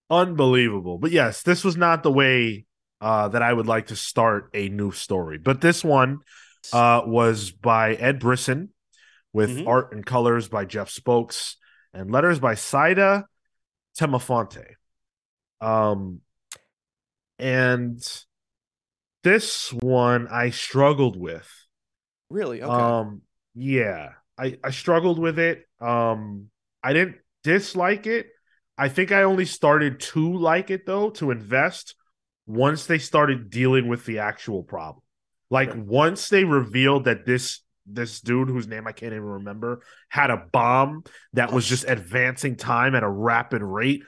Unbelievable. 0.09 0.99
But 0.99 1.11
yes, 1.11 1.43
this 1.43 1.63
was 1.63 1.77
not 1.77 2.03
the 2.03 2.11
way 2.13 2.65
uh, 3.01 3.29
that 3.29 3.43
I 3.43 3.53
would 3.53 3.67
like 3.67 3.89
to 3.89 3.97
start 3.97 4.51
a 4.55 4.69
new 4.69 4.91
story. 4.91 5.39
But 5.39 5.61
this 5.61 5.85
one 5.85 6.19
uh, 6.73 7.03
was 7.07 7.51
by 7.51 7.95
Ed 7.95 8.19
Brisson 8.21 8.71
with 9.33 9.51
Mhm. 9.51 9.67
art 9.69 9.93
and 9.93 10.05
colors 10.05 10.49
by 10.49 10.65
Jeff 10.65 10.91
Spokes 10.91 11.57
and 11.95 12.11
letters 12.11 12.39
by 12.41 12.55
Saida 12.55 13.27
Temofonte. 13.99 14.75
Um, 15.61 16.21
and 17.39 18.01
this 19.23 19.73
one 19.73 20.29
I 20.29 20.51
struggled 20.51 21.19
with. 21.19 21.49
Really? 22.29 22.63
Okay. 22.63 22.73
Um, 22.73 23.23
yeah, 23.55 24.13
I 24.39 24.59
I 24.63 24.71
struggled 24.71 25.19
with 25.19 25.39
it. 25.39 25.67
Um, 25.81 26.51
I 26.83 26.93
didn't 26.93 27.17
dislike 27.43 28.07
it. 28.07 28.29
I 28.79 28.89
think 28.89 29.13
I 29.13 29.25
only 29.25 29.45
started 29.45 30.01
to 30.01 30.33
like 30.35 30.71
it 30.71 30.87
though 30.87 31.11
to 31.11 31.31
invest 31.31 31.95
once 32.47 32.87
they 32.87 32.99
started 32.99 33.51
dealing 33.51 33.89
with 33.89 34.07
the 34.07 34.21
actual 34.21 34.63
problem. 34.63 35.03
Like 35.51 35.73
once 35.75 36.29
they 36.29 36.45
revealed 36.45 37.05
that 37.05 37.27
this 37.27 37.61
this 37.87 38.21
dude 38.21 38.49
whose 38.49 38.67
name 38.67 38.87
I 38.87 38.93
can't 38.93 39.13
even 39.13 39.25
remember 39.25 39.83
had 40.09 40.31
a 40.31 40.45
bomb 40.53 41.05
that 41.33 41.53
was 41.53 41.67
just 41.67 41.85
advancing 41.89 42.57
time 42.57 42.95
at 42.95 43.03
a 43.03 43.09
rapid 43.09 43.63
rate. 43.63 44.05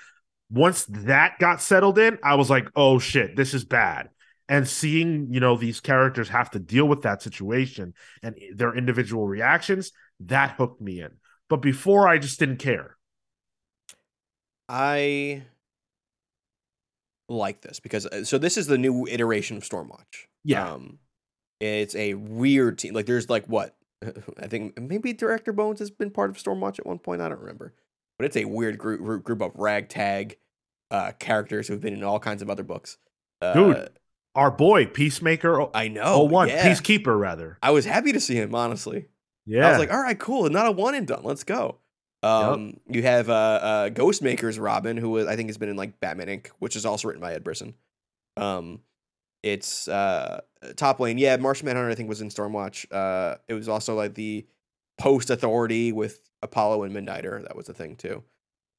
Once 0.50 0.84
that 0.86 1.38
got 1.38 1.62
settled 1.62 1.98
in, 1.98 2.18
I 2.22 2.34
was 2.34 2.50
like, 2.50 2.68
"Oh 2.76 2.98
shit, 2.98 3.36
this 3.36 3.54
is 3.54 3.64
bad." 3.64 4.10
And 4.48 4.68
seeing, 4.68 5.28
you 5.32 5.40
know, 5.40 5.56
these 5.56 5.80
characters 5.80 6.28
have 6.28 6.50
to 6.50 6.58
deal 6.58 6.86
with 6.86 7.02
that 7.02 7.22
situation 7.22 7.94
and 8.22 8.36
their 8.54 8.76
individual 8.76 9.26
reactions, 9.26 9.92
that 10.20 10.52
hooked 10.52 10.80
me 10.80 11.00
in. 11.00 11.12
But 11.48 11.62
before 11.62 12.08
I 12.08 12.18
just 12.18 12.38
didn't 12.38 12.58
care. 12.58 12.96
I 14.68 15.44
like 17.28 17.60
this 17.62 17.80
because 17.80 18.06
uh, 18.06 18.24
so 18.24 18.38
this 18.38 18.56
is 18.56 18.66
the 18.66 18.78
new 18.78 19.06
iteration 19.06 19.56
of 19.56 19.62
Stormwatch. 19.62 20.26
Yeah. 20.44 20.72
Um, 20.72 20.98
it's 21.62 21.94
a 21.94 22.14
weird 22.14 22.78
team. 22.78 22.94
Like 22.94 23.06
there's 23.06 23.30
like 23.30 23.46
what 23.46 23.74
I 24.40 24.46
think 24.46 24.80
maybe 24.80 25.12
Director 25.12 25.52
Bones 25.52 25.78
has 25.78 25.90
been 25.90 26.10
part 26.10 26.30
of 26.30 26.36
Stormwatch 26.36 26.78
at 26.78 26.86
one 26.86 26.98
point. 26.98 27.22
I 27.22 27.28
don't 27.28 27.40
remember, 27.40 27.74
but 28.18 28.24
it's 28.24 28.36
a 28.36 28.44
weird 28.44 28.78
group 28.78 29.24
group, 29.24 29.40
of 29.40 29.52
ragtag 29.54 30.36
uh, 30.90 31.12
characters 31.18 31.68
who've 31.68 31.80
been 31.80 31.94
in 31.94 32.04
all 32.04 32.18
kinds 32.18 32.42
of 32.42 32.50
other 32.50 32.62
books. 32.62 32.98
Uh, 33.40 33.54
Dude, 33.54 33.90
Our 34.34 34.50
boy, 34.50 34.86
Peacemaker 34.86 35.74
I 35.74 35.88
know. 35.88 36.02
oh, 36.04 36.24
one, 36.24 36.48
yeah. 36.48 36.66
Peacekeeper 36.68 37.18
rather. 37.18 37.58
I 37.62 37.70
was 37.70 37.84
happy 37.84 38.12
to 38.12 38.20
see 38.20 38.34
him. 38.34 38.54
Honestly, 38.54 39.06
Yeah. 39.46 39.66
I 39.66 39.70
was 39.70 39.78
like, 39.78 39.92
all 39.92 40.00
right, 40.02 40.18
cool. 40.18 40.48
Not 40.50 40.66
a 40.66 40.72
one 40.72 40.94
and 40.94 41.06
done. 41.06 41.22
Let's 41.22 41.44
go. 41.44 41.78
Um, 42.24 42.78
you 42.88 43.02
have 43.02 43.28
uh, 43.28 43.32
uh, 43.32 43.88
Ghostmaker's 43.90 44.58
Robin, 44.58 44.96
who 44.96 45.26
I 45.28 45.34
think 45.34 45.48
has 45.48 45.58
been 45.58 45.68
in 45.68 45.76
like 45.76 45.98
Batman 45.98 46.28
Inc., 46.28 46.50
which 46.60 46.76
is 46.76 46.86
also 46.86 47.08
written 47.08 47.20
by 47.20 47.34
Ed 47.34 47.42
Brisson. 47.42 47.74
Um, 48.36 48.80
it's 49.43 49.88
uh, 49.88 50.40
top 50.76 51.01
lane. 51.01 51.18
Yeah, 51.18 51.36
Martian 51.36 51.66
Manhunter 51.66 51.90
I 51.90 51.95
think 51.95 52.09
was 52.09 52.20
in 52.20 52.28
Stormwatch. 52.28 52.86
Uh, 52.93 53.36
it 53.49 53.55
was 53.55 53.68
also 53.68 53.95
like 53.95 54.14
the 54.14 54.47
post 54.99 55.30
Authority 55.30 55.93
with 55.93 56.20
Apollo 56.43 56.84
and 56.84 56.95
Midnighter. 56.95 57.43
That 57.43 57.57
was 57.57 57.68
a 57.68 57.74
thing 57.74 57.97
too. 57.97 58.22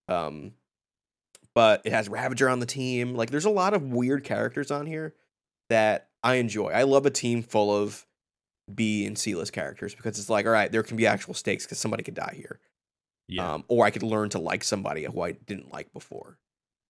Um, 0.07 0.53
but 1.55 1.82
it 1.86 1.91
has 1.91 2.09
Ravager 2.09 2.49
on 2.49 2.59
the 2.59 2.66
team. 2.66 3.16
Like, 3.16 3.30
there's 3.30 3.45
a 3.45 3.49
lot 3.49 3.74
of 3.74 3.84
weird 3.91 4.24
characters 4.24 4.72
on 4.72 4.86
here 4.88 5.14
that 5.70 6.09
I 6.24 6.36
enjoy. 6.36 6.70
I 6.70 6.84
love 6.84 7.05
a 7.05 7.11
team 7.11 7.43
full 7.43 7.76
of 7.76 8.05
B 8.74 9.05
and 9.05 9.18
C 9.18 9.36
list 9.36 9.53
characters 9.53 9.93
because 9.93 10.18
it's 10.18 10.30
like, 10.30 10.45
all 10.45 10.51
right, 10.51 10.72
there 10.72 10.84
can 10.84 10.97
be 10.97 11.05
actual 11.05 11.34
stakes 11.34 11.66
because 11.66 11.78
somebody 11.80 12.03
could 12.03 12.16
die 12.16 12.34
here. 12.36 12.59
yeah. 13.28 13.53
Um, 13.53 13.66
or 13.68 13.86
I 13.86 13.91
could 13.91 14.03
learn 14.03 14.30
to 14.30 14.39
like 14.39 14.64
somebody 14.64 15.03
who 15.03 15.22
I 15.22 15.34
didn't 15.34 15.72
like 15.72 15.91
before. 15.93 16.38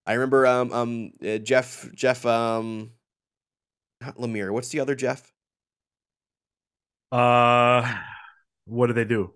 I 0.06 0.14
remember 0.14 0.46
um 0.46 0.72
um 0.74 1.12
uh, 1.26 1.38
Jeff 1.38 1.90
Jeff 1.96 2.26
um 2.26 2.92
not 4.06 4.18
Lemire. 4.18 4.52
What's 4.52 4.70
the 4.70 4.80
other 4.80 4.96
Jeff? 4.96 5.32
uh 7.12 7.96
what 8.66 8.88
do 8.88 8.94
they 8.94 9.06
do? 9.06 9.34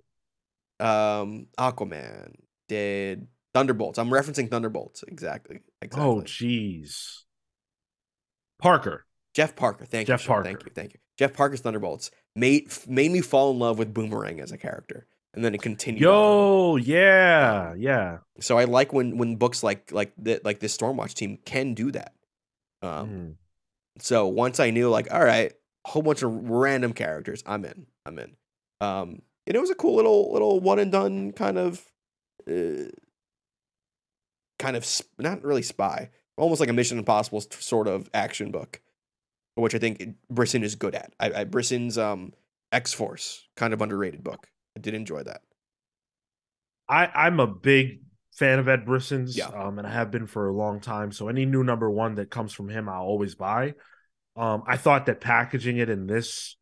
Um 0.80 1.47
Aquaman. 1.57 2.34
did 2.68 3.28
Thunderbolts. 3.53 3.97
I'm 3.97 4.09
referencing 4.09 4.49
Thunderbolts 4.51 5.03
exactly. 5.07 5.61
Exactly. 5.82 6.07
Oh, 6.09 6.22
jeez. 6.22 7.22
Parker. 8.59 9.05
Jeff 9.34 9.55
Parker. 9.55 9.86
Thank 9.86 10.07
Jeff 10.07 10.22
you. 10.22 10.26
Sean. 10.26 10.36
Parker. 10.36 10.49
Thank 10.49 10.63
you. 10.65 10.72
Thank 10.76 10.93
you. 10.93 10.99
Jeff 11.18 11.34
Parker's 11.34 11.61
Thunderbolts 11.61 12.11
made 12.36 12.72
made 12.88 13.11
me 13.11 13.22
fall 13.22 13.51
in 13.51 13.59
love 13.59 13.80
with 13.80 13.93
Boomerang 13.93 14.39
as 14.39 14.51
a 14.51 14.57
character, 14.57 15.07
and 15.34 15.43
then 15.43 15.55
it 15.55 15.61
continued. 15.61 16.05
on. 16.05 16.13
Yo, 16.13 16.76
yeah, 16.76 17.74
yeah. 17.76 18.18
So 18.39 18.57
I 18.59 18.65
like 18.65 18.93
when 18.93 19.18
when 19.18 19.36
books 19.36 19.63
like 19.63 19.91
like 19.91 20.11
that 20.20 20.45
like 20.45 20.59
this 20.59 20.76
Stormwatch 20.78 21.13
team 21.15 21.38
can 21.45 21.74
do 21.74 21.91
that. 21.91 22.13
Um, 22.84 23.09
Mm. 23.09 23.36
So 24.00 24.28
once 24.28 24.60
I 24.60 24.70
knew, 24.70 24.89
like, 24.89 25.12
all 25.14 25.24
right, 25.24 25.52
a 25.86 25.89
whole 25.89 26.02
bunch 26.02 26.22
of 26.22 26.32
random 26.50 26.93
characters, 26.93 27.43
I'm 27.45 27.66
in. 27.66 27.88
I'm 28.06 28.20
in. 28.20 28.36
Um, 28.80 29.22
and 29.45 29.56
it 29.56 29.60
was 29.60 29.70
a 29.70 29.76
cool 29.76 29.95
little 29.95 30.32
little 30.34 30.60
one 30.60 30.80
and 30.80 30.91
done 30.91 31.32
kind 31.32 31.58
of, 31.58 31.86
uh, 32.50 32.91
kind 34.60 34.76
of 34.76 34.86
sp- 34.86 35.10
not 35.18 35.43
really 35.43 35.62
spy, 35.62 36.10
almost 36.38 36.60
like 36.60 36.70
a 36.70 36.74
Mission 36.74 36.98
Impossible 36.98 37.41
sort 37.41 37.88
of 37.88 38.10
action 38.14 38.52
book, 38.52 38.82
which 39.56 39.74
I 39.74 39.80
think 39.80 40.16
Brisson 40.30 40.64
is 40.64 40.76
good 40.76 40.95
at. 40.95 41.14
I, 41.20 41.41
I 41.41 41.43
Brisson's 41.45 41.98
um 41.98 42.34
X 42.72 42.93
Force 42.93 43.48
kind 43.56 43.74
of 43.74 43.82
underrated 43.82 44.24
book. 44.24 44.48
I 44.76 44.80
did 44.80 44.93
enjoy 44.93 45.24
that. 45.24 45.41
I 46.89 47.10
I'm 47.14 47.39
a 47.39 47.48
big 47.48 48.02
fan 48.38 48.60
of 48.60 48.68
Ed 48.68 48.86
Brisson's, 48.86 49.36
Yeah. 49.36 49.48
um, 49.48 49.80
and 49.80 49.88
I 49.88 49.92
have 49.92 50.12
been 50.12 50.28
for 50.28 50.48
a 50.48 50.54
long 50.54 50.80
time. 50.80 51.12
So 51.12 51.28
any 51.28 51.46
new 51.46 51.64
number 51.64 51.90
one 51.90 52.16
that 52.16 52.30
comes 52.30 52.54
from 52.54 52.70
him, 52.70 52.88
I'll 52.88 53.02
always 53.02 53.34
buy. 53.36 53.74
Um, 54.36 54.64
I 54.68 54.78
thought 54.78 55.08
that 55.08 55.20
packaging 55.20 55.78
it 55.78 55.90
in 55.90 56.06
this 56.06 56.56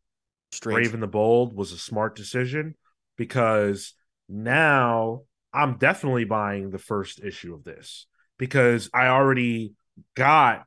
Strange. 0.52 0.74
Brave 0.74 0.94
and 0.94 1.02
the 1.02 1.06
Bold 1.06 1.54
was 1.54 1.72
a 1.72 1.78
smart 1.78 2.16
decision 2.16 2.74
because 3.16 3.92
now 4.28 5.22
I'm 5.52 5.76
definitely 5.76 6.24
buying 6.24 6.70
the 6.70 6.78
first 6.78 7.20
issue 7.22 7.54
of 7.54 7.64
this 7.64 8.06
because 8.38 8.88
I 8.94 9.08
already 9.08 9.74
got 10.14 10.64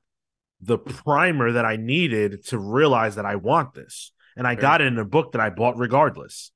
the 0.62 0.78
primer 0.78 1.54
that 1.54 1.66
I 1.66 1.78
needed 1.78 2.46
to 2.48 2.60
realize 2.60 3.16
that 3.16 3.26
I 3.26 3.36
want 3.38 3.74
this. 3.74 4.12
And 4.36 4.46
I 4.48 4.56
got 4.56 4.82
it 4.82 4.88
in 4.88 4.98
a 5.00 5.06
book 5.06 5.32
that 5.32 5.42
I 5.42 5.50
bought 5.50 5.78
regardless. 5.78 6.52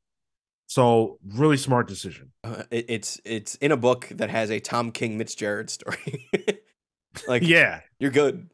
So, 0.74 1.20
really 1.24 1.58
smart 1.58 1.88
decision. 1.88 2.32
Uh, 2.44 2.64
it, 2.72 2.86
it's 2.90 3.22
it's 3.24 3.54
in 3.56 3.72
a 3.72 3.78
book 3.78 4.08
that 4.10 4.32
has 4.32 4.50
a 4.50 4.60
Tom 4.60 4.92
King 4.92 5.20
Mitch 5.20 5.38
Gerads 5.38 5.74
story. 5.74 6.32
like 7.28 7.44
yeah. 7.44 7.82
you're 8.00 8.10
good. 8.10 8.50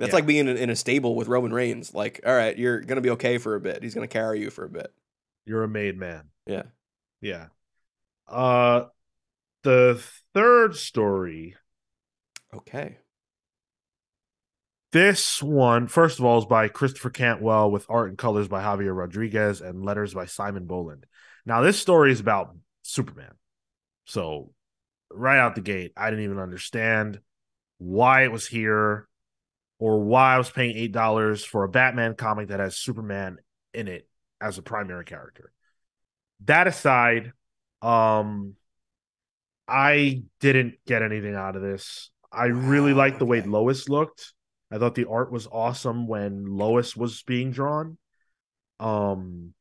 That's 0.00 0.10
Yeah. 0.10 0.16
like 0.16 0.26
being 0.26 0.48
in, 0.48 0.56
in 0.56 0.70
a 0.70 0.74
stable 0.74 1.14
with 1.14 1.28
Roman 1.28 1.52
Reigns. 1.52 1.94
Like, 1.94 2.20
all 2.26 2.34
right, 2.34 2.58
you're 2.58 2.80
gonna 2.80 3.00
be 3.00 3.10
okay 3.10 3.38
for 3.38 3.54
a 3.54 3.60
bit. 3.60 3.80
He's 3.80 3.94
gonna 3.94 4.08
carry 4.08 4.40
you 4.40 4.50
for 4.50 4.64
a 4.64 4.68
bit. 4.68 4.92
You're 5.46 5.62
a 5.62 5.68
made 5.68 5.96
man. 5.96 6.30
Yeah. 6.48 6.64
Yeah. 7.20 7.46
Uh 8.26 8.86
the 9.62 10.02
third 10.34 10.74
story 10.74 11.54
Okay. 12.52 12.98
This 14.92 15.40
one, 15.42 15.86
first 15.86 16.18
of 16.18 16.24
all, 16.24 16.38
is 16.38 16.46
by 16.46 16.68
Christopher 16.68 17.10
Cantwell 17.10 17.70
with 17.70 17.86
art 17.88 18.08
and 18.08 18.18
colors 18.18 18.48
by 18.48 18.62
Javier 18.62 18.96
Rodriguez 18.96 19.60
and 19.60 19.84
letters 19.84 20.14
by 20.14 20.26
Simon 20.26 20.66
Bowland. 20.66 21.06
Now, 21.46 21.62
this 21.62 21.78
story 21.78 22.10
is 22.10 22.18
about 22.20 22.56
Superman. 22.82 23.32
So, 24.06 24.52
right 25.10 25.38
out 25.38 25.54
the 25.54 25.60
gate, 25.60 25.92
I 25.96 26.10
didn't 26.10 26.24
even 26.24 26.38
understand 26.38 27.20
why 27.78 28.24
it 28.24 28.32
was 28.32 28.46
here 28.46 29.08
or 29.78 30.02
why 30.02 30.34
I 30.34 30.38
was 30.38 30.50
paying 30.50 30.76
$8 30.76 31.44
for 31.44 31.64
a 31.64 31.68
Batman 31.68 32.14
comic 32.14 32.48
that 32.48 32.60
has 32.60 32.76
Superman 32.76 33.38
in 33.72 33.86
it 33.86 34.08
as 34.40 34.58
a 34.58 34.62
primary 34.62 35.04
character. 35.04 35.52
That 36.44 36.66
aside, 36.66 37.32
um 37.80 38.56
I 39.66 40.24
didn't 40.40 40.74
get 40.84 41.02
anything 41.02 41.36
out 41.36 41.54
of 41.54 41.62
this. 41.62 42.10
I 42.32 42.46
really 42.46 42.92
liked 42.92 43.20
the 43.20 43.26
way. 43.26 43.40
Lois 43.46 43.88
looked. 43.88 44.32
I 44.70 44.78
thought 44.78 44.94
the 44.94 45.08
art 45.08 45.32
was 45.32 45.48
awesome 45.50 46.06
when 46.06 46.46
Lois 46.46 46.96
was 46.96 47.22
being 47.22 47.50
drawn. 47.50 47.98
Um 48.78 49.54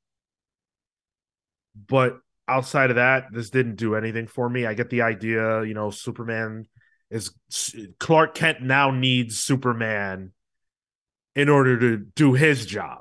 but 1.87 2.19
outside 2.47 2.89
of 2.89 2.95
that, 2.97 3.27
this 3.31 3.49
didn't 3.49 3.75
do 3.75 3.95
anything 3.95 4.27
for 4.27 4.49
me. 4.49 4.65
I 4.65 4.73
get 4.73 4.89
the 4.89 5.03
idea, 5.03 5.63
you 5.63 5.73
know, 5.73 5.91
Superman 5.91 6.67
is 7.09 7.31
Clark 7.99 8.35
Kent 8.35 8.61
now 8.61 8.91
needs 8.91 9.39
Superman 9.39 10.31
in 11.35 11.49
order 11.49 11.79
to 11.79 11.97
do 11.97 12.33
his 12.33 12.65
job. 12.65 12.99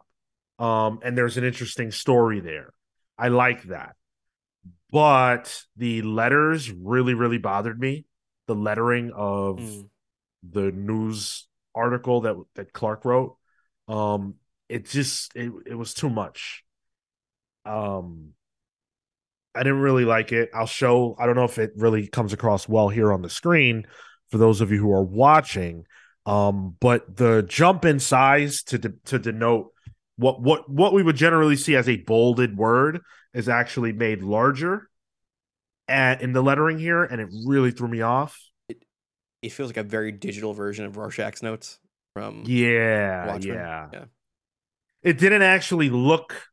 Um 0.58 1.00
and 1.02 1.16
there's 1.16 1.36
an 1.36 1.44
interesting 1.44 1.90
story 1.90 2.40
there. 2.40 2.72
I 3.18 3.28
like 3.28 3.64
that. 3.64 3.96
But 4.90 5.64
the 5.76 6.02
letters 6.02 6.70
really 6.70 7.14
really 7.14 7.38
bothered 7.38 7.78
me. 7.78 8.06
The 8.46 8.54
lettering 8.54 9.12
of 9.14 9.58
Mm. 9.58 9.88
the 10.50 10.72
news 10.72 11.47
article 11.78 12.22
that 12.22 12.36
that 12.54 12.72
Clark 12.72 13.04
wrote. 13.04 13.36
Um, 13.86 14.34
it 14.68 14.86
just 14.86 15.34
it 15.34 15.52
it 15.66 15.74
was 15.74 15.94
too 15.94 16.10
much. 16.10 16.64
Um, 17.64 18.34
I 19.54 19.62
didn't 19.62 19.80
really 19.80 20.04
like 20.04 20.32
it. 20.32 20.50
I'll 20.54 20.66
show. 20.66 21.16
I 21.18 21.26
don't 21.26 21.36
know 21.36 21.44
if 21.44 21.58
it 21.58 21.72
really 21.76 22.06
comes 22.06 22.32
across 22.32 22.68
well 22.68 22.88
here 22.88 23.12
on 23.12 23.22
the 23.22 23.30
screen 23.30 23.86
for 24.30 24.38
those 24.38 24.60
of 24.60 24.70
you 24.70 24.78
who 24.78 24.92
are 24.92 25.02
watching. 25.02 25.84
Um, 26.26 26.76
but 26.80 27.16
the 27.16 27.42
jump 27.48 27.84
in 27.84 27.98
size 27.98 28.62
to 28.64 28.78
de- 28.78 28.94
to 29.06 29.18
denote 29.18 29.72
what 30.16 30.42
what 30.42 30.68
what 30.68 30.92
we 30.92 31.02
would 31.02 31.16
generally 31.16 31.56
see 31.56 31.74
as 31.76 31.88
a 31.88 31.96
bolded 31.96 32.56
word 32.56 33.00
is 33.32 33.48
actually 33.48 33.92
made 33.92 34.22
larger 34.22 34.88
at, 35.88 36.20
in 36.20 36.32
the 36.32 36.42
lettering 36.42 36.78
here, 36.78 37.02
and 37.02 37.20
it 37.20 37.28
really 37.46 37.70
threw 37.70 37.88
me 37.88 38.02
off. 38.02 38.38
It 39.42 39.50
feels 39.52 39.68
like 39.68 39.76
a 39.76 39.82
very 39.82 40.12
digital 40.12 40.52
version 40.52 40.84
of 40.84 40.96
Rorschach's 40.96 41.42
notes 41.42 41.78
from 42.14 42.44
Yeah, 42.46 43.26
Watchmen? 43.26 43.56
yeah, 43.56 43.88
Yeah. 43.92 44.04
It 45.02 45.18
didn't 45.18 45.42
actually 45.42 45.90
look 45.90 46.48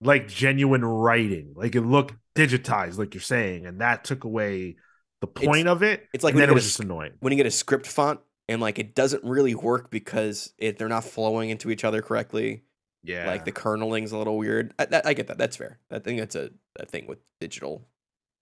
like 0.00 0.28
genuine 0.28 0.84
writing. 0.84 1.52
Like 1.56 1.74
it 1.74 1.82
looked 1.82 2.14
digitized, 2.34 2.98
like 2.98 3.14
you're 3.14 3.20
saying, 3.20 3.66
and 3.66 3.80
that 3.80 4.04
took 4.04 4.24
away 4.24 4.76
the 5.20 5.26
point 5.26 5.68
of 5.68 5.82
it. 5.82 6.06
it's 6.12 6.24
like 6.24 6.34
when 6.34 6.42
then 6.42 6.50
it 6.50 6.54
was 6.54 6.64
a 6.64 6.68
just 6.68 6.80
annoying. 6.80 7.12
when 7.20 7.32
you 7.32 7.36
get 7.36 7.46
a 7.46 7.50
script 7.50 7.86
font 7.86 8.20
and 8.48 8.60
like 8.60 8.78
it 8.78 8.94
doesn't 8.94 9.22
really 9.24 9.54
work 9.54 9.90
because 9.90 10.52
it 10.58 10.78
they're 10.78 10.88
not 10.88 11.04
flowing 11.04 11.50
into 11.50 11.70
each 11.70 11.84
other 11.84 12.02
correctly. 12.02 12.64
Yeah, 13.04 13.26
Like 13.26 13.44
the 13.44 13.52
kerneling's 13.52 14.12
a 14.12 14.18
little 14.18 14.38
weird. 14.38 14.74
I, 14.78 14.84
that, 14.86 15.06
I 15.06 15.14
get 15.14 15.26
that. 15.26 15.38
That's 15.38 15.56
fair. 15.56 15.80
I 15.90 15.98
think 15.98 16.20
that's 16.20 16.36
a, 16.36 16.50
a 16.78 16.86
thing 16.86 17.08
with 17.08 17.18
digital, 17.40 17.88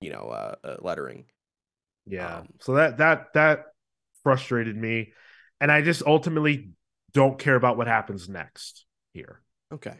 you 0.02 0.10
know, 0.10 0.28
uh, 0.28 0.54
uh, 0.62 0.76
lettering. 0.80 1.24
yeah. 2.06 2.38
um, 2.40 2.48
so 2.60 2.74
that 2.74 2.98
that 2.98 3.32
that 3.34 3.69
frustrated 4.22 4.76
me, 4.76 5.12
and 5.60 5.70
I 5.70 5.82
just 5.82 6.02
ultimately 6.06 6.70
don't 7.12 7.38
care 7.38 7.56
about 7.56 7.76
what 7.76 7.86
happens 7.86 8.28
next 8.28 8.84
here. 9.14 9.40
Okay. 9.72 9.96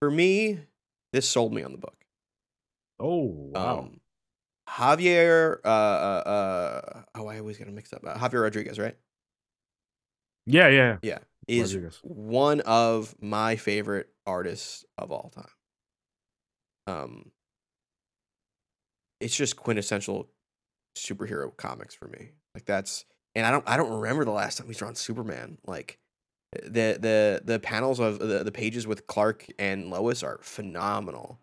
For 0.00 0.10
me, 0.10 0.60
this 1.12 1.28
sold 1.28 1.52
me 1.52 1.62
on 1.62 1.72
the 1.72 1.78
book. 1.78 1.96
Oh 2.98 3.50
wow, 3.54 3.78
Um, 3.80 4.00
Javier, 4.68 5.58
uh, 5.64 5.68
uh, 5.68 6.22
uh, 6.26 7.02
oh, 7.16 7.26
I 7.26 7.38
always 7.38 7.58
get 7.58 7.64
to 7.66 7.72
mix 7.72 7.92
up. 7.92 8.02
Uh, 8.06 8.14
Javier 8.16 8.42
Rodriguez, 8.42 8.78
right? 8.78 8.96
yeah, 10.46 10.68
yeah. 10.68 10.96
Yeah, 11.02 11.18
is 11.48 11.74
Rodriguez. 11.74 11.98
one 12.02 12.60
of 12.60 13.14
my 13.20 13.56
favorite 13.56 14.08
artists 14.26 14.84
of 14.98 15.10
all 15.12 15.30
time. 15.34 15.46
Um, 16.86 17.30
it's 19.20 19.36
just 19.36 19.56
quintessential 19.56 20.28
superhero 20.96 21.56
comics 21.56 21.94
for 21.94 22.08
me. 22.08 22.30
Like 22.54 22.64
that's, 22.64 23.04
and 23.34 23.46
I 23.46 23.50
don't, 23.50 23.68
I 23.68 23.76
don't 23.76 23.92
remember 24.00 24.24
the 24.24 24.30
last 24.30 24.58
time 24.58 24.66
he's 24.66 24.78
drawn 24.78 24.94
Superman. 24.94 25.58
Like 25.66 25.98
the 26.52 26.98
the 27.00 27.42
the 27.44 27.58
panels 27.58 27.98
of 27.98 28.18
the, 28.18 28.44
the 28.44 28.52
pages 28.52 28.86
with 28.86 29.06
Clark 29.06 29.46
and 29.58 29.90
Lois 29.90 30.22
are 30.22 30.38
phenomenal. 30.42 31.40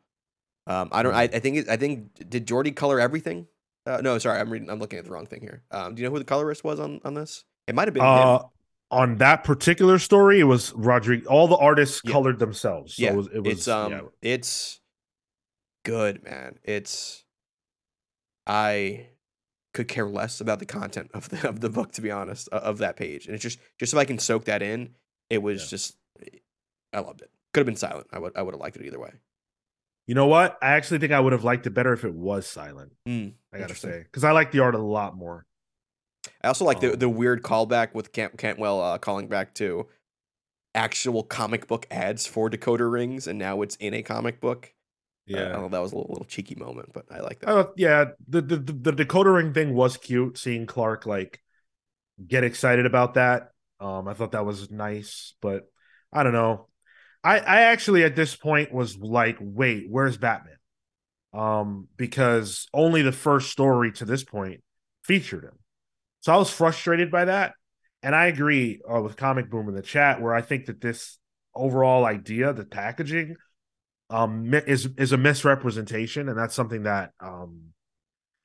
Um, 0.68 0.90
I 0.92 1.02
don't, 1.02 1.16
I, 1.16 1.24
I 1.24 1.40
think, 1.40 1.58
it, 1.58 1.70
I 1.70 1.78
think, 1.78 2.30
did 2.30 2.46
Jordy 2.46 2.72
color 2.72 3.00
everything? 3.00 3.48
Uh, 3.88 4.02
no, 4.04 4.20
sorry, 4.20 4.40
I'm 4.40 4.52
reading, 4.52 4.70
I'm 4.70 4.78
looking 4.78 5.00
at 5.00 5.06
the 5.06 5.10
wrong 5.10 5.26
thing 5.26 5.42
here. 5.42 5.64
Um, 5.72 5.96
do 5.96 6.02
you 6.02 6.08
know 6.08 6.14
who 6.14 6.20
the 6.20 6.26
colorist 6.26 6.64
was 6.64 6.80
on 6.80 7.02
on 7.04 7.16
this? 7.16 7.44
It 7.66 7.74
might 7.74 7.88
have 7.88 7.96
been 7.96 8.04
him. 8.04 8.10
Uh, 8.10 8.40
on 8.92 9.18
that 9.18 9.44
particular 9.44 9.98
story, 9.98 10.40
it 10.40 10.44
was 10.44 10.74
Rodriguez. 10.74 11.28
All 11.28 11.48
the 11.48 11.58
artists 11.58 12.02
Yeah. 12.04 12.12
colored 12.12 12.38
themselves. 12.38 12.96
So 12.96 13.04
yeah, 13.04 13.14
it 13.14 13.16
was, 13.16 13.28
it 13.34 13.40
was 13.40 13.54
it's 13.54 13.68
um, 13.68 13.92
yeah. 13.92 14.02
it's 14.22 14.80
good, 15.86 16.24
man. 16.24 16.60
It's 16.64 17.24
I 18.46 19.08
could 19.74 19.88
care 19.88 20.07
less 20.07 20.41
about 20.41 20.59
the 20.59 20.65
content 20.65 21.11
of 21.13 21.30
the 21.30 21.47
of 21.47 21.59
the 21.59 21.70
book, 21.70 21.91
to 21.93 22.01
be 22.01 22.11
honest, 22.11 22.47
of 22.49 22.78
that 22.80 22.95
page, 22.95 23.26
and 23.26 23.36
it's 23.36 23.43
just 23.43 23.59
just 23.80 23.93
if 23.93 23.99
I 23.99 24.05
can 24.05 24.20
soak 24.20 24.45
that 24.45 24.61
in, 24.61 24.95
it 25.30 25.41
was 25.43 25.63
Yeah. 25.63 25.67
just 25.70 25.97
I 26.93 26.99
loved 27.01 27.22
it. 27.22 27.30
Could 27.53 27.61
have 27.61 27.65
been 27.67 27.76
silent. 27.76 28.07
I 28.11 28.20
would 28.20 28.36
I 28.36 28.41
would 28.41 28.53
have 28.53 28.61
liked 28.61 28.78
it 28.78 28.86
either 28.86 28.99
way. 28.99 29.11
You 30.07 30.15
know 30.15 30.26
what? 30.28 30.57
I 30.61 30.70
actually 30.72 30.97
think 30.99 31.11
I 31.11 31.20
would 31.20 31.34
have 31.34 31.43
liked 31.43 31.67
it 31.67 31.72
better 31.72 31.93
if 31.93 32.03
it 32.03 32.13
was 32.15 32.47
silent. 32.47 32.93
Mm, 33.07 33.34
I 33.53 33.59
gotta 33.59 33.76
say, 33.76 33.99
because 33.99 34.24
I 34.24 34.32
like 34.32 34.51
the 34.51 34.59
art 34.59 34.74
a 34.74 34.80
lot 34.80 35.15
more. 35.15 35.45
I 36.43 36.47
also 36.47 36.65
like 36.65 36.80
the 36.80 36.93
Um, 36.93 36.99
the 36.99 37.09
weird 37.09 37.43
callback 37.43 37.93
with 37.93 38.11
Camp 38.11 38.38
Cantwell 38.38 38.82
uh, 38.82 38.97
calling 38.97 39.28
back 39.28 39.53
to 39.55 39.88
actual 40.76 41.24
comic 41.24 41.67
book 41.67 41.86
ads 41.91 42.26
for 42.26 42.49
decoder 42.49 42.91
rings, 42.91 43.28
and 43.28 43.38
now 43.38 43.61
it's 43.61 43.76
in 43.76 43.93
a 43.93 44.01
comic 44.01 44.39
book. 44.39 44.74
I 45.38 45.51
thought 45.53 45.71
that 45.71 45.82
was 45.82 45.91
a 45.91 45.95
little, 45.95 46.11
little 46.11 46.25
cheeky 46.25 46.55
moment, 46.55 46.89
but 46.93 47.05
I 47.11 47.19
like 47.19 47.39
that. 47.39 47.49
Uh, 47.49 47.67
yeah, 47.75 48.05
the, 48.27 48.41
the 48.41 48.57
the 48.57 48.91
decoder 48.91 49.36
ring 49.36 49.53
thing 49.53 49.73
was 49.73 49.97
cute. 49.97 50.38
Seeing 50.38 50.65
Clark 50.65 51.05
like 51.05 51.41
get 52.25 52.43
excited 52.43 52.86
about 52.86 53.13
that, 53.13 53.51
um, 53.80 54.07
I 54.07 54.13
thought 54.13 54.32
that 54.32 54.45
was 54.45 54.71
nice. 54.71 55.36
But 55.41 55.69
I 56.11 56.23
don't 56.23 56.34
know. 56.34 56.67
I 57.23 57.39
I 57.39 57.61
actually 57.61 58.03
at 58.03 58.15
this 58.15 58.36
point 58.36 58.73
was 58.73 58.97
like, 58.97 59.38
wait, 59.39 59.86
where's 59.89 60.17
Batman? 60.17 60.57
Um, 61.34 61.88
because 61.95 62.67
only 62.73 63.03
the 63.03 63.11
first 63.11 63.51
story 63.51 63.91
to 63.93 64.05
this 64.05 64.23
point 64.23 64.61
featured 65.03 65.43
him. 65.43 65.59
So 66.21 66.34
I 66.34 66.38
was 66.38 66.49
frustrated 66.49 67.11
by 67.11 67.25
that. 67.25 67.53
And 68.01 68.15
I 68.15 68.27
agree 68.27 68.80
uh, 68.89 69.01
with 69.01 69.17
Comic 69.17 69.49
Boom 69.49 69.67
in 69.67 69.75
the 69.75 69.82
chat, 69.82 70.21
where 70.21 70.34
I 70.34 70.41
think 70.41 70.67
that 70.67 70.80
this 70.80 71.17
overall 71.53 72.05
idea, 72.05 72.53
the 72.53 72.65
packaging, 72.65 73.36
um, 74.10 74.53
is 74.53 74.89
is 74.97 75.12
a 75.12 75.18
misrepresentation, 75.18 76.30
and 76.30 76.38
that's 76.38 76.55
something 76.55 76.84
that 76.84 77.12
um, 77.20 77.74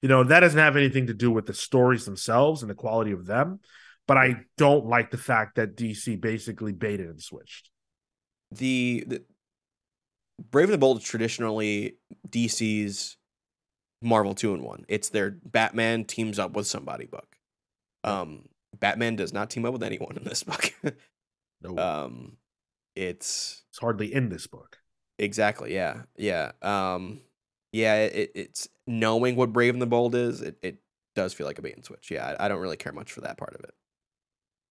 you 0.05 0.09
know, 0.09 0.23
that 0.23 0.41
doesn't 0.41 0.59
have 0.59 0.77
anything 0.77 1.07
to 1.07 1.15
do 1.15 1.31
with 1.31 1.47
the 1.47 1.55
stories 1.55 2.05
themselves 2.05 2.61
and 2.61 2.71
the 2.71 2.75
quality 2.75 3.12
of 3.12 3.25
them. 3.25 3.61
But 4.07 4.19
I 4.19 4.37
don't 4.59 4.85
like 4.85 5.11
the 5.11 5.17
fact 5.17 5.55
that 5.55 5.77
DC 5.77 6.21
basically 6.21 6.73
baited 6.73 7.09
and 7.09 7.23
switched. 7.23 7.71
The, 8.51 9.03
the 9.07 9.25
Brave 10.51 10.67
and 10.67 10.75
the 10.75 10.79
Bold 10.79 10.99
is 10.99 11.05
traditionally 11.05 11.97
DC's 12.29 13.17
Marvel 14.03 14.35
two 14.35 14.53
in 14.53 14.62
one. 14.62 14.85
It's 14.89 15.09
their 15.09 15.31
Batman 15.43 16.05
teams 16.05 16.39
up 16.39 16.55
with 16.55 16.67
somebody 16.67 17.07
book. 17.07 17.37
Um, 18.05 18.45
Batman 18.79 19.17
does 19.17 19.33
not 19.33 19.49
team 19.49 19.65
up 19.65 19.73
with 19.73 19.83
anyone 19.83 20.19
in 20.19 20.25
this 20.25 20.43
book. 20.43 20.75
No, 21.62 21.79
um, 21.79 22.37
it's 22.95 23.62
it's 23.71 23.79
hardly 23.79 24.12
in 24.12 24.29
this 24.29 24.47
book. 24.47 24.81
Exactly 25.19 25.75
yeah, 25.75 26.03
yeah, 26.17 26.53
um, 26.62 27.21
yeah. 27.73 28.05
It, 28.05 28.33
it's 28.35 28.69
knowing 28.87 29.37
what 29.37 29.53
Brave 29.53 29.75
and 29.75 29.83
the 29.83 29.87
Bold 29.87 30.15
is. 30.15 30.41
It, 30.41 30.57
it 30.62 30.79
does 31.15 31.35
feel 31.35 31.47
like 31.47 31.59
a 31.59 31.62
bait 31.62 31.75
and 31.75 31.85
switch. 31.85 32.11
Yeah, 32.11 32.37
I, 32.39 32.47
I 32.47 32.49
don't 32.49 32.61
really 32.61 32.77
care 32.77 32.93
much 32.93 33.12
for 33.12 33.21
that 33.23 33.37
part 33.37 33.55
of 33.55 33.61
it. 33.65 33.75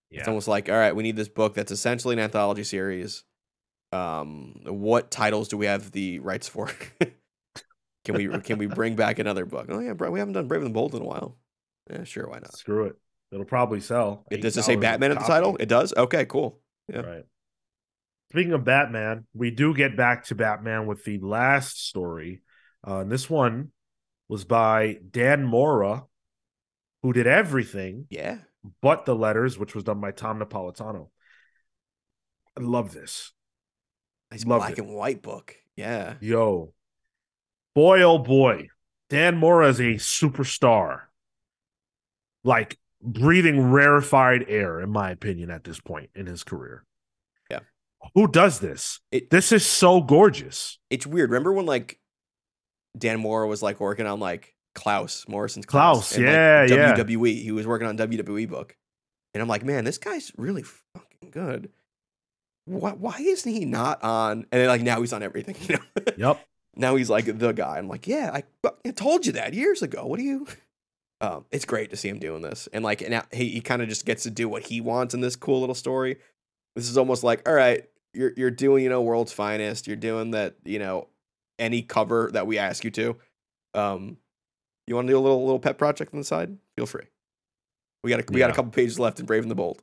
Yeah. 0.10 0.20
It's 0.20 0.28
almost 0.28 0.48
like 0.48 0.70
all 0.70 0.76
right, 0.76 0.96
we 0.96 1.04
need 1.04 1.16
this 1.16 1.30
book 1.30 1.56
that's 1.56 1.72
essentially 1.72 2.14
an 2.14 2.20
anthology 2.20 2.64
series. 2.64 3.24
Um, 3.92 4.62
what 4.66 5.12
titles 5.12 5.48
do 5.48 5.58
we 5.58 5.66
have 5.66 5.92
the 5.92 6.20
rights 6.20 6.48
for? 6.48 6.70
can 8.06 8.16
we 8.16 8.28
can 8.40 8.58
we 8.58 8.68
bring 8.68 8.96
back 8.96 9.20
another 9.20 9.46
book? 9.46 9.68
Oh 9.70 9.80
yeah, 9.80 9.94
bro, 9.94 10.12
we 10.12 10.20
haven't 10.20 10.34
done 10.34 10.48
Brave 10.48 10.62
and 10.62 10.70
the 10.70 10.74
Bold 10.74 10.96
in 10.96 11.02
a 11.02 11.06
while. 11.06 11.38
Yeah, 11.90 12.04
sure, 12.04 12.28
why 12.28 12.40
not? 12.40 12.56
screw 12.56 12.86
it. 12.86 12.96
It'll 13.32 13.46
probably 13.46 13.82
sell. 13.82 14.26
It 14.30 14.42
does 14.42 14.56
it 14.56 14.64
say 14.64 14.76
Batman 14.76 15.12
at 15.12 15.20
the 15.20 15.26
title? 15.26 15.58
It 15.60 15.68
does. 15.68 15.94
Okay, 15.98 16.26
cool. 16.26 16.60
Yeah. 16.88 17.00
Right. 17.00 17.26
Speaking 18.34 18.54
of 18.54 18.64
Batman, 18.64 19.28
we 19.36 19.52
do 19.52 19.76
get 19.76 19.96
back 19.96 20.26
to 20.26 20.36
Batman 20.36 20.88
with 20.88 21.04
the 21.04 21.20
last 21.20 21.86
story. 21.88 22.42
Uh, 22.86 23.02
and 23.02 23.12
this 23.12 23.30
one 23.30 23.70
was 24.28 24.44
by 24.44 24.98
Dan 25.12 25.44
Mora, 25.44 26.06
who 27.04 27.14
did 27.14 27.28
everything 27.28 28.08
Yeah, 28.10 28.40
but 28.82 29.06
the 29.06 29.14
letters, 29.14 29.60
which 29.60 29.76
was 29.76 29.84
done 29.84 30.02
by 30.02 30.10
Tom 30.10 30.40
Napolitano. 30.40 31.10
I 32.58 32.62
love 32.62 32.92
this. 32.92 33.32
nice 34.32 34.44
Loved 34.44 34.62
black 34.62 34.72
it. 34.74 34.80
and 34.80 34.90
white 34.96 35.22
book. 35.22 35.56
Yeah, 35.76 36.16
Yo, 36.20 36.74
boy, 37.76 38.02
oh 38.02 38.18
boy. 38.18 38.70
Dan 39.12 39.38
Mora 39.38 39.70
is 39.70 39.80
a 39.80 39.94
superstar. 39.94 41.02
Like 42.44 42.80
breathing 43.00 43.70
rarefied 43.70 44.46
air, 44.48 44.80
in 44.80 44.90
my 44.90 45.12
opinion, 45.12 45.52
at 45.52 45.64
this 45.64 45.80
point 45.80 46.10
in 46.16 46.26
his 46.26 46.44
career. 46.44 46.84
Who 48.16 48.28
does 48.28 48.60
this? 48.60 49.00
It- 49.12 49.30
this 49.30 49.52
is 49.52 49.66
so 49.66 50.02
gorgeous. 50.02 50.78
it's 50.90 51.08
weird. 51.08 51.30
Remember 51.32 51.54
when 51.54 51.66
like 51.66 52.00
Dan 52.98 53.20
Mora 53.20 53.48
was 53.48 53.62
like 53.64 53.80
working 53.80 54.06
on 54.06 54.20
like 54.20 54.54
Klaus 54.76 55.26
Morrison's 55.28 55.66
Klaus, 55.66 56.16
and, 56.16 56.26
like, 56.26 56.34
yeah, 56.34 56.64
yeah. 56.66 56.96
WWE. 56.96 57.42
He 57.42 57.52
was 57.52 57.66
working 57.68 57.88
on 57.88 57.98
WWE 57.98 58.48
book, 58.50 58.76
and 59.34 59.42
I'm 59.42 59.48
like, 59.48 59.64
man, 59.64 59.84
this 59.86 59.98
guy's 59.98 60.32
really 60.38 60.64
fucking 60.64 61.30
good. 61.32 61.70
Why, 62.66 62.92
why 62.92 63.18
isn't 63.20 63.52
he 63.52 63.66
not 63.66 64.02
on? 64.04 64.46
And 64.52 64.62
then 64.62 64.68
like 64.68 64.82
now 64.82 65.02
he's 65.02 65.14
on 65.14 65.22
everything. 65.24 65.56
You 65.68 65.76
know, 65.78 66.04
Yep. 66.18 66.46
now 66.76 66.96
he's 66.96 67.10
like 67.10 67.26
the 67.38 67.52
guy. 67.52 67.78
I'm 67.78 67.88
like, 67.88 68.08
yeah, 68.08 68.32
I, 68.34 68.44
I 68.86 68.92
told 68.92 69.26
you 69.26 69.34
that 69.34 69.54
years 69.54 69.82
ago. 69.82 70.06
What 70.06 70.18
do 70.18 70.24
you? 70.26 70.48
Um, 71.22 71.46
it's 71.52 71.66
great 71.66 71.90
to 71.92 71.96
see 71.98 72.10
him 72.10 72.20
doing 72.20 72.42
this, 72.42 72.68
and 72.74 72.84
like 72.84 73.08
now 73.10 73.24
he, 73.32 73.50
he 73.50 73.62
kind 73.62 73.82
of 73.82 73.90
just 73.90 74.06
gets 74.06 74.24
to 74.24 74.30
do 74.32 74.50
what 74.50 74.64
he 74.64 74.82
wants 74.82 75.14
in 75.14 75.22
this 75.22 75.36
cool 75.36 75.60
little 75.60 75.76
story. 75.76 76.18
This 76.76 76.90
is 76.90 76.98
almost 76.98 77.24
like, 77.24 77.48
all 77.48 77.54
right, 77.56 77.84
you're 78.14 78.34
you're 78.36 78.52
doing 78.52 78.84
you 78.84 78.90
know 78.90 79.02
world's 79.02 79.32
finest. 79.32 79.88
You're 79.88 79.96
doing 79.96 80.32
that 80.32 80.56
you 80.64 80.80
know 80.80 81.08
any 81.60 81.82
cover 81.82 82.30
that 82.34 82.48
we 82.48 82.58
ask 82.58 82.84
you 82.84 82.92
to. 82.92 83.18
Um, 83.74 84.18
you 84.88 84.96
want 84.96 85.08
to 85.08 85.14
do 85.14 85.18
a 85.18 85.22
little 85.22 85.44
little 85.44 85.60
pet 85.60 85.78
project 85.78 86.14
on 86.14 86.20
the 86.20 86.26
side? 86.26 86.58
Feel 86.76 86.86
free. 86.86 87.06
We 88.04 88.10
got 88.10 88.20
a, 88.20 88.26
we 88.32 88.40
got 88.40 88.50
a 88.50 88.54
couple 88.54 88.72
pages 88.72 89.00
left 89.00 89.20
in 89.20 89.26
Brave 89.26 89.44
and 89.44 89.52
the 89.52 89.56
Bold. 89.56 89.82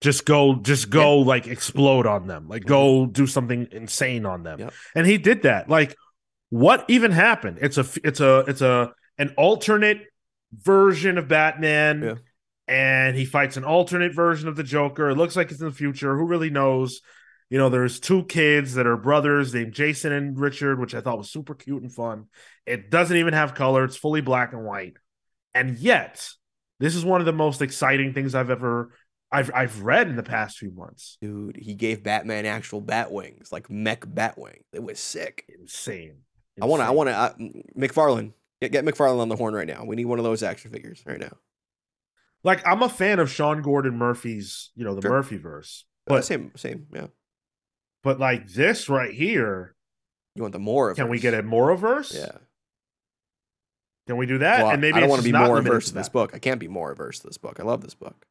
Just 0.00 0.24
go, 0.24 0.54
just 0.54 0.90
go 0.90 1.18
like 1.18 1.46
explode 1.46 2.06
on 2.06 2.26
them. 2.26 2.48
Like 2.48 2.64
go 2.64 3.06
do 3.06 3.26
something 3.26 3.66
insane 3.72 4.24
on 4.24 4.44
them. 4.44 4.60
Yep. 4.60 4.72
And 4.94 5.06
he 5.06 5.18
did 5.18 5.42
that. 5.42 5.68
Like, 5.68 5.96
what 6.50 6.84
even 6.88 7.10
happened? 7.10 7.58
It's 7.60 7.76
a 7.76 7.86
it's 8.04 8.20
a 8.20 8.38
it's 8.46 8.60
a 8.60 8.92
an 9.18 9.34
alternate 9.36 10.06
version 10.52 11.18
of 11.18 11.28
Batman. 11.28 12.02
Yeah. 12.02 12.14
And 12.68 13.16
he 13.16 13.24
fights 13.24 13.56
an 13.56 13.64
alternate 13.64 14.14
version 14.14 14.48
of 14.48 14.56
the 14.56 14.62
Joker. 14.62 15.08
It 15.08 15.16
looks 15.16 15.36
like 15.36 15.50
it's 15.50 15.60
in 15.60 15.66
the 15.66 15.72
future. 15.72 16.16
Who 16.16 16.26
really 16.26 16.50
knows? 16.50 17.00
You 17.50 17.56
know, 17.56 17.70
there's 17.70 17.98
two 17.98 18.24
kids 18.24 18.74
that 18.74 18.86
are 18.86 18.96
brothers 18.96 19.54
named 19.54 19.72
Jason 19.72 20.12
and 20.12 20.38
Richard, 20.38 20.78
which 20.78 20.94
I 20.94 21.00
thought 21.00 21.16
was 21.16 21.30
super 21.30 21.54
cute 21.54 21.82
and 21.82 21.92
fun. 21.92 22.26
It 22.66 22.90
doesn't 22.90 23.16
even 23.16 23.32
have 23.32 23.54
color, 23.54 23.84
it's 23.84 23.96
fully 23.96 24.20
black 24.20 24.52
and 24.52 24.64
white. 24.64 24.94
And 25.54 25.78
yet, 25.78 26.28
this 26.78 26.94
is 26.94 27.06
one 27.06 27.20
of 27.20 27.24
the 27.24 27.32
most 27.32 27.62
exciting 27.62 28.12
things 28.12 28.34
I've 28.34 28.50
ever 28.50 28.90
I've 29.30 29.50
I've 29.54 29.82
read 29.82 30.08
in 30.08 30.16
the 30.16 30.22
past 30.22 30.58
few 30.58 30.70
months. 30.70 31.18
Dude, 31.20 31.56
he 31.56 31.74
gave 31.74 32.02
Batman 32.02 32.46
actual 32.46 32.80
bat 32.80 33.10
wings, 33.10 33.50
like 33.52 33.70
mech 33.70 34.04
bat 34.06 34.38
wings. 34.38 34.64
It 34.72 34.82
was 34.82 34.98
sick. 34.98 35.44
Insane. 35.58 36.18
I 36.60 36.66
want 36.66 36.80
to. 36.80 36.86
I 36.86 36.90
want 36.90 37.08
to. 37.08 37.14
Uh, 37.14 37.32
McFarlane, 37.76 38.32
get 38.60 38.72
get 38.72 38.84
McFarlane 38.84 39.20
on 39.20 39.28
the 39.28 39.36
horn 39.36 39.54
right 39.54 39.66
now. 39.66 39.84
We 39.84 39.96
need 39.96 40.06
one 40.06 40.18
of 40.18 40.24
those 40.24 40.42
action 40.42 40.70
figures 40.70 41.02
right 41.06 41.20
now. 41.20 41.36
Like 42.44 42.66
I'm 42.66 42.82
a 42.82 42.88
fan 42.88 43.18
of 43.18 43.30
Sean 43.30 43.62
Gordon 43.62 43.96
Murphy's, 43.96 44.70
you 44.74 44.84
know, 44.84 44.94
the 44.94 45.02
Sure. 45.02 45.10
Murphy 45.10 45.36
verse. 45.36 45.84
But 46.06 46.14
But 46.16 46.24
same, 46.24 46.52
same. 46.56 46.86
Yeah. 46.92 47.08
but 48.02 48.18
like 48.18 48.48
this 48.48 48.88
right 48.88 49.12
here, 49.12 49.74
You 50.34 50.42
want 50.42 50.52
the 50.52 50.58
more? 50.58 50.90
Of? 50.90 50.96
Can 50.96 51.08
we 51.08 51.18
get 51.18 51.34
a 51.34 51.42
more 51.42 51.74
verse? 51.76 52.14
Yeah. 52.14 52.38
Can 54.06 54.16
we 54.16 54.24
do 54.26 54.38
that? 54.38 54.62
Well, 54.62 54.70
and 54.72 54.80
maybe 54.80 54.96
I 54.96 55.00
don't 55.00 55.10
want 55.10 55.22
to 55.22 55.28
be 55.32 55.36
more 55.36 55.58
averse 55.58 55.88
to 55.88 55.94
this 55.94 56.08
book. 56.08 56.30
I 56.32 56.38
can't 56.38 56.58
be 56.60 56.68
more 56.68 56.92
averse 56.92 57.18
to 57.20 57.26
this 57.26 57.36
book. 57.38 57.58
I 57.60 57.62
love 57.64 57.82
this 57.82 57.94
book. 57.94 58.24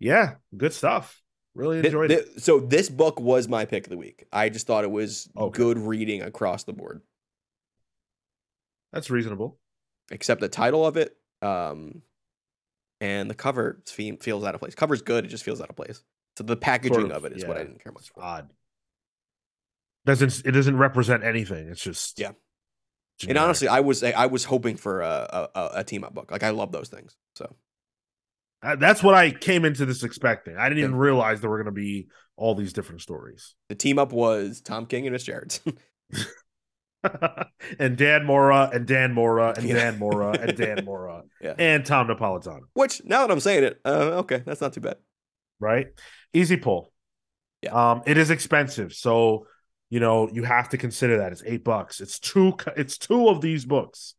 Yeah, 0.00 0.36
good 0.56 0.72
stuff. 0.72 1.22
Really 1.54 1.78
enjoyed 1.78 2.10
it. 2.10 2.42
So 2.42 2.58
this 2.60 2.88
book 2.90 3.20
was 3.20 3.46
my 3.48 3.64
pick 3.66 3.84
of 3.86 3.90
the 3.90 3.96
week. 3.96 4.26
I 4.32 4.48
just 4.48 4.66
thought 4.66 4.82
it 4.84 4.90
was 4.90 5.28
Okay. 5.36 5.56
good 5.56 5.78
reading 5.78 6.22
across 6.22 6.64
the 6.64 6.72
board, 6.72 7.02
That's 8.92 9.10
reasonable. 9.10 9.58
except 10.10 10.40
the 10.40 10.48
title 10.48 10.86
of 10.86 10.96
it, 10.96 11.16
um, 11.42 12.02
and 13.00 13.30
the 13.30 13.34
cover 13.34 13.82
fe- 13.86 14.16
feels 14.16 14.44
out 14.44 14.54
of 14.54 14.60
place. 14.60 14.74
Cover's 14.74 15.02
good. 15.02 15.24
It 15.24 15.28
just 15.28 15.44
feels 15.44 15.60
out 15.60 15.70
of 15.70 15.76
place. 15.76 16.02
So 16.36 16.44
the 16.44 16.56
packaging 16.56 17.10
of, 17.10 17.24
of, 17.24 17.24
it 17.26 17.32
is 17.36 17.44
what 17.46 17.56
I 17.56 17.64
didn't 17.64 17.82
care 17.82 17.92
much 17.92 18.10
for. 18.10 18.22
Odd. 18.22 18.50
Doesn't 20.04 20.42
it 20.46 20.52
doesn't 20.52 20.76
represent 20.76 21.24
anything. 21.24 21.68
It's 21.68 21.82
just 21.82 22.18
Yeah. 22.18 22.32
And 23.26 23.38
honestly, 23.38 23.68
I 23.68 23.80
was 23.80 24.02
I 24.04 24.26
was 24.26 24.44
hoping 24.44 24.76
for 24.76 25.00
a 25.00 25.48
a, 25.54 25.70
a- 25.76 25.84
team 25.84 26.04
up 26.04 26.14
book. 26.14 26.30
Like 26.30 26.42
I 26.42 26.50
love 26.50 26.70
those 26.72 26.88
things. 26.88 27.16
So 27.34 27.56
Uh, 28.62 28.76
that's 28.76 29.02
what 29.02 29.14
I 29.14 29.30
came 29.30 29.64
into 29.64 29.84
this 29.86 30.02
expecting. 30.04 30.56
I 30.56 30.68
didn't 30.68 30.78
Yeah. 30.78 30.84
even 30.86 30.96
realize 30.96 31.40
there 31.40 31.50
were 31.50 31.58
going 31.62 31.74
to 31.74 31.80
be 31.80 32.08
all 32.36 32.54
these 32.54 32.72
different 32.74 33.00
stories. 33.00 33.54
the 33.68 33.74
team 33.74 33.98
up 33.98 34.12
was 34.12 34.60
Tom 34.60 34.86
King 34.86 35.06
and 35.06 35.12
Mitch 35.14 35.24
Gerads. 35.24 35.60
and 37.78 37.96
Dan 37.96 38.24
Mora 38.24 38.70
and 38.72 38.86
Dan 38.86 39.12
Mora 39.12 39.54
and. 39.56 39.66
Dan 39.68 39.98
Mora 39.98 40.30
and 40.38 40.56
Dan 40.56 40.84
Mora 40.84 41.22
Yeah. 41.40 41.54
and 41.58 41.84
Tom 41.84 42.08
Napolitano. 42.08 42.60
Which 42.74 43.02
now 43.04 43.26
that 43.26 43.32
I'm 43.32 43.40
saying 43.40 43.64
it, 43.64 43.80
uh, 43.84 44.20
okay, 44.22 44.42
that's 44.44 44.60
not 44.60 44.72
too 44.72 44.80
bad. 44.80 44.96
right? 45.60 45.88
Easy 46.32 46.56
pull. 46.56 46.92
Yeah. 47.62 47.72
Um, 47.90 48.02
it 48.06 48.18
is 48.18 48.30
expensive, 48.30 48.92
so 48.92 49.46
you 49.90 50.00
know 50.00 50.28
you 50.32 50.42
have 50.42 50.68
to 50.70 50.76
consider 50.78 51.18
that 51.18 51.32
it's 51.32 51.42
eight 51.46 51.64
bucks. 51.64 52.00
It's 52.00 52.18
two. 52.18 52.54
It's 52.76 52.98
two 52.98 53.28
of 53.28 53.40
these 53.40 53.64
books. 53.64 54.14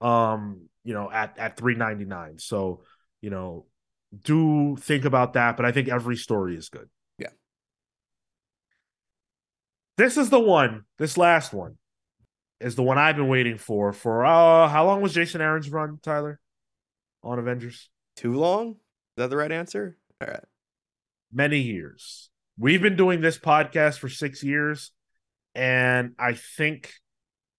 Um, 0.00 0.68
you 0.82 0.92
know, 0.92 1.10
at 1.10 1.38
at 1.38 1.56
three 1.56 1.74
ninety 1.76 2.04
nine. 2.04 2.38
So 2.38 2.82
you 3.20 3.30
know, 3.30 3.66
do 4.22 4.76
think 4.76 5.04
about 5.04 5.34
that. 5.34 5.56
But 5.56 5.64
I 5.66 5.72
think 5.72 5.88
every 5.88 6.16
story 6.16 6.56
is 6.56 6.68
good. 6.68 6.88
Yeah. 7.18 7.28
This 9.96 10.16
is 10.16 10.30
the 10.30 10.40
one. 10.40 10.84
This 10.98 11.16
last 11.16 11.52
one 11.52 11.76
is 12.60 12.74
the 12.74 12.82
one 12.82 12.98
I've 12.98 13.16
been 13.16 13.28
waiting 13.28 13.58
for. 13.58 13.92
For 13.92 14.24
uh, 14.24 14.68
how 14.68 14.86
long 14.86 15.02
was 15.02 15.14
Jason 15.14 15.40
Aaron's 15.40 15.70
run, 15.70 15.98
Tyler, 16.02 16.40
on 17.22 17.38
Avengers? 17.38 17.90
Too 18.16 18.34
long? 18.34 18.70
Is 18.70 18.76
that 19.16 19.30
the 19.30 19.36
right 19.36 19.52
answer? 19.52 19.96
All 20.20 20.28
right. 20.28 20.44
many 21.32 21.58
years. 21.58 22.30
We've 22.58 22.80
been 22.80 22.96
doing 22.96 23.20
this 23.20 23.38
podcast 23.38 23.98
for 23.98 24.08
six 24.08 24.42
years. 24.42 24.92
And 25.54 26.14
I 26.18 26.34
think 26.34 26.92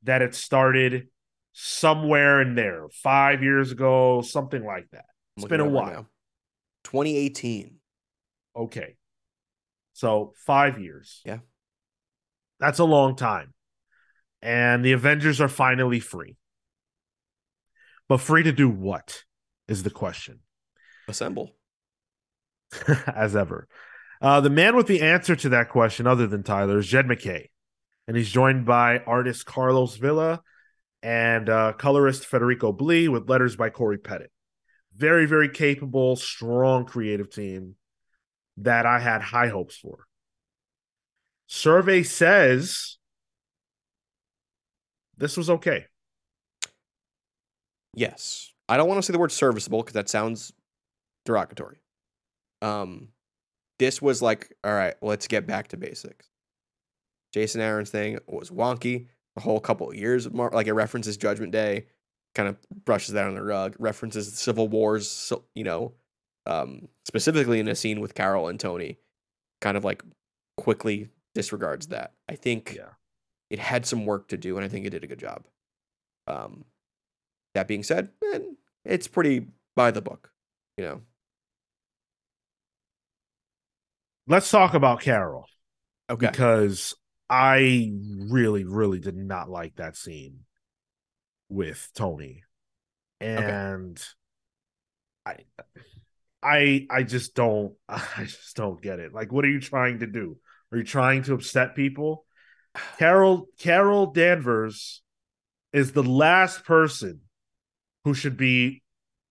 that 0.04 0.22
it 0.22 0.36
started 0.36 1.08
somewhere 1.54 2.41
in 2.41 2.56
there, 2.56 2.88
five 2.91 3.41
years 3.41 3.72
ago, 3.72 4.22
something 4.22 4.64
like 4.66 4.88
that. 4.91 5.06
It's 5.38 5.46
been 5.46 5.62
a 5.62 5.66
up 5.66 5.72
right 5.72 5.93
while. 5.93 6.10
2018. 6.86 7.76
Okay. 8.56 8.96
So 9.93 10.34
five 10.46 10.80
years. 10.80 11.22
Yeah. 11.26 11.39
That's 12.60 12.80
a 12.80 12.86
long 12.86 13.16
time. 13.16 13.54
And 14.46 14.86
the 14.86 14.91
Avengers 14.91 15.41
are 15.41 15.50
finally 15.50 16.00
free. 16.00 16.38
But 18.08 18.22
free 18.22 18.43
to 18.43 18.52
do 18.52 18.70
what 18.70 19.24
is 19.68 19.82
the 19.82 19.89
question, 19.89 20.41
Assemble. 21.08 21.56
as 23.08 23.36
ever. 23.36 23.68
Uh, 24.22 24.41
the 24.41 24.52
man 24.52 24.76
with 24.76 24.86
the 24.86 25.02
answer 25.02 25.36
to 25.36 25.50
that 25.50 25.70
question, 25.70 26.06
other 26.06 26.28
than 26.28 26.43
Tyler, 26.43 26.78
is 26.78 26.86
Jed 26.86 27.08
MacKay. 27.08 27.50
And 28.08 28.16
he's 28.16 28.30
joined 28.30 28.68
by 28.68 29.00
artist 29.00 29.48
Carlos 29.48 29.98
Villa 29.98 30.43
and 31.02 31.50
uh, 31.50 31.74
colorist 31.74 32.28
Federico 32.28 32.72
Blee 32.72 33.08
with 33.08 33.28
letters 33.28 33.56
by 33.56 33.72
Cory 33.72 33.98
Petit. 33.98 34.28
Very, 34.96 35.26
very 35.26 35.50
capable, 35.50 36.16
strong, 36.16 36.86
creative 36.86 37.32
team 37.32 37.78
that 38.58 38.86
I 38.86 39.00
had 39.00 39.24
high 39.24 39.48
hopes 39.48 39.76
for. 39.76 40.06
Survey 41.48 42.04
says 42.04 42.98
this 45.18 45.38
was 45.38 45.49
okay. 45.49 45.86
Yes. 47.93 48.51
I 48.68 48.78
don't 48.78 48.88
want 48.88 48.97
to 48.99 49.05
say 49.05 49.13
the 49.13 49.20
word 49.20 49.32
serviceable 49.32 49.82
because 49.82 49.93
that 49.93 50.09
sounds 50.09 50.53
derogatory. 51.26 51.78
Um, 52.61 53.09
this 53.80 54.01
was 54.01 54.22
like, 54.22 54.53
all 54.63 54.74
right, 54.74 54.95
let's 55.01 55.28
get 55.28 55.45
back 55.47 55.70
to 55.70 55.78
basics. 55.78 56.30
Jason 57.34 57.61
Aaron's 57.61 57.89
thing 57.89 58.18
was 58.28 58.49
wonky. 58.49 59.07
The 59.36 59.41
whole 59.41 59.59
couple 59.59 59.89
of 59.89 59.95
years, 59.95 60.28
like 60.32 60.68
it 60.68 60.74
references 60.74 61.18
Judgment 61.18 61.51
Day, 61.51 61.88
kind 62.34 62.47
of 62.47 62.57
brushes 62.86 63.13
that 63.13 63.28
on 63.28 63.36
the 63.36 63.43
rug. 63.43 63.76
References 63.80 64.32
the 64.32 64.38
Civil 64.38 64.70
Wars, 64.70 65.09
so, 65.09 65.43
you 65.53 65.66
know, 65.66 65.93
um, 66.45 66.88
specifically 67.03 67.59
in 67.59 67.68
a 67.68 67.76
scene 67.76 67.99
with 67.99 68.16
Carol 68.16 68.47
and 68.47 68.59
Tony, 68.59 68.97
kind 69.59 69.76
of 69.76 69.84
like 69.84 70.03
quickly 70.55 71.09
disregards 71.34 71.88
that. 71.88 72.13
I 72.30 72.36
think 72.36 72.76
Yeah. 72.78 72.91
It 73.50 73.60
had 73.60 73.86
some 73.86 74.06
work 74.06 74.30
to 74.30 74.38
do, 74.38 74.58
and 74.58 74.66
I 74.66 74.70
think 74.70 74.86
it 74.86 74.91
did 74.91 75.04
a 75.04 75.08
good 75.08 75.20
job. 75.20 75.46
Um, 76.28 76.66
that 77.54 77.68
being 77.68 77.84
said, 77.84 78.10
it's 78.86 79.08
pretty 79.08 79.48
by 79.76 79.91
the 79.91 80.02
book, 80.02 80.32
you 80.78 80.84
know. 80.86 81.02
Let's 84.28 84.50
talk 84.50 84.74
about 84.74 85.02
Carol 85.02 85.48
Okay. 86.10 86.32
because 86.32 86.96
I 87.30 87.93
really, 88.30 88.64
really 88.64 89.00
did 89.00 89.16
not 89.16 89.50
like 89.50 89.76
that 89.76 89.96
scene 89.98 90.46
with 91.50 91.89
Tony. 91.96 92.43
And 93.22 94.02
I 95.26 95.38
I 96.43 96.88
I 96.89 97.04
just 97.04 97.36
don't 97.36 97.76
I 97.89 98.24
just 98.26 98.56
don't 98.56 98.82
get 98.82 99.00
it. 99.00 99.14
Like 99.14 99.32
what 99.32 99.46
are 99.46 99.50
you 99.50 99.60
trying 99.60 100.00
to 100.00 100.08
do? 100.08 100.38
Are 100.72 100.78
you 100.78 100.84
trying 100.84 101.24
to 101.24 101.34
upset 101.34 101.76
people? 101.76 102.25
Carol 102.98 103.48
Carol 103.60 104.08
Danvers 104.08 105.02
is 105.74 105.92
the 105.92 106.04
last 106.04 106.66
person 106.66 107.22
who 108.04 108.14
should 108.14 108.38
be 108.38 108.84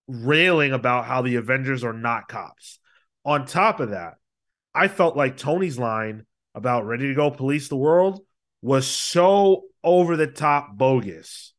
railing 0.06 0.72
about 0.72 1.06
how 1.06 1.22
the 1.22 1.36
Avengers 1.36 1.84
are 1.84 1.92
not 1.92 2.28
cops. 2.28 2.78
On 3.24 3.46
top 3.46 3.80
of 3.80 3.90
that, 3.90 4.14
I 4.74 4.88
felt 4.88 5.16
like 5.16 5.36
Tony's 5.36 5.78
line 5.78 6.26
about 6.54 6.86
ready 6.86 7.08
to 7.08 7.14
go 7.14 7.30
police 7.30 7.68
the 7.68 7.76
world 7.76 8.20
was 8.60 8.86
so 8.86 9.64
over 9.82 10.16
the 10.16 10.26
top 10.26 10.76
bogus. 10.76 11.52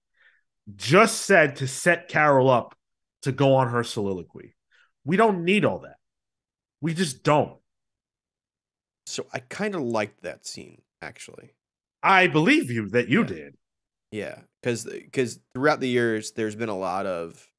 Just 0.76 1.22
said 1.22 1.58
to 1.58 1.68
set 1.68 2.08
Carol 2.08 2.50
up 2.50 2.76
to 3.22 3.32
go 3.32 3.56
on 3.56 3.70
her 3.70 3.84
soliloquy. 3.84 4.56
We 5.04 5.18
don't 5.18 5.44
need 5.44 5.66
all 5.66 5.80
that. 5.80 5.98
We 6.82 6.94
just 6.94 7.24
don't. 7.24 7.58
So 9.06 9.26
I 9.32 9.40
kind 9.40 9.76
of 9.76 9.82
liked 9.82 10.24
that 10.24 10.46
scene 10.46 10.82
actually. 11.02 11.52
I 12.06 12.28
believe 12.28 12.70
you 12.70 12.88
that 12.89 13.10
you 13.10 13.22
Yeah. 13.22 13.28
did. 13.28 13.56
Yeah, 14.12 14.41
because 14.62 14.86
because 14.86 15.39
throughout 15.53 15.80
the 15.80 15.89
years, 15.89 16.32
there's 16.34 16.56
been 16.56 16.70
a 16.70 16.78
lot 16.78 17.06
of 17.06 17.51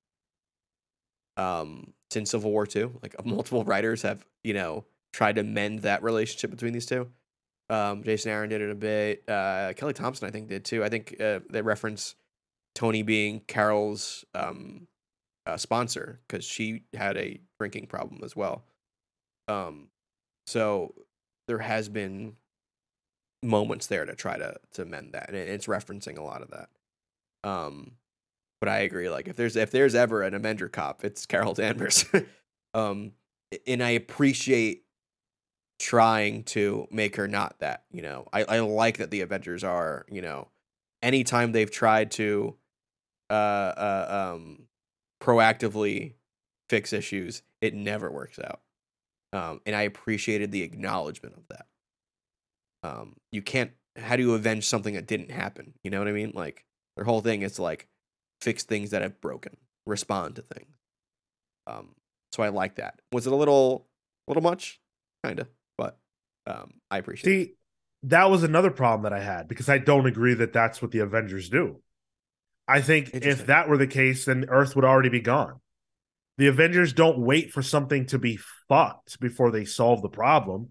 um 1.36 1.92
since 2.10 2.30
Civil 2.30 2.50
War 2.52 2.66
two, 2.66 2.98
like 3.02 3.14
multiple 3.26 3.64
writers 3.64 4.02
have 4.02 4.24
you 4.44 4.54
know 4.54 4.84
tried 5.12 5.36
to 5.36 5.42
mend 5.42 5.80
that 5.80 6.02
relationship 6.02 6.50
between 6.50 6.72
these 6.72 6.86
two. 6.86 7.10
Um, 7.68 8.04
Jason 8.04 8.30
Aaron 8.30 8.48
did 8.48 8.60
it 8.60 8.70
a 8.70 8.74
bit. 8.76 9.24
Uh, 9.28 9.72
Kelly 9.74 9.92
Thompson, 9.92 10.28
I 10.28 10.30
think, 10.30 10.48
did 10.48 10.64
too. 10.64 10.84
I 10.84 10.88
think 10.88 11.20
uh, 11.20 11.40
they 11.50 11.62
reference 11.62 12.14
Tony 12.76 13.02
being 13.02 13.40
Carol's 13.40 14.24
um, 14.34 14.86
uh, 15.46 15.56
sponsor 15.56 16.20
because 16.28 16.44
she 16.44 16.84
had 16.94 17.16
a 17.16 17.40
drinking 17.58 17.88
problem 17.88 18.20
as 18.22 18.36
well. 18.36 18.62
Um, 19.48 19.88
so 20.46 20.94
there 21.48 21.58
has 21.58 21.88
been 21.88 22.36
moments 23.46 23.86
there 23.86 24.04
to 24.04 24.14
try 24.14 24.36
to 24.36 24.56
to 24.74 24.84
mend 24.84 25.12
that, 25.12 25.28
and 25.28 25.36
it's 25.36 25.66
referencing 25.66 26.18
a 26.18 26.22
lot 26.22 26.42
of 26.42 26.50
that. 26.50 26.68
Um, 27.48 27.92
but 28.60 28.68
I 28.68 28.78
agree. 28.80 29.08
Like 29.08 29.28
if 29.28 29.36
there's 29.36 29.56
if 29.56 29.70
there's 29.70 29.94
ever 29.94 30.22
an 30.22 30.34
Avenger 30.34 30.68
cop, 30.68 31.04
it's 31.04 31.26
Carol 31.26 31.54
Danvers. 31.54 32.04
um, 32.74 33.12
and 33.66 33.82
I 33.82 33.90
appreciate 33.90 34.84
trying 35.78 36.42
to 36.44 36.86
make 36.90 37.16
her 37.16 37.28
not 37.28 37.58
that. 37.60 37.84
You 37.90 38.02
know, 38.02 38.26
I 38.32 38.44
I 38.44 38.58
like 38.60 38.98
that 38.98 39.10
the 39.10 39.20
Avengers 39.20 39.64
are. 39.64 40.06
You 40.10 40.22
know, 40.22 40.48
anytime 41.02 41.52
they've 41.52 41.70
tried 41.70 42.10
to, 42.12 42.56
uh, 43.30 43.32
uh 43.32 44.32
um, 44.34 44.66
proactively 45.22 46.14
fix 46.68 46.92
issues, 46.92 47.42
it 47.60 47.74
never 47.74 48.10
works 48.10 48.38
out. 48.38 48.60
Um, 49.32 49.60
and 49.66 49.76
I 49.76 49.82
appreciated 49.82 50.50
the 50.50 50.62
acknowledgement 50.62 51.36
of 51.36 51.46
that. 51.48 51.66
Um, 52.86 53.16
you 53.32 53.42
can't. 53.42 53.72
How 53.96 54.16
do 54.16 54.22
you 54.22 54.34
avenge 54.34 54.64
something 54.64 54.94
that 54.94 55.06
didn't 55.06 55.30
happen? 55.30 55.74
You 55.82 55.90
know 55.90 55.98
what 55.98 56.08
I 56.08 56.12
mean? 56.12 56.32
Like 56.34 56.64
their 56.96 57.04
whole 57.04 57.20
thing 57.20 57.42
is 57.42 57.54
to 57.54 57.62
like 57.62 57.88
fix 58.40 58.64
things 58.64 58.90
that 58.90 59.02
have 59.02 59.20
broken, 59.20 59.56
respond 59.86 60.36
to 60.36 60.42
things. 60.42 60.74
Um, 61.66 61.94
so 62.32 62.42
I 62.42 62.50
like 62.50 62.76
that. 62.76 63.00
Was 63.12 63.26
it 63.26 63.32
a 63.32 63.36
little, 63.36 63.86
a 64.26 64.30
little 64.30 64.42
much? 64.42 64.80
Kind 65.24 65.40
of, 65.40 65.48
but 65.78 65.98
um, 66.46 66.74
I 66.90 66.98
appreciate. 66.98 67.32
it. 67.32 67.46
See, 67.46 67.54
that 68.04 68.30
was 68.30 68.42
another 68.42 68.70
problem 68.70 69.02
that 69.02 69.18
I 69.18 69.22
had 69.22 69.48
because 69.48 69.68
I 69.68 69.78
don't 69.78 70.06
agree 70.06 70.34
that 70.34 70.52
that's 70.52 70.80
what 70.80 70.90
the 70.90 71.00
Avengers 71.00 71.48
do. 71.48 71.80
I 72.68 72.80
think 72.80 73.10
if 73.14 73.46
that 73.46 73.68
were 73.68 73.78
the 73.78 73.86
case, 73.86 74.24
then 74.26 74.46
Earth 74.48 74.76
would 74.76 74.84
already 74.84 75.08
be 75.08 75.20
gone. 75.20 75.60
The 76.38 76.48
Avengers 76.48 76.92
don't 76.92 77.18
wait 77.18 77.52
for 77.52 77.62
something 77.62 78.06
to 78.06 78.18
be 78.18 78.38
fucked 78.68 79.18
before 79.20 79.50
they 79.50 79.64
solve 79.64 80.02
the 80.02 80.08
problem. 80.08 80.68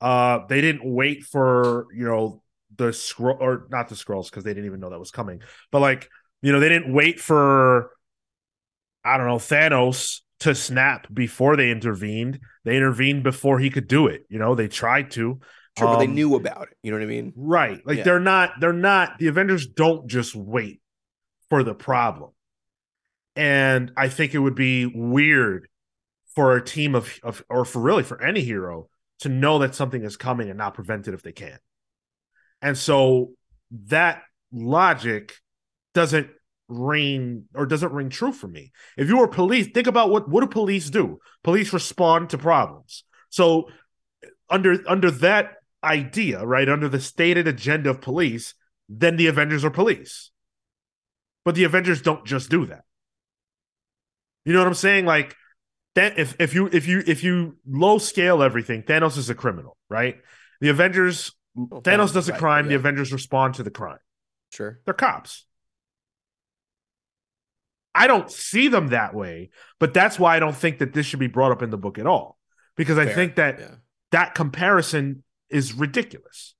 Uh, 0.00 0.40
they 0.48 0.60
didn't 0.60 0.84
wait 0.84 1.24
for 1.24 1.86
you 1.94 2.04
know 2.04 2.42
the 2.76 2.92
scroll 2.92 3.36
or 3.40 3.66
not 3.70 3.88
the 3.88 3.96
scrolls 3.96 4.30
because 4.30 4.44
they 4.44 4.52
didn't 4.54 4.66
even 4.66 4.80
know 4.80 4.90
that 4.90 4.98
was 4.98 5.10
coming. 5.10 5.42
But 5.70 5.80
like 5.80 6.08
you 6.42 6.52
know, 6.52 6.60
they 6.60 6.68
didn't 6.70 6.92
wait 6.92 7.20
for 7.20 7.90
I 9.04 9.16
don't 9.16 9.26
know 9.26 9.36
Thanos 9.36 10.20
to 10.40 10.54
snap 10.54 11.06
before 11.12 11.56
they 11.56 11.70
intervened. 11.70 12.40
They 12.64 12.76
intervened 12.76 13.22
before 13.22 13.58
he 13.58 13.70
could 13.70 13.88
do 13.88 14.06
it. 14.06 14.24
You 14.28 14.38
know, 14.38 14.54
they 14.54 14.68
tried 14.68 15.10
to. 15.12 15.40
Sure, 15.78 15.88
but 15.88 15.98
they 15.98 16.06
Um, 16.06 16.14
knew 16.14 16.34
about 16.34 16.68
it. 16.68 16.76
You 16.82 16.90
know 16.90 16.98
what 16.98 17.04
I 17.04 17.06
mean? 17.06 17.32
Right. 17.36 17.80
Like 17.86 17.98
Yeah. 17.98 18.04
they're 18.04 18.20
not 18.20 18.60
they're 18.60 18.72
not 18.72 19.18
the 19.18 19.28
Avengers 19.28 19.66
don't 19.66 20.08
just 20.08 20.34
wait 20.34 20.80
for 21.50 21.62
the 21.64 21.74
problem. 21.74 22.32
And 23.36 23.92
I 23.96 24.08
think 24.08 24.34
it 24.34 24.38
would 24.38 24.54
be 24.54 24.86
weird 24.86 25.68
for 26.36 26.56
a 26.56 26.64
team 26.64 26.96
of, 26.96 27.20
of 27.24 27.44
or 27.50 27.66
for 27.66 27.80
really 27.82 28.04
for 28.04 28.22
any 28.22 28.42
hero 28.42 28.89
to 29.20 29.28
know 29.28 29.58
that 29.60 29.74
something 29.74 30.02
is 30.02 30.16
coming 30.16 30.48
and 30.48 30.58
not 30.58 30.74
prevent 30.74 31.08
it 31.08 31.14
if 31.14 31.22
they 31.22 31.32
can. 31.32 31.58
And 32.62 32.76
so 32.76 33.32
that 33.86 34.22
logic 34.52 35.34
doesn't 35.94 36.28
ring 36.68 37.44
or 37.54 37.66
doesn't 37.66 37.92
ring 37.92 38.08
true 38.08 38.32
for 38.32 38.48
me. 38.48 38.72
If 38.96 39.08
you 39.08 39.18
were 39.18 39.28
police, 39.28 39.68
think 39.68 39.86
about 39.86 40.10
what 40.10 40.28
what 40.28 40.40
do 40.40 40.46
police 40.46 40.90
do? 40.90 41.18
Police 41.42 41.72
respond 41.72 42.30
to 42.30 42.38
problems. 42.38 43.04
So 43.28 43.68
under 44.48 44.78
under 44.88 45.10
that 45.10 45.52
idea, 45.82 46.44
right, 46.44 46.68
under 46.68 46.88
the 46.88 47.00
stated 47.00 47.48
agenda 47.48 47.90
of 47.90 48.00
police, 48.00 48.54
then 48.88 49.16
the 49.16 49.26
Avengers 49.26 49.64
are 49.64 49.70
police. 49.70 50.30
But 51.44 51.54
the 51.54 51.64
Avengers 51.64 52.02
don't 52.02 52.26
just 52.26 52.50
do 52.50 52.66
that. 52.66 52.84
You 54.44 54.52
know 54.52 54.60
what 54.60 54.68
I'm 54.68 54.74
saying? 54.74 55.06
Like 55.06 55.36
that 55.94 56.18
if 56.18 56.36
if 56.38 56.54
you 56.54 56.68
if 56.72 56.86
you 56.86 57.02
if 57.06 57.24
you 57.24 57.56
low 57.66 57.98
scale 57.98 58.42
everything, 58.42 58.82
Thanos 58.82 59.16
is 59.18 59.30
a 59.30 59.34
criminal, 59.34 59.76
right? 59.88 60.16
The 60.60 60.68
Avengers 60.68 61.32
Well, 61.54 61.82
Thanos 61.82 62.12
does 62.12 62.28
a 62.28 62.32
right, 62.32 62.40
crime, 62.40 62.68
the 62.68 62.74
Avengers 62.76 63.12
respond 63.12 63.54
to 63.54 63.62
the 63.62 63.70
crime. 63.70 63.98
Sure. 64.52 64.80
They're 64.84 64.94
cops. 64.94 65.46
I 67.92 68.06
don't 68.06 68.30
see 68.30 68.68
them 68.68 68.88
that 68.88 69.14
way, 69.14 69.50
but 69.80 69.92
that's 69.92 70.18
why 70.18 70.36
I 70.36 70.38
don't 70.38 70.56
think 70.56 70.78
that 70.78 70.92
this 70.92 71.06
should 71.06 71.18
be 71.18 71.26
brought 71.26 71.50
up 71.50 71.62
in 71.62 71.70
the 71.70 71.76
book 71.76 71.98
at 71.98 72.06
all. 72.06 72.38
Because 72.76 72.98
I 72.98 73.06
think 73.06 73.34
that 73.34 73.58
yeah. 73.58 73.74
that 74.12 74.34
comparison 74.34 75.24
is 75.48 75.74
ridiculous. 75.74 76.54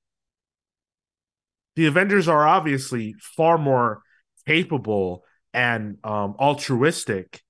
the 1.76 1.86
Avengers 1.86 2.28
are 2.28 2.46
obviously 2.46 3.14
far 3.20 3.56
more 3.56 4.02
capable 4.46 5.24
and 5.54 5.98
um, 6.04 6.34
altruistic 6.38 7.42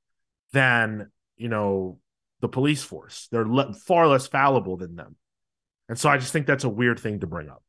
than 0.53 1.11
you 1.41 1.49
know 1.49 1.99
the 2.41 2.49
police 2.49 2.83
force. 2.83 3.29
They're 3.33 3.47
le- 3.47 3.75
far 3.75 4.07
less 4.07 4.27
fallible 4.27 4.77
than 4.77 4.95
them, 4.97 5.17
and 5.89 5.99
so 5.99 6.09
I 6.09 6.19
just 6.19 6.33
think 6.33 6.47
that's 6.47 6.65
a 6.65 6.69
weird 6.69 7.01
thing 7.01 7.21
to 7.21 7.27
bring 7.27 7.49
up. 7.49 7.63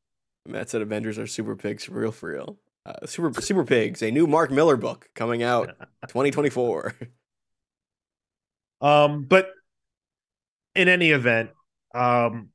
Matt 0.48 0.70
said 0.70 0.82
Avengers 0.82 1.18
are 1.20 1.28
super 1.28 1.56
pigs 1.56 1.84
for 1.86 1.94
real, 1.94 2.12
for 2.12 2.32
real. 2.32 2.58
Uh, 2.86 3.06
super 3.06 3.32
Super 3.42 3.64
Pigs, 3.64 4.02
a 4.02 4.10
new 4.10 4.26
Mark 4.26 4.50
Millar 4.50 4.76
book 4.76 5.08
coming 5.14 5.44
out 5.44 5.68
2024. 6.08 6.96
Um, 8.82 9.26
but 9.26 9.52
in 10.74 10.88
any 10.88 11.12
event, 11.12 11.52
um, 11.94 12.50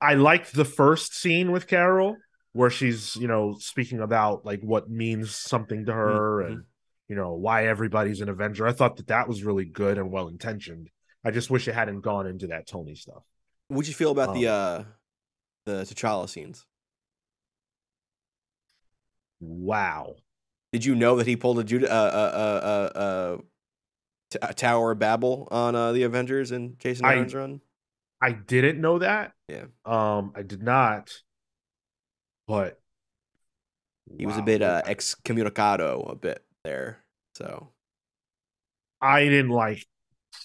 I 0.00 0.14
liked 0.14 0.54
the 0.54 0.64
first 0.64 1.16
scene 1.16 1.50
with 1.50 1.66
Carol 1.66 2.16
where 2.52 2.70
she's, 2.70 3.16
you 3.16 3.26
know, 3.26 3.56
speaking 3.58 3.98
about 4.00 4.44
like 4.46 4.60
what 4.60 4.88
means 4.88 5.34
something 5.34 5.86
to 5.86 5.92
her 5.92 6.42
Mhm. 6.42 6.46
and 6.46 6.64
you 7.08 7.16
know 7.16 7.32
why 7.34 7.66
everybody's 7.66 8.20
an 8.20 8.28
Avenger. 8.28 8.66
I 8.66 8.72
thought 8.72 8.96
that 8.96 9.08
that 9.08 9.28
was 9.28 9.42
really 9.44 9.64
good 9.64 9.98
and 9.98 10.10
well 10.10 10.28
intentioned. 10.28 10.90
I 11.24 11.30
just 11.30 11.50
wish 11.50 11.66
it 11.68 11.74
hadn't 11.74 12.00
gone 12.02 12.26
into 12.26 12.48
that 12.48 12.66
Tony 12.66 12.94
stuff. 12.94 13.22
What'd 13.68 13.88
you 13.88 13.94
feel 13.94 14.10
about 14.12 14.34
the 14.34 14.46
Um, 14.48 14.54
uh 14.54 14.84
the 15.66 15.72
T'Challa 15.84 16.28
scenes? 16.28 16.64
Wow. 19.40 20.16
Did 20.72 20.84
you 20.84 20.94
know 20.94 21.16
that 21.16 21.26
he 21.26 21.36
pulled 21.36 21.58
a 21.58 21.64
Judah, 21.64 21.90
uh, 21.90 21.94
uh, 21.94 22.36
uh, 22.36 22.66
uh, 22.66 22.98
uh, 22.98 23.36
t- 24.30 24.38
a 24.42 24.54
Tower 24.54 24.92
of 24.92 24.98
Babel 24.98 25.48
on 25.50 25.74
uh, 25.74 25.92
the 25.92 26.02
Avengers 26.02 26.50
and 26.50 26.78
Jason 26.78 27.06
I- 27.06 27.14
Aaron's 27.14 27.34
run? 27.34 27.60
I 28.20 28.32
didn't 28.32 28.80
know 28.80 28.98
that. 28.98 29.32
Yeah. 29.48 29.66
Um, 29.84 30.32
I 30.34 30.42
did 30.42 30.62
not. 30.62 31.12
But 32.48 32.80
He 34.16 34.26
was 34.26 34.36
a 34.36 34.42
bit 34.42 34.60
uh, 34.60 34.82
excommunicado 34.86 36.10
a 36.10 36.16
bit 36.16 36.42
there. 36.64 37.02
So 37.34 37.70
I 39.00 39.24
didn't 39.24 39.50
like 39.50 39.86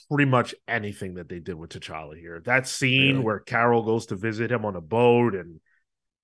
pretty 0.09 0.29
much 0.29 0.53
anything 0.67 1.15
that 1.15 1.27
they 1.29 1.39
did 1.39 1.55
with 1.55 1.71
T'Challa 1.71 2.17
here. 2.19 2.41
That 2.45 2.67
scene 2.67 3.13
Really? 3.15 3.25
where 3.25 3.39
Carol 3.39 3.83
goes 3.83 4.05
to 4.07 4.15
visit 4.15 4.51
him 4.51 4.65
on 4.65 4.75
a 4.75 4.81
boat 4.81 5.33
and 5.35 5.59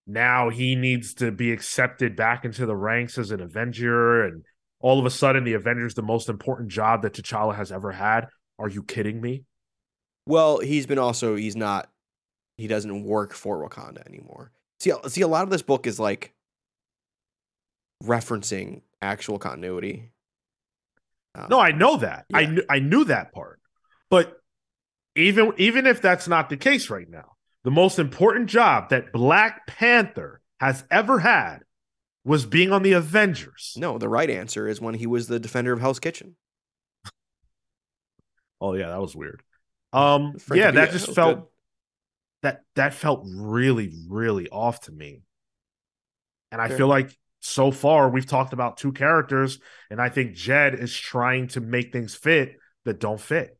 now 0.07 0.49
he 0.49 0.75
needs 0.75 1.13
to 1.15 1.31
be 1.31 1.51
accepted 1.51 2.15
back 2.15 2.45
into 2.45 2.65
the 2.65 2.75
ranks 2.75 3.17
as 3.17 3.31
an 3.31 3.41
Avenger 3.41 4.25
and 4.25 4.43
all 4.79 4.99
of 4.99 5.05
a 5.05 5.09
sudden 5.11 5.43
the 5.43 5.53
Avengers 5.53 5.93
the 5.93 6.01
most 6.01 6.29
important 6.29 6.69
job 6.69 7.01
that 7.01 7.13
T'Challa 7.13 7.55
has 7.55 7.71
ever 7.71 7.91
had. 7.91 8.27
Are 8.57 8.69
you 8.69 8.83
kidding 8.83 9.21
me? 9.21 9.43
well, 10.25 10.59
he's 10.59 10.85
been 10.85 10.99
also 10.99 11.35
he's 11.35 11.55
not 11.55 11.89
he 12.57 12.67
doesn't 12.67 13.03
work 13.03 13.33
for 13.33 13.67
Wakanda 13.67 14.05
anymore. 14.05 14.51
See, 14.79 14.91
see, 15.07 15.21
a 15.21 15.27
lot 15.27 15.43
of 15.43 15.49
this 15.49 15.61
book 15.63 15.87
is 15.87 15.99
like 15.99 16.33
referencing 18.03 18.81
actual 19.01 19.39
continuity. 19.39 20.11
Um, 21.35 21.47
No, 21.49 21.59
I 21.59 21.71
know 21.71 21.97
that. 21.97 22.25
I 22.33 22.41
Yeah. 22.41 22.49
knew 22.51 22.63
I 22.69 22.79
knew 22.79 23.03
that 23.05 23.31
part. 23.31 23.59
But 24.09 24.41
even 25.15 25.53
even 25.57 25.85
if 25.85 26.01
that's 26.01 26.27
not 26.27 26.49
the 26.49 26.57
case 26.57 26.89
right 26.89 27.09
now, 27.09 27.35
the 27.63 27.71
most 27.71 27.99
important 27.99 28.49
job 28.49 28.89
that 28.89 29.11
Black 29.11 29.67
Panther 29.67 30.41
has 30.59 30.83
ever 30.91 31.19
had 31.19 31.59
was 32.25 32.45
being 32.45 32.71
on 32.71 32.83
the 32.83 32.93
Avengers. 32.93 33.73
no, 33.77 33.97
the 33.97 34.09
right 34.09 34.29
answer 34.29 34.67
is 34.67 34.81
when 34.81 34.95
he 34.95 35.07
was 35.07 35.27
the 35.27 35.39
defender 35.39 35.71
of 35.73 35.79
Hell's 35.79 35.99
Kitchen. 35.99 36.35
Oh 38.61 38.73
yeah, 38.73 38.89
that 38.89 38.99
was 39.01 39.15
weird. 39.15 39.41
Um 39.93 40.37
Frank 40.37 40.61
yeah, 40.61 40.71
that 40.71 40.91
just 40.91 41.07
was 41.07 41.15
felt 41.15 41.37
good. 41.37 41.45
that 42.43 42.63
that 42.75 42.93
felt 42.93 43.23
really 43.25 43.91
really 44.07 44.49
off 44.49 44.81
to 44.81 44.91
me. 44.91 45.21
And 46.51 46.61
I 46.61 46.67
Fair. 46.67 46.77
feel 46.77 46.87
like 46.87 47.17
so 47.41 47.71
far 47.71 48.09
we've 48.09 48.25
talked 48.25 48.53
about 48.53 48.77
two 48.77 48.91
characters 48.91 49.59
and 49.89 50.01
I 50.01 50.09
think 50.09 50.33
Jed 50.35 50.75
is 50.75 50.95
trying 50.95 51.47
to 51.49 51.61
make 51.61 51.91
things 51.91 52.15
fit 52.15 52.57
that 52.85 52.99
don't 52.99 53.19
fit. 53.19 53.57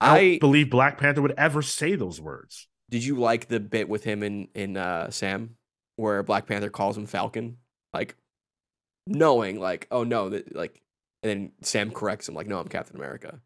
I 0.00 0.18
don't 0.20 0.38
believe 0.40 0.70
Black 0.70 0.98
Panther 0.98 1.22
would 1.22 1.34
ever 1.38 1.62
say 1.62 1.94
those 1.94 2.20
words. 2.20 2.68
did 2.90 3.04
you 3.04 3.16
like 3.16 3.48
the 3.48 3.60
bit 3.60 3.88
with 3.88 4.04
him 4.04 4.22
in 4.22 4.48
in 4.54 4.76
uh, 4.76 5.10
Sam 5.10 5.56
where 5.96 6.22
Black 6.22 6.46
Panther 6.46 6.70
calls 6.70 6.96
him 6.96 7.06
Falcon, 7.06 7.58
like 7.92 8.16
knowing 9.06 9.58
like 9.60 9.86
oh 9.90 10.04
no 10.04 10.28
that 10.30 10.54
like, 10.54 10.80
and 11.22 11.30
then 11.30 11.52
Sam 11.62 11.90
corrects 11.90 12.28
him 12.28 12.34
like 12.34 12.46
no 12.46 12.58
I'm 12.58 12.68
Captain 12.68 12.96
America. 12.96 13.40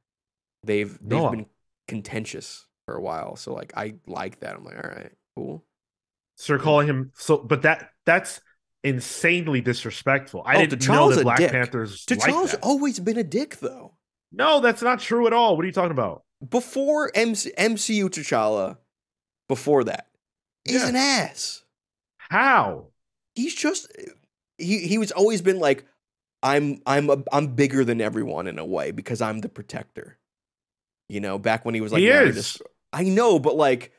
They've 0.64 0.98
they've 1.08 1.10
No. 1.10 1.30
been 1.30 1.46
contentious 1.88 2.66
for 2.86 2.94
a 2.96 3.00
while, 3.02 3.36
so 3.36 3.54
like 3.54 3.72
I 3.76 3.96
like 4.06 4.40
that. 4.40 4.56
I'm 4.56 4.64
like 4.64 4.76
all 4.76 4.90
right, 4.90 5.12
cool. 5.36 5.64
So 6.36 6.52
they're 6.52 6.62
calling 6.62 6.86
him 6.88 7.12
so, 7.14 7.38
but 7.38 7.62
that 7.62 7.90
that's 8.04 8.40
insanely 8.86 9.60
disrespectful. 9.60 10.42
I 10.46 10.56
Oh, 10.56 10.66
didn't 10.66 10.86
know 10.88 11.12
that 11.12 11.22
Black 11.22 11.38
dick. 11.38 11.50
Panthers 11.50 12.04
like 12.08 12.18
T'Challa's 12.20 12.52
that. 12.52 12.62
always 12.62 12.98
been 13.00 13.18
a 13.18 13.24
dick 13.24 13.56
though. 13.58 13.94
No, 14.32 14.60
that's 14.60 14.82
not 14.82 15.00
true 15.00 15.26
at 15.26 15.32
all. 15.32 15.56
What 15.56 15.64
are 15.64 15.66
you 15.66 15.72
talking 15.72 15.90
about? 15.90 16.24
Before 16.48 17.10
MC- 17.14 17.52
MCU 17.56 18.08
T'Challa, 18.08 18.76
before 19.48 19.84
that, 19.84 20.08
is 20.64 20.82
Yeah. 20.82 20.88
an 20.88 20.96
ass. 20.96 21.64
How? 22.18 22.88
he's 23.34 23.54
just 23.54 23.86
he 24.58 24.78
he 24.86 24.96
was 24.96 25.12
always 25.12 25.42
been 25.42 25.58
like 25.58 25.84
I'm 26.42 26.80
I'm 26.86 27.10
a, 27.10 27.22
I'm 27.32 27.48
bigger 27.48 27.84
than 27.84 28.00
everyone 28.00 28.46
in 28.46 28.58
a 28.58 28.64
way 28.64 28.90
because 28.92 29.20
I'm 29.20 29.40
the 29.40 29.48
protector. 29.50 30.18
You 31.08 31.20
know, 31.20 31.38
back 31.38 31.64
when 31.64 31.74
he 31.74 31.80
was 31.80 31.92
like 31.92 32.00
he 32.00 32.08
is. 32.08 32.60
I 32.92 33.04
know, 33.04 33.38
but 33.38 33.56
like 33.56 33.92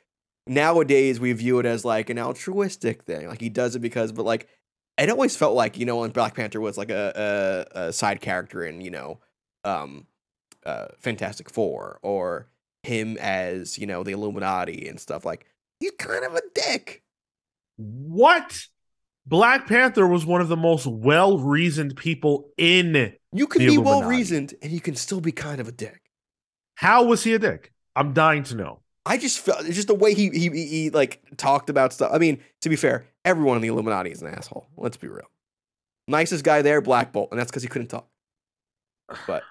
nowadays 0.47 1.19
we 1.19 1.33
view 1.33 1.59
it 1.59 1.65
as 1.65 1.83
like 1.85 2.09
an 2.09 2.17
altruistic 2.19 3.03
thing. 3.03 3.27
Like 3.27 3.41
he 3.41 3.49
does 3.49 3.75
it 3.75 3.79
because 3.79 4.11
but 4.11 4.25
like 4.25 4.47
it 4.97 5.09
always 5.09 5.35
felt 5.35 5.55
like, 5.55 5.77
you 5.77 5.85
know, 5.85 5.97
when 5.97 6.11
Black 6.11 6.35
Panther 6.35 6.61
was 6.61 6.77
like 6.77 6.89
a 6.89 7.65
a, 7.75 7.87
a 7.87 7.93
side 7.93 8.21
character 8.21 8.65
in, 8.65 8.81
you 8.81 8.91
know, 8.91 9.19
um 9.63 10.07
uh 10.65 10.87
Fantastic 10.99 11.49
Four 11.49 11.99
or 12.01 12.49
him 12.83 13.17
as, 13.17 13.77
you 13.77 13.85
know, 13.85 14.03
the 14.03 14.11
Illuminati 14.11 14.87
and 14.87 14.99
stuff 14.99 15.25
like 15.25 15.45
he's 15.79 15.91
kind 15.97 16.25
of 16.25 16.35
a 16.35 16.41
dick. 16.53 17.03
What? 17.77 18.67
Black 19.25 19.67
Panther 19.67 20.07
was 20.07 20.25
one 20.25 20.39
of 20.39 20.47
the 20.47 20.55
most 20.55 20.87
well 20.87 21.37
reasoned 21.37 21.97
people 21.97 22.49
in. 22.57 23.13
You 23.33 23.47
can 23.47 23.59
be 23.59 23.77
well 23.77 24.03
reasoned 24.03 24.53
and 24.61 24.71
you 24.71 24.79
can 24.79 24.95
still 24.95 25.19
be 25.19 25.33
kind 25.33 25.59
of 25.59 25.67
a 25.67 25.71
dick. 25.71 26.01
How 26.75 27.03
was 27.03 27.23
he 27.23 27.33
a 27.33 27.39
dick? 27.39 27.73
I'm 27.95 28.13
dying 28.13 28.43
to 28.43 28.55
know. 28.55 28.79
I 29.07 29.17
just 29.17 29.39
felt 29.39 29.65
it's 29.65 29.75
just 29.75 29.87
the 29.87 29.95
way 29.95 30.13
he, 30.13 30.29
he 30.29 30.49
he 30.49 30.89
like 30.89 31.21
talked 31.37 31.69
about 31.69 31.93
stuff. 31.93 32.11
I 32.13 32.17
mean, 32.17 32.39
to 32.61 32.69
be 32.69 32.75
fair, 32.75 33.05
everyone 33.25 33.55
in 33.57 33.61
the 33.61 33.69
Illuminati 33.69 34.11
is 34.11 34.21
an 34.21 34.27
asshole. 34.33 34.67
Let's 34.77 34.97
be 34.97 35.07
real. 35.07 35.29
Nicest 36.07 36.43
guy 36.43 36.61
there, 36.61 36.81
Black 36.81 37.11
Bolt, 37.11 37.29
and 37.31 37.39
that's 37.39 37.51
because 37.51 37.63
he 37.63 37.69
couldn't 37.69 37.87
talk. 37.87 38.07
But 39.25 39.43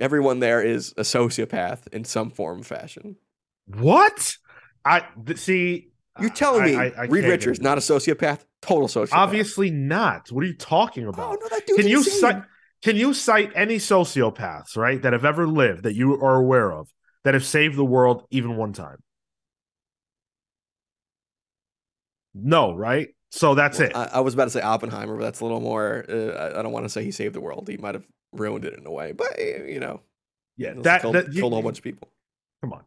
everyone 0.00 0.40
there 0.40 0.62
is 0.62 0.92
a 0.96 1.02
sociopath 1.02 1.86
in 1.92 2.04
some 2.04 2.30
form 2.30 2.60
or 2.60 2.64
fashion. 2.64 3.16
What? 3.66 4.36
I 4.84 5.04
see. 5.36 5.88
You're 6.20 6.30
telling 6.30 6.64
me 6.64 6.76
I- 6.76 6.86
I 6.86 6.90
can't 6.90 7.10
Reed 7.10 7.24
Richards 7.24 7.60
not 7.60 7.78
a 7.78 7.80
sociopath? 7.80 8.40
Total 8.62 8.88
sociopath. 8.88 9.12
Obviously 9.16 9.70
not. 9.70 10.30
What 10.30 10.44
are 10.44 10.46
you 10.46 10.56
talking 10.56 11.06
about? 11.06 11.36
Oh 11.36 11.38
no, 11.40 11.48
that 11.48 11.66
dude's 11.66 11.80
can 11.80 11.88
you 11.88 11.98
insane. 11.98 12.20
cite 12.20 12.42
can 12.82 12.96
you 12.96 13.14
cite 13.14 13.50
any 13.54 13.76
sociopaths 13.76 14.76
right 14.76 15.00
that 15.02 15.12
have 15.12 15.24
ever 15.24 15.46
lived 15.46 15.82
that 15.84 15.94
you 15.94 16.14
are 16.14 16.36
aware 16.36 16.72
of 16.72 16.88
that 17.24 17.34
have 17.34 17.44
saved 17.44 17.76
the 17.76 17.84
world 17.84 18.26
even 18.30 18.56
one 18.56 18.72
time 18.72 18.98
no 22.34 22.74
right 22.74 23.08
so 23.30 23.54
that's 23.54 23.78
Well, 23.78 23.88
it 23.88 23.92
I, 23.94 24.04
I 24.14 24.20
was 24.20 24.34
about 24.34 24.44
to 24.44 24.50
say 24.50 24.60
Oppenheimer, 24.60 25.16
but 25.16 25.22
that's 25.24 25.40
a 25.40 25.44
little 25.44 25.58
more. 25.60 26.04
Uh, 26.08 26.14
I, 26.54 26.60
I 26.60 26.62
don't 26.62 26.70
want 26.70 26.84
to 26.84 26.88
say 26.88 27.02
he 27.02 27.10
saved 27.10 27.34
the 27.34 27.40
world. 27.40 27.66
He 27.68 27.76
might 27.76 27.96
have 27.96 28.06
ruined 28.32 28.64
it 28.64 28.74
in 28.78 28.86
a 28.86 28.92
way, 28.92 29.10
but 29.10 29.36
uh, 29.40 29.64
you 29.64 29.80
know, 29.80 30.02
yeah 30.56 30.72
that, 30.82 31.00
killed, 31.02 31.16
that 31.16 31.32
you- 31.32 31.40
killed 31.40 31.52
a 31.52 31.56
whole 31.56 31.62
bunch 31.62 31.78
of 31.78 31.84
people. 31.84 32.08
come 32.62 32.72
on 32.74 32.84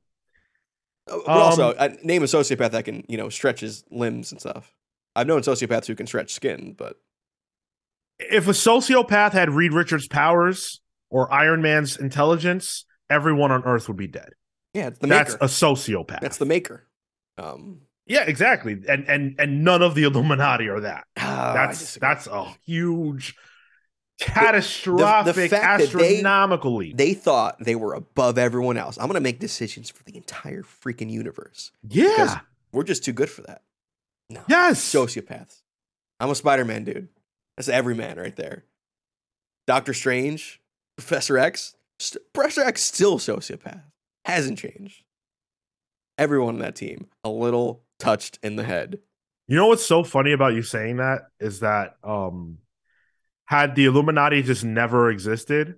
Uh, 1.10 1.18
But 1.26 1.28
also, 1.28 1.70
Um, 1.72 1.76
uh, 1.78 1.90
name 2.04 2.24
a 2.24 2.28
sociopath 2.28 2.72
that 2.72 2.86
can, 2.86 3.04
you 3.10 3.18
know, 3.18 3.28
stretch 3.30 3.60
his 3.60 3.84
limbs 3.92 4.32
and 4.32 4.40
stuff. 4.40 4.74
I've 5.16 5.28
known 5.28 5.42
sociopaths 5.42 5.86
who 5.88 5.96
can 5.96 6.08
stretch 6.08 6.34
skin, 6.34 6.74
but 6.78 6.96
if 8.20 8.48
a 8.48 8.52
sociopath 8.52 9.32
had 9.34 9.50
reed 9.52 9.74
richards 9.74 10.08
powers 10.08 10.82
or 11.10 11.32
iron 11.32 11.62
man's 11.62 11.98
intelligence 11.98 12.86
everyone 13.10 13.52
on 13.52 13.64
earth 13.64 13.88
would 13.88 13.98
be 13.98 14.08
dead 14.08 14.34
yeah, 14.74 14.88
it's 14.88 15.00
the 15.00 15.08
that's 15.08 15.34
maker. 15.34 15.46
a 15.46 15.48
sociopath 15.48 16.20
That's 16.20 16.38
the 16.38 16.46
maker. 16.46 16.86
Um, 17.38 17.82
yeah 18.06 18.24
exactly 18.28 18.74
and 18.88 19.08
and 19.10 19.36
and 19.40 19.64
none 19.64 19.82
of 19.82 19.96
the 19.96 20.04
illuminati 20.04 20.68
are 20.70 20.80
that 20.82 21.06
I 21.18 21.54
that's 21.54 21.96
that's 21.96 22.28
a 22.28 22.46
huge 22.66 23.36
catastrophic 24.20 25.52
that 25.52 25.80
they- 25.80 25.84
astronomical 25.86 26.76
leap 26.76 26.98
they 26.98 27.14
thought 27.14 27.58
they 27.60 27.76
were 27.76 27.94
above 27.94 28.38
everyone 28.38 28.78
else. 28.78 28.98
I'm 28.98 29.08
gonna 29.08 29.20
make 29.20 29.40
decisions 29.40 29.90
for 29.90 30.04
the 30.04 30.16
entire 30.18 30.64
freaking 30.64 31.10
universe. 31.10 31.72
yeah 31.88 32.40
We're 32.72 32.84
just 32.84 33.04
too 33.04 33.14
good 33.14 33.30
for 33.30 33.42
that. 33.44 33.62
No, 34.30 34.42
yes 34.50 34.80
sociopaths. 34.84 35.62
I'm 36.20 36.30
a 36.30 36.36
Spider-Man 36.36 36.84
dude. 36.84 37.08
That's 37.56 37.70
every 37.70 37.96
man 37.96 38.18
right 38.18 38.36
there. 38.36 38.66
Doctor 39.68 39.94
Strange, 39.94 40.60
Professor 40.98 41.38
X, 41.38 41.76
st- 42.00 42.24
X 42.36 42.82
still 42.82 43.20
sociopath. 43.20 43.84
Hasn't 44.26 44.60
changed. 44.60 45.04
Everyone 46.18 46.56
on 46.56 46.60
that 46.60 46.76
team 46.76 47.08
a 47.24 47.30
little 47.30 47.84
touched 48.00 48.40
in 48.44 48.56
the 48.56 48.64
head. 48.64 49.00
You 49.48 49.56
know 49.56 49.68
what's 49.68 49.86
so 49.86 50.04
funny 50.04 50.34
about 50.34 50.54
you 50.54 50.62
saying 50.62 50.98
that 50.98 51.22
is 51.40 51.62
that 51.62 51.96
um 52.04 52.58
had 53.46 53.76
the 53.76 53.86
Illuminati 53.86 54.44
just 54.44 54.66
never 54.66 55.10
existed, 55.10 55.76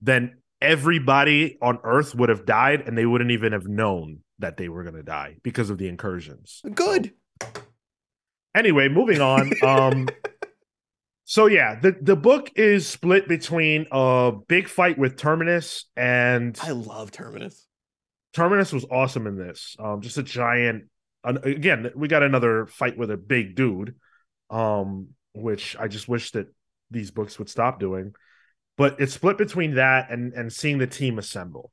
then 0.00 0.38
everybody 0.60 1.56
on 1.62 1.78
Earth 1.84 2.14
would 2.16 2.28
have 2.28 2.44
died 2.44 2.82
and 2.86 2.98
they 2.98 3.06
wouldn't 3.06 3.30
even 3.30 3.52
have 3.52 3.68
known 3.68 4.20
that 4.40 4.56
they 4.56 4.68
were 4.68 4.82
going 4.82 4.96
to 4.96 5.04
die 5.04 5.36
because 5.44 5.70
of 5.70 5.78
the 5.78 5.86
incursions. 5.86 6.60
Good. 6.74 7.12
So, 7.40 7.48
anyway, 8.54 8.88
moving 8.88 9.20
on. 9.20 9.52
Um 9.62 10.08
so 11.30 11.44
yeah, 11.44 11.78
the 11.78 11.94
the 12.00 12.16
book 12.16 12.50
is 12.56 12.88
split 12.88 13.28
between 13.28 13.86
a 13.92 14.32
big 14.48 14.66
fight 14.66 14.96
with 14.96 15.18
Terminus 15.18 15.84
and 15.94 16.58
I 16.62 16.70
love 16.70 17.10
Terminus. 17.10 17.66
Terminus 18.32 18.72
was 18.72 18.86
awesome 18.90 19.26
in 19.26 19.36
this. 19.36 19.76
Um 19.78 20.00
just 20.00 20.16
a 20.16 20.22
giant 20.22 20.84
again, 21.22 21.90
we 21.94 22.08
got 22.08 22.22
another 22.22 22.64
fight 22.64 22.96
with 22.96 23.10
a 23.10 23.18
big 23.18 23.56
dude, 23.56 23.96
um, 24.48 25.08
which 25.34 25.76
I 25.78 25.86
just 25.88 26.08
wish 26.08 26.30
that 26.30 26.46
these 26.90 27.10
books 27.10 27.38
would 27.38 27.50
stop 27.50 27.78
doing. 27.78 28.14
But 28.78 28.98
it's 28.98 29.12
split 29.12 29.36
between 29.36 29.74
that 29.74 30.10
and 30.10 30.32
and 30.32 30.50
seeing 30.50 30.78
the 30.78 30.86
team 30.86 31.18
assemble. 31.18 31.72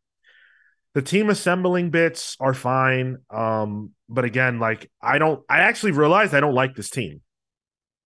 The 0.95 1.01
team 1.01 1.29
assembling 1.29 1.91
bits 1.91 2.35
are 2.41 2.53
fine, 2.53 3.19
um, 3.29 3.91
but 4.09 4.25
again, 4.25 4.59
like 4.59 4.91
I 5.01 5.17
don't. 5.17 5.45
I 5.47 5.59
actually 5.59 5.93
realized 5.93 6.33
I 6.33 6.41
don't 6.41 6.55
like 6.55 6.75
this 6.75 6.89
team 6.89 7.21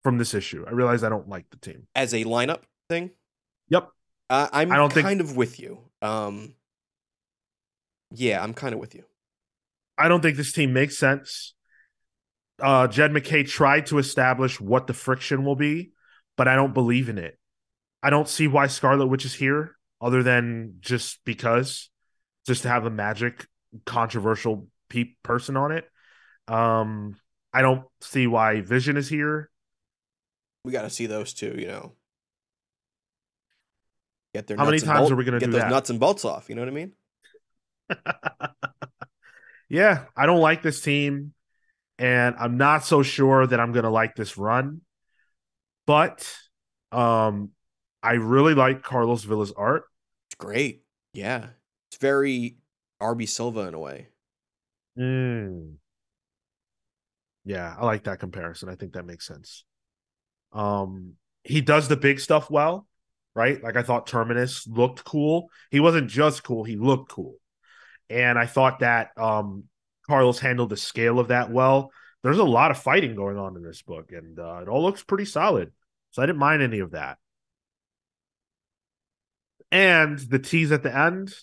from 0.04 0.18
this 0.18 0.34
issue. 0.34 0.66
I 0.68 0.72
realize 0.72 1.04
I 1.04 1.10
don't 1.10 1.30
like 1.30 1.50
the 1.50 1.58
team 1.58 1.88
as 1.95 2.14
a 2.14 2.24
lineup 2.24 2.62
thing. 2.89 3.12
Yep, 3.70 3.89
uh, 4.30 4.47
I'm 4.52 4.72
I 4.72 4.78
don't 4.78 4.93
kind 4.93 5.20
think... 5.20 5.22
of 5.22 5.36
with 5.36 5.60
you. 5.60 5.80
Um, 6.02 6.56
yeah, 8.12 8.41
I'm 8.43 8.54
kind 8.54 8.74
of 8.74 8.80
with 8.80 8.95
you. 8.95 9.04
I 9.97 10.08
don't 10.08 10.22
think 10.22 10.38
this 10.38 10.54
team 10.54 10.74
makes 10.74 10.97
sense. 10.97 11.54
Uh, 12.62 12.88
Jed 12.88 13.12
MacKay 13.12 13.43
tried 13.43 13.88
to 13.88 13.97
establish 13.97 14.60
what 14.60 14.88
the 14.88 14.93
friction 14.93 15.45
will 15.45 15.56
be, 15.56 15.91
but 16.38 16.47
I 16.47 16.56
don't 16.56 16.74
believe 16.74 17.10
in 17.10 17.18
it. 17.18 17.38
I 18.02 18.10
don't 18.10 18.28
see 18.28 18.47
why 18.47 18.68
Scarlet 18.68 19.08
Witch 19.08 19.26
is 19.26 19.34
here 19.34 19.76
other 20.02 20.24
than 20.24 20.76
just 20.80 21.20
because, 21.26 21.89
just 22.47 22.64
to 22.64 22.70
have 22.70 22.86
a 22.86 22.89
magic 22.89 23.45
controversial 23.86 24.68
pe- 24.89 25.16
person 25.24 25.58
on 25.58 25.72
it. 25.72 25.86
Um, 26.47 27.16
I 27.54 27.62
don't 27.62 27.84
see 28.02 28.28
why 28.28 28.62
Vision 28.62 28.97
is 28.97 29.10
here. 29.10 29.50
We 30.64 30.72
got 30.72 30.84
to 30.84 30.89
see 30.89 31.05
those 31.05 31.34
two, 31.34 31.55
you 31.57 31.68
know. 31.68 31.93
Get 34.34 34.47
their 34.47 34.57
how 34.57 34.66
many 34.66 34.80
times 34.80 35.10
are 35.10 35.16
we 35.16 35.24
going 35.24 35.39
to 35.39 35.45
do 35.45 35.51
those 35.51 35.62
that? 35.62 35.72
nuts 35.72 35.89
and 35.89 35.99
bolts 35.99 36.26
off? 36.26 36.49
You 36.49 36.55
know 36.55 36.62
what 36.62 36.68
I 36.68 36.72
mean? 36.72 36.91
yeah, 39.70 40.05
I 40.16 40.26
don't 40.26 40.41
like 40.41 40.62
this 40.62 40.82
team, 40.82 41.34
and 41.97 42.36
I'm 42.38 42.57
not 42.57 42.86
so 42.86 43.01
sure 43.01 43.47
that 43.47 43.60
I'm 43.60 43.72
going 43.72 43.86
to 43.86 43.89
like 43.89 44.16
this 44.16 44.38
run. 44.38 44.82
But 45.88 46.32
um, 46.91 47.49
I 48.03 48.14
really 48.14 48.53
like 48.53 48.84
Carlos 48.84 49.24
Villa's 49.24 49.51
art. 49.51 49.86
It's 50.28 50.36
great. 50.36 50.84
Yeah, 51.14 51.47
it's 51.89 51.99
very 51.99 52.57
RB 53.01 53.28
Silva 53.28 53.62
in 53.62 53.74
a 53.74 53.80
way. 53.80 54.10
Mm. 54.97 55.76
Yeah, 57.45 57.76
I 57.80 57.86
like 57.86 58.03
that 58.03 58.20
comparison. 58.20 58.70
I 58.70 58.76
think 58.76 58.93
that 58.93 59.07
makes 59.07 59.26
sense. 59.26 59.64
Um, 60.52 61.14
he 61.43 61.62
does 61.62 61.88
the 61.88 61.97
big 61.97 62.20
stuff 62.20 62.50
well, 62.50 62.88
right? 63.36 63.62
Like 63.64 63.76
I 63.76 63.84
thought 63.84 64.08
Terminus 64.08 64.68
looked 64.68 65.04
cool. 65.04 65.50
He 65.72 65.80
wasn't 65.80 66.10
just 66.10 66.43
cool; 66.43 66.64
he 66.64 66.76
looked 66.76 67.12
cool 67.12 67.36
and 68.10 68.38
I 68.38 68.45
thought 68.45 68.80
that 68.80 69.12
um, 69.18 69.66
Carlos 70.08 70.39
handled 70.39 70.70
the 70.70 70.78
scale 70.78 71.20
of 71.20 71.28
that 71.30 71.52
well. 71.52 71.91
There's 72.24 72.39
a 72.39 72.43
lot 72.43 72.72
of 72.72 72.78
fighting 72.78 73.16
going 73.16 73.38
on 73.38 73.56
in 73.56 73.64
this 73.64 73.82
book, 73.82 74.12
and 74.12 74.39
uh, 74.39 74.60
it 74.62 74.68
all 74.68 74.84
looks 74.84 75.04
pretty 75.04 75.26
solid. 75.26 75.72
So 76.12 76.22
I 76.22 76.26
didn't 76.26 76.39
mind 76.39 76.62
any 76.62 76.80
of 76.80 76.91
that. 76.91 77.18
And 79.72 80.18
the 80.18 80.39
tease 80.39 80.72
at 80.72 80.82
the 80.82 80.95
end, 80.95 81.34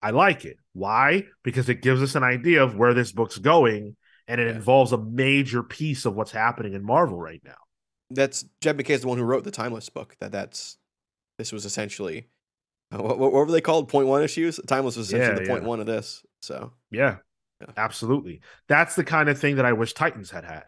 I 0.00 0.10
like 0.10 0.44
it. 0.44 0.56
Why? 0.72 1.24
Because 1.42 1.68
it 1.68 1.82
gives 1.82 2.00
us 2.00 2.14
an 2.14 2.22
idea 2.22 2.62
of 2.62 2.76
where 2.76 2.94
this 2.94 3.12
book's 3.12 3.38
going, 3.38 3.96
and 4.28 4.40
it 4.40 4.46
yeah. 4.46 4.54
involves 4.54 4.92
a 4.92 4.98
major 4.98 5.62
piece 5.62 6.04
of 6.06 6.14
what's 6.14 6.30
happening 6.30 6.74
in 6.74 6.84
Marvel 6.84 7.18
right 7.18 7.42
now. 7.44 7.54
That's 8.10 8.44
Jed 8.60 8.76
MacKay 8.76 8.94
is 8.94 9.02
the 9.02 9.08
one 9.08 9.18
who 9.18 9.24
wrote 9.24 9.44
the 9.44 9.50
Timeless 9.50 9.88
book. 9.88 10.16
That 10.20 10.32
that's 10.32 10.76
this 11.38 11.52
was 11.52 11.64
essentially 11.64 12.28
what, 12.90 13.18
what, 13.18 13.32
were 13.32 13.46
they 13.46 13.60
called? 13.60 13.88
Point 13.88 14.08
one 14.08 14.22
issues. 14.22 14.58
Timeless 14.66 14.96
was 14.96 15.08
essentially 15.08 15.46
yeah, 15.46 15.54
the 15.54 15.60
yeah. 15.60 15.66
one 15.66 15.80
of 15.80 15.86
this. 15.86 16.22
So 16.42 16.72
yeah, 16.90 17.18
yeah, 17.60 17.68
absolutely. 17.76 18.40
That's 18.68 18.96
the 18.96 19.04
kind 19.04 19.28
of 19.28 19.38
thing 19.38 19.56
that 19.56 19.64
I 19.64 19.72
wish 19.72 19.92
Titans 19.94 20.30
had 20.30 20.44
had. 20.44 20.64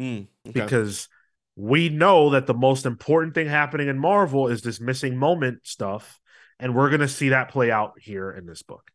Mm, 0.00 0.28
okay. 0.48 0.60
Because 0.60 1.08
we 1.56 1.88
know 1.88 2.30
that 2.30 2.46
the 2.46 2.54
most 2.54 2.86
important 2.86 3.34
thing 3.34 3.48
happening 3.48 3.88
in 3.88 3.98
Marvel 3.98 4.48
is 4.48 4.62
this 4.62 4.80
missing 4.80 5.16
moment 5.16 5.60
stuff, 5.64 6.20
and 6.58 6.74
we're 6.74 6.90
gonna 6.90 7.08
see 7.08 7.30
that 7.30 7.50
play 7.50 7.70
out 7.70 7.94
here 8.00 8.30
in 8.30 8.46
this 8.46 8.62
book 8.62 8.90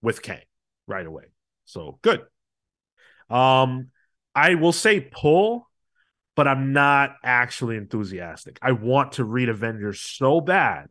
with 0.00 0.22
Kang 0.22 0.40
right 0.86 1.06
away. 1.06 1.24
So 1.66 1.98
good. 2.00 2.22
Um, 3.28 3.88
I 4.34 4.54
will 4.54 4.72
say 4.72 5.00
pull, 5.00 5.68
but 6.34 6.48
I'm 6.48 6.72
not 6.72 7.16
actually 7.22 7.76
enthusiastic. 7.76 8.58
I 8.62 8.72
want 8.72 9.12
to 9.12 9.24
read 9.24 9.48
Avengers 9.48 10.00
so 10.00 10.40
bad 10.40 10.88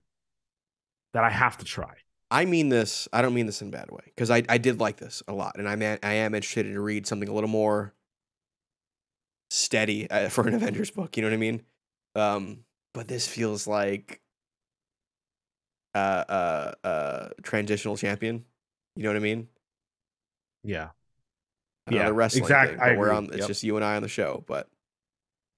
that 1.14 1.24
I 1.24 1.30
have 1.30 1.58
to 1.58 1.66
try. 1.66 1.94
I 2.30 2.46
mean 2.46 2.70
this. 2.70 3.08
I 3.12 3.22
don't 3.22 3.34
mean 3.34 3.46
this 3.46 3.62
in 3.62 3.68
a 3.68 3.72
bad 3.72 3.92
way 3.92 4.04
because 4.06 4.32
I, 4.32 4.44
I 4.48 4.58
did 4.58 4.80
like 4.80 4.98
this 4.98 5.22
a 5.28 5.34
lot, 5.34 5.58
and 5.58 5.68
I'm 5.68 5.82
I 5.82 6.14
am 6.14 6.34
interested 6.34 6.64
to 6.64 6.80
read 6.80 7.06
something 7.06 7.28
a 7.28 7.34
little 7.34 7.50
more 7.50 7.94
steady 9.50 10.10
uh, 10.10 10.30
for 10.30 10.48
an 10.48 10.54
Avengers 10.56 10.92
book. 10.92 11.18
You 11.18 11.24
know 11.24 11.30
what 11.30 11.34
I 11.34 11.38
mean? 11.38 11.62
Um, 12.16 12.60
but 12.94 13.08
this 13.08 13.28
feels 13.28 13.68
like 13.68 14.22
uh 15.94 15.98
uh 15.98 16.72
uh 16.88 17.30
transitional 17.44 17.98
champion. 17.98 18.46
You 18.96 19.04
know 19.04 19.10
what 19.10 19.18
I 19.18 19.20
mean? 19.20 19.48
Yeah. 20.64 20.90
yeah, 21.90 22.10
wrestling 22.14 22.44
exactly. 22.44 22.78
Thing, 22.78 22.98
we're 22.98 23.12
on. 23.12 23.26
It's 23.26 23.40
yep. 23.40 23.48
just 23.48 23.64
you 23.64 23.76
and 23.76 23.84
I 23.84 23.96
on 23.96 24.04
the 24.04 24.08
show, 24.08 24.44
but 24.48 24.70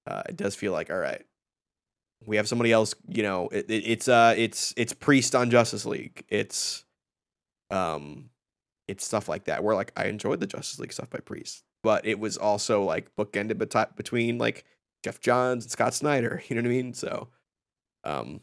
uh, 0.06 0.22
it 0.28 0.36
does 0.36 0.54
feel 0.54 0.72
like 0.72 0.90
all 0.90 0.98
right. 0.98 1.22
We 2.26 2.36
have 2.36 2.48
somebody 2.48 2.72
else. 2.72 2.94
You 3.08 3.22
know, 3.22 3.48
it, 3.48 3.66
it, 3.68 3.84
it's 3.86 4.08
uh, 4.08 4.34
it's 4.36 4.72
it's 4.76 4.92
Priest 4.92 5.34
on 5.34 5.50
Justice 5.50 5.84
League. 5.84 6.24
It's 6.28 6.84
um, 7.70 8.30
it's 8.88 9.04
stuff 9.04 9.28
like 9.28 9.44
that. 9.44 9.62
Where 9.62 9.74
like 9.74 9.92
I 9.96 10.06
enjoyed 10.06 10.40
the 10.40 10.46
Justice 10.46 10.78
League 10.78 10.92
stuff 10.92 11.10
by 11.10 11.18
Priest, 11.18 11.64
but 11.82 12.06
it 12.06 12.18
was 12.18 12.36
also 12.36 12.82
like 12.82 13.14
bookended 13.16 13.58
bet- 13.58 13.96
between 13.96 14.38
like 14.38 14.64
Geoff 15.02 15.20
Johns 15.20 15.64
and 15.64 15.70
Scott 15.70 15.94
Snyder. 15.94 16.42
You 16.48 16.56
know 16.56 16.62
what 16.62 16.68
I 16.68 16.70
mean? 16.70 16.94
So, 16.94 17.28
um, 18.04 18.40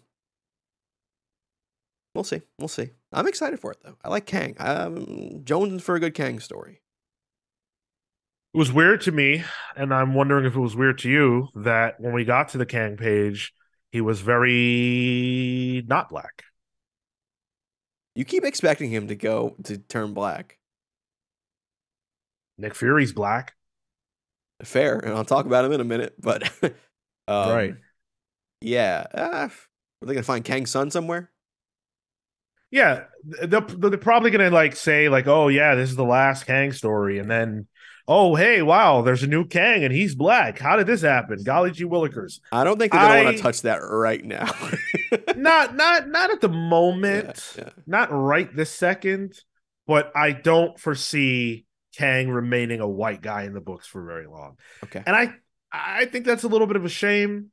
we'll 2.14 2.24
see. 2.24 2.42
We'll 2.60 2.68
see. 2.68 2.90
I'm 3.12 3.28
excited 3.28 3.60
for 3.60 3.72
it 3.72 3.80
though. 3.84 3.98
I 4.04 4.10
like 4.10 4.26
Kang. 4.26 4.56
Um, 4.60 5.42
Jones 5.44 5.82
for 5.82 5.96
a 5.96 6.00
good 6.00 6.14
Kang 6.14 6.40
story. 6.40 6.82
It 8.54 8.58
was 8.58 8.72
weird 8.72 9.02
to 9.02 9.14
me, 9.14 9.46
and 9.78 9.94
I'm 9.94 10.14
wondering 10.14 10.46
if 10.46 10.56
it 10.56 10.60
was 10.60 10.76
weird 10.76 10.98
to 11.00 11.10
you 11.10 11.48
that 11.56 12.02
when 12.02 12.14
we 12.14 12.26
got 12.26 12.50
to 12.50 12.58
the 12.58 12.66
Kang 12.66 12.98
page, 12.98 13.54
he 13.94 14.02
was 14.02 14.20
very 14.20 15.84
not 15.88 16.10
black. 16.10 16.44
You 18.14 18.26
keep 18.26 18.44
expecting 18.44 18.90
him 18.90 19.08
to 19.08 19.16
go 19.16 19.56
to 19.64 19.78
turn 19.78 20.14
black. 20.14 20.58
Nick 22.58 22.76
Fury's 22.76 23.14
black. 23.14 23.54
Fair, 24.64 25.00
and 25.00 25.14
I'll 25.14 25.26
talk 25.26 25.46
about 25.46 25.64
him 25.64 25.72
in 25.72 25.80
a 25.80 25.86
minute. 25.86 26.16
But 26.20 26.44
um, 27.30 27.50
right, 27.50 27.76
yeah, 28.60 29.06
uh, 29.14 29.48
are 29.48 29.50
they 30.02 30.14
gonna 30.14 30.24
find 30.24 30.44
Kang's 30.44 30.72
son 30.72 30.92
somewhere? 30.92 31.32
Yeah, 32.70 33.06
they're, 33.24 33.62
they're 33.62 33.98
probably 33.98 34.30
gonna 34.30 34.52
like 34.52 34.76
say 34.76 35.10
like, 35.10 35.28
"Oh 35.28 35.48
yeah, 35.48 35.76
this 35.76 35.90
is 35.90 35.96
the 35.96 36.04
last 36.04 36.46
Kang 36.46 36.74
story," 36.74 37.18
and 37.18 37.32
then 37.32 37.68
oh 38.08 38.36
hey 38.36 38.62
wow 38.62 39.02
there's 39.02 39.24
a 39.24 39.28
new 39.28 39.46
kang 39.46 39.84
and 39.84 39.94
he's 39.94 40.16
black. 40.16 40.60
How 40.60 40.76
did 40.76 40.88
this 40.88 41.02
happen? 41.02 41.44
Golly 41.44 41.72
gee 41.72 41.86
willikers 41.86 42.40
i 42.52 42.64
don't 42.64 42.78
think 42.78 42.92
they're 42.92 43.02
gonna 43.02 43.24
want 43.24 43.38
to 43.38 43.44
touch 43.44 43.62
that 43.64 43.78
right 43.78 44.24
now. 44.24 44.52
Not 45.36 45.76
not 45.76 46.08
not 46.08 46.32
at 46.32 46.40
the 46.40 46.50
moment. 46.50 47.54
Yeah, 47.58 47.64
yeah. 47.66 47.70
not 47.86 48.10
right 48.12 48.54
this 48.56 48.70
second 48.70 49.34
but 49.88 50.12
i 50.16 50.32
don't 50.32 50.80
foresee 50.80 51.66
kang 51.98 52.30
remaining 52.30 52.80
a 52.80 52.88
white 52.88 53.22
guy 53.22 53.44
in 53.44 53.54
the 53.54 53.60
books 53.60 53.88
for 53.88 54.06
very 54.06 54.28
long. 54.28 54.58
Okay. 54.84 55.04
And 55.06 55.16
i 55.16 55.34
i 55.72 56.06
think 56.06 56.26
that's 56.26 56.44
a 56.44 56.48
little 56.48 56.68
bit 56.68 56.76
of 56.76 56.86
a 56.86 56.90
shame 56.90 57.52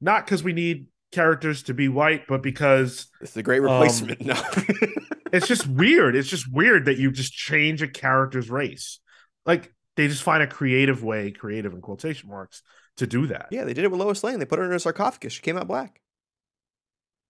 not 0.00 0.24
because 0.24 0.42
we 0.44 0.52
need 0.52 0.86
characters 1.12 1.64
to 1.64 1.74
be 1.74 1.88
white 1.88 2.26
but 2.26 2.42
because 2.42 3.08
it's 3.20 3.36
a 3.36 3.42
great 3.42 3.60
replacement 3.60 4.20
um, 4.22 4.26
no. 4.28 4.42
it's 5.32 5.48
just 5.48 5.66
weird. 5.66 6.14
It's 6.14 6.28
just 6.28 6.52
weird 6.52 6.84
that 6.84 6.98
you 6.98 7.10
just 7.10 7.32
change 7.32 7.82
a 7.82 7.88
character's 7.88 8.50
race. 8.50 9.00
Like 9.46 9.74
they 9.96 10.08
just 10.08 10.22
find 10.22 10.42
a 10.42 10.46
creative 10.46 11.02
way, 11.02 11.30
creative 11.30 11.72
in 11.72 11.80
quotation 11.80 12.28
marks, 12.28 12.62
to 12.96 13.06
do 13.06 13.26
that. 13.28 13.48
Yeah, 13.50 13.64
they 13.64 13.74
did 13.74 13.84
it 13.84 13.90
with 13.90 14.00
Lois 14.00 14.22
Lane. 14.24 14.38
They 14.38 14.44
put 14.44 14.58
her 14.58 14.64
in 14.64 14.72
a 14.72 14.78
sarcophagus. 14.78 15.32
She 15.32 15.42
came 15.42 15.56
out 15.56 15.68
black. 15.68 16.00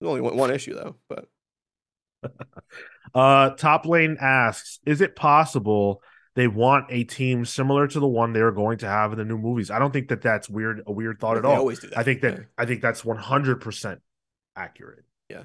only 0.02 0.20
one 0.20 0.50
issue 0.54 0.74
though, 0.74 0.96
but 1.08 1.26
uh 3.14 3.50
Top 3.50 3.86
Lane 3.86 4.16
asks, 4.20 4.78
is 4.86 5.00
it 5.00 5.16
possible 5.16 6.02
they 6.34 6.46
want 6.46 6.86
a 6.88 7.04
team 7.04 7.44
similar 7.44 7.86
to 7.86 8.00
the 8.00 8.08
one 8.08 8.32
they're 8.32 8.52
going 8.52 8.78
to 8.78 8.86
have 8.86 9.12
in 9.12 9.18
the 9.18 9.24
new 9.24 9.36
movies. 9.36 9.70
I 9.70 9.78
don't 9.78 9.92
think 9.92 10.08
that 10.08 10.22
that's 10.22 10.48
weird 10.48 10.82
a 10.86 10.92
weird 10.92 11.20
thought 11.20 11.36
at 11.36 11.42
They 11.42 11.48
all. 11.48 11.56
always 11.56 11.78
do 11.80 11.88
that. 11.88 11.98
I 11.98 12.02
think 12.04 12.22
that 12.22 12.32
yeah. 12.38 12.44
I 12.56 12.64
think 12.64 12.80
that's 12.80 13.02
100% 13.02 13.98
accurate. 14.56 15.04
Yeah. 15.28 15.44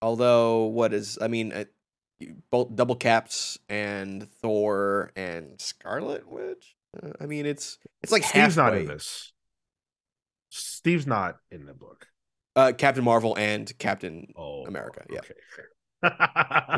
Although, 0.00 0.66
what 0.66 0.94
is? 0.94 1.18
I 1.20 1.28
mean, 1.28 1.52
both 2.50 2.74
double 2.74 2.96
caps 2.96 3.58
and 3.68 4.30
Thor 4.42 5.10
and 5.16 5.60
Scarlet 5.60 6.28
Witch. 6.30 6.74
Uh, 7.02 7.10
I 7.20 7.26
mean, 7.26 7.46
it's 7.46 7.78
it's 8.02 8.12
like 8.12 8.22
Steve's 8.24 8.56
halfway. 8.56 8.62
not 8.62 8.80
in 8.82 8.86
this. 8.86 9.32
Steve's 10.50 11.06
not 11.06 11.36
in 11.50 11.66
the 11.66 11.74
book. 11.74 12.06
Uh, 12.56 12.72
Captain 12.76 13.04
Marvel 13.04 13.36
and 13.36 13.70
Captain 13.78 14.32
Oh, 14.36 14.64
America, 14.66 15.04
yeah. 15.10 15.18
Okay. 15.20 15.34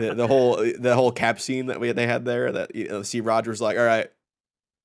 the, 0.09 0.15
the 0.15 0.27
whole 0.27 0.57
the 0.57 0.95
whole 0.95 1.13
cap 1.13 1.41
scene 1.41 1.67
that 1.67 1.79
we 1.81 1.93
they 1.93 2.07
had 2.07 2.25
there. 2.25 2.53
That 2.53 2.75
you 2.75 2.89
know, 2.89 3.03
Steve 3.03 3.27
Rogers 3.27 3.61
like, 3.61 3.79
all 3.79 3.85
right, 3.85 4.09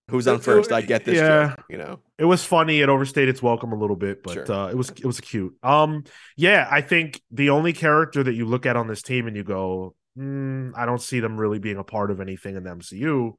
who's 0.10 0.28
on 0.28 0.40
first? 0.40 0.72
I 0.72 0.82
get 0.82 1.06
this. 1.06 1.16
yeah. 1.18 1.56
joke," 1.56 1.66
you 1.70 1.78
know. 1.78 2.00
it 2.18 2.26
was 2.26 2.44
funny. 2.46 2.82
It 2.82 2.90
overstayed 2.90 3.28
its 3.30 3.42
welcome 3.42 3.72
a 3.74 3.78
little 3.78 3.96
bit, 3.96 4.24
but 4.24 4.34
Sure. 4.34 4.52
uh, 4.52 4.68
it 4.68 4.78
was 4.78 4.90
it 4.90 5.06
was 5.06 5.20
cute. 5.20 5.56
Um, 5.64 6.04
yeah, 6.38 6.68
I 6.70 6.82
think 6.82 7.22
the 7.32 7.50
only 7.50 7.74
character 7.74 8.24
that 8.24 8.34
you 8.34 8.46
look 8.46 8.66
at 8.66 8.76
on 8.78 8.88
this 8.88 9.02
team 9.02 9.28
and 9.28 9.36
you 9.36 9.44
go, 9.44 9.96
"Hmm, 10.16 10.72
I 10.76 10.86
don't 10.86 11.02
see 11.02 11.20
them 11.20 11.38
really 11.38 11.60
being 11.60 11.78
a 11.78 11.84
part 11.84 12.12
of 12.12 12.22
anything 12.22 12.56
in 12.56 12.64
the 12.64 12.72
MCU, 12.72 13.34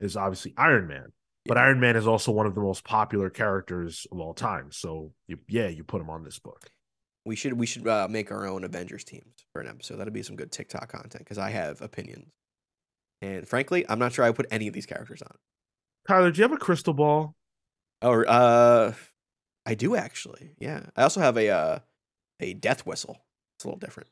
is 0.00 0.16
obviously 0.16 0.54
Iron 0.56 0.86
Man. 0.86 1.12
But 1.46 1.58
Iron 1.58 1.80
Man 1.80 1.96
is 1.96 2.06
also 2.06 2.30
one 2.30 2.46
of 2.46 2.54
the 2.54 2.60
most 2.60 2.84
popular 2.84 3.28
characters 3.28 4.06
of 4.12 4.20
all 4.20 4.34
time. 4.34 4.70
So 4.70 5.12
you, 5.26 5.38
yeah, 5.48 5.68
you 5.68 5.82
put 5.82 6.00
him 6.00 6.10
on 6.10 6.22
this 6.22 6.38
book. 6.38 6.70
We 7.24 7.36
should 7.36 7.54
we 7.54 7.66
should 7.66 7.86
uh, 7.86 8.08
make 8.08 8.30
our 8.30 8.46
own 8.46 8.64
Avengers 8.64 9.04
teams 9.04 9.44
for 9.52 9.60
an 9.60 9.68
episode. 9.68 9.96
That'd 9.96 10.12
be 10.12 10.22
some 10.22 10.36
good 10.36 10.52
TikTok 10.52 10.90
content 10.90 11.18
because 11.18 11.38
I 11.38 11.50
have 11.50 11.80
opinions. 11.80 12.32
And 13.20 13.46
frankly, 13.46 13.84
I'm 13.88 13.98
not 13.98 14.12
sure 14.12 14.24
I 14.24 14.28
would 14.28 14.36
put 14.36 14.46
any 14.50 14.66
of 14.66 14.74
these 14.74 14.86
characters 14.86 15.22
on. 15.22 15.36
Tyler, 16.08 16.32
do 16.32 16.38
you 16.38 16.42
have 16.42 16.52
a 16.52 16.56
crystal 16.56 16.94
ball? 16.94 17.36
Oh, 18.02 18.24
uh, 18.24 18.92
I 19.64 19.74
do 19.74 19.94
actually. 19.94 20.54
Yeah, 20.58 20.86
I 20.96 21.04
also 21.04 21.20
have 21.20 21.36
a 21.36 21.48
uh, 21.48 21.78
a 22.40 22.54
death 22.54 22.84
whistle. 22.84 23.24
It's 23.56 23.64
a 23.64 23.68
little 23.68 23.78
different. 23.78 24.08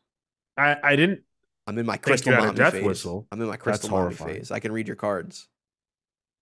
I, 0.57 0.77
I 0.83 0.97
didn't. 0.97 1.23
I'm 1.71 1.79
in 1.79 1.87
my 1.87 1.97
crystal 1.97 2.33
mommy 2.33 2.53
death 2.55 2.73
phase. 2.73 2.85
whistle. 2.85 3.29
I'm 3.31 3.41
in 3.41 3.47
my 3.47 3.53
That's 3.53 3.63
crystal 3.63 3.91
mommy 3.91 4.01
horrifying. 4.03 4.35
phase. 4.39 4.51
I 4.51 4.59
can 4.59 4.73
read 4.73 4.87
your 4.89 4.97
cards. 4.97 5.47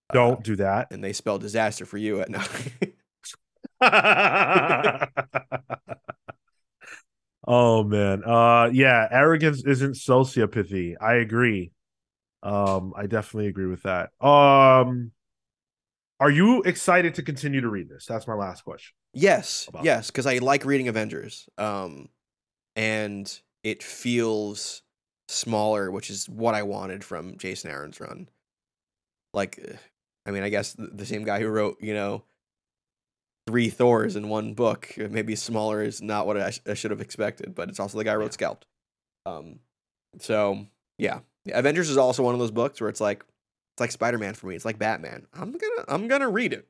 Uh, 0.09 0.13
Don't 0.15 0.43
do 0.43 0.55
that. 0.55 0.87
and 0.91 1.03
they 1.03 1.13
spell 1.13 1.37
disaster 1.37 1.85
for 1.85 1.97
you 1.97 2.19
at 2.21 2.29
night. 2.31 2.95
oh 7.47 7.83
man. 7.83 8.23
Uh 8.25 8.69
yeah, 8.73 9.07
arrogance 9.11 9.63
isn't 9.65 9.93
sociopathy. 9.93 10.95
I 10.99 11.15
agree. 11.15 11.71
Um 12.43 12.93
I 12.95 13.05
definitely 13.07 13.47
agree 13.47 13.67
with 13.67 13.83
that. 13.83 14.09
Um 14.25 15.11
are 16.19 16.29
you 16.31 16.63
excited 16.63 17.15
to 17.15 17.23
continue 17.23 17.61
to 17.61 17.69
read 17.69 17.87
this? 17.89 18.05
That's 18.05 18.27
my 18.27 18.33
last 18.33 18.63
question. 18.65 18.93
yes, 19.13 19.69
yes, 19.83 20.11
because 20.11 20.25
I 20.25 20.39
like 20.39 20.65
reading 20.65 20.89
Avengers. 20.89 21.47
Um, 21.57 22.09
and 22.75 23.39
it 23.63 23.81
feels 23.83 24.81
smaller, 25.29 25.91
which 25.91 26.09
is 26.09 26.27
what 26.27 26.55
I 26.55 26.63
wanted 26.63 27.03
from 27.03 27.37
Jason 27.37 27.69
Aaron's 27.69 27.99
run. 27.99 28.27
Like, 29.33 29.59
uh, 29.63 29.77
I 30.25 30.31
mean, 30.31 30.41
I 30.43 30.49
guess 30.49 30.73
the, 30.73 31.05
same 31.05 31.23
guy 31.23 31.39
who 31.39 31.47
wrote, 31.47 31.77
you 31.81 31.93
know, 31.93 32.23
three 33.47 33.69
Thors 33.69 34.15
in 34.15 34.27
one 34.27 34.55
book. 34.55 34.91
uh, 34.99 35.07
Maybe 35.09 35.35
smaller 35.35 35.83
is 35.83 36.01
not 36.01 36.25
what 36.25 36.37
I, 36.37 36.49
sh- 36.49 36.61
I 36.67 36.73
should 36.73 36.91
have 36.91 37.01
expected, 37.01 37.53
but 37.53 37.69
it's 37.69 37.79
also 37.79 37.97
the 37.97 38.03
guy 38.03 38.13
who 38.13 38.19
wrote 38.19 38.33
Scalped. 38.33 38.65
Um, 39.27 39.59
so 40.17 40.65
yeah, 40.97 41.19
Avengers 41.51 41.91
is 41.91 41.97
also 41.97 42.23
one 42.23 42.33
of 42.33 42.39
those 42.39 42.51
books 42.51 42.81
where 42.81 42.89
it's 42.89 43.01
like 43.01 43.23
it's 43.73 43.81
like 43.81 43.91
Spider 43.91 44.17
Man 44.17 44.33
for 44.33 44.47
me. 44.47 44.55
It's 44.55 44.65
like 44.65 44.79
Batman. 44.79 45.27
I'm 45.33 45.51
gonna 45.51 45.85
I'm 45.87 46.07
gonna 46.07 46.29
read 46.29 46.53
it. 46.53 46.67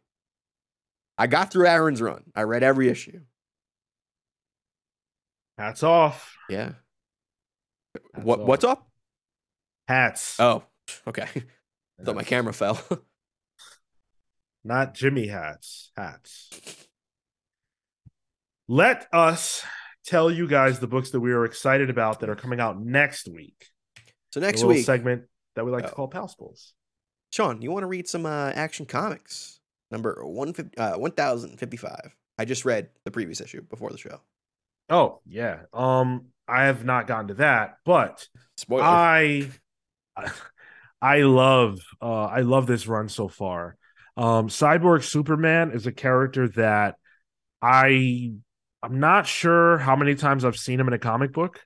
I 1.18 1.28
got 1.28 1.52
through 1.52 1.68
Aaron's 1.68 2.02
run. 2.02 2.26
I 2.36 2.44
read 2.44 2.64
every 2.64 2.90
issue. 2.90 3.22
Hats 5.58 5.84
off. 5.84 6.36
Yeah. 6.50 6.74
Hats 8.14 8.26
what 8.26 8.40
off. 8.42 8.48
what's 8.48 8.64
up? 8.64 8.88
Hats. 9.88 10.40
Oh, 10.40 10.64
okay. 11.08 11.28
Thought 12.04 12.16
my 12.16 12.24
camera 12.24 12.54
fell. 12.54 12.80
Not 14.64 14.94
Jimmy 14.94 15.28
hats. 15.28 15.92
Hats. 15.96 16.50
Let 18.68 19.08
us 19.12 19.64
tell 20.06 20.30
you 20.30 20.48
guys 20.48 20.80
the 20.80 20.88
books 20.88 21.12
that 21.12 21.20
we 21.20 21.32
are 21.32 21.46
excited 21.46 21.90
about 21.90 22.20
that 22.20 22.30
are 22.30 22.36
coming 22.36 22.60
out 22.60 22.80
next 22.82 23.28
week. 23.28 23.68
so 24.32 24.40
next 24.40 24.64
week, 24.64 24.86
segment 24.86 25.24
that 25.56 25.66
we 25.66 25.72
like 25.72 25.86
to 25.86 25.92
Oh. 25.92 25.96
call 25.96 26.08
Pals 26.08 26.36
Pulls. 26.36 26.74
Sean, 27.32 27.62
you 27.62 27.72
want 27.72 27.84
to 27.84 27.88
read 27.88 28.08
some 28.08 28.26
uh, 28.26 28.52
Action 28.56 28.86
Comics 28.86 29.60
number 29.92 30.22
one 30.26 30.54
uh, 30.78 30.94
one 30.94 31.12
thousand 31.12 31.58
fifty 31.58 31.78
five? 31.78 32.16
I 32.38 32.46
just 32.46 32.64
read 32.66 32.90
the 33.06 33.12
previous 33.12 33.42
issue 33.42 33.62
before 33.64 33.90
the 33.90 33.98
show. 33.98 34.22
Oh 34.90 35.22
yeah. 35.26 35.62
Um, 35.74 36.28
I 36.50 36.66
have 36.66 36.84
not 36.84 37.08
gotten 37.08 37.28
to 37.28 37.34
that, 37.36 37.78
but 37.86 38.28
Spoiler. 38.58 38.84
I, 38.84 39.50
I 41.02 41.22
love, 41.22 41.80
uh, 42.02 42.26
I 42.26 42.42
love 42.42 42.68
this 42.68 42.88
run 42.88 43.10
so 43.10 43.28
far. 43.28 43.78
Um, 44.18 44.50
Cyborg 44.50 45.04
Superman 45.04 45.72
is 45.72 45.88
a 45.88 45.92
character 45.92 46.50
that 46.50 46.96
I, 47.62 48.32
I'm 48.84 49.00
not 49.00 49.28
sure 49.28 49.78
how 49.78 49.96
many 49.96 50.16
times 50.16 50.44
I've 50.44 50.58
seen 50.58 50.80
him 50.80 50.88
in 50.88 50.94
a 50.94 51.00
comic 51.00 51.32
book, 51.32 51.66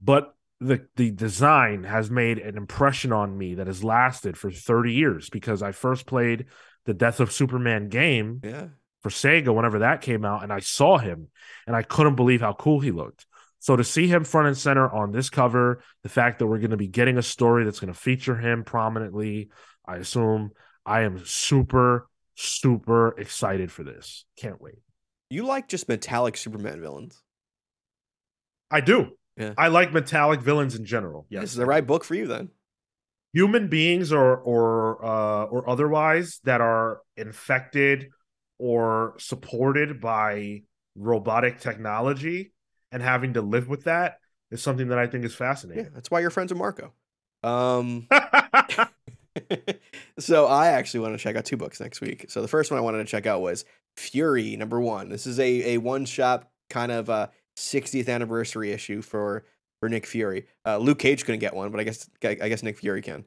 but 0.00 0.32
the 0.60 0.86
the 0.96 1.10
design 1.10 1.84
has 1.84 2.10
made 2.10 2.38
an 2.38 2.56
impression 2.56 3.12
on 3.12 3.36
me 3.36 3.54
that 3.54 3.66
has 3.66 3.84
lasted 3.84 4.36
for 4.36 4.50
30 4.50 4.92
years 4.92 5.28
because 5.28 5.62
I 5.62 5.72
first 5.72 6.06
played 6.06 6.46
the 6.86 6.94
Death 6.94 7.20
of 7.20 7.32
Superman 7.32 7.88
game 7.88 8.40
yeah. 8.42 8.68
for 9.02 9.10
Sega 9.10 9.54
whenever 9.54 9.80
that 9.80 10.00
came 10.00 10.24
out, 10.24 10.42
and 10.42 10.52
I 10.52 10.60
saw 10.60 10.98
him, 10.98 11.28
and 11.66 11.76
I 11.76 11.82
couldn't 11.82 12.14
believe 12.14 12.40
how 12.40 12.54
cool 12.54 12.80
he 12.80 12.90
looked. 12.90 13.25
So 13.66 13.74
to 13.74 13.82
see 13.82 14.06
him 14.06 14.22
front 14.22 14.46
and 14.46 14.56
center 14.56 14.88
on 14.88 15.10
this 15.10 15.28
cover, 15.28 15.82
the 16.04 16.08
fact 16.08 16.38
that 16.38 16.46
we're 16.46 16.60
going 16.60 16.70
to 16.70 16.76
be 16.76 16.86
getting 16.86 17.18
a 17.18 17.22
story 17.22 17.64
that's 17.64 17.80
going 17.80 17.92
to 17.92 17.98
feature 17.98 18.36
him 18.36 18.62
prominently, 18.62 19.48
I 19.84 19.96
assume 19.96 20.52
I 20.86 21.00
am 21.00 21.24
super 21.24 22.06
super 22.36 23.08
excited 23.18 23.72
for 23.72 23.82
this. 23.82 24.24
Can't 24.36 24.62
wait. 24.62 24.76
You 25.30 25.46
like 25.46 25.66
just 25.66 25.88
metallic 25.88 26.36
Superman 26.36 26.80
villains. 26.80 27.20
I 28.70 28.82
do. 28.82 29.16
Yeah. 29.36 29.54
I 29.58 29.66
like 29.66 29.92
metallic 29.92 30.42
villains 30.42 30.76
in 30.76 30.84
general. 30.84 31.26
Yes, 31.28 31.40
This 31.40 31.50
is 31.50 31.56
the 31.56 31.66
right 31.66 31.84
book 31.84 32.04
for 32.04 32.14
you 32.14 32.28
then. 32.28 32.50
human 33.32 33.66
beings 33.66 34.12
or 34.12 34.36
or 34.36 35.04
uh, 35.04 35.44
or 35.46 35.68
otherwise 35.68 36.38
that 36.44 36.60
are 36.60 37.00
infected 37.16 38.10
or 38.58 39.16
supported 39.18 40.00
by 40.00 40.62
robotic 40.94 41.58
technology 41.58 42.52
and 42.92 43.02
having 43.02 43.34
to 43.34 43.42
live 43.42 43.68
with 43.68 43.84
that 43.84 44.20
is 44.50 44.62
something 44.62 44.88
that 44.88 44.98
I 44.98 45.06
think 45.06 45.24
is 45.24 45.34
fascinating. 45.34 45.84
Yeah, 45.84 45.90
that's 45.94 46.10
why 46.10 46.20
you're 46.20 46.30
friends 46.30 46.52
with 46.52 46.58
Marco. 46.58 46.92
Um, 47.42 48.08
so 50.18 50.46
I 50.46 50.68
actually 50.68 51.00
want 51.00 51.14
to 51.14 51.18
check 51.18 51.36
out 51.36 51.44
two 51.44 51.56
books 51.56 51.80
next 51.80 52.00
week. 52.00 52.26
So 52.28 52.42
the 52.42 52.48
first 52.48 52.70
one 52.70 52.78
I 52.78 52.82
wanted 52.82 52.98
to 52.98 53.04
check 53.04 53.26
out 53.26 53.40
was 53.40 53.64
Fury 53.96 54.56
number 54.56 54.80
one. 54.80 55.08
This 55.08 55.26
is 55.26 55.38
a 55.40 55.74
a 55.74 55.78
one 55.78 56.04
shot 56.04 56.48
kind 56.68 56.92
of 56.92 57.08
uh 57.08 57.28
60th 57.56 58.08
anniversary 58.08 58.72
issue 58.72 59.02
for 59.02 59.44
for 59.80 59.88
Nick 59.88 60.06
Fury. 60.06 60.46
Uh, 60.64 60.78
Luke 60.78 60.98
Cage 60.98 61.24
couldn't 61.24 61.40
get 61.40 61.54
one, 61.54 61.70
but 61.70 61.80
I 61.80 61.84
guess 61.84 62.08
I 62.22 62.34
guess 62.34 62.62
Nick 62.62 62.78
Fury 62.78 63.02
can. 63.02 63.24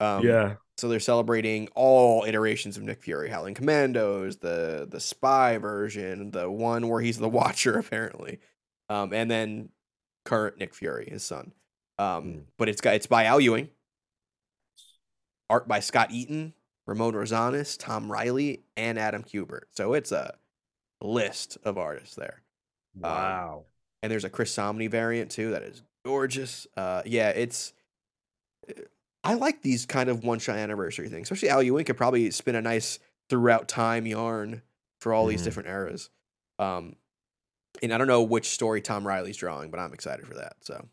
Um, 0.00 0.24
yeah, 0.24 0.54
So 0.76 0.88
they're 0.88 1.00
celebrating 1.00 1.68
all 1.74 2.24
iterations 2.24 2.76
of 2.76 2.84
Nick 2.84 3.02
Fury, 3.02 3.28
Howling 3.28 3.54
Commandos, 3.54 4.38
the 4.38 4.86
the 4.88 5.00
spy 5.00 5.58
version, 5.58 6.30
the 6.30 6.50
one 6.50 6.88
where 6.88 7.00
he's 7.00 7.18
the 7.18 7.28
Watcher 7.28 7.78
apparently, 7.78 8.38
um, 8.88 9.12
and 9.12 9.30
then 9.30 9.68
current 10.24 10.58
Nick 10.58 10.74
Fury, 10.74 11.08
his 11.10 11.22
son. 11.24 11.52
Um, 11.98 12.24
Mm. 12.24 12.42
But 12.58 12.68
it's 12.68 12.80
got 12.80 12.94
it's 12.94 13.06
by 13.06 13.24
Al 13.24 13.40
Ewing, 13.40 13.70
art 15.50 15.66
by 15.66 15.80
Scott 15.80 16.10
Eaton, 16.10 16.54
Ramon 16.86 17.14
Rosales, 17.14 17.76
Tom 17.78 18.10
Reilly, 18.10 18.62
and 18.76 18.98
Adam 18.98 19.22
Kubert. 19.24 19.62
So 19.72 19.94
it's 19.94 20.12
a 20.12 20.34
list 21.00 21.58
of 21.64 21.78
artists 21.78 22.14
there, 22.14 22.42
wow. 22.96 23.64
and 24.02 24.10
there's 24.12 24.24
a 24.24 24.30
Chris 24.30 24.54
Samnee 24.54 24.90
variant 24.90 25.30
too 25.30 25.50
that 25.50 25.62
is 25.62 25.82
gorgeous. 26.04 26.66
Uh, 26.76 27.02
yeah, 27.04 27.30
it's. 27.30 27.72
I 29.24 29.34
like 29.34 29.62
these 29.62 29.84
kind 29.84 30.08
of 30.08 30.22
one 30.24 30.38
shot 30.38 30.56
anniversary 30.56 31.08
things, 31.08 31.26
especially 31.30 31.50
Al 31.50 31.62
Ewing 31.62 31.84
could 31.84 31.96
probably 31.96 32.30
spin 32.30 32.54
a 32.54 32.62
nice 32.62 32.98
throughout 33.28 33.68
time 33.68 34.06
yarn 34.06 34.62
for 35.00 35.12
all 35.12 35.26
these 35.26 35.40
Mhm. 35.42 35.44
different 35.44 35.68
eras. 35.68 36.10
Um, 36.58 36.96
and 37.82 37.92
I 37.92 37.98
don't 37.98 38.08
know 38.08 38.22
which 38.22 38.48
story 38.48 38.80
Tom 38.80 39.06
Reilly's 39.06 39.36
drawing, 39.36 39.70
but 39.70 39.80
I'm 39.80 39.92
excited 39.92 40.26
for 40.26 40.34
that. 40.34 40.56
So, 40.60 40.88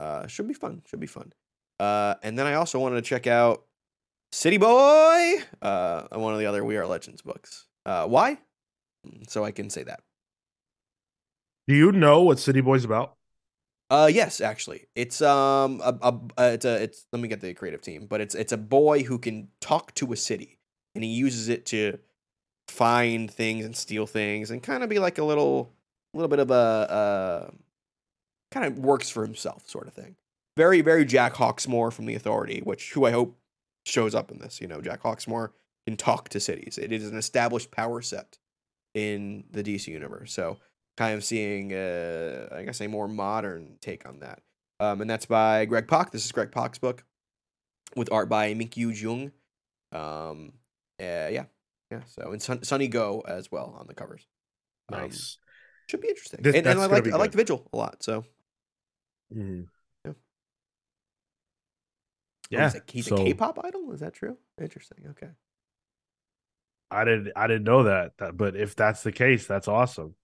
uh, 0.00 0.26
should 0.26 0.48
be 0.48 0.54
fun. 0.54 0.82
Should 0.86 1.00
be 1.00 1.06
fun. 1.06 1.32
Uh, 1.80 2.14
and 2.22 2.38
then 2.38 2.46
I 2.46 2.54
also 2.54 2.78
wanted 2.78 2.96
to 2.96 3.02
check 3.02 3.26
out 3.26 3.64
City 4.32 4.58
Boy, 4.58 5.36
uh, 5.62 6.06
one 6.12 6.32
of 6.32 6.38
the 6.38 6.46
other 6.46 6.64
We 6.64 6.76
Are 6.76 6.86
Legends 6.86 7.22
books. 7.22 7.66
Uh, 7.86 8.06
why? 8.06 8.38
So 9.28 9.44
I 9.44 9.50
can 9.50 9.70
say 9.70 9.84
that. 9.84 10.00
Do 11.68 11.74
you 11.74 11.92
know 11.92 12.22
what 12.22 12.38
City 12.38 12.60
Boy's 12.60 12.84
about? 12.84 13.16
Uh, 13.90 14.10
yes, 14.12 14.40
actually, 14.40 14.86
it's 14.96 15.20
um 15.20 15.80
a, 15.84 15.94
a, 16.02 16.52
it's 16.54 16.64
a 16.64 16.82
it's 16.82 17.06
let 17.12 17.20
me 17.20 17.28
get 17.28 17.40
the 17.40 17.54
creative 17.54 17.82
team, 17.82 18.06
but 18.06 18.20
it's 18.20 18.34
it's 18.34 18.52
a 18.52 18.56
boy 18.56 19.02
who 19.02 19.18
can 19.18 19.48
talk 19.60 19.94
to 19.94 20.12
a 20.12 20.16
city, 20.16 20.58
and 20.94 21.04
he 21.04 21.10
uses 21.10 21.48
it 21.48 21.66
to 21.66 21.98
find 22.66 23.30
things 23.30 23.64
and 23.64 23.76
steal 23.76 24.06
things, 24.06 24.50
and 24.50 24.62
kind 24.62 24.82
of 24.82 24.88
be 24.88 24.98
like 24.98 25.18
a 25.18 25.24
little 25.24 25.72
little 26.16 26.28
bit 26.28 26.38
of 26.38 26.50
a 26.50 26.54
uh 26.54 27.50
kind 28.50 28.66
of 28.66 28.78
works 28.78 29.10
for 29.10 29.24
himself 29.24 29.68
sort 29.68 29.86
of 29.86 29.94
thing. 29.94 30.16
Very 30.56 30.80
very 30.80 31.04
Jack 31.04 31.34
Hawksmoor 31.34 31.92
from 31.92 32.06
the 32.06 32.14
Authority, 32.14 32.60
which 32.62 32.92
who 32.92 33.04
I 33.04 33.10
hope 33.10 33.36
shows 33.84 34.14
up 34.14 34.30
in 34.30 34.38
this. 34.38 34.60
You 34.60 34.68
know, 34.68 34.80
Jack 34.80 35.02
Hawksmoor 35.02 35.50
can 35.86 35.96
talk 35.96 36.28
to 36.30 36.40
cities. 36.40 36.78
It 36.78 36.92
is 36.92 37.08
an 37.08 37.16
established 37.16 37.70
power 37.70 38.00
set 38.00 38.38
in 38.94 39.44
the 39.50 39.62
DC 39.62 39.88
universe, 39.88 40.32
so 40.32 40.58
kind 40.96 41.14
of 41.14 41.24
seeing, 41.24 41.72
uh, 41.72 42.48
I 42.52 42.62
guess, 42.62 42.80
a 42.80 42.86
more 42.86 43.08
modern 43.08 43.76
take 43.80 44.06
on 44.08 44.20
that. 44.20 44.40
Um, 44.80 45.00
and 45.00 45.10
that's 45.10 45.26
by 45.26 45.64
Greg 45.64 45.88
Pak. 45.88 46.10
This 46.12 46.24
is 46.24 46.32
Greg 46.32 46.52
Pak's 46.52 46.78
book 46.78 47.04
with 47.96 48.12
art 48.12 48.28
by 48.28 48.54
Minkyu 48.54 48.94
Jung. 49.00 49.32
Um, 49.92 50.52
uh, 51.00 51.28
yeah, 51.30 51.44
yeah. 51.90 52.00
So 52.06 52.32
and 52.32 52.42
Sun- 52.42 52.62
Sunny 52.64 52.88
Gho 52.88 53.22
as 53.26 53.50
well 53.50 53.76
on 53.78 53.86
the 53.86 53.94
covers. 53.94 54.26
Um, 54.92 55.02
Nice. 55.02 55.38
Should 55.86 56.00
be 56.00 56.08
interesting. 56.08 56.40
This- 56.42 56.54
and, 56.56 56.66
and 56.66 56.80
I 56.80 56.86
like 56.86 57.06
I 57.12 57.16
like. 57.16 57.32
Vigil 57.32 57.68
a 57.72 57.76
lot. 57.76 58.02
So 58.02 58.24
Mhm. 59.34 59.66
Yeah. 62.50 62.60
Oh, 62.60 62.64
he's 62.64 62.74
a, 62.74 62.82
he's 62.88 63.06
so 63.06 63.16
a 63.16 63.24
K-pop 63.24 63.58
idol. 63.64 63.92
Is 63.92 64.00
that 64.00 64.14
true? 64.14 64.36
Interesting. 64.60 64.98
Okay. 65.10 65.28
I 66.90 67.04
didn't 67.04 67.32
I 67.34 67.46
didn't 67.46 67.64
know 67.64 67.84
that, 67.84 68.12
that, 68.18 68.36
but 68.36 68.54
if 68.54 68.76
that's 68.76 69.02
the 69.02 69.12
case, 69.12 69.46
that's 69.46 69.66
awesome. 69.66 70.14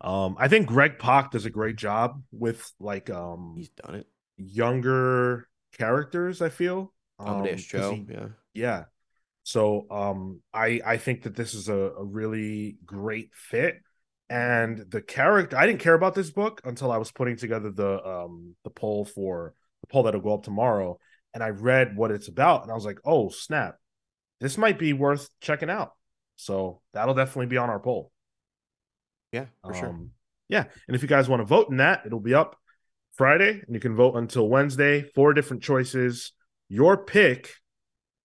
Um, 0.00 0.36
I 0.38 0.48
think 0.48 0.66
Greg 0.66 0.98
Pak 0.98 1.30
does 1.30 1.46
a 1.46 1.50
great 1.50 1.76
job 1.76 2.22
with 2.30 2.70
like 2.78 3.08
um 3.10 3.54
He's 3.56 3.70
done 3.70 3.96
it. 3.96 4.06
younger 4.36 5.48
characters. 5.78 6.42
I 6.42 6.50
feel 6.50 6.92
um, 7.18 7.46
Cho. 7.56 7.94
he- 7.94 8.06
yeah. 8.10 8.26
yeah. 8.54 8.84
So 9.44 9.86
um, 9.90 10.40
I 10.52 10.80
I 10.84 10.96
think 10.98 11.22
that 11.22 11.34
this 11.34 11.54
is 11.54 11.68
a, 11.68 11.74
a 11.74 12.04
really 12.04 12.76
great 12.84 13.30
fit, 13.34 13.80
and 14.32 14.90
the 14.90 15.02
character 15.02 15.58
I 15.58 15.66
didn't 15.66 15.80
care 15.80 15.92
about 15.92 16.14
this 16.14 16.30
book 16.30 16.62
until 16.64 16.90
I 16.90 16.96
was 16.96 17.12
putting 17.12 17.36
together 17.36 17.70
the 17.70 18.02
um 18.02 18.56
the 18.64 18.70
poll 18.70 19.04
for 19.04 19.52
the 19.82 19.86
poll 19.88 20.04
that'll 20.04 20.22
go 20.22 20.32
up 20.32 20.42
tomorrow, 20.42 20.98
and 21.34 21.42
I 21.42 21.50
read 21.50 21.96
what 21.96 22.10
it's 22.10 22.28
about, 22.28 22.62
and 22.62 22.72
I 22.72 22.74
was 22.74 22.86
like, 22.86 22.98
oh 23.04 23.28
snap, 23.28 23.76
this 24.40 24.56
might 24.56 24.78
be 24.78 24.94
worth 24.94 25.28
checking 25.42 25.68
out. 25.68 25.92
So 26.36 26.80
that'll 26.94 27.14
definitely 27.14 27.46
be 27.46 27.58
on 27.58 27.68
our 27.68 27.78
poll. 27.78 28.10
Yeah, 29.32 29.46
for 29.62 29.74
sure. 29.74 29.90
Um, 29.90 30.12
Yeah, 30.48 30.64
and 30.88 30.96
if 30.96 31.02
you 31.02 31.08
guys 31.08 31.28
want 31.28 31.40
to 31.40 31.46
vote 31.46 31.68
in 31.68 31.76
that, 31.76 32.06
it'll 32.06 32.18
be 32.18 32.34
up 32.34 32.56
Friday, 33.12 33.50
and 33.50 33.74
you 33.74 33.80
can 33.80 33.94
vote 33.94 34.16
until 34.16 34.48
Wednesday. 34.48 35.02
Four 35.14 35.34
different 35.34 35.62
choices. 35.62 36.32
Your 36.70 37.04
pick, 37.04 37.50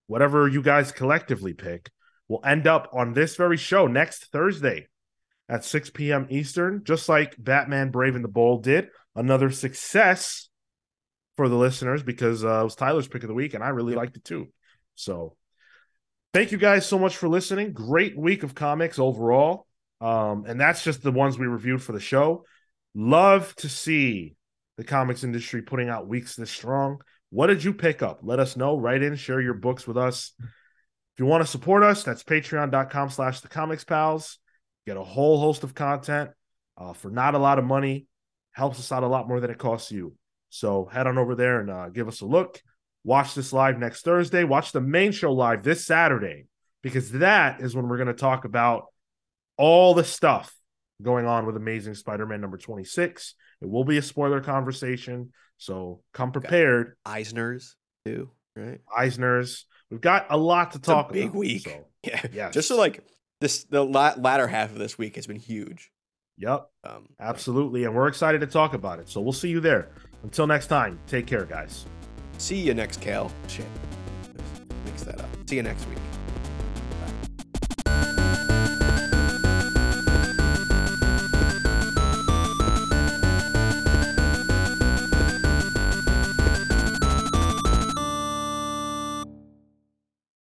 whatever 0.08 0.48
you 0.48 0.62
guys 0.62 0.94
collectively 0.94 1.54
pick, 1.54 1.92
will 2.30 2.42
end 2.46 2.66
up 2.66 2.90
on 2.94 3.12
this 3.12 3.36
very 3.36 3.58
show 3.58 3.88
next 3.88 4.28
Thursday 4.32 4.88
at 5.50 5.64
6 5.64 5.92
p.m. 5.92 6.28
Eastern, 6.30 6.84
just 6.84 7.08
like 7.08 7.36
Batman 7.38 7.92
Brave 7.92 8.16
and 8.16 8.24
the 8.24 8.30
Bold 8.30 8.64
did. 8.64 8.90
Another 9.16 9.50
success 9.50 10.50
for 11.36 11.48
the 11.50 11.56
listeners 11.56 12.04
because 12.04 12.44
uh, 12.44 12.62
it 12.62 12.64
was 12.64 12.76
Tyler's 12.76 13.08
pick 13.08 13.24
of 13.24 13.30
the 13.30 13.34
week, 13.34 13.54
and 13.54 13.64
I 13.64 13.70
really 13.70 13.96
liked 13.96 14.18
it 14.18 14.24
too. 14.24 14.48
So, 14.96 15.36
thank 16.34 16.52
you 16.52 16.58
guys 16.58 16.86
so 16.86 17.00
much 17.00 17.18
for 17.18 17.28
listening. 17.28 17.74
Great 17.74 18.18
week 18.18 18.44
of 18.44 18.56
comics 18.56 19.00
overall. 19.00 19.68
Um, 20.02 20.46
and 20.48 20.60
that's 20.60 20.84
just 20.84 21.02
the 21.02 21.12
ones 21.12 21.38
we 21.38 21.48
reviewed 21.48 21.82
for 21.82 21.94
the 21.94 22.00
show. 22.00 22.46
Love 22.94 23.56
to 23.58 23.70
see 23.70 24.36
the 24.78 24.84
comics 24.84 25.24
industry 25.24 25.62
putting 25.62 25.90
out 25.90 26.08
weeks 26.08 26.36
this 26.36 26.52
strong. 26.52 27.00
What 27.30 27.48
did 27.48 27.64
you 27.64 27.74
pick 27.74 28.02
up? 28.02 28.20
Let 28.22 28.40
us 28.40 28.56
know. 28.56 28.78
Write 28.78 29.04
in, 29.04 29.16
share 29.16 29.42
your 29.42 29.54
books 29.54 29.88
with 29.88 29.98
us. 29.98 30.34
If 30.40 31.20
you 31.20 31.26
want 31.26 31.44
to 31.44 31.50
support 31.50 31.84
us, 31.84 32.04
that's 32.04 32.24
patreon.com 32.24 33.10
slash 33.10 33.42
the 33.42 33.48
comics 33.48 33.84
pals. 33.84 34.38
Get 34.88 34.96
a 34.96 35.04
whole 35.04 35.38
host 35.38 35.66
of 35.66 35.76
content 35.76 36.32
uh, 36.78 36.94
for 36.94 37.12
not 37.12 37.36
a 37.36 37.38
lot 37.38 37.60
of 37.60 37.66
money. 37.66 38.08
Helps 38.54 38.80
us 38.80 38.90
out 38.90 39.04
a 39.04 39.08
lot 39.08 39.28
more 39.28 39.42
than 39.42 39.52
it 39.52 39.58
costs 39.58 39.92
you. 39.92 40.16
So 40.50 40.86
head 40.86 41.08
on 41.08 41.18
over 41.18 41.36
there 41.36 41.60
and 41.60 41.70
uh, 41.70 41.90
give 41.90 42.08
us 42.08 42.22
a 42.22 42.26
look. 42.26 42.62
Watch 43.04 43.36
this 43.36 43.52
live 43.52 43.78
next 43.78 44.04
Thursday. 44.04 44.46
Watch 44.46 44.72
the 44.72 44.80
main 44.80 45.12
show 45.12 45.34
live 45.34 45.62
this 45.62 45.86
Saturday 45.86 46.46
because 46.82 47.12
that 47.12 47.60
is 47.60 47.76
when 47.76 47.90
we're 47.90 47.98
going 47.98 48.08
to 48.08 48.14
talk 48.14 48.46
about 48.46 48.86
all 49.58 49.94
the 49.94 50.06
stuff 50.06 50.56
going 51.02 51.26
on 51.26 51.46
with 51.46 51.58
Amazing 51.58 51.96
Spider-Man 51.96 52.40
number 52.40 52.58
26. 52.58 53.36
It 53.62 53.70
will 53.70 53.84
be 53.84 53.98
a 53.98 54.02
spoiler 54.02 54.40
conversation, 54.40 55.34
so 55.58 56.02
come 56.14 56.32
prepared. 56.32 56.96
Eisner's 57.06 57.76
too, 58.06 58.30
right? 58.56 58.80
Eisner's. 58.96 59.66
We've 59.92 60.00
got 60.02 60.28
a 60.30 60.38
lot 60.38 60.72
to 60.72 60.80
talk 60.80 61.12
big 61.12 61.26
about, 61.26 61.36
week. 61.36 61.64
so, 61.64 61.88
Yeah. 62.04 62.22
Yes. 62.32 62.54
Just 62.54 62.70
so 62.70 62.78
like 62.78 63.04
this, 63.42 63.64
the 63.66 63.84
la- 63.84 64.16
latter 64.18 64.48
half 64.48 64.72
of 64.72 64.80
this 64.80 64.98
week 64.98 65.16
has 65.16 65.28
been 65.28 65.38
huge. 65.40 65.92
yep, 66.38 66.70
Um, 66.84 67.10
absolutely. 67.20 67.84
And 67.86 67.96
we're 67.96 68.08
excited 68.08 68.42
to 68.42 68.48
talk 68.48 68.74
about 68.74 69.00
it. 69.00 69.10
So 69.10 69.22
we'll 69.22 69.34
see 69.34 69.50
you 69.50 69.60
there. 69.60 69.90
Until 70.24 70.48
next 70.48 70.68
time, 70.68 71.00
take 71.08 71.28
care, 71.28 71.46
guys. 71.46 71.86
See 72.38 72.58
you 72.60 72.74
next, 72.74 73.02
Cale. 73.02 73.32
Shit. 73.48 73.66
Mix 74.86 75.04
that 75.04 75.20
up. 75.22 75.30
See 75.48 75.56
you 75.56 75.64
next 75.64 75.88
week. 75.88 75.98